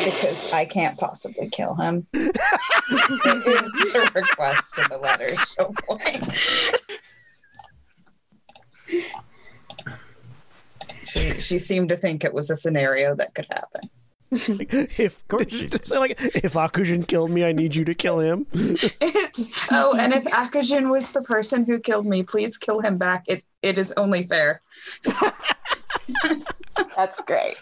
because 0.04 0.52
I 0.52 0.66
can't 0.66 0.98
possibly 0.98 1.50
kill 1.50 1.76
him. 1.76 2.08
it's 2.14 3.96
a 3.96 4.12
request 4.14 4.80
in 4.80 4.86
the 4.90 4.98
letter. 4.98 5.36
So 5.36 5.74
she 11.04 11.40
she 11.40 11.58
seemed 11.58 11.90
to 11.90 11.96
think 11.96 12.24
it 12.24 12.34
was 12.34 12.50
a 12.50 12.56
scenario 12.56 13.16
that 13.16 13.34
could 13.34 13.48
happen. 13.50 13.90
if 14.32 15.28
course 15.28 15.52
you 15.52 15.68
so 15.84 16.00
like 16.00 16.12
if 16.20 16.54
Akujin 16.54 17.06
killed 17.06 17.32
me, 17.32 17.44
I 17.44 17.52
need 17.52 17.76
you 17.76 17.84
to 17.86 17.94
kill 17.94 18.20
him. 18.20 18.48
It's 18.54 19.68
oh, 19.72 19.96
and 20.00 20.14
if 20.14 20.24
Akujin 20.26 20.90
was 20.90 21.12
the 21.12 21.22
person 21.22 21.66
who 21.66 21.80
killed 21.80 22.06
me, 22.06 22.24
please 22.24 22.58
kill 22.58 22.80
him 22.80 22.98
back. 22.98 23.26
It 23.28 23.44
it 23.62 23.78
is 23.78 23.94
only 23.98 24.26
fair. 24.26 24.62
That's 27.02 27.20
great. 27.22 27.58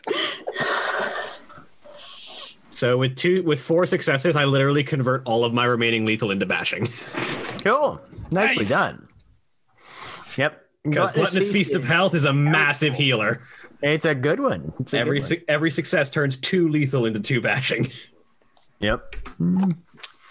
So 2.71 2.97
with 2.97 3.15
two 3.15 3.41
with 3.43 3.59
four 3.61 3.85
successes, 3.85 4.35
I 4.35 4.43
literally 4.45 4.83
convert 4.83 5.23
all 5.25 5.43
of 5.45 5.53
my 5.53 5.63
remaining 5.65 6.05
lethal 6.05 6.29
into 6.31 6.45
bashing. 6.45 6.85
Cool. 7.63 8.01
Nicely 8.31 8.63
Nice. 8.63 8.69
done. 8.69 9.07
Yep. 10.37 10.61
Because 10.83 11.11
Gluttonous 11.13 11.51
Feast 11.51 11.73
of 11.73 11.83
Health 11.83 12.15
is 12.15 12.25
a 12.25 12.33
massive 12.33 12.93
healer. 12.95 13.41
It's 13.81 14.05
a 14.05 14.13
good 14.15 14.39
one. 14.41 14.73
It's 14.79 14.93
a 14.93 14.99
Every 14.99 15.19
good 15.19 15.29
one. 15.31 15.39
su- 15.39 15.45
every 15.47 15.71
success 15.71 16.09
turns 16.09 16.35
two 16.37 16.67
lethal 16.69 17.05
into 17.05 17.19
two 17.21 17.39
bashing. 17.41 17.89
Yep. 18.79 19.15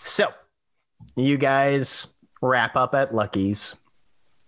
So, 0.05 0.29
you 1.17 1.37
guys 1.39 2.09
wrap 2.41 2.77
up 2.77 2.95
at 2.95 3.15
Lucky's 3.15 3.75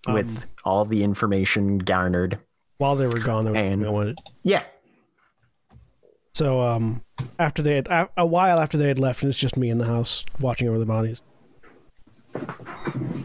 um, 0.06 0.14
with 0.14 0.46
all 0.64 0.84
the 0.84 1.02
information 1.04 1.78
garnered. 1.78 2.38
While 2.80 2.96
they 2.96 3.04
were 3.04 3.18
gone, 3.20 3.44
there 3.44 3.52
was 3.52 3.60
And- 3.60 3.82
no 3.82 3.92
one- 3.92 4.16
Yeah. 4.42 4.62
So 6.32 6.62
um, 6.62 7.04
after 7.38 7.60
they 7.60 7.74
had 7.74 7.88
a, 7.88 8.08
a 8.16 8.24
while 8.26 8.58
after 8.58 8.78
they 8.78 8.88
had 8.88 8.98
left, 8.98 9.22
and 9.22 9.28
it's 9.28 9.38
just 9.38 9.54
me 9.58 9.68
in 9.68 9.76
the 9.76 9.84
house 9.84 10.24
watching 10.38 10.66
over 10.66 10.78
the 10.78 10.86
bodies. 10.86 11.20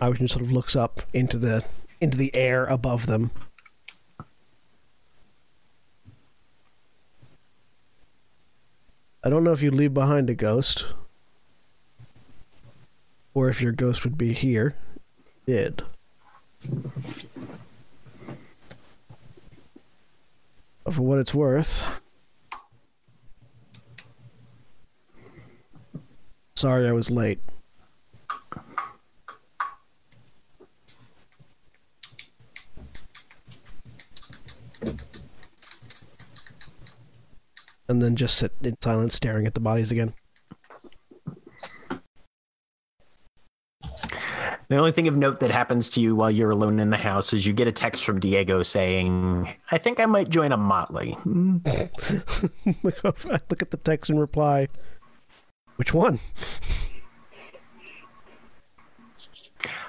I 0.01 0.11
just 0.11 0.33
sort 0.33 0.43
of 0.43 0.51
looks 0.51 0.75
up 0.75 0.99
into 1.13 1.37
the 1.37 1.63
into 2.01 2.17
the 2.17 2.35
air 2.35 2.65
above 2.65 3.05
them. 3.05 3.31
I 9.23 9.29
don't 9.29 9.43
know 9.43 9.51
if 9.53 9.61
you 9.61 9.71
leave 9.71 9.93
behind 9.93 10.29
a 10.29 10.35
ghost, 10.35 10.85
or 13.33 13.49
if 13.49 13.61
your 13.61 13.71
ghost 13.71 14.03
would 14.03 14.17
be 14.17 14.33
here. 14.33 14.75
Did. 15.47 15.83
But 16.61 16.73
for 20.91 21.01
what 21.01 21.19
it's 21.19 21.33
worth. 21.33 22.01
Sorry 26.55 26.87
I 26.87 26.91
was 26.91 27.09
late. 27.09 27.39
And 37.87 38.01
then 38.01 38.15
just 38.15 38.37
sit 38.37 38.51
in 38.63 38.75
silence 38.81 39.13
staring 39.13 39.45
at 39.45 39.53
the 39.53 39.59
bodies 39.59 39.91
again. 39.91 40.13
The 44.75 44.81
only 44.81 44.91
thing 44.91 45.07
of 45.07 45.15
note 45.15 45.39
that 45.39 45.51
happens 45.51 45.89
to 45.91 46.01
you 46.01 46.17
while 46.17 46.29
you're 46.29 46.51
alone 46.51 46.81
in 46.81 46.89
the 46.89 46.97
house 46.97 47.31
is 47.31 47.47
you 47.47 47.53
get 47.53 47.65
a 47.65 47.71
text 47.71 48.03
from 48.03 48.19
Diego 48.19 48.61
saying, 48.61 49.55
I 49.71 49.77
think 49.77 50.01
I 50.01 50.05
might 50.05 50.27
join 50.27 50.51
a 50.51 50.57
motley. 50.57 51.11
Hmm. 51.11 51.59
look, 52.83 53.05
I 53.05 53.39
look 53.49 53.61
at 53.61 53.71
the 53.71 53.79
text 53.81 54.09
and 54.09 54.19
reply, 54.19 54.67
Which 55.77 55.93
one? 55.93 56.19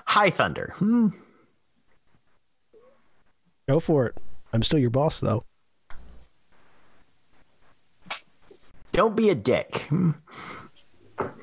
Hi, 0.07 0.31
Thunder. 0.31 0.75
Hmm. 0.77 1.09
Go 3.69 3.81
for 3.81 4.07
it. 4.07 4.17
I'm 4.53 4.63
still 4.63 4.79
your 4.79 4.91
boss, 4.91 5.19
though. 5.19 5.43
Don't 8.93 9.17
be 9.17 9.31
a 9.31 9.35
dick. 9.35 9.79
Hmm. 9.89 10.13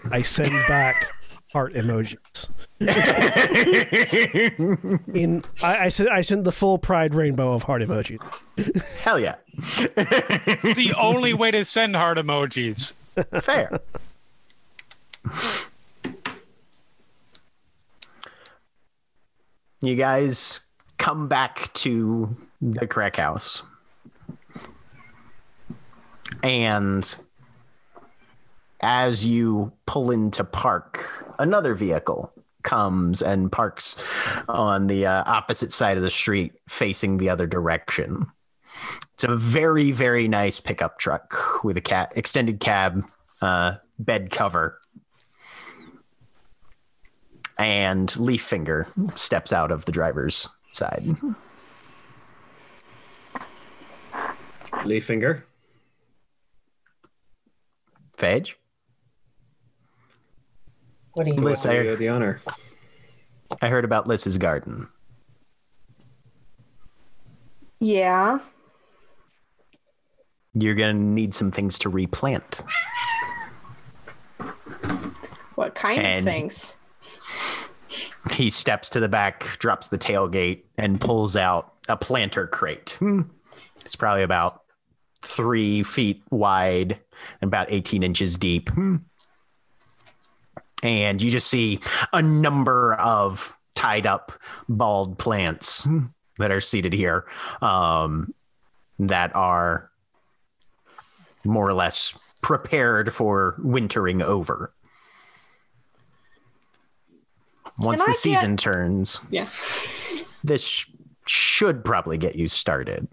I 0.09 0.21
send 0.21 0.51
back 0.69 1.09
heart 1.53 1.73
emojis. 1.75 2.49
In 5.15 5.43
I, 5.61 5.85
I 5.85 5.89
send 5.89 6.09
I 6.09 6.21
send 6.21 6.45
the 6.45 6.51
full 6.51 6.77
pride 6.77 7.15
rainbow 7.15 7.53
of 7.53 7.63
heart 7.63 7.81
emojis. 7.81 8.19
Hell 8.99 9.19
yeah. 9.19 9.35
the 9.55 10.93
only 10.97 11.33
way 11.33 11.51
to 11.51 11.63
send 11.63 11.95
heart 11.95 12.17
emojis. 12.17 12.95
Fair. 13.41 13.79
you 19.81 19.95
guys 19.95 20.65
come 20.97 21.27
back 21.27 21.71
to 21.73 22.35
the 22.61 22.87
crack 22.87 23.17
house. 23.17 23.61
And 26.41 27.15
as 28.83 29.25
you 29.25 29.71
pull 29.85 30.11
into 30.11 30.43
park, 30.43 31.25
another 31.39 31.73
vehicle 31.73 32.33
comes 32.63 33.21
and 33.21 33.51
parks 33.51 33.95
on 34.49 34.87
the 34.87 35.05
uh, 35.05 35.23
opposite 35.25 35.71
side 35.71 35.95
of 35.97 36.03
the 36.03 36.09
street 36.09 36.51
facing 36.67 37.17
the 37.17 37.29
other 37.29 37.47
direction. 37.47 38.25
It's 39.13 39.23
a 39.23 39.35
very, 39.35 39.91
very 39.91 40.27
nice 40.27 40.59
pickup 40.59 40.99
truck 40.99 41.63
with 41.63 41.77
a 41.77 41.81
cat 41.81 42.11
extended 42.17 42.59
cab, 42.59 43.05
uh, 43.41 43.75
bed 43.99 44.31
cover. 44.31 44.79
And 47.57 48.09
Leaffinger 48.09 49.17
steps 49.17 49.53
out 49.53 49.71
of 49.71 49.85
the 49.85 49.91
driver's 49.93 50.49
side. 50.73 51.15
Leaf 54.83 55.05
Finger. 55.05 55.45
Leaffinger. 58.17 58.55
What 61.13 61.25
do 61.25 61.31
you 61.31 61.37
Liss, 61.41 61.65
I 61.65 61.75
I, 61.75 61.77
owe 61.87 61.95
the 61.95 62.09
honor. 62.09 62.39
I 63.61 63.69
heard 63.69 63.85
about 63.85 64.07
Liss's 64.07 64.37
garden. 64.37 64.87
Yeah. 67.79 68.39
You're 70.53 70.75
going 70.75 70.95
to 70.95 71.01
need 71.03 71.33
some 71.33 71.51
things 71.51 71.77
to 71.79 71.89
replant. 71.89 72.61
What 75.55 75.75
kind 75.75 75.99
And- 76.01 76.27
of 76.27 76.33
things? 76.33 76.77
He 78.31 78.49
steps 78.49 78.87
to 78.89 78.99
the 79.01 79.09
back, 79.09 79.41
drops 79.59 79.89
the 79.89 79.97
tailgate, 79.97 80.63
and 80.77 80.99
pulls 80.99 81.35
out 81.35 81.73
a 81.89 81.97
planter 81.97 82.47
crate. 82.47 82.95
Hmm. 82.99 83.23
It's 83.81 83.97
probably 83.97 84.23
about 84.23 84.61
three 85.21 85.83
feet 85.83 86.23
wide 86.31 86.99
and 87.41 87.49
about 87.49 87.67
18 87.69 88.01
inches 88.01 88.37
deep. 88.37 88.69
Hmm. 90.83 90.87
And 90.87 91.21
you 91.21 91.31
just 91.31 91.47
see 91.47 91.79
a 92.11 92.21
number 92.21 92.93
of 92.95 93.57
tied 93.75 94.05
up 94.05 94.31
bald 94.69 95.17
plants 95.17 95.87
that 96.37 96.51
are 96.51 96.61
seated 96.61 96.93
here 96.93 97.25
um, 97.61 98.33
that 98.99 99.35
are 99.35 99.89
more 101.45 101.67
or 101.67 101.73
less 101.73 102.13
prepared 102.41 103.13
for 103.13 103.55
wintering 103.63 104.21
over. 104.21 104.73
Once 107.79 108.01
Can 108.01 108.05
the 108.05 108.11
I 108.11 108.13
get- 108.13 108.17
season 108.21 108.57
turns, 108.57 109.19
Yeah. 109.31 109.47
this 110.43 110.65
sh- 110.65 110.85
should 111.25 111.83
probably 111.83 112.17
get 112.17 112.35
you 112.35 112.47
started. 112.47 113.07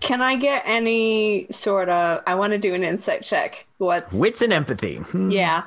Can 0.00 0.22
I 0.22 0.36
get 0.36 0.62
any 0.64 1.46
sort 1.50 1.88
of? 1.88 2.22
I 2.26 2.34
want 2.34 2.52
to 2.52 2.58
do 2.58 2.74
an 2.74 2.82
insight 2.82 3.22
check. 3.22 3.66
What's? 3.78 4.12
Wits 4.14 4.40
and 4.42 4.52
empathy. 4.52 4.96
Hmm. 4.96 5.30
Yeah. 5.30 5.64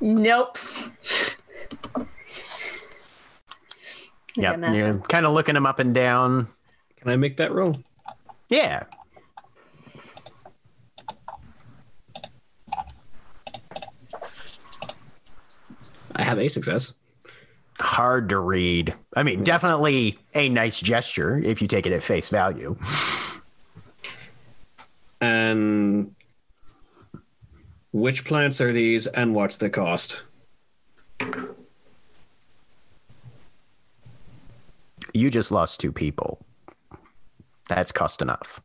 Nope. 0.00 0.58
Yep. 4.36 4.60
gonna- 4.60 4.76
You're 4.76 4.98
kind 4.98 5.24
of 5.26 5.32
looking 5.32 5.54
them 5.54 5.66
up 5.66 5.78
and 5.78 5.94
down. 5.94 6.48
Can 6.96 7.10
I 7.10 7.16
make 7.16 7.36
that 7.38 7.52
roll? 7.52 7.76
Yeah. 8.48 8.84
I 16.16 16.22
have 16.22 16.38
a 16.38 16.48
success. 16.48 16.94
Hard 17.80 18.28
to 18.28 18.38
read. 18.38 18.94
I 19.16 19.22
mean, 19.22 19.42
definitely 19.42 20.18
a 20.34 20.48
nice 20.48 20.80
gesture 20.80 21.38
if 21.38 21.60
you 21.60 21.68
take 21.68 21.86
it 21.86 21.92
at 21.92 22.02
face 22.02 22.28
value. 22.28 22.76
And 25.20 26.14
which 27.92 28.24
plants 28.24 28.60
are 28.60 28.72
these 28.72 29.06
and 29.06 29.34
what's 29.34 29.58
the 29.58 29.70
cost? 29.70 30.22
You 35.12 35.30
just 35.30 35.50
lost 35.50 35.80
two 35.80 35.92
people. 35.92 36.44
That's 37.68 37.92
cost 37.92 38.20
enough. 38.20 38.60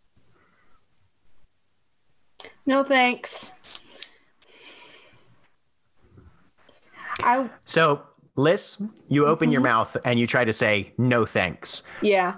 No 2.65 2.83
thanks. 2.83 3.53
I 7.23 7.49
So, 7.65 8.01
Liss, 8.35 8.81
you 9.07 9.25
open 9.25 9.51
your 9.51 9.61
mm-hmm. 9.61 9.69
mouth 9.69 9.97
and 10.05 10.19
you 10.19 10.27
try 10.27 10.45
to 10.45 10.53
say 10.53 10.93
no 10.97 11.25
thanks. 11.25 11.83
yeah. 12.01 12.35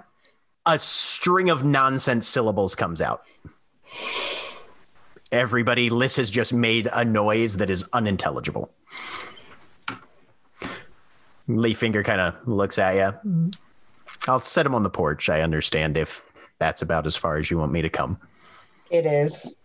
a 0.66 0.78
string 0.78 1.50
of 1.50 1.64
nonsense 1.64 2.26
syllables 2.26 2.74
comes 2.74 3.00
out. 3.00 3.24
Everybody, 5.30 5.90
Liss 5.90 6.16
has 6.16 6.30
just 6.30 6.52
made 6.52 6.88
a 6.92 7.04
noise 7.04 7.56
that 7.56 7.70
is 7.70 7.84
unintelligible. 7.92 8.70
Leaf 11.48 11.78
Finger 11.78 12.02
kind 12.02 12.20
of 12.20 12.46
looks 12.46 12.78
at 12.78 12.96
you. 12.96 13.50
I'll 14.28 14.40
set 14.40 14.66
him 14.66 14.74
on 14.74 14.82
the 14.82 14.90
porch. 14.90 15.28
I 15.28 15.40
understand 15.40 15.96
if 15.96 16.22
that's 16.58 16.82
about 16.82 17.06
as 17.06 17.16
far 17.16 17.38
as 17.38 17.50
you 17.50 17.58
want 17.58 17.72
me 17.72 17.82
to 17.82 17.90
come. 17.90 18.18
It 18.90 19.06
is. 19.06 19.58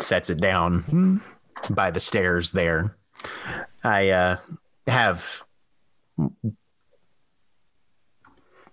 Sets 0.00 0.30
it 0.30 0.40
down 0.40 1.20
by 1.70 1.90
the 1.90 2.00
stairs 2.00 2.52
there. 2.52 2.96
I 3.82 4.10
uh, 4.10 4.36
have 4.86 5.42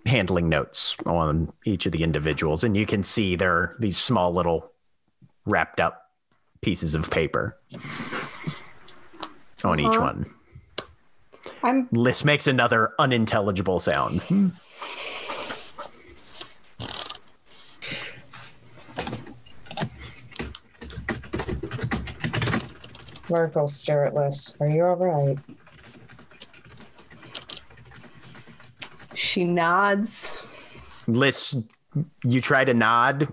handling 0.06 0.50
notes 0.50 0.98
on 1.06 1.52
each 1.66 1.86
of 1.86 1.92
the 1.92 2.04
individuals, 2.04 2.64
and 2.64 2.76
you 2.76 2.86
can 2.86 3.04
see 3.04 3.36
there 3.36 3.54
are 3.54 3.76
these 3.80 3.98
small 3.98 4.34
little 4.34 4.72
wrapped 5.46 5.80
up 5.80 6.10
pieces 6.62 6.96
of 6.96 7.10
paper 7.10 7.58
on 9.64 9.80
each 9.80 9.86
Uh-huh. 9.88 10.02
one. 10.02 10.34
I'm 11.64 11.88
Liss 11.92 12.24
makes 12.26 12.48
another 12.48 12.94
unintelligible 13.00 13.80
sound. 13.80 14.24
Lark 23.32 23.56
will 23.56 23.68
stare 23.68 24.06
at 24.06 24.14
Liss. 24.14 24.56
Are 24.60 24.70
you 24.70 24.86
all 24.86 24.95
right? 24.95 25.38
she 29.32 29.45
nods. 29.45 30.44
Liss, 31.08 31.56
you 32.24 32.41
try 32.41 32.66
to 32.66 32.74
nod. 32.74 33.32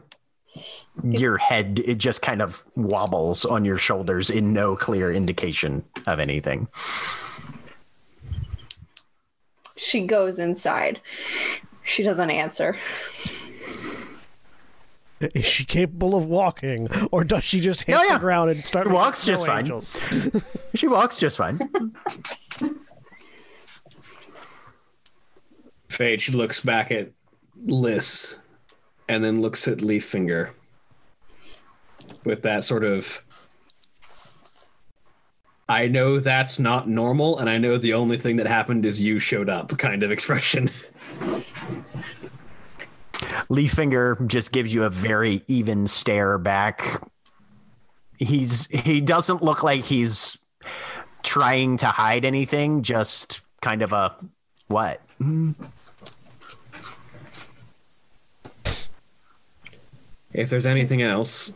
Your 1.02 1.38
head 1.38 1.80
it 1.84 1.98
just 1.98 2.22
kind 2.22 2.42
of 2.42 2.64
wobbles 2.76 3.44
on 3.44 3.64
your 3.64 3.76
shoulders 3.76 4.30
in 4.30 4.52
no 4.52 4.76
clear 4.76 5.12
indication 5.12 5.84
of 6.06 6.20
anything. 6.20 6.68
She 9.76 10.06
goes 10.06 10.38
inside. 10.38 11.00
She 11.82 12.02
doesn't 12.02 12.30
answer. 12.30 12.76
Is 15.20 15.44
she 15.46 15.64
capable 15.64 16.14
of 16.16 16.26
walking, 16.26 16.88
or 17.10 17.24
does 17.24 17.42
she 17.44 17.60
just 17.60 17.82
hit 17.82 17.96
Oh, 17.96 18.02
yeah. 18.04 18.14
the 18.14 18.20
ground 18.20 18.50
and 18.50 18.58
start? 18.58 18.86
She 18.86 18.92
walks 18.92 19.26
just 19.26 19.46
fine. 19.46 19.64
angels? 19.64 20.00
She 20.76 20.86
walks 20.86 21.18
just 21.18 21.36
fine. 21.38 21.58
Phage 25.88 26.34
looks 26.34 26.60
back 26.60 26.90
at 26.92 27.10
Liss 27.64 28.38
and 29.08 29.24
then 29.24 29.40
looks 29.40 29.66
at 29.66 29.80
Leaf 29.80 30.04
Finger 30.04 30.54
with 32.24 32.42
that 32.42 32.62
sort 32.64 32.84
of 32.84 33.24
I 35.70 35.86
know 35.86 36.18
that's 36.18 36.58
not 36.58 36.88
normal, 36.88 37.38
and 37.38 37.50
I 37.50 37.58
know 37.58 37.76
the 37.76 37.92
only 37.92 38.16
thing 38.16 38.36
that 38.36 38.46
happened 38.46 38.86
is 38.86 39.02
you 39.02 39.18
showed 39.18 39.50
up 39.50 39.76
kind 39.76 40.02
of 40.02 40.10
expression. 40.10 40.70
Leaf 43.48 43.72
Finger 43.72 44.16
just 44.26 44.52
gives 44.52 44.74
you 44.74 44.84
a 44.84 44.90
very 44.90 45.42
even 45.48 45.86
stare 45.86 46.38
back. 46.38 47.02
He's 48.18 48.66
he 48.66 49.00
doesn't 49.00 49.42
look 49.42 49.62
like 49.62 49.80
he's 49.80 50.38
trying 51.22 51.76
to 51.78 51.86
hide 51.86 52.24
anything, 52.24 52.82
just 52.82 53.40
kind 53.60 53.82
of 53.82 53.92
a 53.92 54.14
what? 54.66 55.00
If 60.32 60.50
there's 60.50 60.66
anything 60.66 61.02
else, 61.02 61.54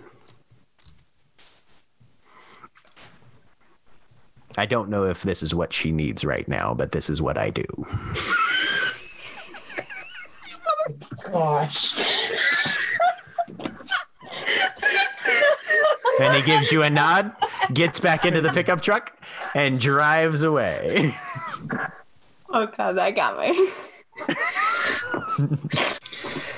I 4.56 4.66
don't 4.66 4.88
know 4.88 5.04
if 5.04 5.22
this 5.22 5.42
is 5.42 5.54
what 5.54 5.72
she 5.72 5.92
needs 5.92 6.24
right 6.24 6.46
now, 6.48 6.74
but 6.74 6.92
this 6.92 7.08
is 7.10 7.22
what 7.22 7.38
I 7.38 7.50
do. 7.50 7.64
Gosh. 11.30 11.94
And 16.20 16.34
he 16.34 16.42
gives 16.42 16.70
you 16.70 16.82
a 16.82 16.90
nod, 16.90 17.32
gets 17.72 17.98
back 17.98 18.24
into 18.24 18.40
the 18.40 18.50
pickup 18.50 18.82
truck, 18.82 19.16
and 19.54 19.80
drives 19.80 20.42
away. 20.42 21.14
Oh 22.52 22.66
god, 22.66 22.92
that 22.92 23.16
got 23.16 23.38
me. 23.40 23.70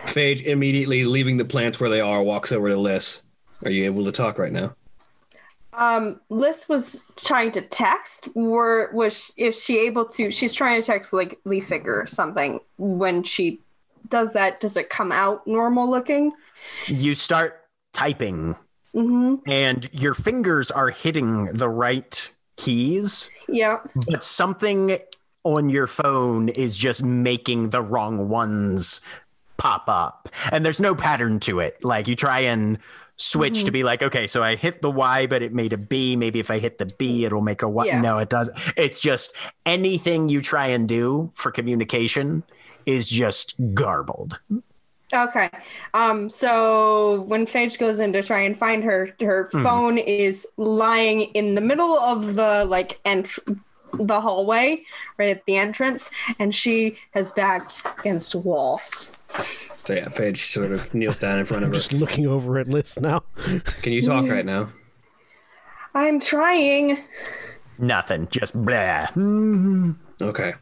Phage 0.06 0.42
immediately 0.42 1.04
leaving 1.04 1.36
the 1.36 1.44
plants 1.44 1.80
where 1.80 1.90
they 1.90 2.00
are 2.00 2.22
walks 2.22 2.52
over 2.52 2.68
to 2.68 2.76
Liss. 2.76 3.22
Are 3.64 3.70
you 3.70 3.84
able 3.84 4.04
to 4.04 4.12
talk 4.12 4.38
right 4.38 4.52
now? 4.52 4.74
Um, 5.72 6.20
Liss 6.28 6.68
was 6.68 7.04
trying 7.16 7.52
to 7.52 7.62
text. 7.62 8.28
Were 8.34 8.90
was 8.92 9.32
is 9.36 9.58
she 9.60 9.78
able 9.80 10.04
to? 10.06 10.30
She's 10.30 10.54
trying 10.54 10.80
to 10.80 10.86
text 10.86 11.12
like 11.12 11.38
Leaf 11.44 11.66
Finger 11.66 12.00
or 12.00 12.06
something. 12.06 12.60
When 12.76 13.22
she 13.22 13.60
does 14.08 14.32
that, 14.32 14.60
does 14.60 14.76
it 14.76 14.90
come 14.90 15.12
out 15.12 15.46
normal 15.46 15.90
looking? 15.90 16.32
You 16.86 17.14
start 17.14 17.60
typing, 17.92 18.56
Mm-hmm. 18.94 19.50
and 19.50 19.88
your 19.92 20.14
fingers 20.14 20.70
are 20.70 20.90
hitting 20.90 21.46
the 21.46 21.68
right 21.68 22.30
keys. 22.56 23.28
Yeah. 23.48 23.78
but 24.08 24.22
something 24.22 24.98
on 25.42 25.68
your 25.68 25.88
phone 25.88 26.48
is 26.50 26.78
just 26.78 27.02
making 27.02 27.70
the 27.70 27.82
wrong 27.82 28.28
ones 28.28 29.00
pop 29.56 29.84
up 29.88 30.28
and 30.52 30.64
there's 30.64 30.78
no 30.80 30.94
pattern 30.94 31.38
to 31.40 31.58
it 31.60 31.84
like 31.84 32.06
you 32.08 32.14
try 32.16 32.40
and 32.40 32.78
switch 33.16 33.64
to 33.64 33.70
be 33.70 33.82
like 33.84 34.02
okay 34.02 34.26
so 34.26 34.42
i 34.42 34.56
hit 34.56 34.80
the 34.82 34.90
y 34.90 35.26
but 35.26 35.42
it 35.42 35.52
made 35.52 35.72
a 35.72 35.76
b 35.76 36.16
maybe 36.16 36.40
if 36.40 36.50
i 36.50 36.58
hit 36.58 36.78
the 36.78 36.86
b 36.98 37.24
it'll 37.24 37.40
make 37.40 37.62
a 37.62 37.68
y 37.68 37.84
Yeah. 37.86 38.00
no 38.00 38.18
it 38.18 38.28
doesn't 38.30 38.56
it's 38.76 38.98
just 38.98 39.32
anything 39.66 40.28
you 40.28 40.40
try 40.40 40.66
and 40.68 40.88
do 40.88 41.30
for 41.34 41.52
communication 41.52 42.42
is 42.86 43.08
just 43.08 43.54
garbled 43.74 44.38
Okay. 45.12 45.48
Um. 45.92 46.28
So 46.28 47.20
when 47.22 47.46
Phage 47.46 47.78
goes 47.78 48.00
in 48.00 48.12
to 48.14 48.22
try 48.22 48.40
and 48.40 48.58
find 48.58 48.82
her, 48.82 49.14
her 49.20 49.48
phone 49.50 49.96
is 49.96 50.44
lying 50.56 51.22
in 51.34 51.54
the 51.54 51.60
middle 51.60 51.96
of 51.96 52.34
the 52.34 52.64
like 52.64 52.98
ent- 53.04 53.38
the 53.92 54.20
hallway, 54.20 54.82
right 55.18 55.28
at 55.28 55.44
the 55.46 55.56
entrance, 55.56 56.10
and 56.40 56.52
she 56.52 56.96
has 57.12 57.30
backed 57.30 57.86
against 58.00 58.34
a 58.34 58.38
wall. 58.38 58.80
So 59.84 59.94
yeah, 59.94 60.08
Phage 60.08 60.52
sort 60.52 60.72
of 60.72 60.92
kneels 60.94 61.20
down 61.20 61.38
in 61.38 61.44
front 61.44 61.62
of 61.62 61.68
her. 61.68 61.74
Just 61.74 61.92
looking 61.92 62.26
over 62.26 62.58
at 62.58 62.68
Liss 62.68 62.98
now. 62.98 63.22
Can 63.82 63.92
you 63.92 64.02
talk 64.02 64.26
right 64.28 64.46
now? 64.46 64.68
I'm 65.94 66.18
trying. 66.18 67.04
nothing 67.78 68.26
just 68.30 68.54
blah 68.54 69.06
Okay. 70.20 70.54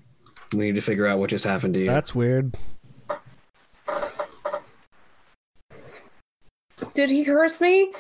We 0.55 0.67
need 0.67 0.75
to 0.75 0.81
figure 0.81 1.07
out 1.07 1.19
what 1.19 1.31
just 1.31 1.45
happened 1.45 1.75
to 1.75 1.81
you. 1.81 1.87
That's 1.87 2.15
weird. 2.15 2.57
Did 6.95 7.11
he 7.11 7.25
curse 7.25 7.61
me? 7.61 7.93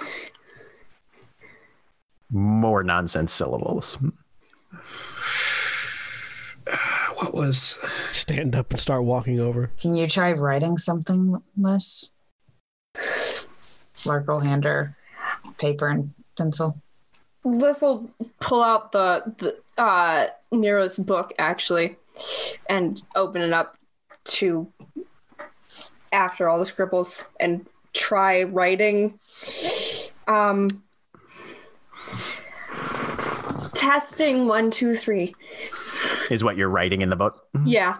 more 2.33 2.83
nonsense 2.83 3.31
syllables 3.31 3.99
what 7.16 7.35
was 7.35 7.79
Stand 8.11 8.57
up 8.57 8.70
and 8.70 8.81
start 8.81 9.05
walking 9.05 9.41
over. 9.41 9.70
Can 9.81 9.97
you 9.97 10.07
try 10.07 10.33
writing 10.33 10.77
something, 10.77 11.43
Liss? 11.57 12.11
Lark 14.05 14.29
will 14.29 14.41
hand 14.41 14.65
her 14.65 14.97
paper 15.59 15.89
and 15.89 16.12
pencil. 16.37 16.81
Liss 17.45 17.83
will 17.83 18.11
pull 18.41 18.62
out 18.62 18.93
the, 18.93 19.23
the 19.39 19.83
uh, 19.83 20.29
Nero's 20.53 20.99
book 20.99 21.33
actually, 21.39 21.97
and 22.68 23.02
open 23.14 23.43
it 23.43 23.52
up 23.52 23.76
to 24.24 24.70
after 26.12 26.48
all 26.48 26.59
the 26.59 26.66
scribbles 26.66 27.24
and 27.40 27.66
try 27.94 28.43
writing. 28.44 29.18
Um, 30.28 30.68
testing 33.74 34.47
one 34.47 34.70
two 34.70 34.94
three. 34.94 35.34
is 36.30 36.44
what 36.44 36.56
you're 36.56 36.68
writing 36.68 37.02
in 37.02 37.10
the 37.10 37.16
book 37.16 37.47
Yeah. 37.64 37.97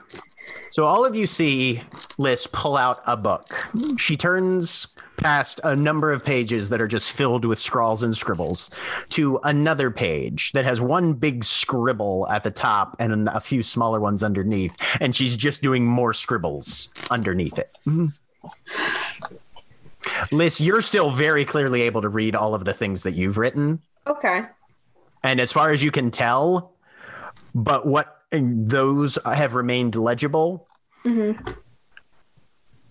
So 0.71 0.85
all 0.85 1.05
of 1.05 1.15
you 1.15 1.27
see 1.27 1.83
Liss 2.19 2.47
pull 2.47 2.77
out 2.77 3.01
a 3.07 3.17
book. 3.17 3.71
She 3.99 4.17
turns 4.17 4.89
past 5.23 5.61
a 5.65 5.77
number 5.77 6.13
of 6.13 6.25
pages 6.25 6.69
that 6.71 6.81
are 6.81 6.89
just 6.89 7.13
filled 7.13 7.45
with 7.45 7.59
scrawls 7.59 8.03
and 8.03 8.17
scribbles 8.17 8.71
to 9.11 9.39
another 9.45 9.91
page 9.91 10.53
that 10.53 10.65
has 10.65 10.81
one 10.81 11.13
big 11.15 11.45
scribble 11.45 12.29
at 12.29 12.43
the 12.43 12.51
top 12.51 12.97
and 12.99 13.29
a 13.29 13.41
few 13.41 13.63
smaller 13.63 14.01
ones 14.01 14.23
underneath. 14.23 14.77
And 15.01 15.15
she's 15.15 15.37
just 15.37 15.63
doing 15.63 15.87
more 15.87 16.13
scribbles 16.13 16.91
underneath 17.11 17.59
it. 17.59 17.79
Mm-hmm. 17.87 18.07
Liss, 20.33 20.61
you're 20.61 20.83
still 20.83 21.11
very 21.11 21.45
clearly 21.45 21.83
able 21.83 22.03
to 22.03 22.09
read 22.09 22.35
all 22.35 22.55
of 22.55 22.65
the 22.65 22.75
things 22.75 23.05
that 23.05 23.15
you've 23.15 23.39
written. 23.39 23.81
Okay. 24.07 24.43
And 25.23 25.41
as 25.41 25.53
far 25.53 25.71
as 25.71 25.83
you 25.83 25.93
can 25.93 26.11
tell, 26.11 26.75
but 27.55 27.87
what 27.87 28.19
those 28.33 29.19
have 29.25 29.55
remained 29.55 29.95
legible. 29.95 30.67
Mm-hmm. 31.05 31.53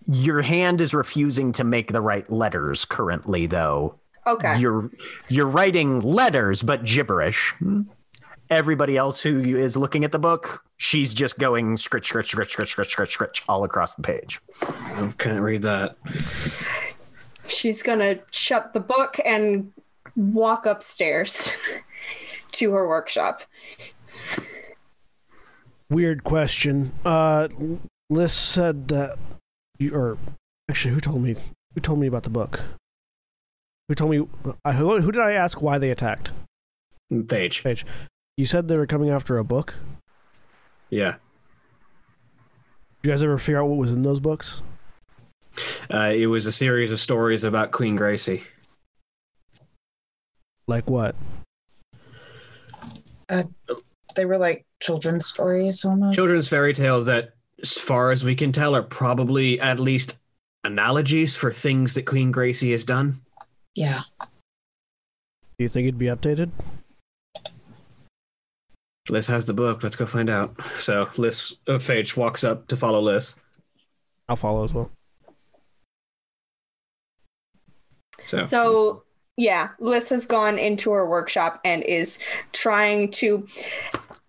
Your 0.07 0.41
hand 0.41 0.82
is 0.82 0.94
refusing 0.94 1.52
to 1.53 1.64
make 1.64 1.91
the 1.91 2.02
right 2.02 2.30
letters 2.30 2.86
currently, 2.86 3.45
though. 3.45 3.99
Okay. 4.28 4.60
You're 4.60 4.91
you're 5.30 5.48
writing 5.48 5.99
letters, 6.02 6.64
but 6.64 6.84
gibberish. 6.84 7.56
everybody 8.49 8.98
else 8.98 9.22
who 9.22 9.40
is 9.40 9.78
looking 9.78 10.03
at 10.03 10.11
the 10.11 10.19
book, 10.19 10.64
she's 10.78 11.14
just 11.14 11.40
going 11.40 11.78
scritch, 11.78 12.06
scritch, 12.07 12.28
scritch, 12.28 12.49
scritch, 12.49 12.69
scritch, 12.69 12.91
scritch, 12.91 13.18
scritch 13.18 13.44
all 13.48 13.64
across 13.64 13.95
the 13.95 14.02
page. 14.02 14.41
I 14.61 15.14
can't 15.18 15.41
read 15.41 15.61
that. 15.64 15.95
She's 17.48 17.82
gonna 17.82 18.19
shut 18.32 18.73
the 18.73 18.80
book 18.80 19.19
and 19.26 19.72
walk 20.15 20.65
upstairs 20.65 21.56
to 22.53 22.72
her 22.73 22.88
workshop. 22.88 23.41
Weird 25.90 26.23
question. 26.23 26.91
Uh, 27.03 27.48
Liss 28.10 28.34
said 28.34 28.88
that, 28.90 29.18
you, 29.82 29.95
or 29.95 30.18
actually, 30.70 30.94
who 30.94 31.02
told 31.02 31.22
me? 31.22 31.36
Who 31.74 31.82
told 31.82 31.99
me 31.99 32.08
about 32.08 32.24
the 32.24 32.30
book? 32.30 32.62
Who 33.88 33.95
told 33.95 34.12
me? 34.12 34.28
Uh, 34.64 34.74
who, 34.74 35.02
who 35.02 35.12
did 35.12 35.22
I 35.22 35.34
ask 35.34 35.62
why 35.62 35.78
they 35.78 35.90
attacked? 35.90 36.32
Page. 37.28 37.64
Page. 37.64 37.86
You 38.38 38.45
said 38.45 38.68
they 38.68 38.78
were 38.78 38.88
coming 38.88 39.10
after 39.10 39.38
a 39.38 39.44
book. 39.44 39.76
Yeah. 40.90 41.16
Did 43.02 43.10
you 43.10 43.12
guys 43.12 43.24
ever 43.24 43.38
figure 43.38 43.62
out 43.62 43.68
what 43.68 43.78
was 43.78 43.91
in 43.91 44.03
those 44.03 44.20
books? 44.20 44.62
Uh, 45.94 46.14
it 46.16 46.28
was 46.28 46.45
a 46.45 46.52
series 46.52 46.91
of 46.91 46.99
stories 46.99 47.44
about 47.44 47.72
Queen 47.72 47.95
Gracie. 47.95 48.44
Like 50.68 50.90
what? 50.90 51.16
They 54.16 54.26
were 54.26 54.38
like 54.38 54.66
children's 54.82 55.26
stories 55.26 55.84
almost. 55.84 56.16
Children's 56.16 56.48
fairy 56.48 56.74
tales 56.74 57.06
that, 57.08 57.34
as 57.62 57.78
far 57.78 58.12
as 58.12 58.24
we 58.24 58.36
can 58.36 58.52
tell, 58.52 58.76
are 58.76 58.84
probably 58.84 59.60
at 59.60 59.80
least 59.80 60.18
analogies 60.64 61.36
for 61.36 61.52
things 61.52 61.94
that 61.96 62.04
Queen 62.04 62.32
Gracie 62.32 62.72
has 62.72 62.84
done. 62.84 63.14
Yeah. 63.76 64.02
Do 64.20 65.64
you 65.64 65.70
think 65.70 65.86
it'd 65.86 65.98
be 65.98 66.08
updated? 66.08 66.52
Liss 69.10 69.28
has 69.28 69.46
the 69.46 69.54
book. 69.54 69.84
Let's 69.84 69.96
go 69.96 70.06
find 70.06 70.30
out. 70.30 70.56
So 70.76 71.10
Liss 71.18 71.54
uh, 71.68 71.74
Phage 71.74 72.16
walks 72.16 72.44
up 72.44 72.68
to 72.68 72.78
follow 72.78 73.02
Liss. 73.02 73.36
I'll 74.30 74.36
follow 74.36 74.64
as 74.64 74.74
well. 74.74 74.92
So, 78.24 78.44
So 78.44 79.04
yeah, 79.38 79.70
Liss 79.80 80.10
has 80.10 80.26
gone 80.26 80.58
into 80.60 80.92
her 80.92 81.10
workshop 81.10 81.60
and 81.66 81.84
is 81.84 82.20
trying 82.54 83.12
to 83.12 83.48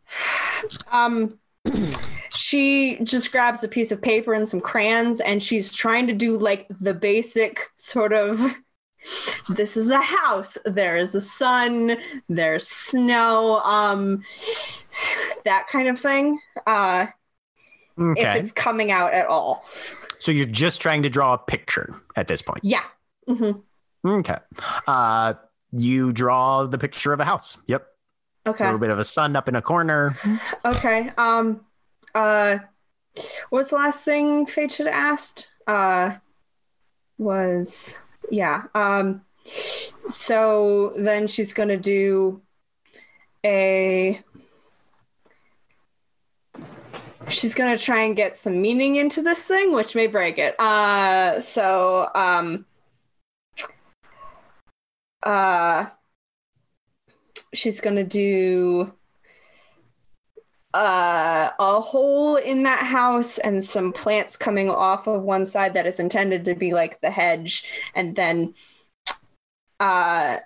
um 0.91 1.39
she 2.37 2.99
just 3.03 3.33
grabs 3.33 3.63
a 3.65 3.69
piece 3.69 3.93
of 3.93 4.01
paper 4.01 4.35
and 4.35 4.49
some 4.49 4.61
crayons 4.61 5.21
and 5.21 5.43
she's 5.43 5.75
trying 5.75 6.07
to 6.07 6.13
do 6.13 6.37
like 6.39 6.67
the 6.81 6.95
basic 6.95 7.69
sort 7.77 8.13
of 8.13 8.41
this 9.49 9.77
is 9.77 9.91
a 9.91 10.01
house 10.01 10.57
there 10.65 10.97
is 10.97 11.15
a 11.15 11.21
sun 11.21 11.97
there's 12.29 12.69
snow 12.69 13.59
um 13.61 14.23
that 15.45 15.67
kind 15.69 15.89
of 15.89 15.99
thing 15.99 16.39
uh 16.67 17.07
if 17.99 18.37
it's 18.37 18.53
coming 18.53 18.91
out 18.91 19.13
at 19.13 19.27
all 19.27 19.65
So 20.19 20.31
you're 20.33 20.47
just 20.47 20.81
trying 20.81 21.03
to 21.03 21.11
draw 21.11 21.35
a 21.35 21.39
picture 21.39 21.95
at 22.17 22.29
this 22.29 22.43
point. 22.43 22.61
yeah 22.63 22.85
mm-hmm. 23.29 23.59
Okay. 24.05 24.37
Uh, 24.89 25.35
you 25.71 26.13
draw 26.13 26.67
the 26.67 26.77
picture 26.77 27.13
of 27.13 27.21
a 27.21 27.25
house. 27.25 27.59
Yep. 27.69 27.87
Okay. 28.49 28.65
A 28.65 28.67
little 28.67 28.81
bit 28.81 28.91
of 28.91 28.99
a 28.99 29.05
sun 29.05 29.37
up 29.37 29.49
in 29.49 29.55
a 29.55 29.63
corner. 29.63 30.19
Okay. 30.65 31.11
Um. 31.17 31.61
Uh. 32.15 32.59
What 33.51 33.59
was 33.59 33.69
the 33.69 33.77
last 33.77 34.05
thing 34.05 34.47
Fate 34.47 34.73
should 34.73 34.87
have 34.87 34.95
asked? 34.95 35.53
Uh. 35.67 36.17
Was 37.19 37.99
yeah. 38.31 38.65
Um. 38.75 39.23
So 40.09 40.93
then 40.97 41.27
she's 41.27 41.53
gonna 41.53 41.77
do 41.77 42.41
a. 43.45 44.21
She's 47.29 47.55
gonna 47.55 47.79
try 47.79 48.03
and 48.03 48.17
get 48.17 48.37
some 48.37 48.61
meaning 48.61 48.97
into 48.97 49.23
this 49.23 49.45
thing, 49.45 49.73
which 49.73 49.95
may 49.95 50.07
break 50.07 50.39
it. 50.39 50.59
Uh. 50.59 51.41
So 51.41 52.09
um. 52.15 52.67
Uh. 55.23 55.87
She's 57.55 57.81
gonna 57.81 58.05
do 58.05 58.93
uh, 60.75 61.51
a 61.59 61.81
hole 61.81 62.37
in 62.37 62.63
that 62.63 62.85
house 62.87 63.39
and 63.39 63.63
some 63.63 63.93
plants 63.93 64.37
coming 64.37 64.71
off 64.71 65.07
of 65.07 65.23
one 65.23 65.45
side 65.47 65.75
that 65.75 65.87
is 65.87 66.01
intended 66.01 66.45
to 66.47 66.55
be 66.55 66.73
like 66.73 67.01
the 67.01 67.11
hedge 67.11 67.65
and 67.95 68.17
then 68.17 68.55
uh 69.81 70.39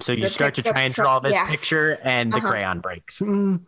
So 0.00 0.12
you 0.12 0.28
start 0.28 0.54
to 0.56 0.62
try 0.62 0.82
and 0.82 0.92
draw 0.94 1.18
this 1.20 1.34
yeah. 1.34 1.46
picture, 1.46 1.98
and 2.02 2.32
the 2.32 2.38
Uh-huh. 2.38 2.50
crayon 2.50 2.80
breaks. 2.80 3.20
Mm. 3.20 3.60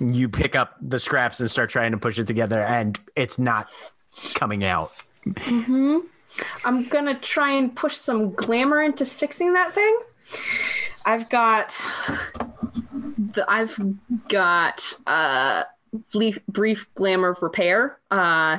You 0.00 0.28
pick 0.28 0.54
up 0.56 0.76
the 0.80 0.98
scraps 0.98 1.40
and 1.40 1.50
start 1.50 1.70
trying 1.70 1.92
to 1.92 1.98
push 1.98 2.18
it 2.18 2.26
together, 2.26 2.60
and 2.62 2.98
it's 3.16 3.38
not 3.38 3.68
coming 4.34 4.64
out. 4.64 4.92
mhm. 5.26 6.02
i'm 6.64 6.86
gonna 6.88 7.18
try 7.18 7.50
and 7.52 7.74
push 7.74 7.96
some 7.96 8.32
glamour 8.34 8.82
into 8.82 9.06
fixing 9.06 9.52
that 9.54 9.72
thing 9.72 9.98
i've 11.06 11.28
got 11.30 11.72
the 13.34 13.44
i've 13.50 13.78
got 14.28 14.94
uh 15.06 15.62
brief, 16.12 16.38
brief 16.48 16.86
glamour 16.94 17.36
repair 17.40 17.98
uh 18.10 18.58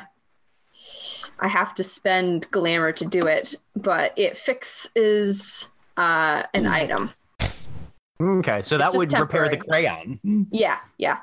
i 1.40 1.48
have 1.48 1.74
to 1.76 1.84
spend 1.84 2.50
glamour 2.52 2.92
to 2.92 3.06
do 3.06 3.26
it 3.28 3.56
but 3.76 4.14
it 4.18 4.38
fixes 4.38 5.70
uh 5.98 6.44
an 6.54 6.66
item 6.68 7.12
Okay, 8.22 8.62
so 8.62 8.78
that 8.78 8.94
would 8.94 9.12
repair 9.12 9.50
the 9.50 9.58
crayon. 9.58 10.48
Yeah, 10.50 10.78
yeah. 10.98 11.18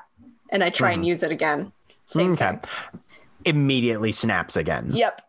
And 0.51 0.63
I 0.63 0.69
try 0.69 0.91
and 0.91 1.03
use 1.03 1.23
it 1.23 1.31
again. 1.31 1.71
Same 2.05 2.33
Okay. 2.33 2.49
thing. 2.51 2.59
Immediately 3.45 4.11
snaps 4.11 4.55
again. 4.55 4.91
Yep. 4.93 5.19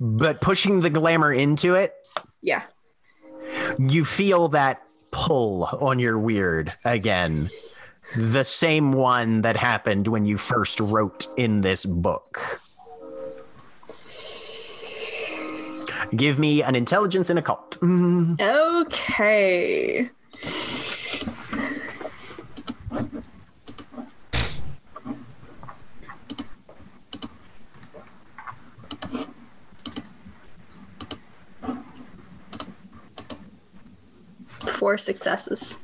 But 0.00 0.40
pushing 0.40 0.80
the 0.80 0.90
glamour 0.90 1.32
into 1.32 1.76
it, 1.76 1.94
Yeah. 2.42 2.62
you 3.78 4.04
feel 4.04 4.48
that 4.48 4.82
pull 5.10 5.64
on 5.64 5.98
your 5.98 6.18
Wyrd 6.18 6.72
again. 6.84 7.50
The 8.16 8.44
same 8.44 8.92
one 8.92 9.42
that 9.42 9.56
happened 9.56 10.08
when 10.08 10.24
you 10.24 10.38
first 10.38 10.80
wrote 10.80 11.26
in 11.36 11.60
this 11.60 11.84
book. 11.84 12.60
Give 16.16 16.38
me 16.38 16.62
an 16.62 16.74
intelligence 16.74 17.28
and 17.28 17.38
occult. 17.38 17.76
Mm, 17.80 18.40
Okay. 18.86 20.08
Four 34.78 34.96
successes. 34.96 35.78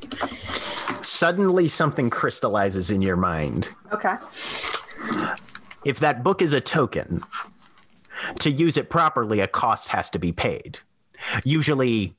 Suddenly, 1.02 1.66
something 1.66 2.10
crystallizes 2.10 2.92
in 2.92 3.02
your 3.02 3.16
mind. 3.16 3.68
Okay. 3.92 4.14
If 5.84 5.98
that 5.98 6.22
book 6.22 6.40
is 6.40 6.52
a 6.52 6.60
token, 6.60 7.24
to 8.38 8.50
use 8.52 8.76
it 8.76 8.90
properly, 8.90 9.40
a 9.40 9.48
cost 9.48 9.88
has 9.88 10.10
to 10.10 10.20
be 10.20 10.30
paid. 10.30 10.78
Usually 11.42 12.14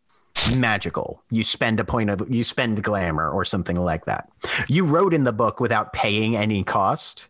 magical. 0.54 1.24
You 1.32 1.46
spend 1.46 1.80
a 1.80 1.86
point 1.86 2.10
of 2.10 2.30
you 2.30 2.44
spend 2.44 2.84
glamour 2.84 3.30
or 3.30 3.46
something 3.46 3.78
like 3.78 4.04
that. 4.04 4.30
You 4.68 4.84
wrote 4.84 5.14
in 5.14 5.24
the 5.24 5.32
book 5.32 5.62
without 5.62 5.94
paying 5.94 6.36
any 6.36 6.66
cost. 6.66 7.30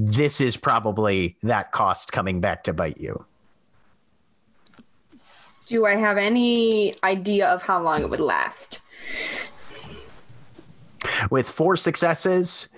This 0.00 0.40
is 0.40 0.56
probably 0.56 1.36
that 1.44 1.70
cost 1.70 2.10
coming 2.10 2.40
back 2.40 2.64
to 2.64 2.72
bite 2.72 2.98
you. 2.98 3.24
Do 5.72 5.86
I 5.86 5.96
have 5.96 6.18
any 6.18 6.92
idea 7.02 7.48
of 7.48 7.62
how 7.62 7.82
long 7.82 8.02
it 8.02 8.10
would 8.10 8.20
last? 8.20 8.82
With 11.30 11.48
four 11.48 11.78
successes, 11.78 12.68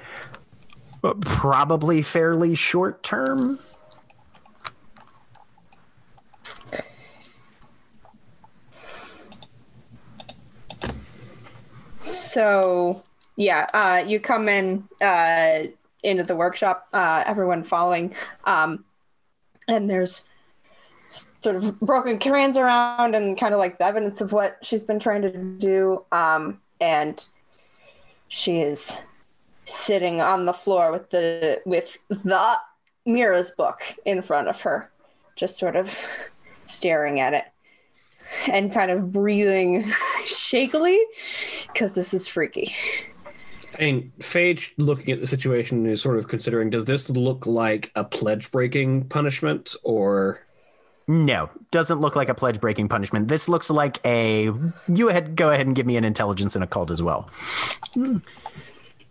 probably 1.22 2.02
fairly 2.02 2.54
short 2.54 3.02
term. 3.02 3.58
So 11.98 13.02
yeah, 13.34 13.66
uh, 13.74 14.04
you 14.06 14.20
come 14.20 14.48
in 14.48 14.88
uh, 15.02 15.64
into 16.04 16.22
the 16.22 16.36
workshop, 16.36 16.86
uh, 16.92 17.24
everyone 17.26 17.64
following, 17.64 18.14
um, 18.44 18.84
and 19.66 19.90
there's 19.90 20.28
sort 21.08 21.56
of 21.56 21.78
broken 21.80 22.18
crayons 22.18 22.56
around 22.56 23.14
and 23.14 23.38
kind 23.38 23.52
of 23.52 23.60
like 23.60 23.78
the 23.78 23.84
evidence 23.84 24.20
of 24.20 24.32
what 24.32 24.58
she's 24.62 24.84
been 24.84 24.98
trying 24.98 25.22
to 25.22 25.30
do. 25.30 26.04
Um, 26.10 26.60
and 26.80 27.24
she 28.28 28.60
is 28.60 29.02
sitting 29.64 30.20
on 30.20 30.46
the 30.46 30.52
floor 30.52 30.92
with 30.92 31.10
the 31.10 31.60
with 31.64 31.98
the 32.08 32.56
Mira's 33.06 33.50
book 33.50 33.82
in 34.04 34.22
front 34.22 34.48
of 34.48 34.60
her, 34.62 34.90
just 35.36 35.58
sort 35.58 35.76
of 35.76 35.98
staring 36.66 37.20
at 37.20 37.34
it 37.34 37.44
and 38.48 38.72
kind 38.72 38.90
of 38.90 39.12
breathing 39.12 39.92
shakily 40.24 40.98
because 41.72 41.94
this 41.94 42.14
is 42.14 42.26
freaky. 42.26 42.74
And 43.78 44.12
Phage, 44.20 44.72
looking 44.78 45.12
at 45.12 45.20
the 45.20 45.26
situation, 45.26 45.84
is 45.86 46.00
sort 46.00 46.18
of 46.18 46.28
considering: 46.28 46.70
Does 46.70 46.84
this 46.84 47.10
look 47.10 47.46
like 47.46 47.90
a 47.96 48.04
pledge 48.04 48.50
breaking 48.50 49.08
punishment, 49.08 49.74
or 49.82 50.40
No, 51.06 51.50
doesn't 51.70 52.00
look 52.00 52.16
like 52.16 52.28
a 52.30 52.34
pledge 52.34 52.60
breaking 52.60 52.88
punishment. 52.88 53.28
This 53.28 53.48
looks 53.48 53.70
like 53.70 54.00
a. 54.06 54.50
You 54.88 55.10
ahead, 55.10 55.36
go 55.36 55.50
ahead 55.50 55.66
and 55.66 55.76
give 55.76 55.86
me 55.86 55.96
an 55.96 56.04
intelligence 56.04 56.54
and 56.54 56.64
a 56.64 56.66
cult 56.66 56.90
as 56.90 57.02
well. 57.02 57.28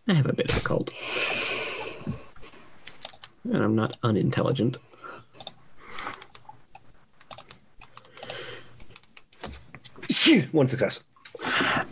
I 0.07 0.13
have 0.13 0.25
a 0.25 0.33
bit 0.33 0.51
of 0.51 0.57
a 0.57 0.61
cult, 0.61 0.91
and 3.43 3.63
I'm 3.63 3.75
not 3.75 3.97
unintelligent. 4.03 4.77
One 10.51 10.67
success. 10.67 11.05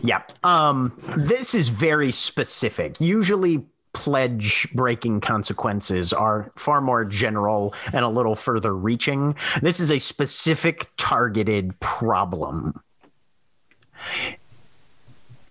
Yeah. 0.02 0.22
Um, 0.42 0.98
this 1.16 1.54
is 1.54 1.68
very 1.68 2.10
specific. 2.10 3.00
Usually, 3.00 3.66
pledge 3.92 4.68
breaking 4.72 5.20
consequences 5.20 6.12
are 6.12 6.50
far 6.56 6.80
more 6.80 7.04
general 7.04 7.74
and 7.92 8.04
a 8.04 8.08
little 8.08 8.34
further 8.34 8.74
reaching. 8.74 9.34
This 9.60 9.80
is 9.80 9.90
a 9.90 9.98
specific 9.98 10.86
targeted 10.96 11.78
problem. 11.80 12.80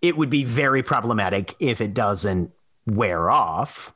It 0.02 0.18
would 0.18 0.30
be 0.30 0.44
very 0.44 0.82
problematic 0.82 1.56
if 1.60 1.80
it 1.82 1.94
doesn't 1.94 2.52
wear 2.88 3.30
off, 3.30 3.94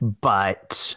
but 0.00 0.96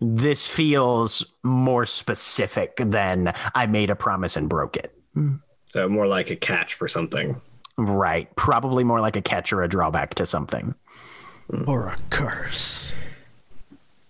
this 0.00 0.46
feels 0.46 1.24
more 1.42 1.86
specific 1.86 2.76
than 2.76 3.34
I 3.54 3.66
made 3.66 3.90
a 3.90 3.96
promise 3.96 4.36
and 4.36 4.48
broke 4.48 4.76
it. 4.76 4.94
So 5.70 5.88
more 5.88 6.06
like 6.06 6.30
a 6.30 6.36
catch 6.36 6.74
for 6.74 6.88
something. 6.88 7.40
Right. 7.80 8.34
Probably 8.36 8.84
more 8.84 9.00
like 9.00 9.16
a 9.16 9.22
catch 9.22 9.52
or 9.52 9.62
a 9.62 9.68
drawback 9.68 10.14
to 10.16 10.26
something. 10.26 10.74
Or 11.66 11.88
a 11.88 11.96
curse. 12.10 12.92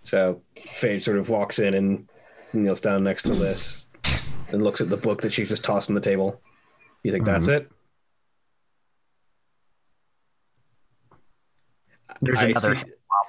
So 0.03 0.41
Phage 0.57 1.01
sort 1.01 1.17
of 1.17 1.29
walks 1.29 1.57
in 1.59 1.73
and 1.73 2.07
kneels 2.53 2.81
down 2.81 3.03
next 3.03 3.23
to 3.23 3.33
Liss 3.33 3.87
and 4.49 4.61
looks 4.61 4.81
at 4.81 4.89
the 4.89 4.97
book 4.97 5.21
that 5.21 5.31
she's 5.31 5.49
just 5.49 5.63
tossed 5.63 5.89
on 5.89 5.95
the 5.95 6.01
table. 6.01 6.41
You 7.03 7.11
think 7.11 7.23
that's 7.25 7.47
it? 7.47 7.71
There's 12.21 12.39
I 12.39 12.47
another 12.47 12.75
see- 12.75 12.81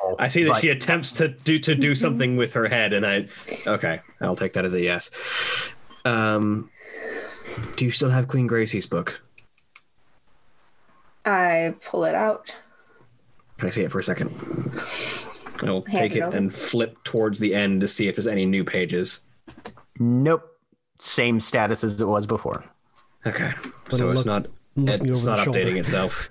novel, 0.03 0.17
I 0.19 0.29
see 0.29 0.43
that 0.45 0.51
but- 0.51 0.61
she 0.61 0.69
attempts 0.71 1.13
to 1.19 1.29
do 1.29 1.59
to 1.61 1.75
do 1.75 1.95
something 1.95 2.37
with 2.37 2.53
her 2.55 2.69
head, 2.69 2.93
and 2.93 3.07
I 3.07 3.29
okay, 3.67 4.01
I'll 4.21 4.37
take 4.37 4.53
that 4.55 4.65
as 4.65 4.75
a 4.75 4.81
yes. 4.81 5.11
Um, 6.05 6.69
do 7.77 7.85
you 7.85 7.91
still 7.91 8.11
have 8.11 8.29
Queen 8.29 8.47
Gracie's 8.49 8.87
book? 8.87 9.21
I 11.25 11.75
pull 11.85 12.05
it 12.05 12.15
out. 12.15 12.55
Can 13.59 13.69
I 13.69 13.71
see 13.71 13.83
it 13.83 13.93
for 13.93 13.99
a 13.99 14.03
second? 14.03 14.31
I 15.63 15.71
will 15.71 15.85
Hand 15.85 15.97
take 15.99 16.13
it 16.17 16.19
it 16.25 16.35
and 16.35 16.53
flip 16.53 16.97
towards 17.05 17.39
the 17.39 17.55
end 17.55 17.81
to 17.83 17.89
see 17.89 18.09
if 18.09 18.17
there's 18.17 18.27
any 18.27 18.45
new 18.47 18.65
pages. 18.65 19.23
Nope. 20.01 20.49
Same 20.99 21.39
status 21.41 21.85
as 21.85 22.01
it 22.01 22.05
was 22.07 22.27
before. 22.27 22.65
Okay, 23.27 23.53
But 23.85 23.97
so 23.99 24.07
I'm 24.11 24.17
it's 24.17 24.27
look- 24.27 24.27
not 24.27 24.47
looking 24.75 25.09
it's 25.11 25.25
not 25.27 25.37
the 25.37 25.45
shoulder. 25.45 25.59
updating 25.61 25.79
itself. 25.79 26.31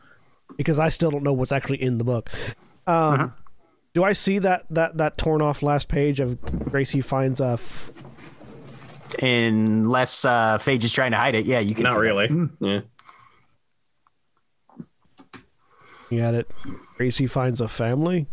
because 0.58 0.78
I 0.78 0.90
still 0.90 1.10
don't 1.10 1.22
know 1.22 1.32
what's 1.32 1.52
actually 1.52 1.80
in 1.82 1.96
the 1.98 2.04
book. 2.04 2.28
Um, 2.86 3.32
Do 3.94 4.04
I 4.04 4.12
see 4.12 4.38
that 4.40 4.66
that 4.70 4.98
that 4.98 5.16
torn 5.16 5.40
off 5.40 5.62
last 5.62 5.88
page 5.88 6.20
of 6.20 6.38
Gracie 6.70 7.00
finds 7.00 7.40
a? 7.40 7.52
F- 7.54 7.90
Unless 9.22 10.24
uh, 10.24 10.58
Phage 10.58 10.84
is 10.84 10.92
trying 10.92 11.12
to 11.12 11.16
hide 11.16 11.34
it. 11.34 11.46
Yeah, 11.46 11.60
you 11.60 11.74
can. 11.74 11.84
Not 11.84 11.92
see 11.94 11.98
that. 12.00 12.02
really. 12.30 12.48
Yeah. 12.60 12.80
You 16.10 16.20
got 16.20 16.34
it. 16.34 16.50
Gracie 16.96 17.26
finds 17.26 17.60
a 17.60 17.68
family. 17.68 18.26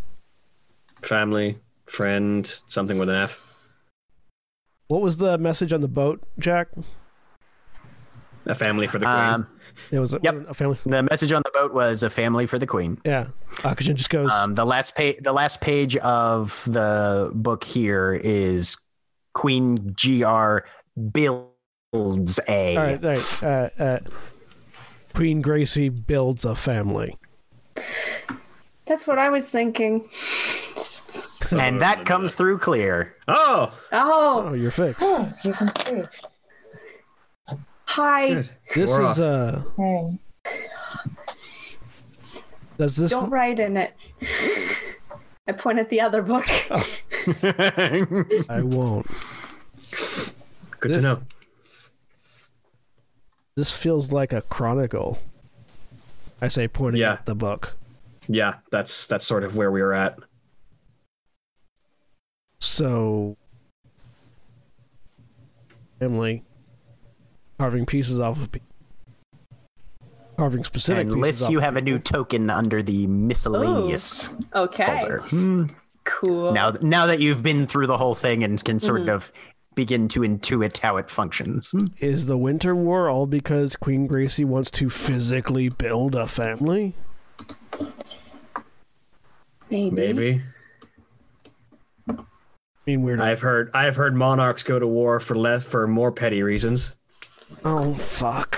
Family, 1.04 1.58
friend, 1.86 2.46
something 2.68 2.98
with 2.98 3.10
an 3.10 3.16
F. 3.16 3.40
What 4.88 5.02
was 5.02 5.18
the 5.18 5.38
message 5.38 5.74
on 5.74 5.82
the 5.82 5.88
boat, 5.88 6.24
Jack? 6.40 6.68
A 8.46 8.54
family 8.54 8.88
for 8.88 9.00
the 9.00 9.06
queen. 9.06 9.16
Um, 9.18 9.48
It 9.90 10.00
was 10.00 10.14
a, 10.14 10.20
Yep. 10.22 10.50
a 10.50 10.54
family. 10.54 10.78
the 10.86 11.02
message 11.04 11.32
on 11.32 11.42
the 11.46 11.52
boat 11.54 11.74
was 11.74 12.04
a 12.04 12.10
family 12.10 12.46
for 12.46 12.60
the 12.60 12.68
queen. 12.68 13.00
Yeah, 13.06 13.28
Akujin 13.60 13.96
just 13.96 14.10
goes. 14.10 14.32
Um, 14.32 14.56
the 14.56 14.66
last 14.66 14.96
page, 14.96 15.18
the 15.22 15.32
last 15.32 15.62
page 15.62 15.96
of 15.98 16.64
the 16.68 17.32
book 17.34 17.64
here 17.64 18.14
is 18.22 18.78
Queen 19.34 19.96
Gr 20.00 20.58
builds 21.12 22.40
a. 22.48 22.78
all 22.78 22.84
right, 22.84 23.04
all 23.04 23.10
right. 23.12 23.44
Uh, 23.44 23.70
uh, 23.82 24.00
Queen 25.14 25.42
Gracie 25.42 25.90
builds 25.90 26.44
a 26.44 26.54
family. 26.56 27.18
That's 28.86 29.08
what 29.08 29.18
I 29.18 29.30
was 29.30 29.50
thinking. 29.50 30.10
and 31.52 31.80
that 31.82 32.06
comes 32.06 32.36
through 32.36 32.60
clear. 32.60 33.16
oh, 33.28 33.74
Oh, 33.92 34.44
Oh, 34.48 34.54
you're 34.54 34.72
fixed. 34.72 35.02
Oh, 35.06 35.32
you 35.44 35.54
can 35.54 35.72
see. 35.72 35.92
It. 35.96 36.22
Hi. 37.86 38.34
good. 38.34 38.50
This 38.76 38.92
We're 38.92 39.12
is 39.12 39.20
off. 39.20 39.56
uh. 39.56 39.62
Hey. 39.78 40.20
Does 42.78 42.96
this? 42.96 43.12
Don't 43.12 43.30
write 43.30 43.60
in 43.60 43.78
it. 43.78 43.94
I 45.48 45.52
point 45.52 45.78
at 45.80 45.90
the 45.90 46.02
other 46.02 46.22
book. 46.24 46.46
I 48.50 48.62
won't. 48.64 49.06
good 50.80 50.82
to 50.82 50.88
this- 50.90 51.04
know. 51.04 51.22
This 53.56 53.72
feels 53.78 54.12
like 54.12 54.34
a 54.34 54.42
chronicle. 54.42 55.20
I 56.44 56.50
say, 56.50 56.68
pointing 56.68 57.02
Yeah. 57.02 57.14
at 57.14 57.26
the 57.26 57.36
book. 57.36 57.78
Yeah, 58.28 58.56
that's 58.72 59.08
that's 59.08 59.26
sort 59.26 59.44
of 59.44 59.56
where 59.56 59.72
we 59.72 59.82
were 59.82 59.94
at. 59.94 60.18
So, 62.60 63.38
Emily 66.02 66.44
carving 67.60 67.86
pieces 67.86 68.20
off 68.20 68.42
of 68.42 68.52
pe- 68.52 68.60
carving 70.38 70.64
specific 70.64 71.08
Unless 71.08 71.16
pieces 71.16 71.22
lists 71.22 71.44
off 71.44 71.52
you 71.52 71.58
of 71.60 71.64
have 71.64 71.76
a 71.78 71.82
new 71.82 72.00
token 72.00 72.50
under 72.50 72.82
the 72.84 73.08
miscellaneous 73.08 74.34
Okay. 74.54 74.86
folder. 74.86 75.20
Hmm. 75.20 75.66
Cool. 76.04 76.52
Now, 76.52 76.72
now 76.82 77.06
that 77.06 77.22
you've 77.22 77.42
been 77.44 77.66
through 77.68 77.88
the 77.88 77.98
whole 77.98 78.16
thing 78.16 78.44
and 78.44 78.62
can 78.64 78.80
sort 78.80 79.02
Mm-hmm. 79.02 79.10
of 79.12 79.32
begin 79.76 80.08
to 80.10 80.22
intuit 80.22 80.80
how 80.80 80.98
it 80.98 81.10
functions. 81.10 81.74
Is 82.00 82.28
the 82.28 82.38
Winter 82.38 82.76
War 82.76 83.10
all 83.10 83.26
because 83.26 83.76
Queen 83.76 84.08
Gracie 84.08 84.46
wants 84.46 84.72
to 84.72 84.90
physically 84.90 85.70
build 85.70 86.16
a 86.16 86.28
family? 86.28 86.96
Maybe. 89.70 89.96
Maybe. 89.96 90.42
I 92.10 92.16
mean, 92.86 93.02
weird. 93.04 93.22
I've 93.22 93.40
heard 93.42 93.72
I've 93.74 93.96
heard 93.96 94.14
monarchs 94.16 94.64
go 94.64 94.78
to 94.78 94.88
war 94.88 95.20
for 95.20 95.36
less 95.36 95.66
for 95.66 95.88
more 95.88 96.12
petty 96.12 96.44
reasons. 96.44 96.96
oh 97.64 97.94
fuck. 97.94 98.58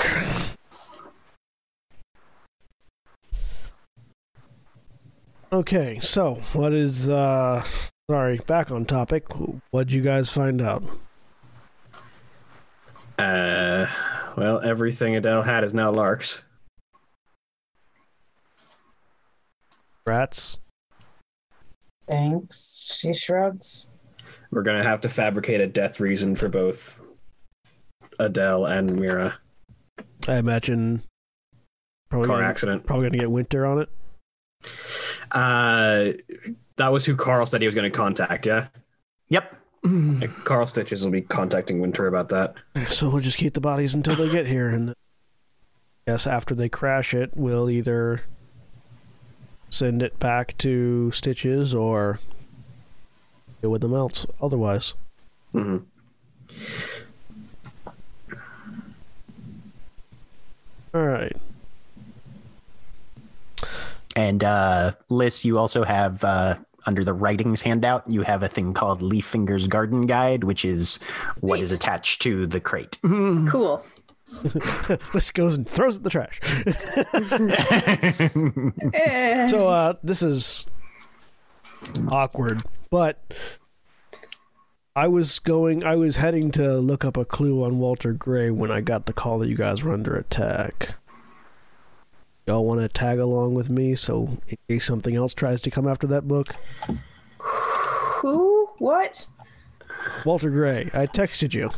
Okay, 5.53 5.99
so 6.01 6.35
what 6.53 6.73
is 6.73 7.07
uh 7.07 7.63
sorry, 8.09 8.39
back 8.47 8.71
on 8.71 8.85
topic. 8.85 9.25
What'd 9.71 9.93
you 9.93 10.01
guys 10.01 10.29
find 10.29 10.61
out? 10.61 10.83
Uh, 13.17 13.85
well, 14.37 14.59
everything 14.61 15.15
Adele 15.15 15.41
had 15.43 15.63
is 15.63 15.73
now 15.73 15.91
Lark's. 15.91 16.43
Rats? 20.07 20.59
Thanks. 22.07 22.97
She 23.01 23.13
shrugs. 23.13 23.89
We're 24.51 24.61
gonna 24.63 24.83
have 24.83 25.01
to 25.01 25.09
fabricate 25.09 25.59
a 25.61 25.67
death 25.67 25.99
reason 25.99 26.35
for 26.35 26.47
both 26.47 27.01
Adele 28.19 28.65
and 28.65 28.95
Mira. 28.99 29.37
I 30.27 30.37
imagine 30.37 31.01
probably 32.09 32.27
Car 32.27 32.37
gonna, 32.37 32.47
accident. 32.47 32.85
probably 32.85 33.09
gonna 33.09 33.19
get 33.19 33.31
winter 33.31 33.65
on 33.65 33.79
it. 33.79 33.89
Uh, 35.31 36.11
that 36.77 36.91
was 36.91 37.05
who 37.05 37.15
Carl 37.15 37.45
said 37.45 37.61
he 37.61 37.67
was 37.67 37.75
going 37.75 37.89
to 37.91 37.95
contact. 37.95 38.45
Yeah, 38.45 38.67
Yep. 39.29 39.55
Like, 39.85 40.43
Carl 40.45 40.65
Stitches 40.65 41.03
will 41.03 41.11
be 41.11 41.21
contacting 41.21 41.79
Winter 41.79 42.07
about 42.07 42.29
that. 42.29 42.55
So 42.89 43.07
we'll 43.09 43.21
just 43.21 43.37
keep 43.37 43.53
the 43.53 43.61
bodies 43.61 43.93
until 43.93 44.15
they 44.15 44.31
get 44.31 44.47
here, 44.47 44.67
and 44.67 44.95
yes, 46.07 46.25
after 46.25 46.55
they 46.55 46.69
crash 46.69 47.13
it, 47.13 47.31
we'll 47.35 47.69
either 47.69 48.21
send 49.69 50.01
it 50.01 50.17
back 50.17 50.57
to 50.59 51.11
Stitches 51.11 51.75
or 51.75 52.19
deal 53.61 53.69
with 53.69 53.81
them 53.81 53.93
else. 53.93 54.25
Otherwise, 54.41 54.95
hmm 55.51 55.77
all 60.93 61.05
right. 61.05 61.35
And 64.15 64.43
uh, 64.45 64.93
Liss, 65.09 65.43
you 65.43 65.57
also 65.57 65.83
have 65.83 66.23
uh, 66.23 66.55
under 66.85 67.03
the 67.03 67.13
writings 67.13 67.61
handout, 67.61 68.03
you 68.09 68.21
have 68.21 68.43
a 68.43 68.47
thing 68.47 68.73
called 68.73 69.01
Leaf 69.01 69.25
Finger's 69.25 69.67
Garden 69.67 70.05
Guide, 70.05 70.43
which 70.43 70.63
is 70.65 70.99
what 71.39 71.57
Sweet. 71.57 71.63
is 71.63 71.71
attached 71.71 72.21
to 72.23 72.45
the 72.47 72.59
crate. 72.59 72.97
Cool. 73.49 73.83
Liss 75.13 75.31
goes 75.31 75.55
and 75.55 75.65
throws 75.67 75.95
it 75.95 75.99
in 75.99 76.03
the 76.03 76.09
trash. 76.09 76.41
Eh. 78.93 79.47
so 79.47 79.67
uh, 79.67 79.93
this 80.03 80.21
is 80.21 80.65
awkward, 82.11 82.61
but 82.89 83.19
I 84.95 85.07
was 85.07 85.39
going. 85.39 85.83
I 85.83 85.95
was 85.95 86.17
heading 86.17 86.51
to 86.51 86.79
look 86.79 87.05
up 87.05 87.17
a 87.17 87.23
clue 87.25 87.63
on 87.63 87.79
Walter 87.79 88.11
Gray 88.13 88.49
when 88.49 88.71
I 88.71 88.81
got 88.81 89.05
the 89.05 89.13
call 89.13 89.39
that 89.39 89.47
you 89.47 89.55
guys 89.55 89.83
were 89.83 89.93
under 89.93 90.15
attack. 90.15 90.95
Y'all 92.47 92.65
want 92.65 92.79
to 92.81 92.87
tag 92.87 93.17
along 93.19 93.55
with 93.55 93.69
me 93.69 93.95
so 93.95 94.37
in 94.47 94.57
case 94.69 94.85
something 94.85 95.15
else 95.15 95.33
tries 95.33 95.61
to 95.61 95.71
come 95.71 95.87
after 95.87 96.05
that 96.07 96.27
book? 96.27 96.55
Who? 97.39 98.67
What? 98.77 99.25
Walter 100.25 100.49
Gray, 100.51 100.89
I 100.93 101.07
texted 101.07 101.53
you. 101.53 101.71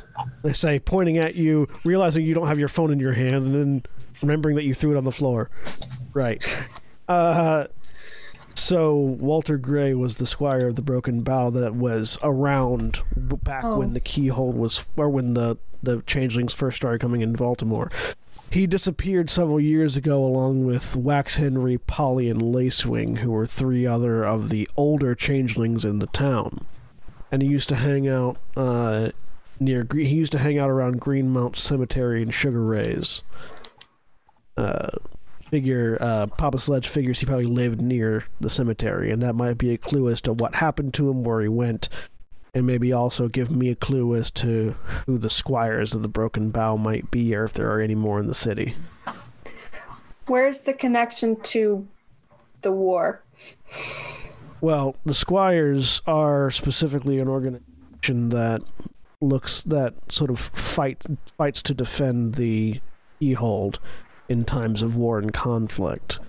I 0.43 0.51
say, 0.51 0.79
pointing 0.79 1.17
at 1.17 1.35
you, 1.35 1.67
realizing 1.85 2.25
you 2.25 2.33
don't 2.33 2.47
have 2.47 2.59
your 2.59 2.67
phone 2.67 2.91
in 2.91 2.99
your 2.99 3.13
hand, 3.13 3.35
and 3.45 3.53
then 3.53 3.83
remembering 4.21 4.55
that 4.57 4.63
you 4.63 4.73
threw 4.73 4.93
it 4.93 4.97
on 4.97 5.05
the 5.05 5.11
floor. 5.11 5.49
Right. 6.13 6.43
Uh, 7.07 7.67
so 8.55 8.95
Walter 8.95 9.57
Gray 9.57 9.93
was 9.93 10.15
the 10.17 10.25
squire 10.25 10.67
of 10.67 10.75
the 10.75 10.81
Broken 10.81 11.21
Bow 11.21 11.49
that 11.51 11.75
was 11.75 12.17
around 12.23 13.01
back 13.15 13.63
Oh. 13.63 13.77
when 13.77 13.93
the 13.93 13.99
keyhole 14.01 14.51
was, 14.51 14.85
or 14.97 15.09
when 15.09 15.33
the 15.33 15.57
the 15.83 16.01
changelings 16.07 16.53
first 16.55 16.75
started 16.77 16.99
coming 16.99 17.21
in 17.21 17.33
Baltimore. 17.33 17.91
He 18.49 18.65
disappeared 18.65 19.29
several 19.29 19.59
years 19.59 19.97
ago 19.97 20.23
along 20.23 20.65
with 20.65 20.95
Wax 20.95 21.35
Henry, 21.35 21.77
Polly, 21.77 22.29
and 22.29 22.41
Lacewing, 22.41 23.17
who 23.17 23.31
were 23.31 23.45
three 23.45 23.85
other 23.85 24.23
of 24.23 24.49
the 24.49 24.69
older 24.77 25.13
changelings 25.15 25.83
in 25.83 25.99
the 25.99 26.07
town. 26.07 26.65
And 27.31 27.41
he 27.41 27.49
used 27.49 27.69
to 27.69 27.75
hang 27.75 28.07
out 28.07 28.37
uh, 28.55 29.09
near. 29.59 29.85
He 29.91 30.15
used 30.15 30.31
to 30.31 30.39
hang 30.39 30.57
out 30.57 30.69
around 30.69 31.01
Greenmount 31.01 31.57
Cemetery 31.57 32.21
and 32.21 32.33
Sugar 32.33 32.63
Rays. 32.63 33.23
Uh, 34.55 34.89
figure 35.49 35.97
uh, 36.01 36.27
Papa 36.27 36.57
Sledge 36.57 36.87
figures 36.87 37.19
he 37.19 37.25
probably 37.25 37.45
lived 37.45 37.81
near 37.81 38.25
the 38.39 38.49
cemetery, 38.49 39.11
and 39.11 39.21
that 39.21 39.35
might 39.35 39.57
be 39.57 39.73
a 39.73 39.77
clue 39.77 40.09
as 40.09 40.21
to 40.21 40.33
what 40.33 40.55
happened 40.55 40.93
to 40.95 41.09
him, 41.09 41.23
where 41.23 41.41
he 41.41 41.47
went, 41.47 41.89
and 42.57 42.67
maybe 42.67 42.91
also 42.91 43.27
give 43.27 43.51
me 43.51 43.69
a 43.69 43.75
clue 43.75 44.15
as 44.15 44.31
to 44.31 44.75
who 45.05 45.17
the 45.17 45.29
squires 45.29 45.93
of 45.93 46.01
the 46.01 46.07
Broken 46.07 46.49
Bow 46.49 46.75
might 46.75 47.09
be, 47.11 47.35
or 47.35 47.45
if 47.45 47.53
there 47.53 47.71
are 47.71 47.79
any 47.79 47.95
more 47.95 48.19
in 48.19 48.27
the 48.27 48.35
city. 48.35 48.75
Where's 50.25 50.61
the 50.61 50.73
connection 50.73 51.39
to 51.41 51.87
the 52.63 52.71
war? 52.71 53.21
Well, 54.59 54.95
the 55.05 55.13
squires 55.13 56.01
are 56.07 56.49
specifically 56.49 57.19
an 57.19 57.27
organization 57.27 58.29
that 58.29 58.63
looks 59.21 59.63
that 59.63 60.11
sort 60.11 60.29
of 60.29 60.39
fight 60.39 61.03
fights 61.37 61.61
to 61.63 61.73
defend 61.73 62.35
the 62.35 62.81
Freehold 63.19 63.79
in 64.29 64.45
times 64.45 64.81
of 64.81 64.95
war 64.95 65.19
and 65.19 65.33
conflict. 65.33 66.19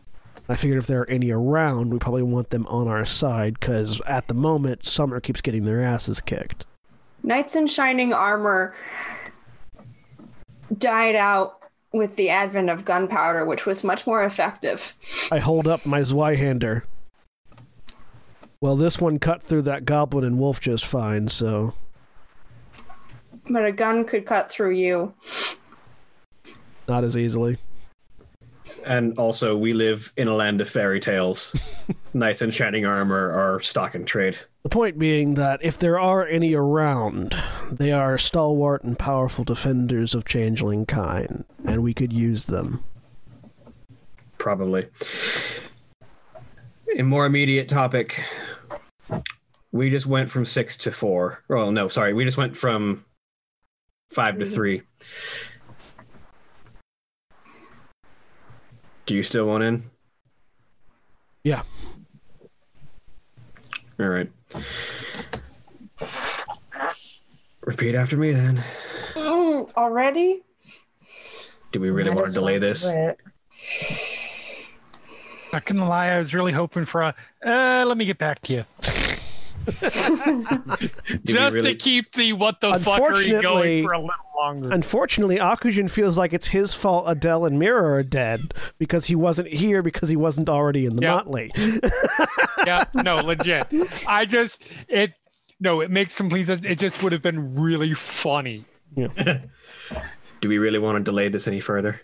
I 0.48 0.56
figured 0.56 0.78
if 0.78 0.86
there 0.86 1.00
are 1.00 1.10
any 1.10 1.30
around, 1.30 1.90
we 1.90 1.98
probably 1.98 2.22
want 2.22 2.50
them 2.50 2.66
on 2.68 2.88
our 2.88 3.04
side 3.04 3.60
because 3.60 4.00
at 4.06 4.28
the 4.28 4.34
moment, 4.34 4.86
Summer 4.86 5.20
keeps 5.20 5.40
getting 5.42 5.64
their 5.64 5.82
asses 5.82 6.20
kicked. 6.20 6.64
Knights 7.22 7.54
in 7.54 7.66
shining 7.66 8.12
armor 8.14 8.74
died 10.78 11.16
out 11.16 11.62
with 11.92 12.16
the 12.16 12.30
advent 12.30 12.70
of 12.70 12.84
gunpowder, 12.84 13.44
which 13.44 13.66
was 13.66 13.84
much 13.84 14.06
more 14.06 14.22
effective. 14.24 14.94
I 15.30 15.38
hold 15.38 15.66
up 15.68 15.84
my 15.84 16.00
Zweihander. 16.00 16.82
Well, 18.60 18.76
this 18.76 18.98
one 19.00 19.18
cut 19.18 19.42
through 19.42 19.62
that 19.62 19.84
goblin 19.84 20.24
and 20.24 20.38
wolf 20.38 20.60
just 20.60 20.84
fine, 20.86 21.28
so 21.28 21.74
But 23.48 23.64
a 23.64 23.72
gun 23.72 24.04
could 24.04 24.26
cut 24.26 24.50
through 24.50 24.72
you. 24.74 25.14
not 26.88 27.04
as 27.04 27.16
easily. 27.16 27.58
And 28.88 29.18
also, 29.18 29.54
we 29.54 29.74
live 29.74 30.14
in 30.16 30.28
a 30.28 30.34
land 30.34 30.62
of 30.62 30.68
fairy 30.68 30.98
tales. 30.98 31.54
Knights 32.14 32.40
in 32.40 32.50
shining 32.50 32.86
armor 32.86 33.30
are 33.30 33.60
stock 33.60 33.94
and 33.94 34.06
trade. 34.06 34.38
The 34.62 34.70
point 34.70 34.98
being 34.98 35.34
that 35.34 35.60
if 35.62 35.78
there 35.78 36.00
are 36.00 36.26
any 36.26 36.54
around, 36.54 37.36
they 37.70 37.92
are 37.92 38.16
stalwart 38.16 38.84
and 38.84 38.98
powerful 38.98 39.44
defenders 39.44 40.14
of 40.14 40.24
changeling 40.24 40.86
kind, 40.86 41.44
and 41.66 41.82
we 41.82 41.92
could 41.92 42.14
use 42.14 42.44
them. 42.44 42.82
Probably. 44.38 44.88
A 46.96 47.02
more 47.02 47.26
immediate 47.26 47.68
topic. 47.68 48.24
We 49.70 49.90
just 49.90 50.06
went 50.06 50.30
from 50.30 50.46
six 50.46 50.78
to 50.78 50.92
four. 50.92 51.44
Oh 51.50 51.70
no, 51.70 51.88
sorry. 51.88 52.14
We 52.14 52.24
just 52.24 52.38
went 52.38 52.56
from 52.56 53.04
five 54.08 54.38
to 54.38 54.46
mm-hmm. 54.46 54.54
three. 54.54 54.82
Do 59.08 59.16
you 59.16 59.22
still 59.22 59.46
want 59.46 59.64
in? 59.64 59.82
Yeah. 61.42 61.62
All 63.98 64.06
right. 64.06 64.30
Repeat 67.62 67.94
after 67.94 68.18
me 68.18 68.32
then. 68.32 68.62
Mm, 69.14 69.72
already? 69.78 70.42
Do 71.72 71.80
we 71.80 71.88
really 71.88 72.10
Might 72.10 72.16
want 72.16 72.26
to 72.28 72.34
delay 72.34 72.58
well 72.58 72.60
do 72.60 72.66
this? 72.66 72.86
it. 72.86 73.22
Not 75.54 75.64
gonna 75.64 75.88
lie, 75.88 76.08
I 76.08 76.18
was 76.18 76.34
really 76.34 76.52
hoping 76.52 76.84
for 76.84 77.00
a. 77.00 77.14
Uh, 77.42 77.86
let 77.86 77.96
me 77.96 78.04
get 78.04 78.18
back 78.18 78.42
to 78.42 78.52
you. 78.52 78.64
Do 80.78 80.88
we 81.08 81.18
Just 81.24 81.52
really- 81.54 81.72
to 81.72 81.74
keep 81.74 82.12
the 82.12 82.32
what 82.32 82.60
the 82.60 82.72
fuckery 82.72 82.76
Unfortunately- 82.76 83.42
going 83.42 83.86
for 83.88 83.92
a 83.94 83.98
little 84.00 84.14
longer. 84.36 84.72
Unfortunately, 84.72 85.36
Akujin 85.38 85.90
feels 85.90 86.16
like 86.16 86.32
it's 86.32 86.48
his 86.48 86.74
fault 86.74 87.04
Adele 87.08 87.44
and 87.46 87.58
Mira 87.58 87.98
are 87.98 88.02
dead 88.02 88.54
because 88.78 89.06
he 89.06 89.14
wasn't 89.14 89.48
here 89.48 89.82
because 89.82 90.08
he 90.08 90.16
wasn't 90.16 90.48
already 90.48 90.86
in 90.86 90.96
the 90.96 91.02
Yeah. 91.02 91.14
motley. 91.14 91.50
yeah, 92.66 92.84
no, 92.94 93.16
legit. 93.16 93.66
I 94.06 94.24
just 94.24 94.62
it. 94.88 95.12
No, 95.60 95.80
it 95.80 95.90
makes 95.90 96.14
complete 96.14 96.46
sense. 96.46 96.64
It 96.64 96.78
just 96.78 97.02
would 97.02 97.10
have 97.12 97.22
been 97.22 97.54
really 97.60 97.92
funny. 97.94 98.64
Do 98.96 100.48
we 100.48 100.58
really 100.58 100.78
want 100.78 100.98
to 100.98 101.02
delay 101.04 101.28
this 101.28 101.48
any 101.48 101.58
further? 101.60 102.00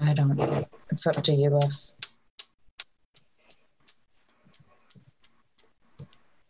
I 0.00 0.14
don't. 0.14 0.66
It's 0.90 1.06
up 1.08 1.22
to 1.24 1.32
you, 1.32 1.50
Les. 1.50 1.96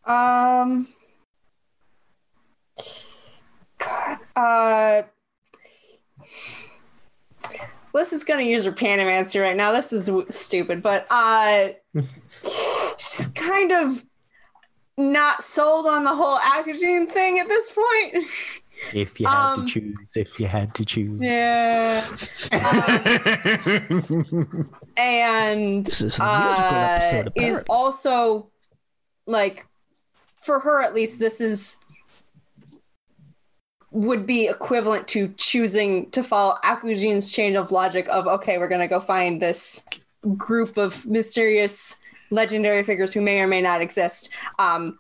Um. 0.07 0.89
God. 3.79 4.19
Uh. 4.37 5.03
Liss 7.93 8.13
is 8.13 8.25
gonna 8.25 8.43
use 8.43 8.65
her 8.65 8.73
panamancy 8.73 9.41
right 9.41 9.57
now. 9.57 9.71
This 9.73 9.93
is 9.93 10.07
w- 10.07 10.27
stupid, 10.29 10.83
but 10.83 11.07
uh, 11.11 11.69
she's 12.99 13.29
kind 13.29 13.71
of 13.71 14.05
not 14.99 15.45
sold 15.45 15.87
on 15.87 16.03
the 16.05 16.15
whole 16.15 16.39
Akujin 16.39 17.09
thing 17.09 17.39
at 17.39 17.49
this 17.49 17.71
point. 17.71 18.27
If 18.93 19.21
you 19.21 19.27
had 19.29 19.53
Um, 19.53 19.65
to 19.67 19.73
choose, 19.73 20.17
if 20.17 20.41
you 20.41 20.47
had 20.49 20.75
to 20.75 20.85
choose. 20.85 21.21
Yeah. 21.23 22.01
and 24.97 25.87
This 25.87 26.01
is 26.01 26.19
uh, 26.21 26.99
episode 27.01 27.27
of 27.29 27.33
is 27.37 27.63
also 27.69 28.51
like 29.27 29.67
for 30.45 30.61
her 30.61 30.83
at 30.83 30.95
least 30.95 31.19
this 31.19 31.41
is 31.41 31.79
would 33.91 34.27
be 34.27 34.49
equivalent 34.49 35.07
to 35.07 35.29
choosing 35.37 36.11
to 36.11 36.25
follow 36.25 36.57
Akujin's 36.65 37.31
chain 37.31 37.57
of 37.57 37.71
logic 37.71 38.09
of 38.09 38.27
okay 38.27 38.59
we're 38.59 38.69
gonna 38.69 38.89
go 38.89 39.01
find 39.01 39.41
this 39.41 39.85
group 40.37 40.77
of 40.77 41.05
mysterious 41.07 41.97
legendary 42.31 42.83
figures 42.83 43.13
who 43.13 43.21
may 43.21 43.41
or 43.41 43.47
may 43.47 43.61
not 43.61 43.81
exist. 43.81 44.31
Um, 44.59 44.99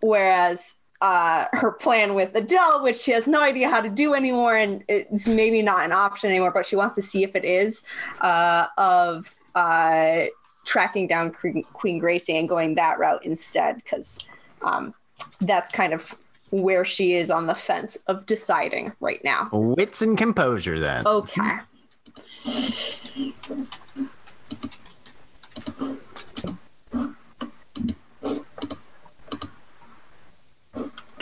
whereas 0.00 0.74
uh, 1.00 1.46
her 1.52 1.72
plan 1.72 2.14
with 2.14 2.34
Adele, 2.34 2.82
which 2.82 2.98
she 2.98 3.12
has 3.12 3.26
no 3.26 3.40
idea 3.40 3.68
how 3.68 3.80
to 3.80 3.88
do 3.88 4.14
anymore, 4.14 4.56
and 4.56 4.84
it's 4.88 5.28
maybe 5.28 5.62
not 5.62 5.84
an 5.84 5.92
option 5.92 6.30
anymore, 6.30 6.50
but 6.50 6.66
she 6.66 6.76
wants 6.76 6.94
to 6.96 7.02
see 7.02 7.22
if 7.22 7.36
it 7.36 7.44
is, 7.44 7.84
uh, 8.20 8.66
of 8.76 9.36
uh, 9.54 10.24
tracking 10.64 11.06
down 11.06 11.32
Queen 11.72 11.98
Gracie 11.98 12.36
and 12.36 12.48
going 12.48 12.74
that 12.74 12.98
route 12.98 13.24
instead, 13.24 13.76
because 13.76 14.18
um, 14.62 14.94
that's 15.40 15.72
kind 15.72 15.92
of 15.92 16.14
where 16.50 16.84
she 16.84 17.14
is 17.14 17.30
on 17.30 17.46
the 17.46 17.54
fence 17.54 17.98
of 18.06 18.26
deciding 18.26 18.92
right 19.00 19.22
now. 19.24 19.48
Wits 19.52 20.02
and 20.02 20.16
composure, 20.16 20.80
then. 20.80 21.06
Okay. 21.06 21.58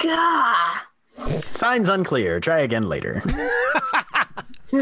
Gah. 0.02 0.82
Signs 1.50 1.88
unclear. 1.88 2.38
Try 2.40 2.60
again 2.60 2.88
later. 2.88 3.22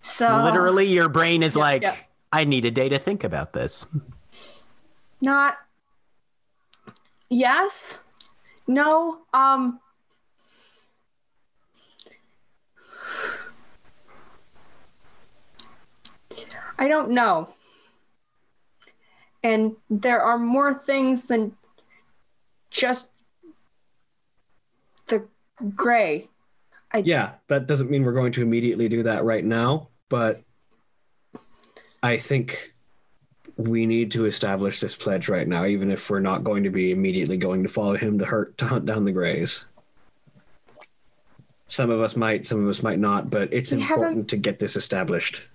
so 0.00 0.42
Literally, 0.42 0.86
your 0.86 1.08
brain 1.08 1.42
is 1.42 1.56
like, 1.56 1.82
yep. 1.82 1.96
I 2.34 2.42
need 2.42 2.64
a 2.64 2.70
day 2.72 2.88
to 2.88 2.98
think 2.98 3.22
about 3.22 3.52
this. 3.52 3.86
Not 5.20 5.56
yes. 7.30 8.02
No. 8.66 9.18
Um 9.32 9.78
I 16.76 16.88
don't 16.88 17.10
know. 17.10 17.50
And 19.44 19.76
there 19.88 20.20
are 20.20 20.36
more 20.36 20.74
things 20.74 21.26
than 21.26 21.56
just 22.68 23.12
the 25.06 25.28
gray. 25.76 26.28
I, 26.90 26.98
yeah, 26.98 27.34
that 27.46 27.68
doesn't 27.68 27.90
mean 27.90 28.04
we're 28.04 28.12
going 28.12 28.32
to 28.32 28.42
immediately 28.42 28.88
do 28.88 29.04
that 29.04 29.22
right 29.22 29.44
now, 29.44 29.90
but 30.08 30.42
I 32.04 32.18
think 32.18 32.74
we 33.56 33.86
need 33.86 34.10
to 34.10 34.26
establish 34.26 34.78
this 34.78 34.94
pledge 34.94 35.30
right 35.30 35.48
now, 35.48 35.64
even 35.64 35.90
if 35.90 36.10
we're 36.10 36.20
not 36.20 36.44
going 36.44 36.64
to 36.64 36.70
be 36.70 36.90
immediately 36.90 37.38
going 37.38 37.62
to 37.62 37.68
follow 37.70 37.96
him 37.96 38.18
to 38.18 38.26
hurt 38.26 38.58
to 38.58 38.66
hunt 38.66 38.84
down 38.84 39.06
the 39.06 39.12
Greys. 39.12 39.64
Some 41.66 41.88
of 41.88 42.02
us 42.02 42.14
might, 42.14 42.46
some 42.46 42.62
of 42.62 42.68
us 42.68 42.82
might 42.82 42.98
not, 42.98 43.30
but 43.30 43.50
it's 43.54 43.72
We 43.72 43.80
important 43.80 44.28
to 44.28 44.36
get 44.36 44.58
this 44.58 44.76
established. 44.76 45.48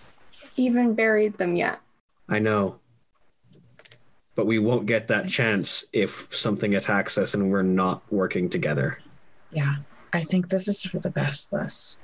Even 0.57 0.95
buried 0.95 1.37
them 1.37 1.55
yet. 1.55 1.81
I 2.27 2.39
know. 2.39 2.79
But 4.33 4.47
we 4.47 4.57
won't 4.57 4.87
get 4.87 5.07
that 5.09 5.29
chance 5.29 5.85
if 5.93 6.33
something 6.33 6.73
attacks 6.73 7.19
us 7.19 7.35
and 7.35 7.51
we're 7.51 7.61
not 7.61 8.01
working 8.11 8.49
together. 8.49 8.97
Yeah, 9.51 9.75
I 10.13 10.21
think 10.21 10.49
this 10.49 10.67
is 10.67 10.83
for 10.83 10.97
the 10.97 11.11
best, 11.11 11.53
Liss. 11.53 11.99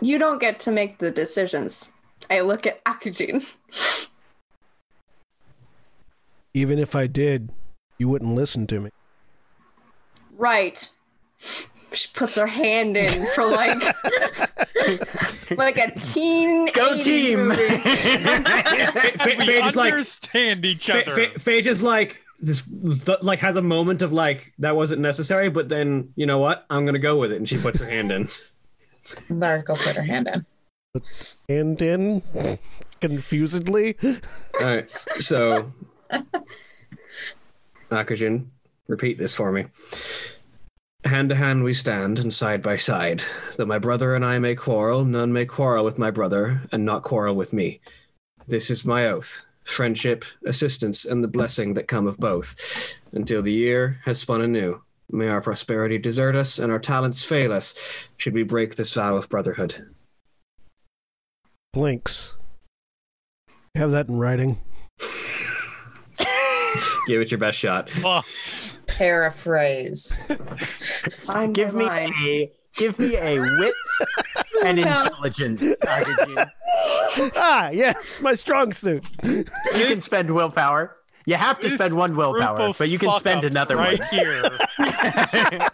You 0.00 0.18
don't 0.18 0.40
get 0.40 0.58
to 0.60 0.70
make 0.70 0.98
the 0.98 1.10
decisions. 1.10 1.92
I 2.30 2.40
look 2.40 2.66
at 2.66 2.82
Akujin. 2.84 3.44
Even 6.54 6.78
if 6.78 6.94
I 6.94 7.06
did, 7.06 7.50
you 7.98 8.08
wouldn't 8.08 8.34
listen 8.34 8.66
to 8.68 8.80
me. 8.80 8.90
Right. 10.36 10.88
She 11.92 12.08
puts 12.14 12.36
her 12.36 12.46
hand 12.46 12.96
in 12.96 13.26
for 13.34 13.44
like 13.44 13.78
like 15.56 15.78
a 15.78 15.90
teen. 16.00 16.66
Go 16.72 16.96
80s 16.96 17.02
team! 17.04 17.48
movie. 17.48 17.68
Fa- 17.78 19.34
We 19.38 19.46
Phage 19.46 19.66
is 19.66 19.76
like, 19.76 19.92
understand 19.92 20.64
each 20.64 20.86
Fa- 20.86 21.06
other. 21.06 21.28
Fa- 21.32 21.38
Phage 21.38 21.66
is 21.66 21.82
like 21.82 22.16
this, 22.42 22.68
th- 23.04 23.22
like 23.22 23.38
has 23.38 23.54
a 23.56 23.62
moment 23.62 24.02
of 24.02 24.12
like 24.12 24.52
that 24.58 24.74
wasn't 24.74 25.00
necessary, 25.00 25.48
but 25.48 25.68
then 25.68 26.12
you 26.16 26.26
know 26.26 26.38
what? 26.38 26.66
I'm 26.68 26.84
gonna 26.84 26.98
go 26.98 27.16
with 27.16 27.32
it, 27.32 27.36
and 27.36 27.48
she 27.48 27.56
puts 27.56 27.78
her 27.78 27.88
hand 27.88 28.10
in. 28.10 28.26
Let 29.30 29.58
her 29.58 29.62
go 29.62 29.76
put 29.76 29.96
her 29.96 30.02
hand 30.02 30.28
in. 30.28 31.02
And 31.48 31.80
in 31.80 32.22
confusedly. 33.00 33.96
All 34.04 34.20
right, 34.60 34.88
so 34.88 35.72
Akujin, 37.90 38.48
repeat 38.88 39.18
this 39.18 39.34
for 39.34 39.52
me. 39.52 39.66
Hand 41.04 41.30
to 41.30 41.36
hand 41.36 41.62
we 41.62 41.74
stand, 41.74 42.18
and 42.18 42.32
side 42.32 42.62
by 42.62 42.76
side. 42.76 43.22
Though 43.56 43.66
my 43.66 43.78
brother 43.78 44.14
and 44.16 44.24
I 44.24 44.40
may 44.40 44.56
quarrel, 44.56 45.04
none 45.04 45.32
may 45.32 45.46
quarrel 45.46 45.84
with 45.84 45.98
my 45.98 46.10
brother, 46.10 46.62
and 46.72 46.84
not 46.84 47.04
quarrel 47.04 47.36
with 47.36 47.52
me. 47.52 47.80
This 48.46 48.68
is 48.68 48.84
my 48.84 49.06
oath 49.06 49.44
friendship, 49.64 50.24
assistance, 50.46 51.04
and 51.04 51.22
the 51.22 51.28
blessing 51.28 51.74
that 51.74 51.88
come 51.88 52.06
of 52.06 52.18
both, 52.18 52.94
until 53.12 53.42
the 53.42 53.52
year 53.52 54.00
has 54.04 54.18
spun 54.18 54.40
anew. 54.40 54.82
May 55.10 55.28
our 55.28 55.40
prosperity 55.40 55.98
desert 55.98 56.34
us, 56.34 56.58
and 56.58 56.72
our 56.72 56.78
talents 56.78 57.22
fail 57.22 57.52
us, 57.52 57.74
should 58.16 58.34
we 58.34 58.42
break 58.42 58.76
this 58.76 58.94
vow 58.94 59.16
of 59.16 59.28
brotherhood. 59.28 59.86
Blinks. 61.72 62.34
You 63.74 63.80
have 63.80 63.90
that 63.92 64.08
in 64.08 64.18
writing. 64.18 64.58
Give 67.06 67.20
it 67.20 67.30
your 67.30 67.38
best 67.38 67.58
shot. 67.58 67.90
Oh, 68.04 68.22
Paraphrase. 68.86 70.30
Give 71.52 71.74
me 71.74 71.84
my 71.86 72.04
line. 72.04 72.12
a 72.24 72.52
give 72.76 72.98
me 72.98 73.16
a 73.16 73.40
wit 73.40 73.74
and 74.64 74.78
No. 74.78 74.82
intelligence. 75.04 75.62
Ah, 77.36 77.68
yes, 77.70 78.20
my 78.20 78.32
strong 78.34 78.72
suit. 78.72 79.04
You 79.22 79.44
can 79.74 80.00
spend 80.00 80.30
willpower. 80.30 80.96
You 81.26 81.34
have 81.34 81.58
to 81.60 81.64
this 81.64 81.74
spend 81.74 81.94
one 81.94 82.16
willpower, 82.16 82.72
but 82.78 82.88
you 82.88 82.98
can 82.98 83.12
spend 83.12 83.42
fuck-ups 83.42 83.54
another 83.54 83.76
right 83.76 83.98
one. 83.98 84.08
here. 84.08 84.50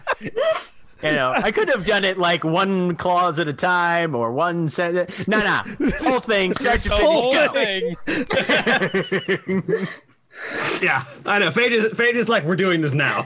You 1.01 1.13
know, 1.13 1.31
I 1.33 1.53
could 1.53 1.69
have 1.69 1.85
done 1.85 2.03
it 2.05 2.19
like 2.19 2.43
one 2.43 2.97
clause 2.97 3.39
at 3.39 3.47
a 3.47 3.53
time 3.53 4.17
or 4.17 4.33
one 4.33 4.69
sentence. 4.69 5.15
No, 5.29 5.39
no, 5.39 5.61
whole 6.01 6.19
thing, 6.19 6.55
start 6.59 6.81
to 6.81 6.89
The 6.89 6.97
finish. 6.97 7.09
whole 7.09 7.33
Go. 7.33 7.53
thing. 7.53 7.97
Yeah, 10.83 11.05
I 11.25 11.39
know. 11.39 11.51
Phage 11.51 11.71
is, 11.71 11.85
Phage 11.93 12.15
is 12.15 12.29
like, 12.29 12.43
we're 12.43 12.57
doing 12.57 12.81
this 12.81 12.95
now. 12.95 13.23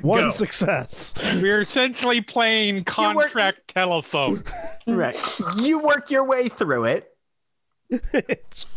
One 0.00 0.24
Go. 0.24 0.30
success. 0.30 1.14
We're 1.36 1.60
essentially 1.60 2.20
playing 2.20 2.84
contract 2.84 3.68
telephone. 3.68 4.44
right, 4.86 5.16
you 5.58 5.78
work 5.78 6.10
your 6.10 6.24
way 6.24 6.48
through 6.48 6.84
it. 6.84 7.12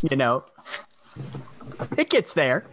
You 0.01 0.15
know, 0.15 0.45
it 1.97 2.09
gets 2.09 2.33
there, 2.33 2.65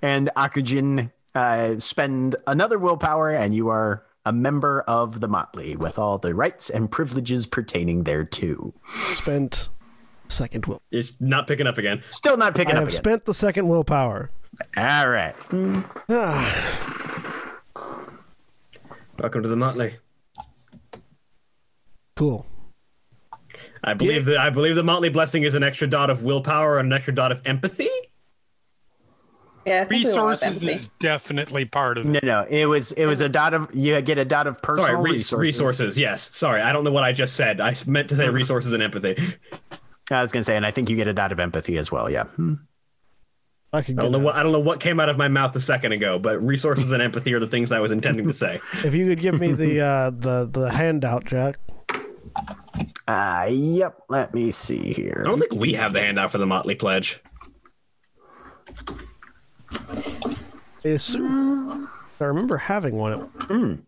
and 0.00 0.30
Akujin 0.36 1.12
uh, 1.34 1.78
spend 1.78 2.36
another 2.46 2.78
willpower, 2.78 3.30
and 3.30 3.54
you 3.54 3.68
are 3.68 4.04
a 4.24 4.32
member 4.32 4.82
of 4.82 5.20
the 5.20 5.28
Motley 5.28 5.76
with 5.76 5.98
all 5.98 6.18
the 6.18 6.34
rights 6.34 6.68
and 6.70 6.90
privileges 6.90 7.46
pertaining 7.46 8.04
thereto. 8.04 8.74
spent 9.14 9.70
second 10.30 10.66
will. 10.66 10.82
it's 10.90 11.20
not 11.20 11.46
picking 11.46 11.66
up 11.66 11.78
again. 11.78 12.02
Still 12.10 12.36
not 12.36 12.54
picking 12.54 12.74
up. 12.74 12.82
I've 12.82 12.88
again. 12.88 12.96
spent 12.96 13.24
the 13.24 13.34
second 13.34 13.68
willpower. 13.68 14.30
all 14.76 15.08
right. 15.08 15.34
Welcome 19.18 19.42
to 19.42 19.48
the 19.48 19.56
Motley. 19.56 19.96
cool. 22.16 22.46
I 23.82 23.94
believe 23.94 24.24
that 24.26 24.38
I 24.38 24.50
believe 24.50 24.74
the 24.74 24.82
Motley 24.82 25.08
blessing 25.08 25.42
is 25.44 25.54
an 25.54 25.62
extra 25.62 25.88
dot 25.88 26.10
of 26.10 26.24
willpower 26.24 26.78
and 26.78 26.92
an 26.92 26.96
extra 26.96 27.14
dot 27.14 27.32
of 27.32 27.42
empathy. 27.44 27.88
Yeah, 29.68 29.82
I 29.82 29.84
think 29.84 30.04
we 30.06 30.12
want 30.12 30.40
Resources 30.40 30.62
is 30.62 30.90
definitely 30.98 31.64
part 31.64 31.98
of 31.98 32.06
it. 32.06 32.10
No, 32.10 32.20
no, 32.22 32.46
it 32.48 32.66
was 32.66 32.92
it 32.92 33.06
was 33.06 33.20
a 33.20 33.28
dot 33.28 33.54
of 33.54 33.74
you 33.74 34.00
get 34.00 34.18
a 34.18 34.24
dot 34.24 34.46
of 34.46 34.60
personal 34.62 34.88
Sorry, 34.88 35.02
re- 35.02 35.10
resources. 35.12 35.40
resources. 35.40 35.98
Yes. 35.98 36.36
Sorry, 36.36 36.62
I 36.62 36.72
don't 36.72 36.84
know 36.84 36.92
what 36.92 37.04
I 37.04 37.12
just 37.12 37.36
said. 37.36 37.60
I 37.60 37.74
meant 37.86 38.08
to 38.08 38.16
say 38.16 38.26
hmm. 38.26 38.34
resources 38.34 38.72
and 38.72 38.82
empathy. 38.82 39.16
I 40.10 40.22
was 40.22 40.32
gonna 40.32 40.44
say, 40.44 40.56
and 40.56 40.64
I 40.66 40.70
think 40.70 40.88
you 40.88 40.96
get 40.96 41.08
it 41.08 41.18
out 41.18 41.32
of 41.32 41.40
empathy 41.40 41.78
as 41.78 41.92
well. 41.92 42.10
Yeah. 42.10 42.24
Hmm. 42.24 42.54
I 43.72 43.82
could 43.82 43.98
I 43.98 44.02
don't 44.02 44.12
know 44.12 44.18
what 44.18 44.34
I 44.34 44.42
don't 44.42 44.52
know 44.52 44.58
what 44.58 44.80
came 44.80 44.98
out 44.98 45.10
of 45.10 45.18
my 45.18 45.28
mouth 45.28 45.54
a 45.54 45.60
second 45.60 45.92
ago, 45.92 46.18
but 46.18 46.42
resources 46.42 46.90
and 46.90 47.02
empathy 47.02 47.34
are 47.34 47.40
the 47.40 47.46
things 47.46 47.70
I 47.70 47.80
was 47.80 47.92
intending 47.92 48.26
to 48.26 48.32
say. 48.32 48.60
If 48.84 48.94
you 48.94 49.06
could 49.06 49.20
give 49.20 49.38
me 49.38 49.52
the 49.52 49.80
uh, 49.80 50.10
the 50.10 50.48
the 50.50 50.70
handout, 50.70 51.26
Jack. 51.26 51.58
Uh, 53.06 53.48
yep. 53.50 53.98
Let 54.08 54.34
me 54.34 54.50
see 54.50 54.92
here. 54.94 55.22
I 55.24 55.28
don't 55.28 55.38
think 55.38 55.54
we 55.54 55.74
have 55.74 55.92
the 55.92 56.00
handout 56.00 56.30
for 56.30 56.38
the 56.38 56.46
Motley 56.46 56.74
pledge. 56.74 57.20
I 60.84 60.88
assume. 60.88 61.88
I 62.20 62.24
remember 62.24 62.56
having 62.56 62.96
one. 62.96 63.86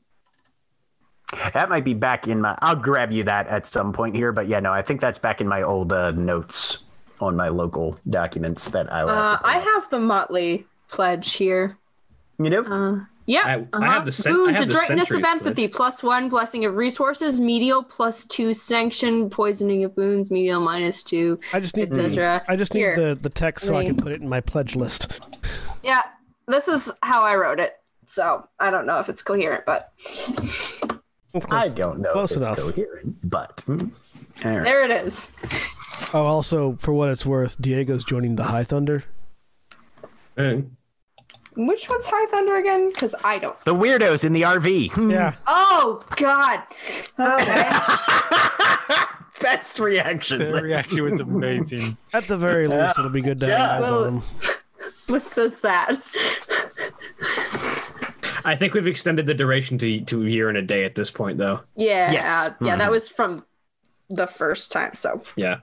That 1.54 1.68
might 1.68 1.84
be 1.84 1.94
back 1.94 2.26
in 2.28 2.40
my. 2.40 2.58
I'll 2.60 2.74
grab 2.76 3.12
you 3.12 3.22
that 3.24 3.46
at 3.46 3.66
some 3.66 3.92
point 3.92 4.16
here, 4.16 4.32
but 4.32 4.48
yeah, 4.48 4.60
no, 4.60 4.72
I 4.72 4.82
think 4.82 5.00
that's 5.00 5.18
back 5.18 5.40
in 5.40 5.46
my 5.48 5.62
old 5.62 5.92
uh, 5.92 6.10
notes 6.10 6.78
on 7.20 7.36
my 7.36 7.48
local 7.48 7.94
documents 8.08 8.70
that 8.70 8.92
I. 8.92 9.04
will 9.04 9.10
Uh, 9.10 9.30
have 9.32 9.40
I 9.44 9.58
have 9.58 9.88
the 9.90 10.00
Motley 10.00 10.66
pledge 10.88 11.34
here. 11.34 11.76
You 12.38 12.50
know, 12.50 12.62
Uh, 12.64 13.04
yeah. 13.26 13.42
I- 13.44 13.66
I 13.78 13.86
have 13.86 14.04
the 14.06 14.12
cen- 14.12 14.32
I 14.48 14.52
have 14.52 14.66
the 14.68 14.74
adroitness 14.74 15.02
of 15.02 15.06
Sentry's 15.06 15.26
empathy, 15.26 15.68
plus 15.68 16.02
one, 16.02 16.28
blessing 16.28 16.64
of 16.64 16.74
resources, 16.74 17.38
medial, 17.38 17.82
plus 17.84 18.24
two, 18.24 18.52
sanction, 18.54 19.30
poisoning 19.30 19.84
of 19.84 19.96
wounds, 19.96 20.30
medial, 20.32 20.60
minus 20.60 21.02
two, 21.04 21.38
I 21.52 21.60
just 21.60 21.76
need 21.76 21.88
etc. 21.90 22.42
I 22.48 22.56
just 22.56 22.74
need 22.74 22.80
Here. 22.80 22.96
the, 22.96 23.14
the 23.20 23.30
text 23.30 23.66
so 23.66 23.76
I 23.76 23.84
can 23.84 23.96
put 23.96 24.10
it 24.12 24.20
in 24.20 24.28
my 24.28 24.40
pledge 24.40 24.74
list. 24.74 25.20
Yeah, 25.84 26.00
this 26.48 26.66
is 26.66 26.90
how 27.02 27.22
I 27.22 27.36
wrote 27.36 27.60
it. 27.60 27.76
So 28.06 28.48
I 28.58 28.70
don't 28.72 28.86
know 28.86 28.98
if 28.98 29.08
it's 29.08 29.22
coherent, 29.22 29.64
but 29.66 29.92
That's 30.36 30.99
I 31.50 31.68
don't 31.68 32.00
know 32.00 32.12
Close 32.12 32.32
if 32.32 32.38
it's 32.38 32.46
enough. 32.46 32.58
coherent, 32.58 33.28
but 33.30 33.64
all 33.68 33.76
right. 33.76 34.62
there 34.64 34.84
it 34.84 34.90
is. 34.90 35.30
Oh, 36.12 36.24
also 36.24 36.76
for 36.80 36.92
what 36.92 37.10
it's 37.10 37.24
worth, 37.26 37.60
Diego's 37.60 38.04
joining 38.04 38.36
the 38.36 38.44
High 38.44 38.64
Thunder. 38.64 39.04
Eh. 40.36 40.62
Which 41.56 41.88
one's 41.88 42.06
High 42.06 42.26
Thunder 42.30 42.56
again? 42.56 42.90
Because 42.90 43.14
I 43.24 43.38
don't. 43.38 43.58
the 43.64 43.74
weirdos 43.74 44.24
in 44.24 44.32
the 44.32 44.42
RV. 44.42 44.92
Hmm. 44.92 45.10
Yeah, 45.10 45.34
Oh 45.46 46.02
God. 46.16 46.62
Okay. 47.18 47.68
Best 49.40 49.78
reaction. 49.80 50.38
The 50.38 50.62
reaction 50.62 51.02
was 51.04 51.20
amazing. 51.20 51.96
at 52.12 52.26
the 52.28 52.36
very 52.36 52.68
least, 52.68 52.98
it'll 52.98 53.10
be 53.10 53.22
good 53.22 53.40
to 53.40 53.46
have 53.46 53.82
eyes 53.82 53.90
Well- 53.90 54.04
on 54.04 54.14
them. 54.16 54.22
what 55.08 55.22
says 55.22 55.54
that? 55.62 56.00
I 58.44 58.56
think 58.56 58.74
we've 58.74 58.86
extended 58.86 59.26
the 59.26 59.34
duration 59.34 59.78
to 59.78 60.00
to 60.02 60.24
a 60.24 60.28
year 60.28 60.48
and 60.48 60.58
a 60.58 60.62
day 60.62 60.84
at 60.84 60.94
this 60.94 61.10
point, 61.10 61.38
though. 61.38 61.60
Yeah. 61.76 62.12
Yes. 62.12 62.26
uh, 62.26 62.54
yeah, 62.60 62.76
that 62.76 62.90
was 62.90 63.08
from 63.08 63.44
the 64.08 64.26
first 64.26 64.72
time. 64.72 64.94
So 64.94 65.22
Yeah. 65.36 65.60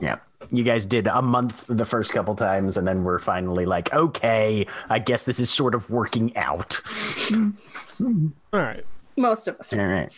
Yeah. 0.00 0.16
You 0.50 0.64
guys 0.64 0.86
did 0.86 1.06
a 1.06 1.22
month 1.22 1.64
the 1.68 1.84
first 1.84 2.12
couple 2.12 2.34
times, 2.34 2.76
and 2.76 2.86
then 2.86 3.04
we're 3.04 3.20
finally 3.20 3.64
like, 3.64 3.92
okay, 3.94 4.66
I 4.90 4.98
guess 4.98 5.24
this 5.24 5.38
is 5.38 5.48
sort 5.48 5.74
of 5.74 5.88
working 5.88 6.36
out. 6.36 6.80
All 7.32 8.32
right. 8.52 8.84
Most 9.16 9.48
of 9.48 9.58
us. 9.60 9.72
All 9.72 9.78
right. 9.78 10.10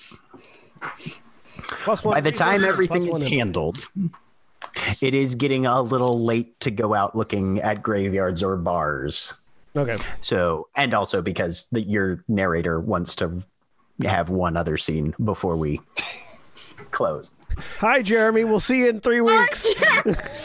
Plus 1.57 2.05
one 2.05 2.15
By 2.15 2.21
the 2.21 2.33
time 2.33 2.61
plus 2.61 2.73
everything 2.73 3.07
is 3.07 3.23
handled, 3.23 3.89
it 5.01 5.15
is 5.15 5.35
getting 5.35 5.67
a 5.67 5.81
little 5.83 6.25
late 6.25 6.59
to 6.61 6.71
go 6.71 6.95
out 6.95 7.15
looking 7.15 7.61
at 7.61 7.83
graveyards 7.83 8.43
or 8.43 8.57
bars. 8.57 9.35
Okay. 9.77 9.97
So, 10.21 10.69
and 10.77 10.95
also 10.95 11.21
because 11.21 11.67
the, 11.73 11.83
your 11.83 12.25
narrator 12.29 12.81
wants 12.81 13.17
to 13.17 13.43
have 14.05 14.31
one 14.31 14.57
other 14.57 14.77
scene 14.77 15.15
before 15.23 15.57
we 15.57 15.81
close. 16.91 17.31
Hi, 17.79 18.03
Jeremy. 18.03 18.45
We'll 18.45 18.61
see 18.61 18.81
you 18.81 18.89
in 18.89 19.01
three 19.01 19.21
weeks. 19.21 19.73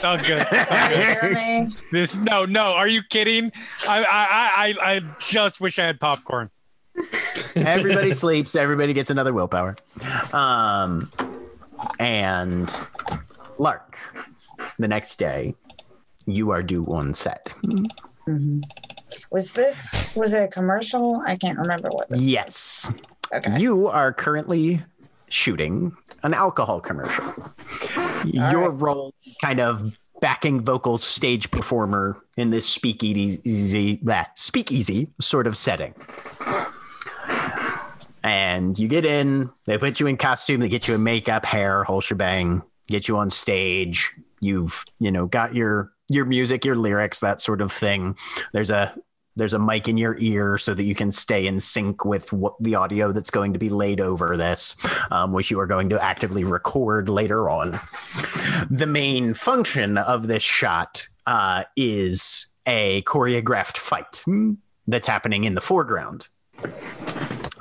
Oh, 0.02 0.18
good. 0.18 0.48
Oh, 0.52 0.88
good. 0.88 1.02
Jeremy. 1.04 1.76
This 1.92 2.16
no, 2.16 2.46
no. 2.46 2.74
Are 2.74 2.88
you 2.88 3.04
kidding? 3.04 3.52
I, 3.88 4.06
I, 4.10 4.70
I, 4.80 4.96
I 4.96 5.02
just 5.20 5.60
wish 5.60 5.78
I 5.78 5.86
had 5.86 6.00
popcorn. 6.00 6.50
Everybody 7.56 8.14
sleeps. 8.14 8.56
Everybody 8.56 8.94
gets 8.94 9.10
another 9.10 9.34
willpower. 9.34 9.76
Um, 10.32 11.12
and 12.00 12.80
Lark, 13.58 13.98
the 14.78 14.88
next 14.88 15.18
day, 15.18 15.56
you 16.26 16.52
are 16.52 16.64
due 16.64 16.86
on 16.86 17.14
set. 17.14 17.54
Was 19.32 19.54
this 19.54 20.16
was 20.16 20.34
it 20.34 20.44
a 20.44 20.48
commercial? 20.48 21.22
I 21.26 21.36
can't 21.36 21.58
remember 21.58 21.90
what. 21.90 22.10
This, 22.10 22.22
Yes, 22.22 22.92
okay. 23.34 23.60
you 23.60 23.88
are 23.88 24.14
currently 24.14 24.82
shooting 25.30 25.96
an 26.24 26.34
alcohol 26.34 26.82
commercial. 26.82 27.34
Your 28.26 28.70
right. 28.72 28.82
role, 28.82 29.14
kind 29.42 29.60
of 29.60 29.94
backing 30.22 30.62
vocal 30.62 30.98
stage 30.98 31.50
performer 31.52 32.22
in 32.38 32.50
this 32.50 32.68
speakeasy, 32.68 33.98
blah, 33.98 34.26
speakeasy 34.36 35.08
sort 35.22 35.48
of 35.48 35.58
setting. 35.58 35.94
And 38.22 38.78
you 38.78 38.88
get 38.88 39.06
in, 39.06 39.50
they 39.66 39.78
put 39.78 40.00
you 40.00 40.08
in 40.08 40.18
costume, 40.18 40.60
they 40.60 40.68
get 40.68 40.88
you 40.88 40.94
in 40.96 41.04
makeup, 41.04 41.46
hair, 41.46 41.84
whole 41.86 42.02
shebang, 42.02 42.64
get 42.88 43.08
you 43.08 43.18
on 43.18 43.30
stage. 43.30 44.14
You've, 44.42 44.84
you 45.00 45.12
know, 45.12 45.26
got 45.26 45.56
your 45.56 45.94
your 46.10 46.26
music, 46.26 46.66
your 46.66 46.76
lyrics, 46.76 47.20
that 47.20 47.42
sort 47.42 47.62
of 47.62 47.72
thing. 47.72 48.18
There's 48.54 48.70
a 48.70 48.94
there's 49.36 49.54
a 49.54 49.60
mic 49.60 49.88
in 49.88 49.98
your 49.98 50.18
ear 50.20 50.58
so 50.58 50.74
that 50.74 50.84
you 50.84 50.94
can 50.94 51.12
stay 51.12 51.48
in 51.48 51.60
sync 51.60 52.04
with 52.04 52.34
what 52.34 52.56
the 52.60 52.76
audio 52.76 53.14
that's 53.14 53.30
going 53.30 53.54
to 53.54 53.60
be 53.60 53.70
laid 53.70 54.02
over 54.02 54.36
this, 54.36 54.76
um, 55.12 55.32
which 55.32 55.50
you 55.50 55.60
are 55.60 55.68
going 55.68 55.90
to 55.90 56.04
actively 56.04 56.44
record 56.44 57.08
later 57.08 57.50
on. 57.50 57.80
The 58.70 58.86
main 58.86 59.34
function 59.34 59.98
of 59.98 60.28
this 60.28 60.44
shot 60.44 61.08
uh, 61.26 61.64
is 61.78 62.48
a 62.66 63.02
choreographed 63.04 63.78
fight 63.78 64.26
that's 64.88 65.08
happening 65.08 65.46
in 65.46 65.56
the 65.56 65.62
foreground 65.62 66.28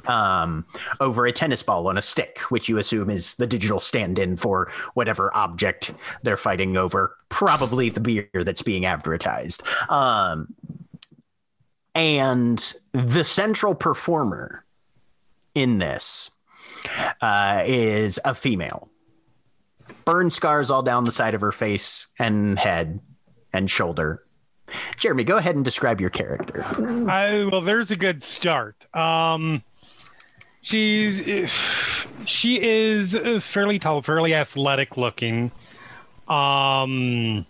um, 0.08 0.64
over 1.00 1.26
a 1.26 1.32
tennis 1.32 1.62
ball 1.62 1.86
on 1.86 1.98
a 1.98 2.02
stick, 2.02 2.40
which 2.48 2.68
you 2.68 2.78
assume 2.78 3.10
is 3.10 3.36
the 3.36 3.46
digital 3.46 3.78
stand 3.78 4.18
in 4.18 4.36
for 4.36 4.72
whatever 4.94 5.34
object 5.36 5.92
they're 6.22 6.36
fighting 6.36 6.76
over, 6.76 7.16
probably 7.28 7.90
the 7.90 8.00
beer 8.00 8.28
that's 8.34 8.62
being 8.62 8.86
advertised. 8.86 9.62
Um, 9.88 10.54
and 11.94 12.74
the 12.92 13.24
central 13.24 13.74
performer 13.74 14.64
in 15.54 15.78
this 15.78 16.30
uh, 17.20 17.64
is 17.66 18.18
a 18.24 18.34
female. 18.34 18.88
Burn 20.04 20.30
scars 20.30 20.70
all 20.70 20.82
down 20.82 21.04
the 21.04 21.12
side 21.12 21.34
of 21.34 21.40
her 21.40 21.52
face 21.52 22.06
and 22.18 22.58
head 22.58 23.00
and 23.52 23.70
shoulder. 23.70 24.22
Jeremy, 24.96 25.24
go 25.24 25.36
ahead 25.36 25.56
and 25.56 25.64
describe 25.64 26.00
your 26.00 26.10
character. 26.10 26.64
I, 27.08 27.48
well, 27.50 27.60
there's 27.60 27.90
a 27.90 27.96
good 27.96 28.22
start. 28.22 28.86
Um, 28.94 29.62
she's 30.60 31.22
she 32.26 32.60
is 32.60 33.16
fairly 33.40 33.78
tall, 33.78 34.02
fairly 34.02 34.34
athletic 34.34 34.96
looking. 34.96 35.50
Um, 36.28 37.46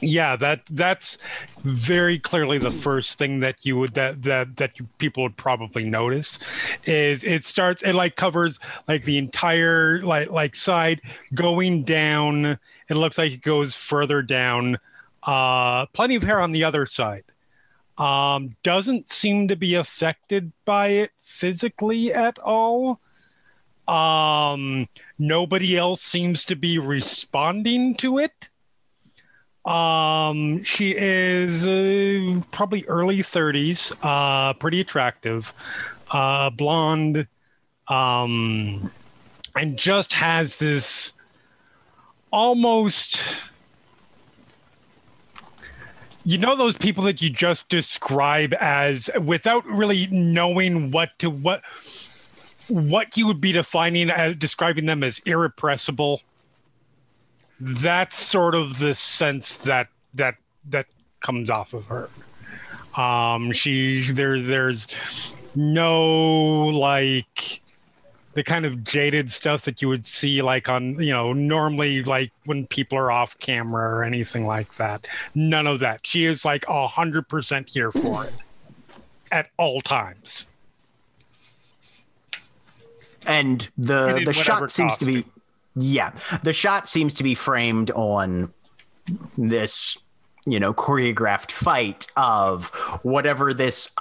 yeah, 0.00 0.36
that 0.36 0.64
that's 0.66 1.18
very 1.62 2.18
clearly 2.18 2.58
the 2.58 2.70
first 2.70 3.18
thing 3.18 3.40
that 3.40 3.66
you 3.66 3.76
would 3.76 3.94
that 3.94 4.22
that 4.22 4.56
that 4.56 4.72
people 4.98 5.22
would 5.22 5.36
probably 5.36 5.84
notice 5.84 6.38
is 6.84 7.22
it 7.22 7.44
starts 7.44 7.82
it 7.82 7.94
like 7.94 8.16
covers 8.16 8.58
like 8.88 9.04
the 9.04 9.18
entire 9.18 10.02
like 10.02 10.30
like 10.30 10.56
side 10.56 11.02
going 11.34 11.84
down. 11.84 12.58
It 12.88 12.96
looks 12.96 13.18
like 13.18 13.32
it 13.32 13.42
goes 13.42 13.74
further 13.74 14.22
down. 14.22 14.78
Uh, 15.22 15.86
plenty 15.86 16.14
of 16.16 16.22
hair 16.22 16.40
on 16.40 16.52
the 16.52 16.64
other 16.64 16.86
side 16.86 17.24
um, 18.00 18.56
doesn't 18.62 19.10
seem 19.10 19.48
to 19.48 19.56
be 19.56 19.74
affected 19.74 20.52
by 20.64 20.88
it 20.88 21.10
physically 21.20 22.12
at 22.12 22.38
all. 22.38 22.98
Um, 23.86 24.88
nobody 25.18 25.76
else 25.76 26.00
seems 26.00 26.44
to 26.46 26.56
be 26.56 26.78
responding 26.78 27.94
to 27.96 28.18
it. 28.18 28.48
Um, 29.64 30.64
she 30.64 30.94
is 30.96 31.66
uh, 31.66 32.40
probably 32.50 32.86
early 32.86 33.18
30s, 33.18 33.94
uh, 34.02 34.54
pretty 34.54 34.80
attractive, 34.80 35.52
uh, 36.10 36.48
blonde, 36.48 37.26
um, 37.88 38.90
and 39.54 39.76
just 39.76 40.14
has 40.14 40.58
this 40.58 41.12
almost 42.32 43.22
you 46.30 46.38
know 46.38 46.54
those 46.54 46.76
people 46.76 47.04
that 47.04 47.20
you 47.20 47.30
just 47.30 47.68
describe 47.68 48.54
as 48.60 49.10
without 49.20 49.66
really 49.66 50.06
knowing 50.10 50.90
what 50.90 51.18
to 51.18 51.30
what 51.30 51.62
what 52.68 53.16
you 53.16 53.26
would 53.26 53.40
be 53.40 53.52
defining 53.52 54.10
as 54.10 54.36
describing 54.36 54.84
them 54.84 55.02
as 55.02 55.18
irrepressible? 55.20 56.22
That's 57.58 58.20
sort 58.20 58.54
of 58.54 58.78
the 58.78 58.94
sense 58.94 59.56
that 59.58 59.88
that 60.14 60.36
that 60.68 60.86
comes 61.20 61.50
off 61.50 61.74
of 61.74 61.86
her. 61.86 62.08
Um 62.94 63.52
she 63.52 64.00
there 64.12 64.40
there's 64.40 64.86
no 65.54 66.66
like 66.68 67.60
the 68.34 68.44
kind 68.44 68.64
of 68.64 68.84
jaded 68.84 69.30
stuff 69.30 69.62
that 69.62 69.82
you 69.82 69.88
would 69.88 70.06
see 70.06 70.40
like 70.42 70.68
on 70.68 71.00
you 71.02 71.12
know 71.12 71.32
normally 71.32 72.02
like 72.04 72.30
when 72.44 72.66
people 72.66 72.96
are 72.96 73.10
off 73.10 73.38
camera 73.38 73.96
or 73.96 74.04
anything 74.04 74.46
like 74.46 74.74
that. 74.76 75.08
None 75.34 75.66
of 75.66 75.80
that. 75.80 76.06
She 76.06 76.24
is 76.24 76.44
like 76.44 76.64
a 76.68 76.86
hundred 76.86 77.28
percent 77.28 77.70
here 77.70 77.90
for 77.90 78.24
it 78.24 78.34
at 79.32 79.50
all 79.56 79.80
times. 79.80 80.46
And 83.26 83.68
And 83.76 83.86
the 83.86 84.16
in 84.16 84.24
the 84.24 84.32
shot 84.32 84.70
seems 84.70 84.96
to 84.98 85.04
be 85.04 85.24
yeah. 85.74 86.12
The 86.42 86.52
shot 86.52 86.88
seems 86.88 87.14
to 87.14 87.22
be 87.22 87.34
framed 87.34 87.90
on 87.90 88.52
this 89.36 89.98
you 90.46 90.60
know 90.60 90.72
choreographed 90.72 91.50
fight 91.50 92.06
of 92.16 92.68
whatever 93.02 93.52
this 93.52 93.92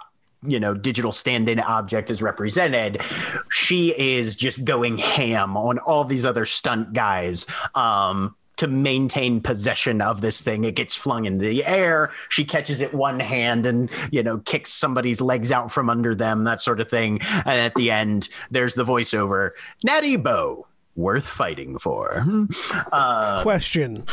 you 0.44 0.60
know 0.60 0.74
digital 0.74 1.12
stand-in 1.12 1.60
object 1.60 2.10
is 2.10 2.22
represented 2.22 3.02
she 3.50 3.90
is 3.98 4.36
just 4.36 4.64
going 4.64 4.98
ham 4.98 5.58
on 5.58 5.80
all 5.80 6.06
these 6.06 6.26
other 6.26 6.46
stunt 6.46 6.94
guys 6.94 7.46
um 7.76 8.36
to 8.60 8.68
maintain 8.68 9.40
possession 9.40 10.02
of 10.02 10.20
this 10.20 10.42
thing. 10.42 10.66
It 10.66 10.76
gets 10.76 10.94
flung 10.94 11.24
into 11.24 11.46
the 11.46 11.64
air. 11.64 12.12
She 12.28 12.44
catches 12.44 12.82
it 12.82 12.94
one 12.94 13.18
hand 13.22 13.66
and 13.66 13.90
you 14.12 14.22
know 14.22 14.40
kicks 14.40 14.70
somebody's 14.70 15.22
legs 15.22 15.50
out 15.50 15.72
from 15.72 15.90
under 15.90 16.14
them 16.14 16.44
that 16.44 16.60
sort 16.60 16.82
of 16.82 16.90
thing. 16.90 17.22
And 17.22 17.60
at 17.60 17.74
the 17.76 17.90
end 17.90 18.28
there's 18.52 18.76
the 18.76 18.84
voiceover. 18.84 19.52
Natty 19.86 20.18
Boh 20.18 20.68
worth 20.96 21.28
fighting 21.28 21.80
for. 21.80 22.26
Uh 22.92 23.42
Question: 23.44 24.06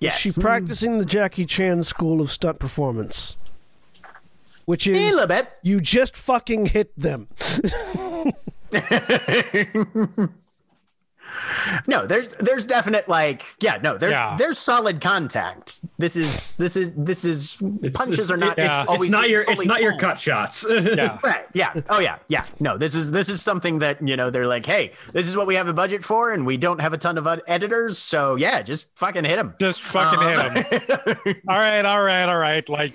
yes 0.00 0.26
Is 0.26 0.34
she 0.34 0.40
practicing 0.40 0.98
the 0.98 1.04
Jackie 1.04 1.46
Chan 1.46 1.84
school 1.84 2.20
of 2.20 2.32
stunt 2.32 2.58
performance? 2.58 3.36
Which 4.70 4.86
a 4.86 4.92
is 4.92 5.14
little 5.14 5.26
bit 5.26 5.48
you 5.62 5.80
just 5.80 6.14
fucking 6.16 6.66
hit 6.66 6.96
them. 6.96 7.26
no 11.86 12.06
there's 12.06 12.32
there's 12.34 12.66
definite 12.66 13.08
like 13.08 13.42
yeah 13.60 13.78
no 13.82 13.96
there's 13.96 14.10
Yeah. 14.12 14.34
there's 14.36 14.58
solid 14.58 15.00
contact 15.00 15.80
this 15.98 16.16
is 16.16 16.52
this 16.54 16.76
is 16.76 16.92
this 16.94 17.24
is 17.24 17.56
It's- 17.82 17.92
punches 17.92 18.30
it's- 18.30 18.30
are 18.30 18.36
not 18.36 18.58
it- 18.58 18.64
it's 18.66 18.74
Yeah. 18.74 18.94
It's 18.94 19.08
not 19.10 19.28
your. 19.30 19.42
It's 19.48 19.64
not 19.64 19.80
your 19.80 19.96
cut 19.96 20.18
shots. 20.18 20.66
yeah 20.70 21.18
right 21.24 21.46
yeah 21.52 21.72
oh 21.88 22.00
yeah 22.00 22.18
yeah 22.28 22.44
no 22.58 22.76
this 22.78 22.94
is 22.94 23.10
this 23.12 23.28
is 23.28 23.40
something 23.42 23.78
that 23.80 24.06
you 24.06 24.16
know 24.16 24.30
they're 24.30 24.46
like 24.48 24.66
hey 24.66 24.92
this 25.12 25.26
is 25.28 25.36
what 25.36 25.46
we 25.46 25.54
have 25.56 25.68
a 25.68 25.72
budget 25.72 26.02
for 26.04 26.32
and 26.32 26.44
we 26.46 26.56
don't 26.56 26.80
have 26.80 26.92
a 26.92 26.98
ton 26.98 27.16
of 27.18 27.26
ed- 27.26 27.42
editors 27.46 27.98
so 27.98 28.34
yeah 28.36 28.60
just 28.62 28.88
fucking 28.96 29.24
hit 29.24 29.36
them 29.36 29.54
just 29.60 29.80
fucking 29.80 30.20
hit 30.28 30.38
um, 30.38 30.54
him 30.56 31.42
all 31.48 31.56
right 31.58 31.84
all 31.84 32.02
right 32.02 32.24
all 32.28 32.38
right 32.38 32.68
like 32.68 32.92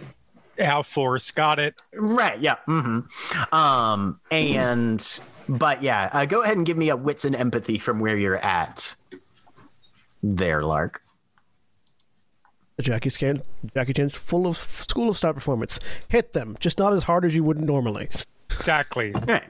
how 0.59 0.81
force 0.81 1.31
got 1.31 1.59
it 1.59 1.81
right 1.93 2.39
yeah 2.39 2.55
hmm 2.65 2.99
um 3.51 4.19
and 4.31 5.19
but 5.49 5.81
yeah 5.83 6.09
uh, 6.13 6.25
go 6.25 6.41
ahead 6.41 6.57
and 6.57 6.65
give 6.65 6.77
me 6.77 6.89
a 6.89 6.95
wits 6.95 7.25
and 7.25 7.35
empathy 7.35 7.77
from 7.77 7.99
where 7.99 8.17
you're 8.17 8.37
at 8.37 8.95
there 10.23 10.63
lark 10.63 11.01
The 12.77 12.83
Jackie 12.83 13.09
Chan, 13.09 13.41
Jackie 13.73 13.93
Chan's 13.93 14.15
full 14.15 14.47
of 14.47 14.57
school 14.57 15.09
of 15.09 15.17
style 15.17 15.33
performance. 15.33 15.79
Hit 16.09 16.33
them, 16.33 16.57
just 16.59 16.77
not 16.77 16.91
as 16.93 17.03
hard 17.03 17.23
as 17.23 17.33
you 17.33 17.41
would 17.43 17.57
normally. 17.59 18.09
Exactly. 18.49 19.11
Right. 19.11 19.43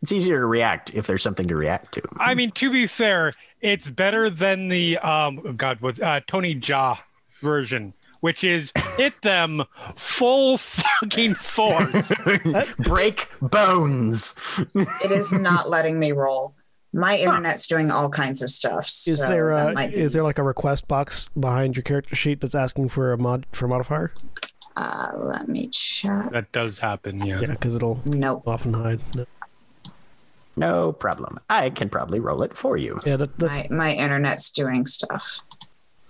It's 0.00 0.12
easier 0.12 0.38
to 0.38 0.46
react 0.46 0.94
if 0.94 1.06
there's 1.06 1.22
something 1.22 1.48
to 1.48 1.56
react 1.56 1.94
to. 1.94 2.02
I 2.18 2.34
mean, 2.34 2.50
to 2.52 2.70
be 2.70 2.86
fair, 2.86 3.32
it's 3.60 3.88
better 3.88 4.28
than 4.30 4.68
the 4.68 4.98
um 4.98 5.40
oh 5.44 5.52
God, 5.52 5.78
what's 5.80 6.00
uh, 6.00 6.20
Tony 6.26 6.54
Jaa 6.54 6.98
version, 7.40 7.94
which 8.22 8.42
is 8.44 8.72
hit 8.96 9.20
them 9.22 9.62
full 9.94 10.56
fucking 10.56 11.34
force. 11.34 12.10
Break 12.78 13.28
bones. 13.40 14.34
It 14.74 15.10
is 15.10 15.32
not 15.32 15.68
letting 15.68 15.98
me 15.98 16.12
roll. 16.12 16.54
My 16.94 17.16
internet's 17.16 17.66
doing 17.66 17.90
all 17.90 18.08
kinds 18.08 18.40
of 18.42 18.50
stuff. 18.50 18.86
Is 18.86 19.18
so 19.18 19.26
there 19.26 19.50
a, 19.50 19.72
might 19.74 19.90
be- 19.92 19.96
is 20.00 20.12
there 20.12 20.22
like 20.22 20.38
a 20.38 20.42
request 20.42 20.86
box 20.88 21.28
behind 21.38 21.74
your 21.74 21.82
character 21.82 22.14
sheet 22.14 22.40
that's 22.40 22.54
asking 22.54 22.90
for 22.90 23.12
a 23.12 23.18
mod 23.18 23.44
for 23.52 23.66
a 23.66 23.68
modifier? 23.68 24.12
Uh, 24.76 25.10
let 25.16 25.48
me 25.48 25.68
check. 25.68 26.30
that 26.32 26.50
does 26.52 26.78
happen, 26.78 27.24
yeah. 27.26 27.40
Yeah, 27.40 27.46
because 27.48 27.74
it'll 27.74 28.00
Nope. 28.04 28.44
often 28.46 28.72
hide. 28.72 29.00
No. 29.16 29.26
No 30.54 30.92
problem. 30.92 31.38
I 31.50 31.70
can 31.70 31.88
probably 31.88 32.20
roll 32.20 32.42
it 32.42 32.52
for 32.52 32.76
you. 32.76 33.00
Yeah, 33.04 33.16
that, 33.16 33.36
that's 33.38 33.68
My 33.70 33.76
my 33.76 33.92
internet's 33.94 34.50
doing 34.50 34.86
stuff. 34.86 35.40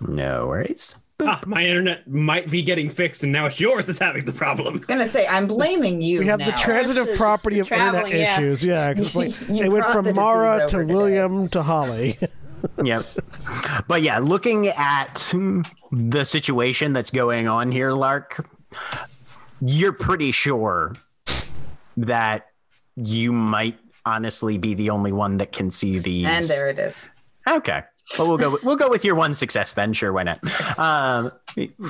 No 0.01 0.47
worries. 0.47 1.02
Ah, 1.27 1.41
my 1.45 1.61
internet 1.63 2.07
might 2.07 2.49
be 2.49 2.61
getting 2.61 2.89
fixed, 2.89 3.23
and 3.23 3.31
now 3.31 3.45
it's 3.45 3.59
yours 3.59 3.85
that's 3.87 3.99
having 3.99 4.25
the 4.25 4.31
problem. 4.33 4.77
gonna 4.87 5.05
say 5.05 5.25
I'm 5.29 5.47
blaming 5.47 6.01
you. 6.01 6.19
we 6.19 6.25
have 6.27 6.39
now. 6.39 6.47
the 6.47 6.57
transitive 6.57 7.05
Versus 7.05 7.17
property 7.17 7.59
of 7.59 7.71
internet 7.71 7.91
traveling, 7.93 8.19
yeah. 8.19 8.37
issues. 8.37 8.63
Yeah, 8.65 8.93
'cause 8.93 9.15
it's 9.15 9.39
like 9.49 9.49
it 9.61 9.71
went 9.71 9.85
from 9.87 10.13
Mara 10.15 10.57
to 10.57 10.63
over 10.63 10.83
today. 10.83 10.93
William 10.93 11.49
to 11.49 11.61
Holly. 11.63 12.17
Yep. 12.81 13.05
But 13.89 14.03
yeah, 14.03 14.19
looking 14.19 14.67
at 14.69 15.33
the 15.91 16.23
situation 16.23 16.93
that's 16.93 17.11
going 17.11 17.45
on 17.45 17.73
here, 17.73 17.91
Lark, 17.91 18.47
you're 19.59 19.91
pretty 19.91 20.31
sure 20.31 20.93
that 21.97 22.47
you 22.95 23.33
might 23.33 23.77
honestly 24.05 24.57
be 24.57 24.75
the 24.75 24.91
only 24.91 25.11
one 25.11 25.39
that 25.39 25.51
can 25.51 25.71
see 25.71 25.99
these. 25.99 26.25
And 26.25 26.45
there 26.45 26.69
it 26.69 26.79
is. 26.79 27.13
Okay. 27.45 27.83
Well, 28.19 28.27
we'll 28.29 28.37
go. 28.37 28.49
With, 28.51 28.63
we'll 28.63 28.75
go 28.75 28.89
with 28.89 29.05
your 29.05 29.15
one 29.15 29.33
success 29.33 29.73
then. 29.73 29.93
Sure, 29.93 30.11
why 30.11 30.23
not? 30.23 30.77
Um, 30.79 31.31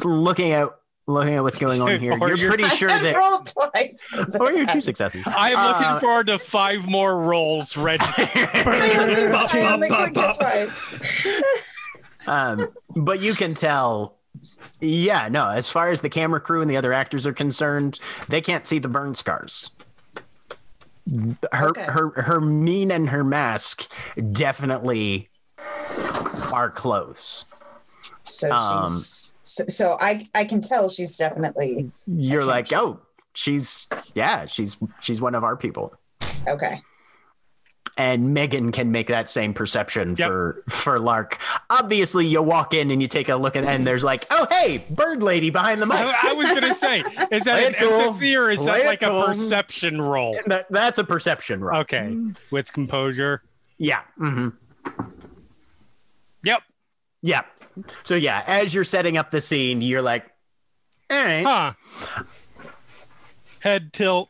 looking 0.03 0.51
at 0.51 0.69
looking 1.07 1.33
at 1.33 1.43
what's 1.43 1.57
going 1.59 1.81
on 1.81 1.99
here, 1.99 2.13
Or 2.13 2.29
you're 2.29 2.37
you're- 2.37 2.47
pretty 2.55 2.69
sure 2.75 2.87
that. 2.89 3.15
roll 3.17 3.39
twice. 3.39 4.07
Or 4.39 4.51
your 4.53 4.65
two 4.67 4.79
successes. 4.79 5.23
I 5.25 5.51
am 5.51 5.57
Uh, 5.57 5.67
looking 5.79 5.99
forward 5.99 6.27
to 6.27 6.39
five 6.39 6.87
more 6.87 7.19
rolls, 7.21 7.75
Reggie. 7.75 8.03
I 8.17 9.69
only 9.73 9.89
clicked 9.89 10.17
it 10.17 10.35
twice. 10.35 12.27
um, 12.27 12.67
but 12.95 13.19
you 13.21 13.33
can 13.33 13.53
tell. 13.53 14.17
Yeah, 14.79 15.27
no. 15.29 15.49
As 15.49 15.69
far 15.69 15.91
as 15.91 16.01
the 16.01 16.09
camera 16.09 16.39
crew 16.39 16.61
and 16.61 16.69
the 16.69 16.77
other 16.77 16.93
actors 16.93 17.25
are 17.27 17.33
concerned, 17.33 17.99
they 18.29 18.39
can't 18.41 18.65
see 18.65 18.79
the 18.79 18.87
burn 18.87 19.15
scars. 19.15 19.71
Her 21.51 21.69
Okay. 21.69 21.83
her 21.83 22.09
her 22.21 22.39
mien 22.39 22.91
and 22.91 23.09
her 23.09 23.23
mask 23.25 23.91
definitely 24.31 25.27
are 26.51 26.69
close. 26.69 27.45
So 28.23 28.51
Um, 28.51 28.85
she's 28.89 29.35
so, 29.41 29.63
so 29.65 29.97
I 29.99 30.25
I 30.35 30.45
can 30.45 30.61
tell 30.61 30.89
she's 30.89 31.17
definitely 31.17 31.91
You're 32.07 32.43
like, 32.45 32.71
oh, 32.73 32.99
she's 33.33 33.87
yeah, 34.13 34.45
she's 34.45 34.77
she's 35.01 35.21
one 35.21 35.35
of 35.35 35.43
our 35.43 35.55
people. 35.57 35.93
okay. 36.47 36.81
and 37.97 38.33
Megan 38.33 38.71
can 38.71 38.91
make 38.91 39.07
that 39.07 39.29
same 39.29 39.53
perception 39.53 40.15
Yep. 40.17 40.27
for 40.27 40.63
for 40.69 40.99
Lark. 40.99 41.37
Obviously, 41.69 42.25
you 42.25 42.41
walk 42.41 42.73
in 42.73 42.89
and 42.91 43.01
you 43.01 43.07
take 43.07 43.29
a 43.29 43.35
look 43.35 43.55
at, 43.55 43.65
and 43.65 43.85
there's 43.85 44.03
like, 44.03 44.25
oh 44.31 44.47
hey, 44.49 44.83
bird 44.89 45.21
lady 45.21 45.49
behind 45.49 45.81
the 45.81 45.85
mic. 45.85 45.97
I, 45.97 46.29
I 46.31 46.33
was 46.33 46.47
gonna 46.53 46.73
say, 46.73 46.99
is 47.31 47.43
that 47.43 47.61
an 47.63 47.73
it 47.73 47.77
cool. 47.77 47.89
empathy 47.93 48.35
or 48.35 48.49
is 48.51 48.59
Play 48.59 48.81
that 48.83 48.87
like 48.87 48.99
cool. 49.01 49.21
a 49.23 49.27
perception 49.27 50.01
roll? 50.01 50.37
That, 50.47 50.65
that's 50.71 50.97
a 50.97 51.03
perception 51.03 51.61
roll. 51.63 51.81
Okay, 51.81 52.15
with 52.51 52.71
composure. 52.73 53.43
Yeah. 53.77 54.01
hmm 54.17 54.49
Yep. 54.85 55.12
Yeah. 57.23 57.41
So 58.03 58.13
yeah, 58.15 58.43
as 58.45 58.75
you're 58.75 58.83
setting 58.83 59.17
up 59.17 59.31
the 59.31 59.41
scene, 59.41 59.81
you're 59.81 60.01
like, 60.03 60.25
all 61.09 61.23
right. 61.23 61.43
Huh. 61.43 62.23
Head 63.61 63.93
tilt. 63.93 64.29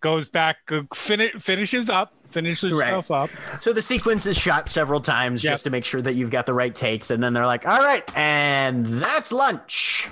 Goes 0.00 0.28
back, 0.28 0.58
uh, 0.70 0.82
fin- 0.94 1.38
finishes 1.40 1.88
up, 1.88 2.12
finishes 2.28 2.72
Right. 2.76 2.88
stuff 3.04 3.10
up. 3.10 3.30
So 3.62 3.72
the 3.72 3.80
sequence 3.80 4.26
is 4.26 4.36
shot 4.36 4.68
several 4.68 5.00
times 5.00 5.42
Yep. 5.42 5.52
just 5.54 5.64
to 5.64 5.70
make 5.70 5.84
sure 5.86 6.02
that 6.02 6.14
you've 6.14 6.30
got 6.30 6.44
the 6.46 6.52
right 6.52 6.74
takes, 6.74 7.10
and 7.10 7.22
then 7.24 7.32
they're 7.32 7.46
like, 7.46 7.66
all 7.66 7.80
right, 7.82 8.04
and 8.16 8.84
that's 8.86 9.32
lunch. 9.32 10.10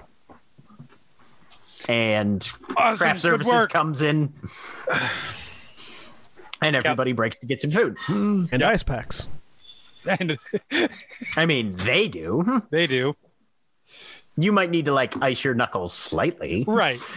And 1.88 2.42
Awesome. 2.76 2.96
craft 2.96 3.16
Good 3.16 3.20
services 3.20 3.52
work. 3.52 3.70
comes 3.72 4.00
in. 4.02 4.32
And 6.62 6.74
everybody 6.74 7.12
breaks 7.12 7.40
to 7.40 7.46
get 7.46 7.60
some 7.60 7.70
food. 7.70 7.98
and 8.08 8.62
ice 8.62 8.82
packs. 8.82 9.28
And 10.08 10.38
I 11.36 11.46
mean, 11.46 11.76
they 11.76 12.08
do. 12.08 12.62
they 12.70 12.86
do. 12.86 13.16
You 14.36 14.52
might 14.52 14.70
need 14.70 14.86
to 14.86 14.92
like 14.92 15.14
ice 15.22 15.44
your 15.44 15.54
knuckles 15.54 15.92
slightly. 15.92 16.64
Right. 16.66 16.98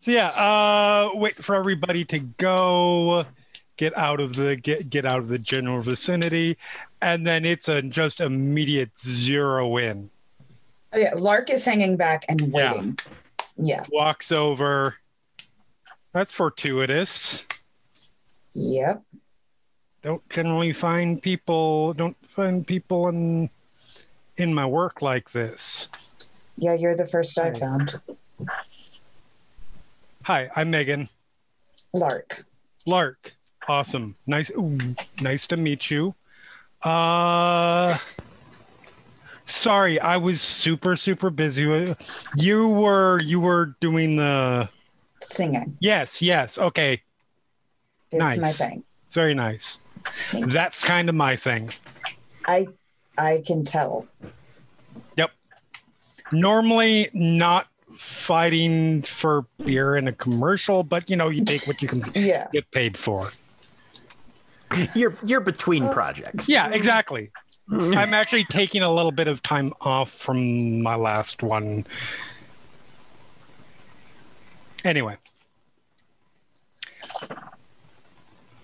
so 0.00 0.10
yeah, 0.10 0.28
uh 0.28 1.10
wait 1.14 1.36
for 1.36 1.54
everybody 1.54 2.04
to 2.06 2.18
go 2.18 3.26
get 3.76 3.96
out 3.98 4.20
of 4.20 4.36
the 4.36 4.56
get 4.56 4.88
get 4.90 5.04
out 5.04 5.18
of 5.18 5.28
the 5.28 5.38
general 5.38 5.80
vicinity 5.80 6.56
and 7.02 7.26
then 7.26 7.44
it's 7.44 7.68
a 7.68 7.82
just 7.82 8.20
immediate 8.20 8.90
zero 9.00 9.76
in. 9.76 10.10
Oh 10.92 10.98
yeah, 10.98 11.12
Lark 11.16 11.50
is 11.50 11.64
hanging 11.64 11.96
back 11.96 12.24
and 12.28 12.40
Yeah. 12.40 12.72
waiting. 12.72 12.98
Yeah. 13.56 13.84
Walks 13.92 14.32
over. 14.32 14.96
That's 16.12 16.32
fortuitous. 16.32 17.44
Yep. 18.54 19.02
Don't 20.04 20.28
generally 20.28 20.72
find 20.74 21.20
people 21.22 21.94
don't 21.94 22.16
find 22.28 22.66
people 22.66 23.08
in 23.08 23.48
in 24.36 24.52
my 24.52 24.66
work 24.66 25.00
like 25.00 25.30
this. 25.32 25.88
Yeah, 26.58 26.74
you're 26.74 26.94
the 26.94 27.06
first 27.06 27.38
I 27.38 27.54
found. 27.54 27.98
Hi, 30.24 30.50
I'm 30.54 30.70
Megan. 30.70 31.08
Lark. 31.94 32.44
Lark. 32.86 33.34
Awesome. 33.66 34.14
Nice 34.26 34.50
ooh, 34.50 34.78
nice 35.22 35.46
to 35.46 35.56
meet 35.56 35.90
you. 35.90 36.14
Uh 36.82 37.96
Sorry, 39.46 39.98
I 40.00 40.18
was 40.18 40.42
super 40.42 40.96
super 40.96 41.30
busy. 41.30 41.94
You 42.36 42.68
were 42.68 43.20
you 43.22 43.40
were 43.40 43.74
doing 43.80 44.16
the 44.16 44.68
Singing. 45.22 45.78
Yes, 45.80 46.20
yes. 46.20 46.58
Okay. 46.58 47.00
It's 48.10 48.20
my 48.20 48.36
Nice. 48.36 48.58
thing. 48.58 48.84
Very 49.10 49.32
nice. 49.32 49.80
Thank 50.30 50.46
you. 50.46 50.52
That's 50.52 50.84
kind 50.84 51.08
of 51.08 51.14
my 51.14 51.36
thing. 51.36 51.70
I 52.46 52.66
I 53.18 53.42
can 53.46 53.64
tell. 53.64 54.06
Yep. 55.16 55.30
Normally 56.32 57.10
not 57.12 57.68
fighting 57.94 59.02
for 59.02 59.46
beer 59.64 59.96
in 59.96 60.08
a 60.08 60.12
commercial, 60.12 60.82
but 60.82 61.08
you 61.08 61.16
know, 61.16 61.28
you 61.28 61.44
take 61.44 61.66
what 61.66 61.80
you 61.80 61.88
can 61.88 62.02
Yeah. 62.14 62.48
get 62.52 62.70
paid 62.70 62.96
for. 62.96 63.28
You're 64.94 65.14
you're 65.22 65.40
between 65.40 65.84
uh, 65.84 65.92
projects. 65.92 66.48
Yeah, 66.48 66.68
exactly. 66.70 67.30
Mm. 67.70 67.96
I'm 67.96 68.12
actually 68.12 68.44
taking 68.44 68.82
a 68.82 68.92
little 68.92 69.12
bit 69.12 69.28
of 69.28 69.42
time 69.42 69.72
off 69.80 70.10
from 70.10 70.82
my 70.82 70.96
last 70.96 71.42
one. 71.42 71.86
Anyway. 74.84 75.16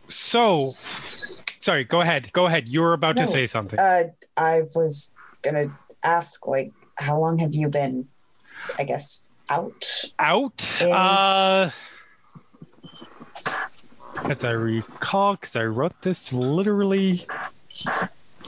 So, 0.09 0.67
sorry, 1.61 1.85
go 1.85 2.01
ahead. 2.01 2.33
Go 2.33 2.47
ahead. 2.47 2.69
You 2.69 2.81
were 2.83 2.93
about 2.93 3.17
No. 3.17 3.23
to 3.23 3.29
say 3.29 3.47
something. 3.47 3.79
Uh 3.79 4.05
I 4.37 4.63
was 4.75 5.15
gonna 5.43 5.73
ask 6.05 6.47
like 6.47 6.73
how 6.99 7.19
long 7.19 7.39
have 7.39 7.55
you 7.55 7.69
been 7.69 8.07
I 8.79 8.85
guess 8.85 9.27
out? 9.51 9.87
Out? 10.19 10.67
in- 10.81 10.93
Uh, 10.93 11.71
as 14.29 14.45
I 14.45 14.51
recall, 14.53 15.35
because 15.35 15.57
I 15.57 15.65
wrote 15.65 16.03
this 16.03 16.33
literally 16.33 17.25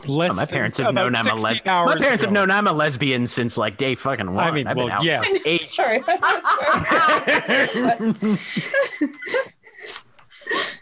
less 0.06 0.32
Oh, 0.32 0.34
my 0.34 0.44
parents 0.44 0.76
have 0.78 0.92
known 0.94 1.14
I'm 1.14 1.26
a 1.26 1.38
16 1.38 1.42
lesbian. 1.42 1.84
My 1.86 1.96
parents 1.96 2.22
have 2.24 2.32
known 2.32 2.50
I'm 2.50 2.66
a 2.66 2.72
lesbian 2.72 3.26
since 3.26 3.56
like 3.56 3.78
day 3.78 3.94
fucking 3.94 4.34
one. 4.34 4.44
I 4.44 4.50
mean, 4.50 4.66
I've 4.66 4.76
been 4.76 4.86
well, 4.86 4.96
out 4.96 5.04
yeah. 5.04 5.22
for 5.22 5.48
age. 5.48 5.62
Sorry. 5.64 6.00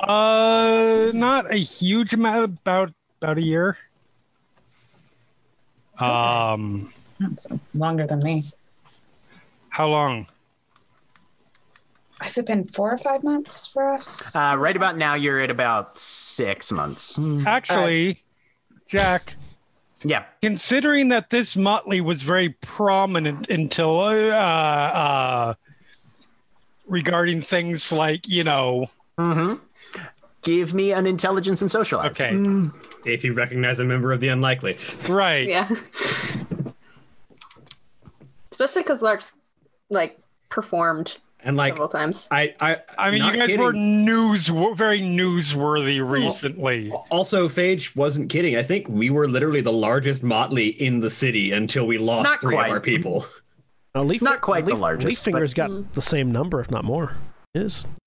That's 0.00 0.08
why- 0.08 1.08
Uh, 1.08 1.12
not 1.14 1.52
a 1.52 1.56
huge 1.58 2.12
amount. 2.14 2.44
About 2.44 2.92
about 3.20 3.38
a 3.38 3.42
year. 3.42 3.76
Um, 5.98 6.92
That's 7.18 7.48
longer 7.74 8.06
than 8.06 8.22
me. 8.22 8.44
how 9.70 9.88
long? 9.88 10.26
Has 12.20 12.36
it 12.38 12.46
been 12.46 12.66
four 12.66 12.92
or 12.92 12.96
five 12.96 13.22
months 13.22 13.66
for 13.66 13.92
us? 13.92 14.34
Uh, 14.34 14.54
right 14.58 14.74
about 14.76 14.96
now, 14.96 15.14
you're 15.14 15.40
at 15.40 15.50
about 15.50 15.98
six 15.98 16.70
months. 16.72 17.18
Actually, 17.46 18.22
Jack, 18.88 19.36
Yeah. 20.02 20.24
considering 20.42 21.08
that 21.10 21.30
this 21.30 21.56
motley 21.56 22.00
was 22.00 22.22
very 22.22 22.50
prominent 22.50 23.48
until 23.50 24.00
uh, 24.00 24.30
uh, 24.32 25.54
regarding 26.86 27.42
things 27.42 27.90
like 27.92 28.28
you 28.28 28.44
know 28.44 28.86
Mm-hmm. 29.18 29.58
Give 30.42 30.72
me 30.72 30.92
an 30.92 31.06
intelligence 31.06 31.60
and 31.62 31.70
socialize. 31.70 32.12
okay 32.12 32.30
mm. 32.30 32.72
If 33.04 33.24
you 33.24 33.32
recognize 33.32 33.80
a 33.80 33.84
member 33.84 34.12
of 34.12 34.20
the 34.20 34.28
unlikely. 34.28 34.76
right 35.08 35.46
Yeah. 35.48 35.68
Especially 38.50 38.82
because 38.82 39.02
Lark's 39.02 39.32
like 39.90 40.18
performed 40.48 41.18
And 41.40 41.56
like 41.56 41.74
several 41.74 41.88
times. 41.88 42.28
I 42.30 42.54
I 42.60 42.78
i 42.98 43.10
mean 43.10 43.24
you 43.24 43.32
guys 43.36 43.48
kidding. 43.48 43.60
were 43.64 43.72
news 43.72 44.48
very 44.48 45.00
newsworthy 45.00 46.00
recently 46.08 46.90
Also, 47.10 47.48
Phage 47.48 47.94
wasn't 47.96 48.30
kidding. 48.30 48.56
I 48.56 48.62
think 48.62 48.88
we 48.88 49.10
were 49.10 49.28
literally 49.28 49.60
the 49.60 49.72
largest 49.72 50.22
motley 50.22 50.68
in 50.68 51.00
the 51.00 51.10
city 51.10 51.52
until 51.52 51.86
we 51.86 51.98
lost 51.98 52.30
Not 52.30 52.40
three 52.40 52.54
quite. 52.54 52.66
of 52.66 52.72
our 52.72 52.80
people. 52.80 53.24
Now, 53.94 54.02
Leaf, 54.02 54.22
Not 54.22 54.40
quite 54.42 54.64
the 54.66 54.72
Leaf, 54.74 54.80
largest, 54.80 55.06
Leaf 55.08 55.18
Finger's 55.20 55.54
got 55.54 55.70
mm. 55.70 55.90
the 55.94 56.02
same 56.02 56.30
number, 56.30 56.60
if 56.60 56.70
not 56.70 56.84
more. 56.84 57.16
Is 57.54 57.84
Yep. 57.84 57.97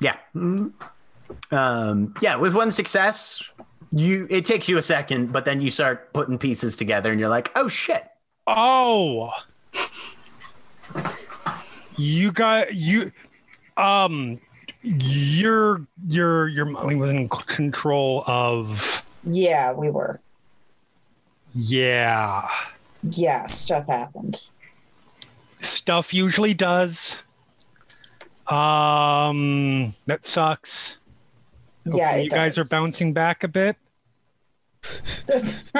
Yeah. 0.00 0.16
Um, 0.34 2.14
yeah. 2.20 2.36
With 2.36 2.54
one 2.54 2.70
success, 2.70 3.42
you 3.90 4.26
it 4.30 4.44
takes 4.44 4.68
you 4.68 4.78
a 4.78 4.82
second, 4.82 5.32
but 5.32 5.44
then 5.44 5.60
you 5.60 5.70
start 5.70 6.12
putting 6.12 6.38
pieces 6.38 6.76
together, 6.76 7.10
and 7.10 7.20
you're 7.20 7.28
like, 7.28 7.50
oh 7.56 7.68
shit. 7.68 8.04
oh 8.46 9.30
you 11.96 12.32
got 12.32 12.74
you 12.74 13.12
um 13.76 14.40
your 14.82 15.86
your 16.08 16.48
your 16.48 16.64
motley 16.64 16.94
was 16.96 17.10
in 17.10 17.28
control 17.28 18.24
of 18.26 19.04
Yeah, 19.24 19.72
we 19.74 19.90
were. 19.90 20.18
yeah 21.54 22.48
Yeah, 23.02 23.46
stuff 23.46 23.86
happened. 23.86 24.48
stuff 25.60 26.12
usually 26.14 26.54
does. 26.54 27.18
Um, 28.48 29.94
that 30.06 30.26
sucks. 30.26 30.98
yeah, 31.86 31.92
Hopefully 32.04 32.20
it 32.20 32.24
you 32.24 32.30
guys 32.30 32.58
are 32.58 32.64
bouncing 32.64 33.12
back 33.12 33.44
a 33.44 33.48
bit. 33.48 33.76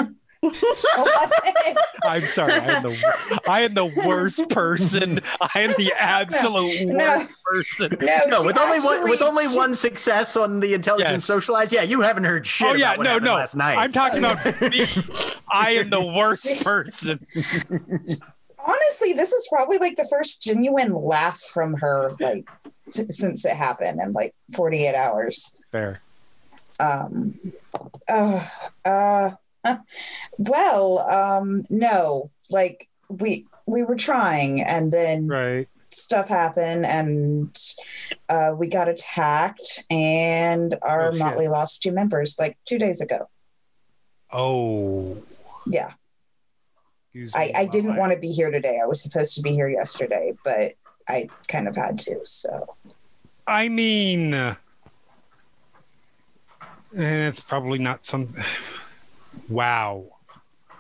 I'm 2.05 2.23
sorry. 2.23 2.53
I 2.53 2.57
am 2.59 2.83
the 2.83 3.41
I 3.49 3.61
am 3.63 3.75
the 3.75 4.03
worst 4.07 4.49
person. 4.49 5.21
I 5.41 5.61
am 5.61 5.71
the 5.71 5.93
absolute 5.99 6.87
No. 6.89 7.27
worst 7.53 7.79
person. 7.79 7.97
no, 8.01 8.19
No, 8.27 8.45
with 8.45 8.59
only 8.59 8.81
one 8.81 9.05
with 9.09 9.23
only 9.23 9.47
she- 9.47 9.57
one 9.57 9.73
success 9.75 10.37
on 10.37 10.59
the 10.61 10.75
intelligence 10.75 11.13
Yes. 11.13 11.25
socialize. 11.27 11.73
Yeah, 11.73 11.83
you 11.83 12.01
haven't 12.01 12.25
heard 12.25 12.45
shit. 12.47 12.67
oh 12.69 12.75
yeah, 12.75 12.95
about 12.95 12.99
what 12.99 13.05
no, 13.05 13.19
no. 13.19 13.35
Last 13.35 13.55
night. 13.55 13.77
I'm 13.77 13.93
talking 13.93 14.19
about 14.19 14.61
me. 14.63 14.87
I 15.51 15.73
am 15.73 15.91
the 15.91 16.03
worst 16.03 16.63
person. 16.65 17.25
honestly, 18.67 19.13
this 19.13 19.33
is 19.33 19.47
probably 19.49 19.79
like 19.79 19.97
the 19.97 20.07
first 20.09 20.43
genuine 20.43 20.95
laugh 20.95 21.41
from 21.41 21.75
her, 21.75 22.13
like 22.21 22.45
s- 22.89 23.17
since 23.17 23.45
it 23.45 23.57
happened 23.57 24.01
in 24.03 24.13
like 24.13 24.35
48 24.55 24.95
hours. 24.95 25.63
Fair. 25.73 25.95
Um, 26.81 27.35
uh, 28.09 28.45
uh, 28.85 29.31
well, 30.39 30.99
um, 31.01 31.63
no, 31.71 32.31
like 32.51 32.89
we 33.09 33.47
we 33.67 33.83
were 33.83 33.95
trying, 33.97 34.61
and 34.63 34.93
then 34.93 35.29
Right. 35.29 35.69
stuff 35.91 36.27
happened, 36.29 36.85
and 36.85 37.57
uh, 38.29 38.55
we 38.59 38.67
got 38.67 38.89
attacked, 38.89 39.85
and 39.91 40.77
our 40.83 41.13
Oh, 41.13 41.17
motley 41.17 41.47
lost 41.49 41.83
two 41.83 41.93
members 41.93 42.37
like 42.41 42.59
two 42.67 42.79
days 42.79 43.01
ago. 43.01 43.29
Oh. 44.33 45.17
Yeah, 45.67 45.93
I, 47.35 47.53
I 47.57 47.67
didn't 47.67 47.97
want 47.97 48.13
to 48.13 48.19
be 48.19 48.31
here 48.31 48.51
today. 48.51 48.79
I 48.83 48.87
was 48.87 49.03
supposed 49.03 49.35
to 49.35 49.43
be 49.43 49.53
here 49.53 49.69
yesterday, 49.69 50.33
but 50.45 50.75
I 51.09 51.29
kind 51.49 51.69
of 51.69 51.77
had 51.77 51.99
to. 51.99 52.21
So 52.25 52.75
I 53.47 53.69
mean, 53.69 54.35
uh, 54.35 54.55
it's 56.93 57.41
probably 57.41 57.79
not 57.79 58.07
some. 58.07 58.35
Wow. 59.49 60.05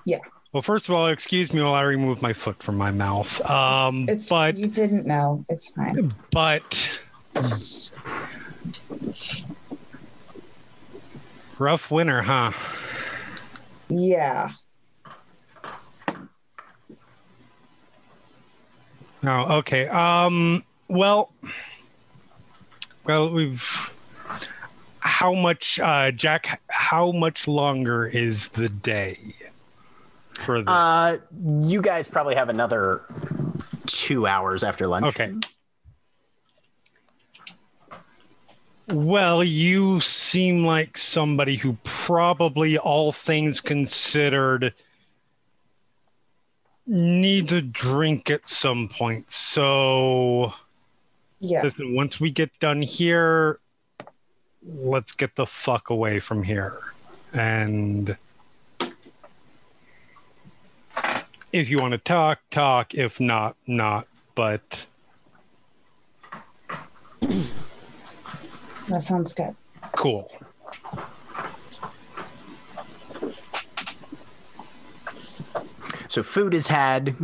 Yeah. 0.04 0.18
Well, 0.52 0.62
first 0.62 0.88
of 0.88 0.94
all, 0.94 1.06
excuse 1.08 1.54
me 1.54 1.62
while 1.62 1.74
I 1.74 1.82
remove 1.82 2.20
my 2.20 2.34
foot 2.34 2.62
from 2.62 2.76
my 2.76 2.90
mouth. 2.90 3.40
Um, 3.50 4.02
it's, 4.02 4.12
it's 4.12 4.28
but 4.28 4.56
you 4.58 4.66
didn't 4.66 5.06
know. 5.06 5.44
It's 5.48 5.72
fine. 5.72 6.10
but 6.30 7.02
rough 11.58 11.90
winter, 11.90 12.20
huh? 12.20 12.52
Yeah. 13.88 14.50
Oh, 19.24 19.58
okay. 19.58 19.86
Um, 19.88 20.64
well, 20.88 21.32
well, 23.04 23.30
we've. 23.30 23.94
How 24.98 25.34
much, 25.34 25.80
uh, 25.80 26.10
Jack? 26.12 26.60
How 26.68 27.12
much 27.12 27.46
longer 27.48 28.06
is 28.06 28.48
the 28.50 28.68
day 28.68 29.34
for 30.34 30.62
the? 30.62 30.70
Uh, 30.70 31.16
you 31.62 31.82
guys 31.82 32.08
probably 32.08 32.34
have 32.34 32.48
another 32.48 33.02
two 33.86 34.26
hours 34.26 34.64
after 34.64 34.86
lunch. 34.86 35.06
Okay. 35.06 35.32
Well, 38.88 39.42
you 39.42 40.00
seem 40.00 40.64
like 40.64 40.98
somebody 40.98 41.56
who 41.56 41.78
probably, 41.84 42.76
all 42.76 43.12
things 43.12 43.60
considered, 43.60 44.74
needs 46.86 47.52
a 47.52 47.62
drink 47.62 48.30
at 48.30 48.48
some 48.48 48.88
point. 48.88 49.30
So, 49.30 50.54
Yeah. 51.38 51.62
listen, 51.62 51.94
once 51.94 52.20
we 52.20 52.30
get 52.30 52.58
done 52.58 52.82
here, 52.82 53.58
let's 54.64 55.12
get 55.12 55.36
the 55.36 55.46
fuck 55.46 55.90
away 55.90 56.20
from 56.20 56.42
here. 56.44 56.78
And 57.32 58.16
if 61.52 61.68
you 61.68 61.78
want 61.78 61.92
to 61.92 61.98
talk, 61.98 62.40
talk. 62.50 62.94
If 62.94 63.20
not, 63.20 63.56
not. 63.66 64.06
But 64.34 64.86
That 68.88 69.02
sounds 69.02 69.32
good. 69.32 69.54
cool. 69.96 70.30
So 76.12 76.22
food 76.22 76.52
is 76.52 76.68
had. 76.68 77.16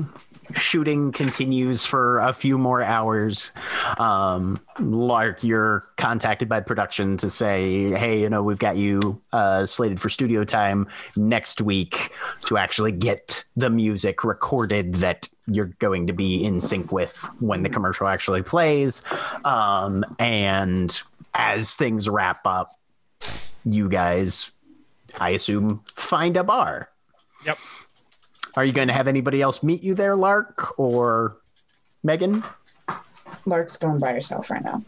Shooting 0.54 1.12
continues 1.12 1.84
for 1.84 2.20
a 2.20 2.32
few 2.32 2.56
more 2.56 2.82
hours. 2.82 3.52
Um, 3.98 4.58
Lark, 4.80 5.44
you're 5.44 5.84
contacted 5.98 6.48
by 6.48 6.60
production 6.60 7.18
to 7.18 7.28
say, 7.28 7.90
"Hey, 7.90 8.18
you 8.22 8.30
know, 8.30 8.42
we've 8.42 8.58
got 8.58 8.78
you 8.78 9.20
uh, 9.30 9.66
slated 9.66 10.00
for 10.00 10.08
studio 10.08 10.42
time 10.42 10.88
next 11.16 11.60
week 11.60 12.14
to 12.46 12.56
actually 12.56 12.92
get 12.92 13.44
the 13.58 13.68
music 13.68 14.24
recorded 14.24 14.94
that 14.94 15.28
you're 15.46 15.74
going 15.80 16.06
to 16.06 16.14
be 16.14 16.42
in 16.42 16.58
sync 16.58 16.90
with 16.90 17.28
when 17.40 17.62
the 17.62 17.68
commercial 17.68 18.08
actually 18.08 18.40
plays." 18.40 19.02
Um, 19.44 20.02
and 20.18 20.98
as 21.34 21.74
things 21.74 22.08
wrap 22.08 22.40
up, 22.46 22.70
you 23.66 23.90
guys, 23.90 24.50
I 25.20 25.28
assume, 25.32 25.82
find 25.94 26.38
a 26.38 26.42
bar. 26.42 26.88
Yep. 27.44 27.58
Are 28.58 28.64
you 28.64 28.72
going 28.72 28.88
to 28.88 28.94
have 28.94 29.06
anybody 29.06 29.40
else 29.40 29.62
meet 29.62 29.84
you 29.84 29.94
there, 29.94 30.16
Lark 30.16 30.80
or 30.80 31.36
Megan? 32.02 32.42
Lark's 33.46 33.76
going 33.76 34.00
by 34.00 34.10
herself 34.12 34.50
right 34.50 34.64
now. 34.64 34.82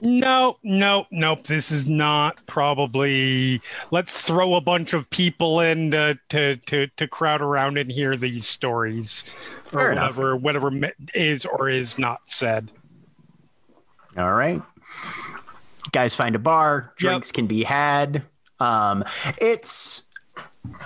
No, 0.00 0.56
no, 0.62 1.06
nope. 1.10 1.42
This 1.44 1.70
is 1.70 1.86
not 1.86 2.40
probably. 2.46 3.60
Let's 3.90 4.18
throw 4.26 4.54
a 4.54 4.62
bunch 4.62 4.94
of 4.94 5.10
people 5.10 5.60
in 5.60 5.90
to 5.90 6.18
to 6.30 6.56
to, 6.56 6.86
to 6.96 7.06
crowd 7.06 7.42
around 7.42 7.76
and 7.76 7.92
hear 7.92 8.16
these 8.16 8.48
stories, 8.48 9.24
Fair 9.66 9.88
or 9.88 9.92
enough. 9.92 10.16
whatever 10.16 10.70
whatever 10.70 10.92
is 11.12 11.44
or 11.44 11.68
is 11.68 11.98
not 11.98 12.22
said. 12.24 12.70
All 14.16 14.32
right. 14.32 14.62
Guys 15.92 16.14
find 16.14 16.34
a 16.34 16.38
bar, 16.38 16.94
Yep. 16.94 16.96
drinks 16.96 17.32
can 17.32 17.46
be 17.46 17.64
had. 17.64 18.22
Um, 18.60 19.04
it's 19.38 20.04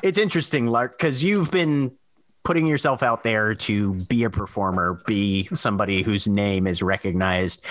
it's 0.03 0.19
interesting, 0.19 0.67
Lark, 0.67 0.93
because 0.93 1.23
you've 1.23 1.51
been 1.51 1.93
putting 2.45 2.67
yourself 2.67 3.03
out 3.03 3.23
there 3.23 3.55
to 3.55 3.95
be 3.95 4.25
a 4.25 4.31
performer, 4.31 5.01
be 5.07 5.49
somebody 5.55 6.03
whose 6.03 6.29
name 6.29 6.67
is 6.67 6.83
recognized. 6.83 7.65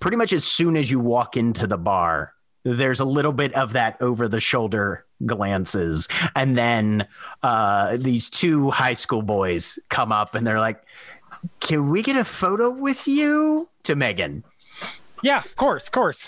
Pretty 0.00 0.16
much 0.16 0.32
as 0.32 0.44
soon 0.44 0.76
as 0.76 0.90
you 0.90 0.98
walk 0.98 1.36
into 1.36 1.66
the 1.66 1.78
bar, 1.78 2.32
there's 2.64 2.98
a 2.98 3.04
little 3.04 3.32
bit 3.32 3.54
of 3.54 3.74
that 3.74 4.00
over 4.02 4.26
the 4.26 4.40
shoulder 4.40 5.04
glances. 5.24 6.08
And 6.34 6.58
then 6.58 7.06
uh, 7.44 7.96
these 7.96 8.28
two 8.28 8.70
high 8.70 8.94
school 8.94 9.22
boys 9.22 9.78
come 9.88 10.10
up 10.10 10.34
and 10.34 10.44
they're 10.44 10.58
like, 10.58 10.82
Can 11.60 11.90
we 11.90 12.02
get 12.02 12.16
a 12.16 12.24
photo 12.24 12.70
with 12.70 13.06
you? 13.06 13.68
To 13.84 13.94
Megan. 13.94 14.42
Yeah, 15.22 15.38
of 15.38 15.56
course, 15.56 15.86
of 15.86 15.92
course. 15.92 16.26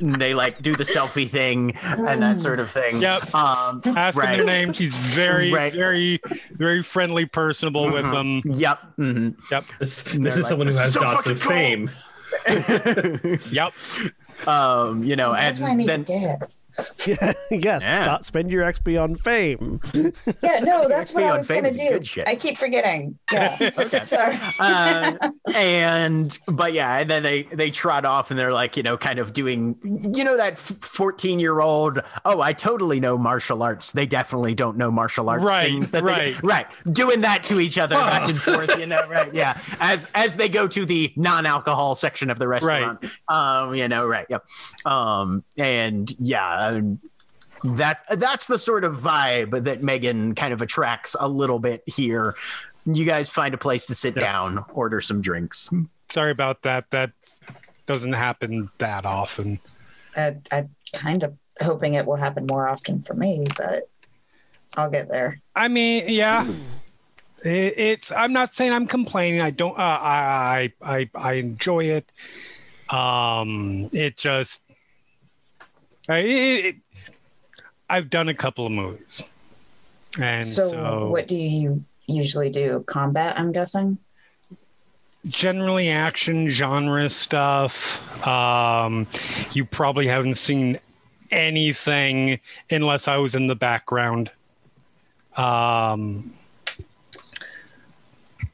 They 0.00 0.34
like 0.34 0.60
do 0.62 0.74
the 0.74 0.84
selfie 0.84 1.28
thing 1.28 1.76
and 1.76 2.22
that 2.22 2.38
sort 2.40 2.60
of 2.60 2.70
thing. 2.70 3.00
Yep. 3.00 3.34
Um, 3.34 3.82
Ask 3.96 4.20
him 4.20 4.36
their 4.36 4.44
name. 4.44 4.72
He's 4.72 4.94
very, 5.14 5.52
Right. 5.52 5.72
very, 5.72 6.20
very 6.52 6.82
friendly, 6.82 7.26
personable 7.26 7.90
with 7.92 8.10
them. 8.10 8.40
Yep. 8.44 8.78
mhm. 8.98 9.36
Yep. 9.50 9.64
This, 9.80 10.02
this 10.02 10.36
is 10.36 10.42
like, 10.44 10.48
someone 10.48 10.66
who 10.66 10.74
has 10.76 10.92
so 10.94 11.00
dots 11.00 11.26
of 11.26 11.40
cool." 11.40 11.50
fame. 11.50 11.90
Yep. 13.50 13.72
um, 14.46 15.02
you 15.04 15.16
know, 15.16 15.32
That's 15.32 15.60
what 15.60 15.68
I 15.68 15.70
and 15.70 15.78
need 15.78 15.88
then 15.88 16.04
to 16.04 16.12
get. 16.12 16.20
Yeah, 16.22 16.36
yes. 17.06 17.36
Yeah. 17.50 18.04
Dot 18.04 18.24
spend 18.24 18.50
your 18.50 18.64
XP 18.70 19.02
on 19.02 19.16
fame. 19.16 19.80
Yeah, 20.42 20.60
no, 20.60 20.88
that's 20.88 21.12
what 21.12 21.24
I 21.24 21.36
was 21.36 21.48
gonna 21.48 21.72
do. 21.72 22.00
I 22.26 22.34
keep 22.36 22.56
forgetting. 22.56 23.18
Yeah. 23.32 23.70
Sorry. 23.70 24.36
uh, 24.60 25.30
and 25.54 26.38
but 26.46 26.72
yeah, 26.72 26.98
and 26.98 27.10
then 27.10 27.22
they 27.22 27.42
they 27.44 27.70
trot 27.70 28.04
off 28.04 28.30
and 28.30 28.38
they're 28.38 28.52
like, 28.52 28.76
you 28.76 28.82
know, 28.82 28.96
kind 28.96 29.18
of 29.18 29.32
doing, 29.32 29.76
you 30.14 30.22
know, 30.24 30.36
that 30.36 30.58
fourteen 30.58 31.40
year 31.40 31.60
old. 31.60 32.00
Oh, 32.24 32.40
I 32.40 32.52
totally 32.52 33.00
know 33.00 33.18
martial 33.18 33.62
arts. 33.62 33.92
They 33.92 34.06
definitely 34.06 34.54
don't 34.54 34.76
know 34.76 34.90
martial 34.90 35.28
arts 35.28 35.44
Right, 35.44 35.68
things. 35.68 35.90
That 35.90 36.04
right. 36.04 36.36
they, 36.40 36.46
right, 36.46 36.66
doing 36.90 37.22
that 37.22 37.42
to 37.44 37.60
each 37.60 37.78
other 37.78 37.96
back 37.96 38.28
and 38.28 38.38
forth. 38.38 38.78
You 38.78 38.86
know, 38.86 39.00
right? 39.08 39.32
Yeah, 39.32 39.60
as 39.80 40.08
as 40.14 40.36
they 40.36 40.48
go 40.48 40.68
to 40.68 40.84
the 40.84 41.12
non 41.16 41.46
alcohol 41.46 41.94
section 41.94 42.30
of 42.30 42.38
the 42.38 42.46
restaurant. 42.48 43.04
Um, 43.28 43.74
you 43.74 43.88
know, 43.88 44.06
right? 44.06 44.26
Yep. 44.28 44.46
Um, 44.86 45.44
and 45.56 46.10
yeah. 46.18 46.57
Um, 46.58 47.00
that 47.64 48.02
that's 48.10 48.46
the 48.46 48.58
sort 48.58 48.84
of 48.84 48.96
vibe 48.98 49.64
that 49.64 49.82
Megan 49.82 50.34
kind 50.34 50.52
of 50.52 50.62
attracts 50.62 51.16
a 51.18 51.28
little 51.28 51.58
bit 51.58 51.82
here. 51.86 52.34
You 52.86 53.04
guys 53.04 53.28
find 53.28 53.54
a 53.54 53.58
place 53.58 53.86
to 53.86 53.94
sit 53.94 54.16
Yeah. 54.16 54.22
down, 54.22 54.64
order 54.72 55.00
some 55.00 55.20
drinks. 55.20 55.68
Sorry 56.10 56.30
about 56.30 56.62
that. 56.62 56.90
That 56.90 57.10
doesn't 57.86 58.12
happen 58.14 58.70
that 58.78 59.04
often. 59.04 59.58
I, 60.16 60.36
I'm 60.52 60.70
kind 60.92 61.22
of 61.22 61.36
hoping 61.60 61.94
it 61.94 62.06
will 62.06 62.16
happen 62.16 62.46
more 62.46 62.68
often 62.68 63.02
for 63.02 63.14
me, 63.14 63.46
but 63.56 63.88
I'll 64.76 64.90
get 64.90 65.08
there. 65.08 65.40
I 65.56 65.68
mean, 65.68 66.04
yeah. 66.08 66.46
It, 67.44 67.74
it's. 67.78 68.10
I'm 68.12 68.32
not 68.32 68.54
saying 68.54 68.72
I'm 68.72 68.86
complaining. 68.86 69.40
I 69.40 69.50
don't. 69.50 69.78
Uh, 69.78 69.82
I, 69.82 70.72
I 70.82 70.98
I 71.00 71.10
I 71.14 71.32
enjoy 71.34 71.84
it. 71.84 72.10
Um, 72.88 73.90
it 73.92 74.16
just. 74.16 74.62
I, 76.08 76.18
it, 76.18 76.64
it, 76.64 76.76
I've 77.90 78.10
done 78.10 78.28
a 78.28 78.34
couple 78.34 78.66
of 78.66 78.72
movies, 78.72 79.22
and 80.20 80.42
So, 80.42 80.70
so, 80.70 81.08
what 81.10 81.28
do 81.28 81.36
you 81.36 81.84
usually 82.06 82.50
do? 82.50 82.82
Combat, 82.86 83.38
I'm 83.38 83.52
guessing. 83.52 83.98
generally 85.26 85.88
action 85.88 86.48
genre 86.48 87.08
stuff. 87.10 88.26
Um, 88.26 89.06
you 89.52 89.64
probably 89.64 90.06
haven't 90.06 90.36
seen 90.36 90.78
anything 91.30 92.40
unless 92.70 93.08
I 93.08 93.16
was 93.18 93.34
in 93.34 93.46
the 93.46 93.56
background. 93.56 94.30
Um, 95.36 96.32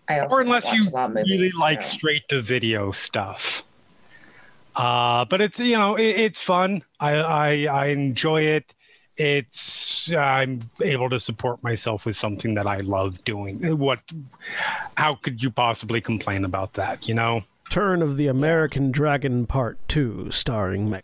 I 0.08 0.20
also 0.20 0.36
or 0.36 0.40
unless 0.42 0.72
you 0.72 0.82
a 0.88 0.90
lot 0.90 1.10
of 1.10 1.14
movies, 1.16 1.30
really 1.30 1.50
like 1.60 1.82
straight 1.82 2.28
to 2.28 2.42
video 2.42 2.90
stuff. 2.90 3.63
Uh, 4.76 5.24
but 5.24 5.40
it's 5.40 5.60
you 5.60 5.76
know 5.76 5.96
it, 5.96 6.02
it's 6.02 6.42
fun. 6.42 6.82
I, 7.00 7.14
I 7.16 7.64
I 7.64 7.86
enjoy 7.86 8.42
it. 8.42 8.74
It's 9.16 10.12
I'm 10.12 10.60
able 10.82 11.08
to 11.10 11.20
support 11.20 11.62
myself 11.62 12.06
with 12.06 12.16
something 12.16 12.54
that 12.54 12.66
I 12.66 12.78
love 12.78 13.22
doing. 13.24 13.78
What? 13.78 14.00
How 14.96 15.14
could 15.14 15.42
you 15.42 15.50
possibly 15.50 16.00
complain 16.00 16.44
about 16.44 16.74
that? 16.74 17.08
You 17.08 17.14
know. 17.14 17.42
Turn 17.70 18.02
of 18.02 18.18
the 18.18 18.26
American 18.26 18.90
Dragon 18.90 19.46
Part 19.46 19.78
2, 19.88 20.30
starring 20.30 20.90
Meg. 20.90 21.02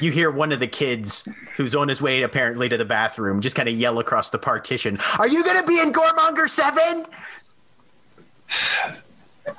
You 0.00 0.10
hear 0.10 0.30
one 0.30 0.50
of 0.50 0.60
the 0.60 0.66
kids 0.66 1.28
who's 1.56 1.74
on 1.74 1.88
his 1.88 2.00
way 2.00 2.22
apparently 2.22 2.68
to 2.70 2.76
the 2.78 2.86
bathroom 2.86 3.42
just 3.42 3.54
kind 3.54 3.68
of 3.68 3.74
yell 3.74 3.98
across 3.98 4.30
the 4.30 4.38
partition, 4.38 4.98
Are 5.18 5.28
you 5.28 5.44
going 5.44 5.58
to 5.58 5.66
be 5.66 5.78
in 5.78 5.92
Gormonger 5.92 6.48
7? 6.48 7.04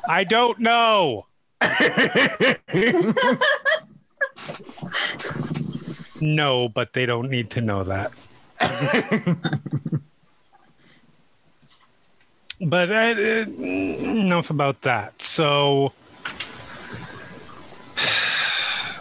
I 0.07 0.23
don't 0.23 0.59
know. 0.59 1.25
no, 6.21 6.69
but 6.69 6.93
they 6.93 7.05
don't 7.05 7.29
need 7.29 7.49
to 7.51 7.61
know 7.61 7.83
that. 7.83 8.11
but 12.61 12.91
uh, 12.91 12.95
uh, 12.95 13.45
enough 13.61 14.49
about 14.49 14.81
that. 14.81 15.21
So, 15.21 15.93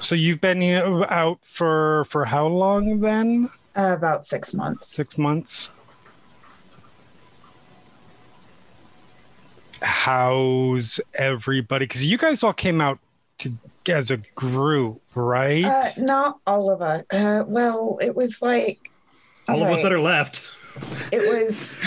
so 0.03 0.15
you've 0.15 0.41
been 0.41 0.63
out 1.09 1.39
for 1.43 2.05
for 2.05 2.25
how 2.27 2.47
long 2.47 3.01
then? 3.01 3.51
Uh, 3.77 3.95
about 3.97 4.25
six 4.25 4.55
months. 4.55 4.89
Six 4.89 5.17
months. 5.19 5.71
How's 9.83 11.01
everybody? 11.15 11.85
Because 11.87 12.05
you 12.05 12.19
guys 12.19 12.43
all 12.43 12.53
came 12.53 12.81
out 12.81 12.99
to, 13.39 13.53
as 13.89 14.11
a 14.11 14.19
group, 14.35 15.01
right? 15.15 15.65
Uh, 15.65 15.89
not 15.97 16.39
all 16.47 16.71
of 16.71 16.83
us. 16.83 17.03
Uh, 17.13 17.45
well, 17.47 17.99
it 18.01 18.15
was 18.15 18.43
like 18.43 18.91
All 19.49 19.63
of 19.63 19.69
us 19.69 19.83
that 19.83 19.93
are 19.93 20.01
left. 20.01 20.47
it 21.13 21.21
was. 21.33 21.83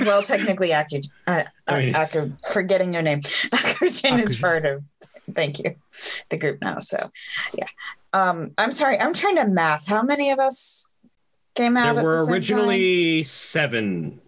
well, 0.00 0.22
technically, 0.22 0.72
Aku, 0.74 1.00
uh, 1.26 1.44
I 1.68 1.78
mean- 1.78 1.94
uh, 1.94 2.06
forgetting 2.52 2.92
your 2.92 3.02
name, 3.02 3.20
Akujin 3.22 4.18
is 4.18 4.36
part 4.36 4.66
of. 4.66 4.82
Thank 5.34 5.58
you, 5.58 5.74
the 6.30 6.38
group 6.38 6.60
now. 6.62 6.80
So, 6.80 7.10
yeah. 7.54 7.66
Um, 8.14 8.50
I'm 8.56 8.72
sorry. 8.72 8.98
I'm 8.98 9.12
trying 9.12 9.36
to 9.36 9.46
math. 9.46 9.86
How 9.86 10.02
many 10.02 10.30
of 10.30 10.38
us 10.38 10.88
came 11.54 11.76
out? 11.76 11.82
There 11.82 11.90
at 11.96 11.96
the 12.00 12.04
were 12.06 12.24
same 12.24 12.34
originally 12.34 13.22
seven. 13.24 14.20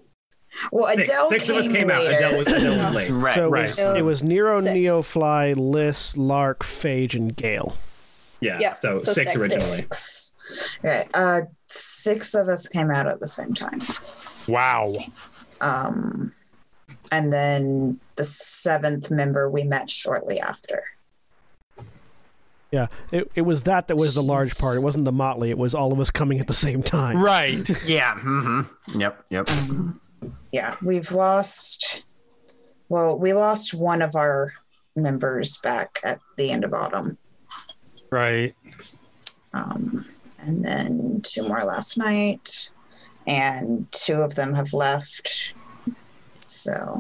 Time? 0.51 0.69
Well, 0.73 0.95
Six, 0.97 1.09
Adele 1.09 1.29
six 1.31 1.49
of 1.49 1.57
us 1.57 1.67
came 1.69 1.77
came 1.77 1.91
out. 1.91 2.03
later. 2.05 2.15
Adele 2.17 2.39
was, 2.39 2.49
Adele 2.49 2.79
was 2.79 2.91
late. 2.95 3.11
Right. 3.11 3.35
so 3.35 3.47
it 3.47 3.51
right. 3.51 3.63
was, 3.69 3.79
it 3.79 4.05
was 4.05 4.23
Nero, 4.23 4.61
Six. 4.61 4.75
Neofly, 4.75 5.55
Liss, 5.57 6.17
Lark, 6.17 6.61
Phage, 6.65 7.15
and 7.15 7.35
Gale. 7.37 7.77
Yeah. 8.41 8.57
Yeah, 8.59 8.77
So, 8.81 9.01
so 9.01 9.13
six 9.13 9.33
six. 9.33 9.37
originally. 9.43 9.83
Six. 9.93 10.37
Okay. 10.85 11.07
Uh, 11.15 11.43
six 11.67 12.35
of 12.35 12.49
us 12.49 12.67
came 12.69 12.91
out 12.91 13.07
at 13.07 13.21
the 13.21 13.27
same 13.27 13.53
time. 13.55 13.81
wow. 14.49 14.95
Um, 15.61 16.33
and 17.13 17.33
then 17.33 18.01
the 18.17 18.25
seventh 18.25 19.11
member 19.11 19.51
we 19.51 19.65
met 19.65 19.91
shortly 19.91 20.41
after. 20.41 20.83
Yeah, 22.73 22.87
it, 23.11 23.31
it 23.35 23.43
was 23.43 23.65
that 23.65 23.89
that 23.89 23.97
was 23.97 24.15
the 24.15 24.23
large 24.23 24.57
part. 24.59 24.77
It 24.77 24.81
wasn't 24.83 25.05
the 25.05 25.13
motley. 25.13 25.51
It 25.51 25.59
was 25.59 25.75
all 25.75 25.93
of 25.93 25.99
us 25.99 26.09
coming 26.11 26.39
at 26.39 26.47
the 26.47 26.53
same 26.55 26.83
time. 26.85 27.21
Right. 27.21 27.69
Yeah. 27.85 28.15
hmm 28.17 28.61
Yep. 28.97 29.25
Yep. 29.29 29.49
Yeah, 30.53 30.75
we've 30.83 31.11
lost. 31.13 32.03
Well, 32.89 33.19
we 33.19 33.33
lost 33.33 33.73
one 33.75 34.03
of 34.03 34.17
our 34.17 34.53
members 34.97 35.57
back 35.59 36.01
at 36.05 36.19
the 36.37 36.51
end 36.51 36.65
of 36.65 36.75
autumn, 36.75 37.17
Right. 38.11 38.55
um, 39.55 40.05
and 40.41 40.65
then 40.65 41.21
two 41.23 41.47
more 41.47 41.65
last 41.65 41.97
night, 41.97 42.71
and 43.27 43.87
two 43.93 44.21
of 44.23 44.35
them 44.35 44.55
have 44.55 44.73
left. 44.73 45.55
So 46.45 46.97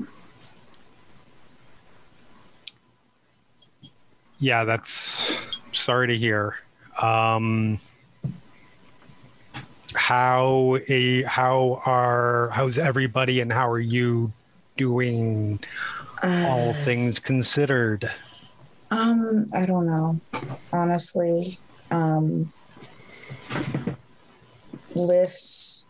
Yeah, 4.38 4.64
that's 4.64 5.36
sorry 5.72 6.06
to 6.08 6.16
hear. 6.16 6.56
Um 7.00 7.78
how 9.96 10.78
a 10.88 11.22
how 11.22 11.82
are 11.84 12.50
how's 12.52 12.78
everybody 12.78 13.40
and 13.40 13.52
how 13.52 13.68
are 13.68 13.80
you 13.80 14.32
doing 14.76 15.60
all 16.22 16.70
uh, 16.70 16.84
things 16.84 17.18
considered? 17.18 18.10
Um, 18.90 19.46
I 19.54 19.66
don't 19.66 19.86
know. 19.86 20.20
Honestly, 20.72 21.58
um, 21.90 22.52
Liss, 24.94 25.86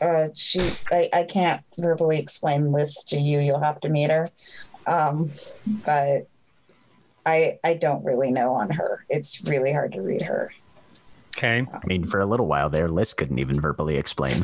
uh, 0.00 0.28
she, 0.34 0.60
I, 0.90 1.08
I 1.14 1.22
can't 1.24 1.62
verbally 1.78 2.18
explain 2.18 2.72
Liss 2.72 3.04
to 3.04 3.18
you. 3.18 3.38
You'll 3.38 3.62
have 3.62 3.80
to 3.80 3.88
meet 3.88 4.10
her. 4.10 4.28
Um, 4.86 5.30
but 5.84 6.26
I, 7.24 7.58
I 7.64 7.74
don't 7.74 8.04
really 8.04 8.32
know 8.32 8.52
on 8.54 8.70
her. 8.70 9.04
It's 9.08 9.44
really 9.44 9.72
hard 9.72 9.92
to 9.92 10.02
read 10.02 10.22
her. 10.22 10.52
Okay. 11.36 11.66
I 11.72 11.86
mean, 11.86 12.04
for 12.04 12.20
a 12.20 12.26
little 12.26 12.46
while 12.46 12.68
there, 12.70 12.88
Liss 12.88 13.14
couldn't 13.14 13.38
even 13.38 13.60
verbally 13.60 13.96
explain. 13.96 14.34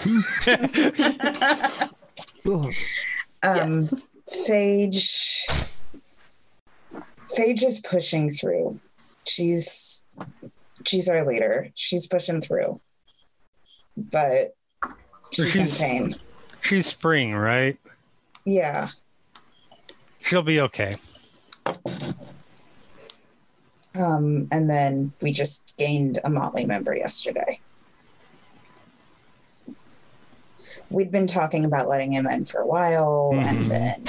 Ugh. 2.47 2.73
Um, 3.45 3.83
Yes. 3.83 3.95
Phage, 4.51 5.73
Phage 7.29 7.63
is 7.63 7.81
pushing 7.89 8.31
through. 8.31 8.81
She's 9.27 10.09
she's 10.85 11.09
our 11.09 11.25
leader. 11.25 11.69
She's 11.75 12.07
pushing 12.09 12.41
through, 12.41 12.81
but 13.97 14.57
she's 15.31 15.55
in 15.55 15.67
She's- 15.67 15.79
pain. 15.79 16.17
She's 16.63 16.87
spring, 16.87 17.33
right? 17.35 17.79
Yeah. 18.45 18.89
She'll 20.21 20.43
be 20.43 20.61
okay. 20.63 20.95
Um, 23.99 24.47
and 24.53 24.71
then 24.71 25.13
we 25.21 25.33
just 25.33 25.77
gained 25.77 26.19
a 26.25 26.31
Motley 26.31 26.65
member 26.65 26.97
yesterday. 26.97 27.61
We'd 30.91 31.11
been 31.11 31.27
talking 31.27 31.65
about 31.65 31.89
letting 31.89 32.13
him 32.13 32.27
in 32.27 32.45
for 32.45 32.61
a 32.61 32.67
while, 32.67 33.33
Mhm. 33.35 33.47
and 33.47 33.71
then 33.71 34.05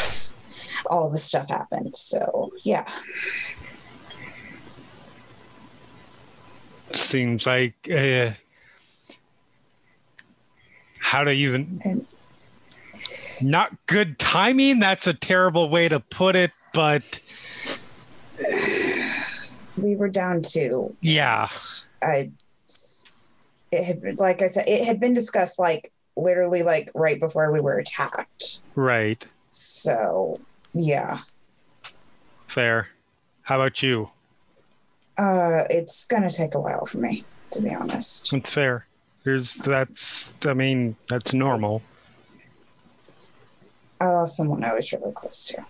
all 0.86 1.10
this 1.10 1.24
stuff 1.24 1.50
happened. 1.50 1.96
So, 1.96 2.52
yeah. 2.64 2.86
Seems 6.94 7.46
like 7.46 7.74
uh, 7.92 8.32
how 11.00 11.24
to 11.24 11.32
even 11.32 11.80
And- 11.84 12.06
not 13.42 13.72
good 13.88 14.20
timing. 14.20 14.80
That's 14.80 15.08
a 15.08 15.14
terrible 15.14 15.70
way 15.70 15.90
to 15.90 16.00
put 16.00 16.36
it, 16.36 16.52
but 16.74 17.04
We 19.82 19.96
were 19.96 20.10
down 20.10 20.42
to 20.54 20.96
yeah, 21.02 21.48
I 22.04 22.32
it 23.72 23.84
had 23.84 24.20
like 24.20 24.42
I 24.42 24.48
said, 24.48 24.66
it 24.68 24.86
had 24.86 25.00
been 25.00 25.14
discussed 25.14 25.60
like 25.60 25.92
literally 26.16 26.64
like 26.64 26.92
right 26.94 27.20
before 27.20 27.52
we 27.52 27.62
were 27.62 27.78
attacked. 27.78 28.62
right, 28.76 29.24
So 29.50 30.40
yeah. 30.74 31.20
fair. 32.48 32.90
How 33.44 33.56
about 33.56 33.82
you? 33.82 34.10
Uh 35.18 35.64
it's 35.70 36.06
gonna 36.06 36.30
take 36.30 36.56
a 36.56 36.60
while 36.60 36.86
for 36.86 36.98
me, 36.98 37.24
to 37.52 37.62
be 37.62 37.74
honest. 37.74 38.34
It's 38.34 38.50
fair. 38.50 38.86
There's 39.24 39.56
that's. 39.56 40.32
I 40.46 40.54
mean, 40.54 40.96
that's 41.10 41.34
normal. 41.34 41.82
I 44.02 44.06
lost 44.06 44.38
someone 44.38 44.64
I 44.64 44.74
was 44.74 44.92
really 44.94 45.12
close 45.14 45.46
to. 45.46 45.66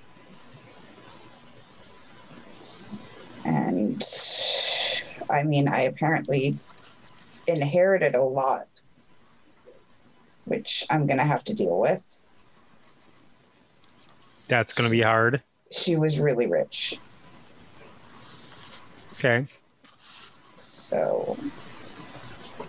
And 3.46 4.04
I 5.30 5.44
mean 5.44 5.68
I 5.68 5.82
apparently 5.82 6.58
inherited 7.48 8.16
a 8.16 8.24
lot. 8.24 8.68
Which 10.46 10.86
I'm 10.90 11.06
gonna 11.06 11.24
have 11.24 11.44
to 11.46 11.54
deal 11.54 11.80
with. 11.80 12.24
That's 14.50 14.74
going 14.74 14.90
to 14.90 14.92
be 14.92 15.02
hard. 15.02 15.44
She 15.72 15.96
was 15.96 16.20
really 16.20 16.48
rich. 16.48 17.00
Okay. 19.14 19.46
So 20.56 21.38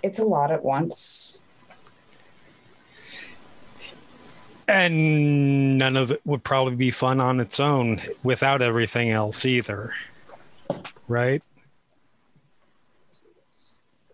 it's 0.03 0.19
a 0.19 0.23
lot 0.23 0.51
at 0.51 0.63
once. 0.63 1.41
And 4.67 5.77
none 5.79 5.97
of 5.97 6.11
it 6.11 6.21
would 6.23 6.43
probably 6.43 6.75
be 6.75 6.91
fun 6.91 7.19
on 7.19 7.39
its 7.39 7.59
own 7.59 7.99
without 8.23 8.61
everything 8.61 9.09
else 9.09 9.43
either. 9.43 9.93
Right? 11.07 11.43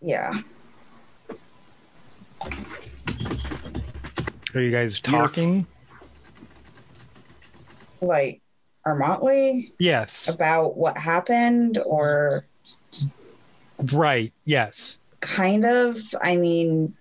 Yeah. 0.02 0.32
Are 4.56 4.62
you 4.62 4.72
guys 4.72 5.00
talking? 5.00 5.68
Like 8.02 8.42
our 8.86 8.96
Motley 8.96 9.74
yes. 9.80 10.30
about 10.30 10.78
what 10.78 10.98
happened 10.98 11.80
or 11.86 12.44
Right. 13.92 14.34
Yes. 14.46 15.00
kind 15.20 15.66
of. 15.66 15.98
I 16.22 16.38
mean, 16.38 16.96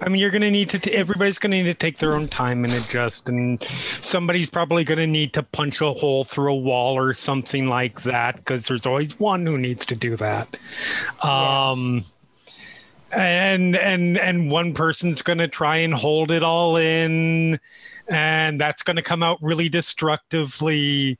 I 0.00 0.08
mean, 0.08 0.20
you're 0.20 0.30
going 0.30 0.42
to 0.42 0.50
need 0.50 0.70
to, 0.70 0.78
t- 0.78 0.94
everybody's 0.94 1.38
going 1.38 1.50
to 1.50 1.56
need 1.58 1.64
to 1.64 1.74
take 1.74 1.98
their 1.98 2.14
own 2.14 2.28
time 2.28 2.64
and 2.64 2.72
adjust. 2.72 3.28
And 3.28 3.62
somebody's 3.62 4.48
probably 4.48 4.84
going 4.84 4.98
to 4.98 5.06
need 5.06 5.32
to 5.34 5.42
punch 5.42 5.80
a 5.80 5.92
hole 5.92 6.24
through 6.24 6.52
a 6.52 6.56
wall 6.56 6.96
or 6.96 7.14
something 7.14 7.66
like 7.66 8.02
that 8.02 8.36
because 8.36 8.66
there's 8.66 8.86
always 8.86 9.18
one 9.18 9.44
who 9.46 9.58
needs 9.58 9.84
to 9.86 9.96
do 9.96 10.16
that. 10.16 10.56
Um, 11.22 12.02
and 13.10 13.74
and 13.74 14.18
and 14.18 14.50
one 14.50 14.74
person's 14.74 15.22
going 15.22 15.38
to 15.38 15.48
try 15.48 15.76
and 15.76 15.94
hold 15.94 16.30
it 16.30 16.42
all 16.42 16.76
in 16.76 17.58
and 18.06 18.60
that's 18.60 18.82
going 18.82 18.96
to 18.96 19.02
come 19.02 19.22
out 19.22 19.38
really 19.40 19.68
destructively 19.68 21.18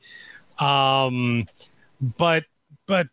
um 0.59 1.47
but 2.19 2.45
but 2.87 3.09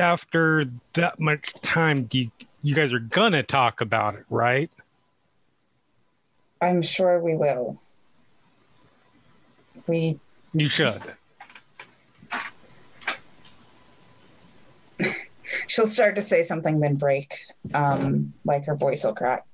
after 0.00 0.64
that 0.94 1.20
much 1.20 1.52
time 1.62 2.08
you 2.10 2.30
you 2.62 2.74
guys 2.74 2.92
are 2.92 2.98
gonna 2.98 3.42
talk 3.42 3.80
about 3.80 4.14
it 4.14 4.24
right 4.30 4.70
I'm 6.62 6.82
sure 6.82 7.18
we 7.20 7.34
will. 7.36 7.78
We 9.86 10.20
you 10.52 10.68
should 10.68 11.00
she'll 15.66 15.86
start 15.86 16.16
to 16.16 16.20
say 16.20 16.42
something 16.42 16.80
then 16.80 16.96
break. 16.96 17.38
Um, 17.74 18.32
like 18.44 18.66
her 18.66 18.74
voice 18.74 19.04
will 19.04 19.14
crack. 19.14 19.46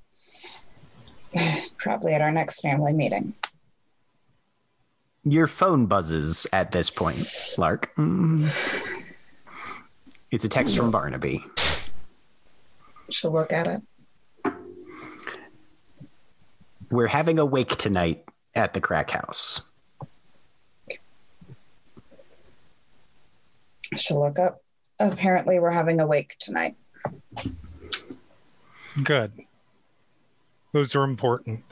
Probably 1.78 2.14
at 2.14 2.22
our 2.22 2.32
next 2.32 2.60
family 2.60 2.92
meeting. 2.92 3.34
Your 5.24 5.46
phone 5.46 5.86
buzzes 5.86 6.46
at 6.52 6.70
this 6.70 6.88
point, 6.88 7.28
Lark. 7.58 7.94
Mm. 7.96 9.22
It's 10.30 10.44
a 10.44 10.48
text 10.48 10.76
from 10.76 10.90
Barnaby. 10.90 11.44
She'll 13.10 13.32
look 13.32 13.52
at 13.52 13.66
it. 13.66 13.82
We're 16.90 17.06
having 17.06 17.38
a 17.38 17.44
wake 17.44 17.76
tonight 17.76 18.24
at 18.54 18.74
the 18.74 18.80
crack 18.80 19.10
house. 19.10 19.60
She'll 23.96 24.20
look 24.20 24.38
up. 24.38 24.58
Apparently, 24.98 25.58
we're 25.58 25.70
having 25.70 26.00
a 26.00 26.06
wake 26.06 26.36
tonight. 26.38 26.76
good 29.02 29.32
those 30.72 30.96
are 30.96 31.04
important 31.04 31.62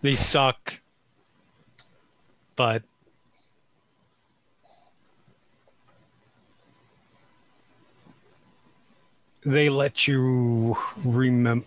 they 0.00 0.14
suck 0.14 0.80
but 2.56 2.82
they 9.44 9.68
let 9.68 10.06
you 10.06 10.76
remember 11.04 11.66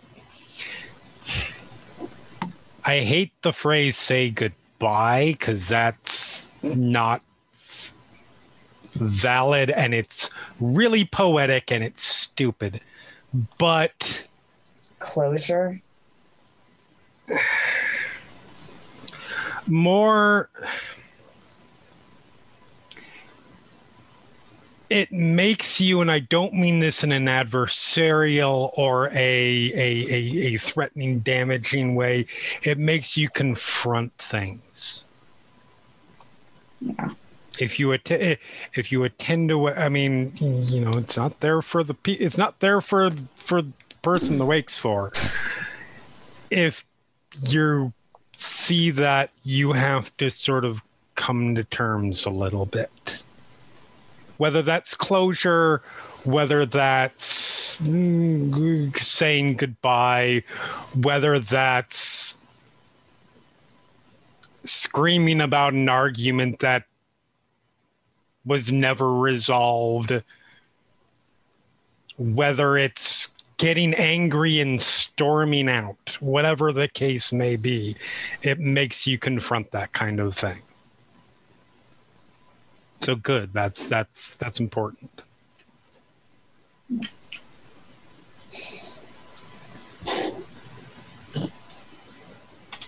i 2.84 3.00
hate 3.00 3.32
the 3.42 3.52
phrase 3.52 3.96
say 3.96 4.30
goodbye 4.30 5.32
because 5.38 5.68
that's 5.68 6.48
not 6.62 7.22
valid 8.94 9.70
and 9.70 9.94
it's 9.94 10.30
really 10.60 11.04
poetic 11.04 11.72
and 11.72 11.82
it's 11.82 12.02
stupid 12.02 12.80
but 13.58 14.26
Closure. 14.98 15.80
more 19.66 20.48
it 24.92 25.10
makes 25.10 25.80
you 25.80 26.00
and 26.00 26.10
i 26.10 26.18
don't 26.18 26.52
mean 26.54 26.80
this 26.80 27.02
in 27.02 27.12
an 27.12 27.24
adversarial 27.26 28.70
or 28.76 29.08
a, 29.08 29.72
a, 29.74 30.06
a, 30.10 30.54
a 30.54 30.56
threatening 30.58 31.20
damaging 31.20 31.94
way 31.94 32.26
it 32.62 32.76
makes 32.78 33.16
you 33.16 33.28
confront 33.30 34.12
things 34.18 35.04
Yeah. 36.80 37.10
if 37.58 37.78
you 37.78 37.92
att- 37.92 38.10
eh, 38.10 38.36
if 38.74 38.90
you 38.92 39.04
attend 39.04 39.48
to 39.50 39.68
I 39.68 39.88
mean, 39.88 40.32
you 40.40 40.80
know, 40.84 40.90
it's 40.98 41.16
not 41.16 41.40
there 41.40 41.60
for 41.62 41.84
the 41.84 41.94
pe- 41.94 42.14
it's 42.26 42.38
not 42.38 42.60
there 42.60 42.80
for 42.80 43.10
for 43.36 43.62
the 43.62 43.72
person 44.02 44.38
the 44.38 44.46
wake's 44.46 44.76
for. 44.78 45.12
If 46.50 46.84
you 47.48 47.92
see 48.34 48.90
that 48.90 49.30
you 49.44 49.72
have 49.72 50.16
to 50.16 50.30
sort 50.30 50.64
of 50.64 50.82
come 51.14 51.54
to 51.54 51.62
terms 51.64 52.24
a 52.26 52.30
little 52.30 52.66
bit, 52.66 53.22
whether 54.36 54.62
that's 54.62 54.94
closure, 54.94 55.82
whether 56.24 56.66
that's 56.66 57.76
mm, 57.78 58.96
saying 58.98 59.56
goodbye, 59.56 60.44
whether 60.94 61.38
that's 61.38 62.36
screaming 64.64 65.40
about 65.40 65.72
an 65.72 65.88
argument 65.88 66.60
that 66.60 66.84
was 68.44 68.70
never 68.70 69.12
resolved. 69.12 70.22
Whether 72.18 72.76
it's 72.76 73.28
getting 73.56 73.94
angry 73.94 74.60
and 74.60 74.80
storming 74.80 75.68
out, 75.68 76.16
whatever 76.20 76.72
the 76.72 76.88
case 76.88 77.32
may 77.32 77.56
be, 77.56 77.96
it 78.42 78.58
makes 78.58 79.06
you 79.06 79.18
confront 79.18 79.70
that 79.70 79.92
kind 79.92 80.20
of 80.20 80.36
thing. 80.36 80.58
So 83.02 83.16
good. 83.16 83.52
That's 83.52 83.88
that's 83.88 84.34
that's 84.36 84.60
important. 84.60 85.22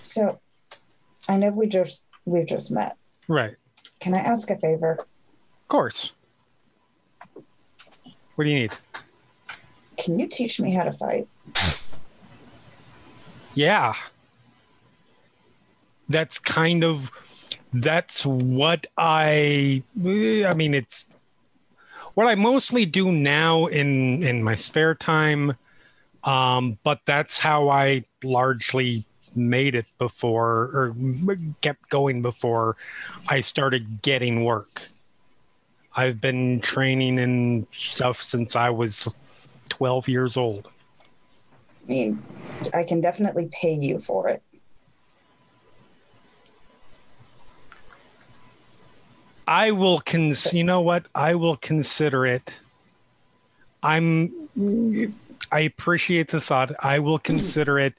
So, 0.00 0.38
I 1.28 1.36
know 1.36 1.50
we 1.50 1.66
just 1.66 2.10
we've 2.26 2.46
just 2.46 2.70
met. 2.70 2.96
Right. 3.26 3.56
Can 3.98 4.14
I 4.14 4.18
ask 4.18 4.50
a 4.50 4.56
favor? 4.56 4.92
Of 5.00 5.68
course. 5.68 6.12
What 8.36 8.44
do 8.44 8.50
you 8.50 8.58
need? 8.60 8.72
Can 9.96 10.18
you 10.18 10.28
teach 10.28 10.60
me 10.60 10.74
how 10.74 10.84
to 10.84 10.92
fight? 10.92 11.26
Yeah. 13.54 13.94
That's 16.08 16.38
kind 16.38 16.84
of 16.84 17.10
that's 17.74 18.24
what 18.24 18.86
I 18.96 19.82
I 19.96 20.54
mean 20.54 20.74
it's 20.74 21.06
what 22.14 22.26
I 22.26 22.34
mostly 22.34 22.86
do 22.86 23.10
now 23.12 23.66
in 23.66 24.22
in 24.22 24.42
my 24.42 24.54
spare 24.54 24.94
time 24.94 25.56
um 26.22 26.78
but 26.84 27.00
that's 27.04 27.38
how 27.38 27.68
I 27.68 28.04
largely 28.22 29.04
made 29.36 29.74
it 29.74 29.86
before 29.98 30.46
or 30.46 30.96
kept 31.60 31.88
going 31.88 32.22
before 32.22 32.76
I 33.28 33.40
started 33.40 34.02
getting 34.02 34.44
work. 34.44 34.88
I've 35.96 36.20
been 36.20 36.60
training 36.60 37.18
and 37.18 37.66
stuff 37.72 38.20
since 38.20 38.56
I 38.56 38.70
was 38.70 39.12
12 39.68 40.08
years 40.08 40.36
old. 40.36 40.68
I 41.84 41.88
mean, 41.88 42.22
I 42.74 42.82
can 42.82 43.00
definitely 43.00 43.48
pay 43.52 43.74
you 43.74 43.98
for 43.98 44.28
it. 44.28 44.42
I 49.46 49.70
will 49.72 50.00
cons. 50.00 50.52
You 50.52 50.64
know 50.64 50.80
what? 50.80 51.06
I 51.14 51.34
will 51.34 51.56
consider 51.56 52.26
it. 52.26 52.50
I'm. 53.82 54.32
I 55.52 55.60
appreciate 55.60 56.28
the 56.28 56.40
thought. 56.40 56.72
I 56.80 56.98
will 56.98 57.18
consider 57.18 57.78
it 57.78 57.94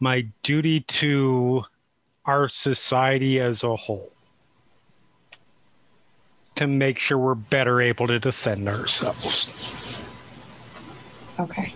my 0.00 0.26
duty 0.42 0.80
to 0.80 1.64
our 2.24 2.48
society 2.48 3.40
as 3.40 3.62
a 3.62 3.76
whole 3.76 4.12
to 6.54 6.66
make 6.66 6.98
sure 6.98 7.18
we're 7.18 7.34
better 7.34 7.80
able 7.80 8.06
to 8.06 8.18
defend 8.18 8.68
ourselves. 8.68 9.52
Okay. 11.38 11.72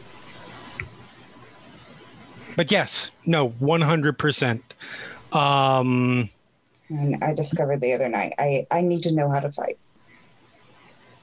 But 2.56 2.70
yes, 2.70 3.10
no, 3.24 3.48
one 3.48 3.80
hundred 3.80 4.18
percent. 4.18 4.74
Um, 5.32 6.28
And 6.92 7.24
I 7.24 7.32
discovered 7.32 7.80
the 7.80 7.94
other 7.94 8.10
night 8.10 8.34
I 8.38 8.66
I 8.70 8.82
need 8.82 9.02
to 9.04 9.14
know 9.14 9.30
how 9.30 9.40
to 9.40 9.50
fight 9.50 9.78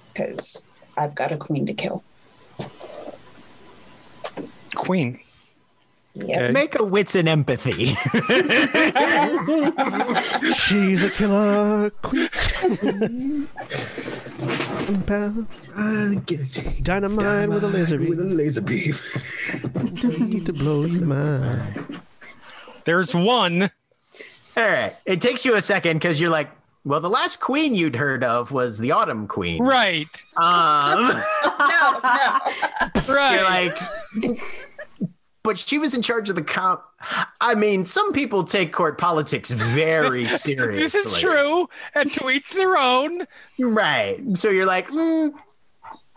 because 0.08 0.68
I've 0.98 1.14
got 1.14 1.32
a 1.32 1.38
queen 1.38 1.68
to 1.68 1.74
kill. 1.74 2.04
Queen. 4.76 5.20
Yep. 6.16 6.42
Okay. 6.42 6.52
Make 6.52 6.78
a 6.78 6.84
wits 6.84 7.16
and 7.16 7.30
empathy. 7.30 7.86
She's 10.56 11.04
a 11.04 11.10
killer 11.12 11.92
queen. 12.02 13.48
Dynamite 16.82 17.50
with 17.50 17.64
a 17.64 17.70
laser 17.72 18.00
beam. 18.00 18.10
With 18.10 18.20
a 18.20 18.24
laser 18.24 18.62
beam. 18.62 18.96
Need 20.30 20.48
to 20.48 20.54
blow 20.54 20.86
your 20.86 21.06
mind. 21.06 22.00
There's 22.86 23.14
one. 23.14 23.70
All 24.60 24.66
right. 24.66 24.94
It 25.06 25.22
takes 25.22 25.46
you 25.46 25.56
a 25.56 25.62
second 25.62 25.98
because 25.98 26.20
you're 26.20 26.30
like, 26.30 26.50
well, 26.84 27.00
the 27.00 27.10
last 27.10 27.40
queen 27.40 27.76
you'd 27.76 27.96
heard 27.96 28.24
of 28.24 28.52
was 28.52 28.78
the 28.78 28.92
Autumn 28.92 29.28
Queen. 29.28 29.64
Right. 29.64 30.08
Um, 30.36 31.08
no, 31.08 32.00
no. 32.04 33.14
Right. 33.14 33.34
you're 33.34 34.30
like, 34.30 34.42
but 35.44 35.58
she 35.58 35.78
was 35.78 35.94
in 35.94 36.02
charge 36.02 36.30
of 36.30 36.36
the 36.36 36.42
comp. 36.42 36.82
I 37.40 37.56
mean, 37.56 37.86
some 37.86 38.12
people 38.12 38.44
take 38.44 38.74
court 38.74 38.98
politics 38.98 39.52
very 39.52 40.28
seriously. 40.28 40.78
this 40.80 40.96
is 40.96 41.20
true, 41.20 41.70
and 41.96 42.12
to 42.14 42.30
each 42.30 42.52
their 42.52 42.76
own. 42.78 43.22
Right. 43.58 44.20
So 44.38 44.50
you're 44.50 44.66
like, 44.66 44.90
mm, 44.90 45.32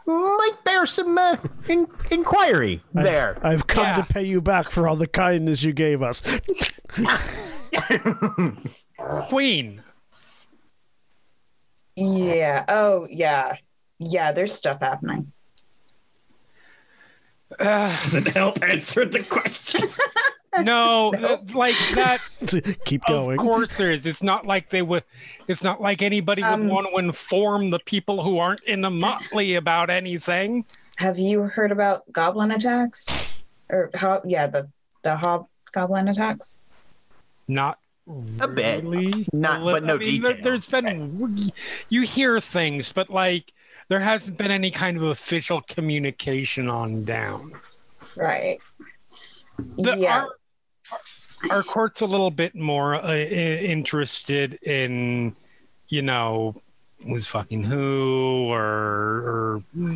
might 0.07 0.57
bear 0.65 0.87
some 0.87 1.17
uh, 1.17 1.37
in- 1.69 1.87
inquiry 2.11 2.83
there. 2.93 3.39
I've 3.43 3.67
come 3.67 3.85
Yeah. 3.85 3.95
to 3.97 4.05
pay 4.05 4.25
you 4.25 4.41
back 4.41 4.71
for 4.71 4.89
all 4.89 4.97
the 4.97 5.07
kindness 5.07 5.63
you 5.63 5.73
gave 5.73 6.03
us. 6.03 6.23
Queen. 9.29 9.83
Yeah. 11.97 12.65
Oh, 12.69 13.07
yeah. 13.11 13.55
Yeah, 13.99 14.33
there's 14.33 14.53
stuff 14.55 14.81
happening. 14.81 15.33
Uh, 17.59 17.91
Doesn't 18.03 18.29
help 18.29 18.63
answer 18.63 19.05
the 19.05 19.23
question. 19.23 19.83
no, 20.65 21.13
uh, 21.13 21.39
like 21.55 21.77
that. 21.95 22.19
Keep 22.85 23.05
going. 23.07 23.39
Of 23.39 23.39
course, 23.39 23.77
there 23.77 23.93
is. 23.93 24.07
It's 24.07 24.23
not 24.23 24.47
like 24.47 24.71
they 24.71 24.83
would. 24.83 25.05
It's 25.49 25.63
not 25.63 25.81
like 25.81 26.03
anybody 26.03 26.43
would 26.43 26.49
Um, 26.49 26.69
want 26.69 26.89
to 26.91 26.97
inform 26.97 27.71
the 27.71 27.79
people 27.81 28.25
who 28.25 28.39
aren't 28.39 28.63
in 28.65 28.81
the 28.81 28.91
motley 28.91 29.55
about 29.55 29.91
anything. 29.91 30.65
Have 30.97 31.19
you 31.19 31.43
heard 31.43 31.73
about 31.73 32.11
goblin 32.11 32.51
attacks? 32.53 33.37
Or 33.69 33.91
how? 33.95 34.23
Yeah, 34.25 34.47
the 34.47 34.71
the 35.03 35.17
hobgoblin 35.17 36.09
attacks. 36.09 36.62
Not 37.53 37.79
A 38.41 38.49
bit. 38.49 38.83
really. 38.85 39.27
Not- 39.33 39.63
li- 39.63 39.73
but 39.73 39.85
no 39.85 39.95
I 39.95 39.99
mean, 39.99 40.23
there, 40.23 40.33
details. 40.35 40.45
There's 40.45 40.71
been 40.71 41.53
you 41.89 42.03
hear 42.03 42.41
things, 42.41 42.93
but 42.93 43.11
like 43.11 43.53
there 43.89 44.01
hasn't 44.01 44.39
been 44.39 44.51
any 44.51 44.71
kind 44.71 44.97
of 44.97 45.03
official 45.05 45.61
communication 45.63 46.69
on 46.69 47.05
down. 47.05 47.53
Right. 48.17 48.59
The- 49.79 49.97
yeah. 49.99 50.25
Our, 51.51 51.57
our 51.57 51.63
court's 51.63 52.01
a 52.01 52.07
little 52.07 52.31
bit 52.31 52.55
more 52.55 52.95
uh, 52.95 53.15
interested 53.17 54.55
in, 54.63 55.35
you 55.89 56.03
know, 56.03 56.55
who's 57.05 57.27
fucking 57.27 57.65
who, 57.65 58.47
or, 58.49 59.63
or 59.75 59.89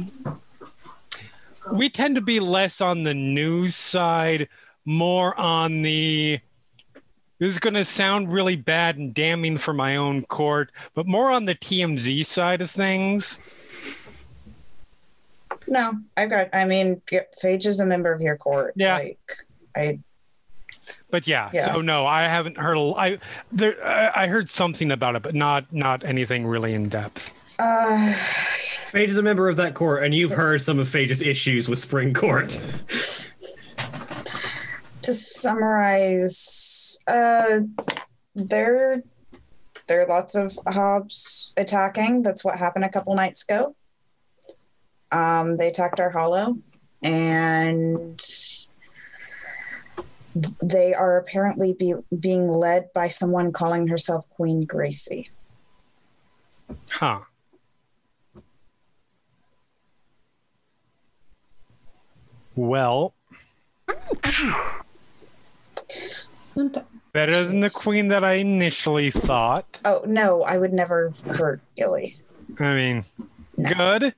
we 1.73 1.89
tend 1.89 2.17
to 2.17 2.21
be 2.21 2.41
less 2.41 2.81
on 2.81 3.05
the 3.05 3.15
news 3.15 3.75
side, 3.77 4.49
more 4.85 5.39
on 5.39 5.83
the. 5.83 6.41
This 7.39 7.51
is 7.53 7.59
going 7.59 7.75
to 7.75 7.85
sound 7.85 8.33
really 8.33 8.57
bad 8.57 8.97
and 8.97 9.13
damning 9.13 9.59
for 9.59 9.75
my 9.75 9.97
own 9.97 10.23
court, 10.25 10.73
but 10.95 11.07
more 11.07 11.31
on 11.31 11.45
the 11.45 11.55
TMZ 11.55 12.25
side 12.25 12.63
of 12.63 12.71
things. 12.71 14.25
No, 15.69 15.93
I've 16.17 16.31
got. 16.31 16.55
I 16.55 16.65
mean, 16.65 17.03
Phage 17.07 17.67
is 17.67 17.81
a 17.81 17.87
member 17.87 18.13
of 18.13 18.21
your 18.21 18.37
court. 18.37 18.73
Yeah. 18.77 18.95
Like, 18.97 19.19
I. 19.77 19.99
But 21.11 21.27
yeah, 21.27 21.51
Yeah. 21.53 21.73
so 21.73 21.81
no, 21.81 22.07
I 22.07 22.23
haven't 22.23 22.57
heard. 22.57 22.77
A, 22.77 22.95
I 22.97 23.19
there, 23.51 23.85
I 23.85 24.25
I 24.25 24.27
heard 24.29 24.49
something 24.49 24.91
about 24.93 25.17
it, 25.17 25.23
but 25.23 25.35
not 25.35 25.73
not 25.73 26.05
anything 26.05 26.47
really 26.47 26.75
in 26.75 26.89
depth. 26.89 27.33
Uh, 27.59 28.13
Phage 28.13 29.09
is 29.09 29.19
a 29.19 29.23
member 29.23 29.49
of 29.49 29.57
that 29.57 29.75
court, 29.75 30.05
and 30.05 30.15
you've 30.15 30.31
heard 30.31 30.61
some 30.63 30.79
of 30.79 30.87
Phage's 30.87 31.23
issues 31.23 31.69
with 31.69 31.79
Spring 31.79 32.15
Court. 32.15 32.59
to 35.07 35.15
summarize, 35.15 36.99
uh, 37.07 37.61
there, 38.35 39.03
there 39.87 40.03
are 40.03 40.09
lots 40.09 40.35
of 40.35 40.59
hobs 40.67 41.55
attacking. 41.57 42.23
That's 42.23 42.45
what 42.45 42.59
happened 42.59 42.85
a 42.85 42.89
couple 42.89 43.15
nights 43.15 43.45
ago. 43.45 43.77
Um, 45.13 45.57
they 45.57 45.69
attacked 45.69 46.01
our 46.01 46.11
hollow, 46.11 46.59
and 47.05 48.21
they 50.61 50.93
are 50.93 51.19
apparently 51.19 51.73
be, 51.73 51.95
being 52.19 52.49
led 52.49 52.93
by 52.93 53.07
someone 53.07 53.53
calling 53.53 53.87
herself 53.87 54.29
Queen 54.31 54.65
Gracie. 54.65 55.31
Huh. 56.91 57.21
Well, 62.57 63.15
better 67.13 67.45
than 67.45 67.61
the 67.61 67.71
queen 67.71 68.09
that 68.09 68.25
I 68.25 68.35
initially 68.35 69.11
thought. 69.11 69.81
Oh 69.85 70.03
no, 70.07 70.43
I 70.43 70.59
would 70.59 70.73
never 70.73 71.13
hurt 71.31 71.61
Gilly. 71.77 72.19
I 72.59 72.75
mean, 72.75 73.05
No. 73.57 73.69
good. 73.75 74.15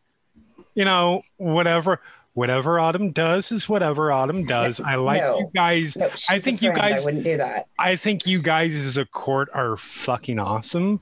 You 0.74 0.84
know, 0.84 1.22
whatever 1.36 2.00
whatever 2.34 2.78
Autumn 2.78 3.10
does 3.10 3.50
is 3.50 3.68
whatever 3.68 4.12
Autumn 4.12 4.44
does. 4.46 4.78
I 4.80 4.94
like 4.94 5.20
No. 5.22 5.38
you 5.40 5.50
guys. 5.54 5.96
No, 5.96 6.08
I 6.30 6.38
think 6.38 6.62
you 6.62 6.72
guys 6.72 7.02
I 7.02 7.04
wouldn't 7.04 7.24
do 7.24 7.36
that. 7.36 7.66
I 7.78 7.96
think 7.96 8.26
you 8.26 8.40
guys 8.40 8.74
as 8.76 8.96
a 8.96 9.04
court 9.04 9.48
are 9.54 9.76
fucking 9.76 10.38
awesome. 10.38 11.00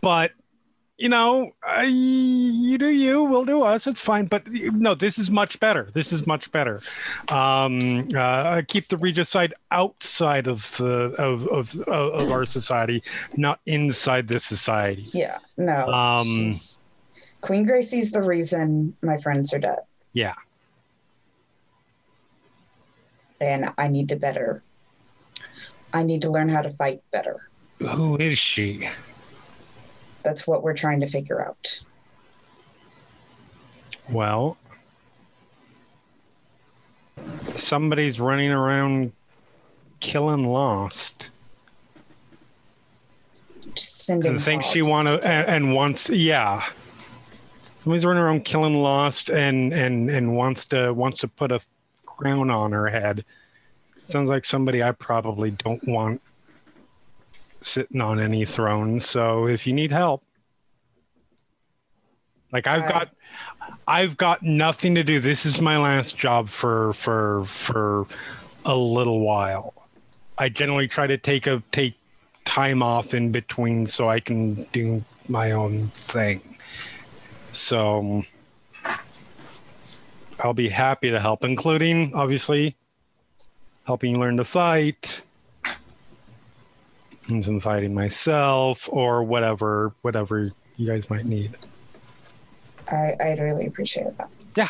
But 0.00 0.30
you 0.98 1.08
know, 1.08 1.52
I, 1.62 1.84
you 1.84 2.76
do 2.76 2.90
you, 2.90 3.22
we'll 3.22 3.44
do 3.44 3.62
us. 3.62 3.86
It's 3.86 4.00
fine. 4.00 4.26
But 4.26 4.48
no, 4.50 4.94
this 4.94 5.18
is 5.18 5.30
much 5.30 5.60
better. 5.60 5.90
This 5.94 6.12
is 6.12 6.26
much 6.26 6.50
better. 6.50 6.80
Um, 7.28 8.08
uh, 8.16 8.62
keep 8.66 8.88
the 8.88 8.96
regicide 8.96 9.54
outside 9.70 10.48
of 10.48 10.76
the 10.76 11.14
of, 11.16 11.46
of 11.48 11.78
of 11.88 12.30
our 12.32 12.44
society, 12.44 13.02
not 13.36 13.60
inside 13.64 14.26
this 14.28 14.44
society. 14.44 15.06
Yeah, 15.14 15.38
no. 15.56 15.86
Um, 15.86 16.50
Queen 17.40 17.64
Gracie's 17.64 18.10
the 18.10 18.22
reason 18.22 18.96
my 19.00 19.16
friends 19.18 19.54
are 19.54 19.60
dead, 19.60 19.78
Yeah. 20.12 20.34
and 23.40 23.66
I 23.78 23.86
need 23.86 24.08
to 24.08 24.16
better. 24.16 24.62
I 25.94 26.02
need 26.02 26.22
to 26.22 26.30
learn 26.30 26.48
how 26.48 26.62
to 26.62 26.70
fight 26.72 27.00
better. 27.12 27.48
Who 27.78 28.16
is 28.16 28.36
she? 28.38 28.88
That's 30.22 30.46
what 30.46 30.62
we're 30.62 30.74
trying 30.74 31.00
to 31.00 31.06
figure 31.06 31.44
out. 31.44 31.80
Well, 34.10 34.56
somebody's 37.54 38.20
running 38.20 38.50
around 38.50 39.12
killing 40.00 40.44
Lost. 40.46 41.30
Sending 43.74 44.32
and 44.32 44.40
thinks 44.40 44.66
she 44.66 44.82
want 44.82 45.08
to 45.08 45.18
to- 45.18 45.26
and, 45.26 45.46
and 45.48 45.74
wants 45.74 46.08
yeah. 46.10 46.66
Somebody's 47.82 48.04
running 48.04 48.22
around 48.22 48.44
killing 48.44 48.74
Lost 48.74 49.30
and 49.30 49.72
and 49.72 50.10
and 50.10 50.34
wants 50.36 50.64
to 50.66 50.92
wants 50.92 51.20
to 51.20 51.28
put 51.28 51.52
a 51.52 51.60
crown 52.06 52.50
on 52.50 52.72
her 52.72 52.88
head. 52.88 53.24
Sounds 54.06 54.30
like 54.30 54.44
somebody 54.44 54.82
I 54.82 54.92
probably 54.92 55.50
don't 55.50 55.86
want 55.86 56.22
sitting 57.60 58.00
on 58.00 58.20
any 58.20 58.44
throne. 58.44 59.00
So 59.00 59.46
if 59.46 59.66
you 59.66 59.72
need 59.72 59.92
help, 59.92 60.22
like 62.52 62.66
I've 62.66 62.88
got 62.88 63.10
I've 63.86 64.16
got 64.16 64.42
nothing 64.42 64.94
to 64.94 65.04
do. 65.04 65.20
This 65.20 65.44
is 65.44 65.60
my 65.60 65.78
last 65.78 66.16
job 66.16 66.48
for 66.48 66.92
for 66.94 67.44
for 67.44 68.06
a 68.64 68.76
little 68.76 69.20
while. 69.20 69.74
I 70.36 70.48
generally 70.48 70.88
try 70.88 71.06
to 71.06 71.18
take 71.18 71.46
a 71.46 71.62
take 71.72 71.94
time 72.44 72.82
off 72.82 73.12
in 73.12 73.30
between 73.30 73.86
so 73.86 74.08
I 74.08 74.20
can 74.20 74.54
do 74.72 75.04
my 75.28 75.52
own 75.52 75.88
thing. 75.88 76.40
So 77.52 78.24
I'll 80.40 80.54
be 80.54 80.68
happy 80.68 81.10
to 81.10 81.20
help, 81.20 81.44
including 81.44 82.14
obviously 82.14 82.76
helping 83.84 84.12
you 84.12 84.20
learn 84.20 84.36
to 84.36 84.44
fight, 84.44 85.22
and 87.28 87.44
some 87.44 87.60
fighting 87.60 87.94
myself, 87.94 88.88
or 88.92 89.22
whatever 89.22 89.92
whatever 90.02 90.52
you 90.76 90.86
guys 90.86 91.10
might 91.10 91.26
need. 91.26 91.56
I, 92.90 93.12
I'd 93.22 93.38
really 93.38 93.66
appreciate 93.66 94.16
that. 94.18 94.30
Yeah, 94.56 94.68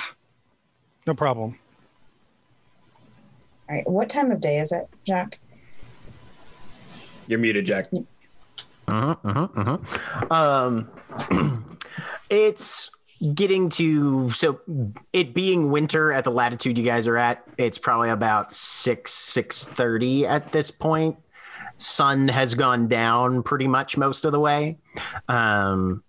no 1.06 1.14
problem. 1.14 1.56
All 3.68 3.76
right. 3.76 3.88
What 3.88 4.08
time 4.08 4.30
of 4.30 4.40
day 4.40 4.58
is 4.58 4.72
it, 4.72 4.86
Jack? 5.04 5.38
You're 7.26 7.38
muted, 7.38 7.66
Jack. 7.66 7.90
Mm-hmm, 7.90 9.28
mm-hmm, 9.28 9.60
mm-hmm. 9.60 10.32
Um, 10.32 11.66
it's 12.30 12.90
getting 13.34 13.68
to 13.68 14.30
so 14.30 14.60
it 15.12 15.34
being 15.34 15.70
winter 15.70 16.12
at 16.12 16.24
the 16.24 16.30
latitude 16.30 16.78
you 16.78 16.84
guys 16.84 17.06
are 17.06 17.16
at. 17.16 17.44
It's 17.58 17.78
probably 17.78 18.08
about 18.08 18.52
six 18.52 19.12
six 19.12 19.64
thirty 19.64 20.26
at 20.26 20.52
this 20.52 20.70
point. 20.70 21.16
Sun 21.78 22.28
has 22.28 22.54
gone 22.54 22.88
down 22.88 23.42
pretty 23.42 23.68
much 23.68 23.96
most 23.96 24.24
of 24.24 24.32
the 24.32 24.40
way. 24.40 24.78
Um, 25.28 26.02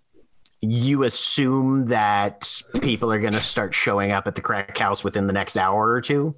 you 0.60 1.04
assume 1.04 1.86
that 1.86 2.60
people 2.82 3.10
are 3.12 3.20
going 3.20 3.32
to 3.32 3.40
start 3.40 3.72
showing 3.72 4.10
up 4.10 4.26
at 4.26 4.34
the 4.34 4.40
crack 4.40 4.76
house 4.76 5.02
within 5.02 5.26
the 5.26 5.32
next 5.32 5.56
hour 5.56 5.90
or 5.90 6.00
two. 6.00 6.34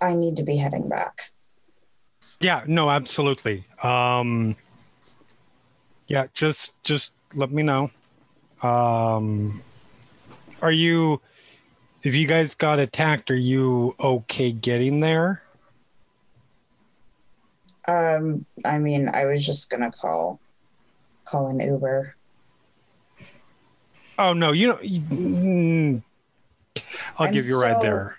I 0.00 0.14
need 0.14 0.36
to 0.36 0.44
be 0.44 0.56
heading 0.56 0.88
back. 0.88 1.30
Yeah, 2.40 2.62
no, 2.66 2.90
absolutely. 2.90 3.64
Um, 3.82 4.54
yeah, 6.06 6.26
just 6.34 6.74
just 6.84 7.14
let 7.34 7.50
me 7.50 7.62
know. 7.62 7.90
Um, 8.62 9.62
are 10.60 10.72
you? 10.72 11.20
If 12.02 12.14
you 12.14 12.26
guys 12.26 12.54
got 12.54 12.78
attacked, 12.78 13.30
are 13.30 13.36
you 13.36 13.94
okay 13.98 14.52
getting 14.52 14.98
there? 14.98 15.42
Um, 17.88 18.46
I 18.64 18.78
mean, 18.78 19.08
I 19.12 19.26
was 19.26 19.44
just 19.44 19.70
gonna 19.70 19.92
call, 19.92 20.40
call 21.24 21.48
an 21.48 21.60
Uber. 21.60 22.14
Oh 24.18 24.32
no, 24.32 24.52
you 24.52 24.68
don't. 24.68 24.84
you- 24.84 25.00
mm, 25.00 26.02
I'll 27.18 27.26
I'm 27.26 27.32
give 27.32 27.46
you 27.46 27.58
a 27.58 27.62
ride 27.62 27.70
still- 27.72 27.82
there. 27.82 28.18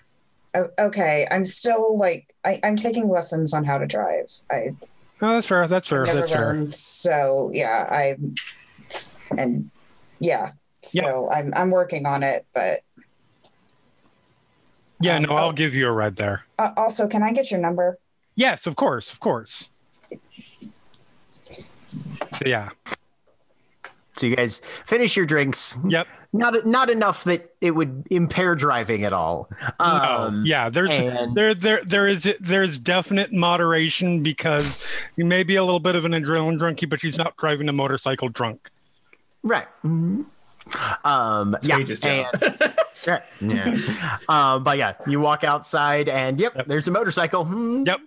Oh, 0.54 0.68
okay, 0.78 1.26
I'm 1.30 1.44
still 1.44 1.98
like 1.98 2.34
I, 2.46 2.58
I'm 2.64 2.76
taking 2.76 3.08
lessons 3.08 3.52
on 3.52 3.64
how 3.64 3.76
to 3.78 3.86
drive. 3.86 4.30
I 4.50 4.74
No, 5.20 5.34
that's 5.34 5.46
fair. 5.46 5.66
That's 5.66 5.86
fair. 5.86 6.04
never 6.04 6.20
That's 6.20 6.32
fair. 6.32 6.46
learned, 6.46 6.72
so 6.72 7.50
yeah, 7.52 7.86
I 7.90 8.16
and 9.36 9.70
yeah, 10.20 10.52
so 10.80 11.28
I'm 11.30 11.52
I'm 11.54 11.70
working 11.70 12.06
on 12.06 12.22
it. 12.22 12.46
But 12.54 12.80
Yeah, 15.00 15.16
Um, 15.16 15.24
no, 15.24 15.34
I'll 15.34 15.48
oh. 15.48 15.52
give 15.52 15.74
you 15.74 15.88
a 15.88 15.92
ride 15.92 16.16
there. 16.16 16.44
uh, 16.58 16.70
also, 16.78 17.06
can 17.06 17.22
I 17.22 17.32
get 17.32 17.50
your 17.50 17.60
number? 17.60 17.98
Yes, 18.36 18.66
of 18.66 18.76
course, 18.76 19.12
of 19.12 19.18
course. 19.20 19.70
So 22.32 22.44
yeah, 22.44 22.68
So 24.16 24.26
you 24.26 24.36
guys 24.36 24.60
finish 24.84 25.16
your 25.16 25.24
drinks. 25.26 25.76
yep. 25.88 26.06
Not 26.32 26.66
not 26.66 26.90
enough 26.90 27.24
that 27.24 27.54
it 27.62 27.70
would 27.70 28.04
impair 28.10 28.54
driving 28.54 29.04
at 29.04 29.14
all. 29.14 29.48
Um, 29.80 30.42
no, 30.42 30.42
yeah, 30.44 30.68
there's 30.68 30.90
and- 30.90 31.34
there 31.34 31.54
there 31.54 31.82
there 31.84 32.06
is 32.06 32.28
there's 32.40 32.76
definite 32.76 33.32
moderation 33.32 34.22
because 34.22 34.84
you 35.16 35.24
may 35.24 35.42
be 35.44 35.56
a 35.56 35.64
little 35.64 35.80
bit 35.80 35.94
of 35.94 36.04
an 36.04 36.12
adrenaline 36.12 36.58
junkie, 36.60 36.84
but 36.84 37.00
she's 37.00 37.16
not 37.16 37.36
driving 37.38 37.68
a 37.70 37.72
motorcycle 37.72 38.28
drunk. 38.28 38.70
Right. 39.42 39.66
Um, 41.04 41.56
yeah. 41.62 41.76
And- 41.76 41.88
yeah. 43.06 43.20
yeah. 43.40 44.18
um, 44.28 44.64
but 44.64 44.78
yeah, 44.78 44.94
you 45.06 45.20
walk 45.20 45.44
outside 45.44 46.08
and 46.08 46.40
yep, 46.40 46.54
Yep. 46.56 46.66
there's 46.66 46.88
a 46.88 46.90
motorcycle. 46.90 47.44
Hmm. 47.44 47.84
Yep. 47.86 48.00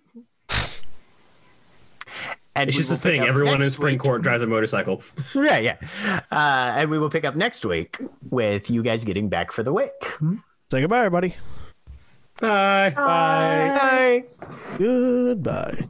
And 2.55 2.67
It's 2.67 2.77
just 2.77 2.91
a 2.91 2.95
thing. 2.95 3.21
Everyone 3.21 3.61
in 3.63 3.69
spring 3.69 3.93
week- 3.93 4.01
court 4.01 4.21
drives 4.21 4.41
a 4.43 4.47
motorcycle. 4.47 5.01
Yeah, 5.35 5.59
yeah. 5.59 5.77
Uh, 6.31 6.73
and 6.75 6.89
we 6.89 6.97
will 6.99 7.09
pick 7.09 7.23
up 7.23 7.35
next 7.35 7.63
week 7.65 7.97
with 8.29 8.69
you 8.69 8.83
guys 8.83 9.05
getting 9.05 9.29
back 9.29 9.51
for 9.53 9.63
the 9.63 9.71
wake. 9.71 9.91
Say 10.71 10.81
goodbye, 10.81 11.05
everybody. 11.05 11.35
Bye. 12.41 12.89
Bye. 12.95 14.23
Bye. 14.39 14.47
Goodbye. 14.77 15.87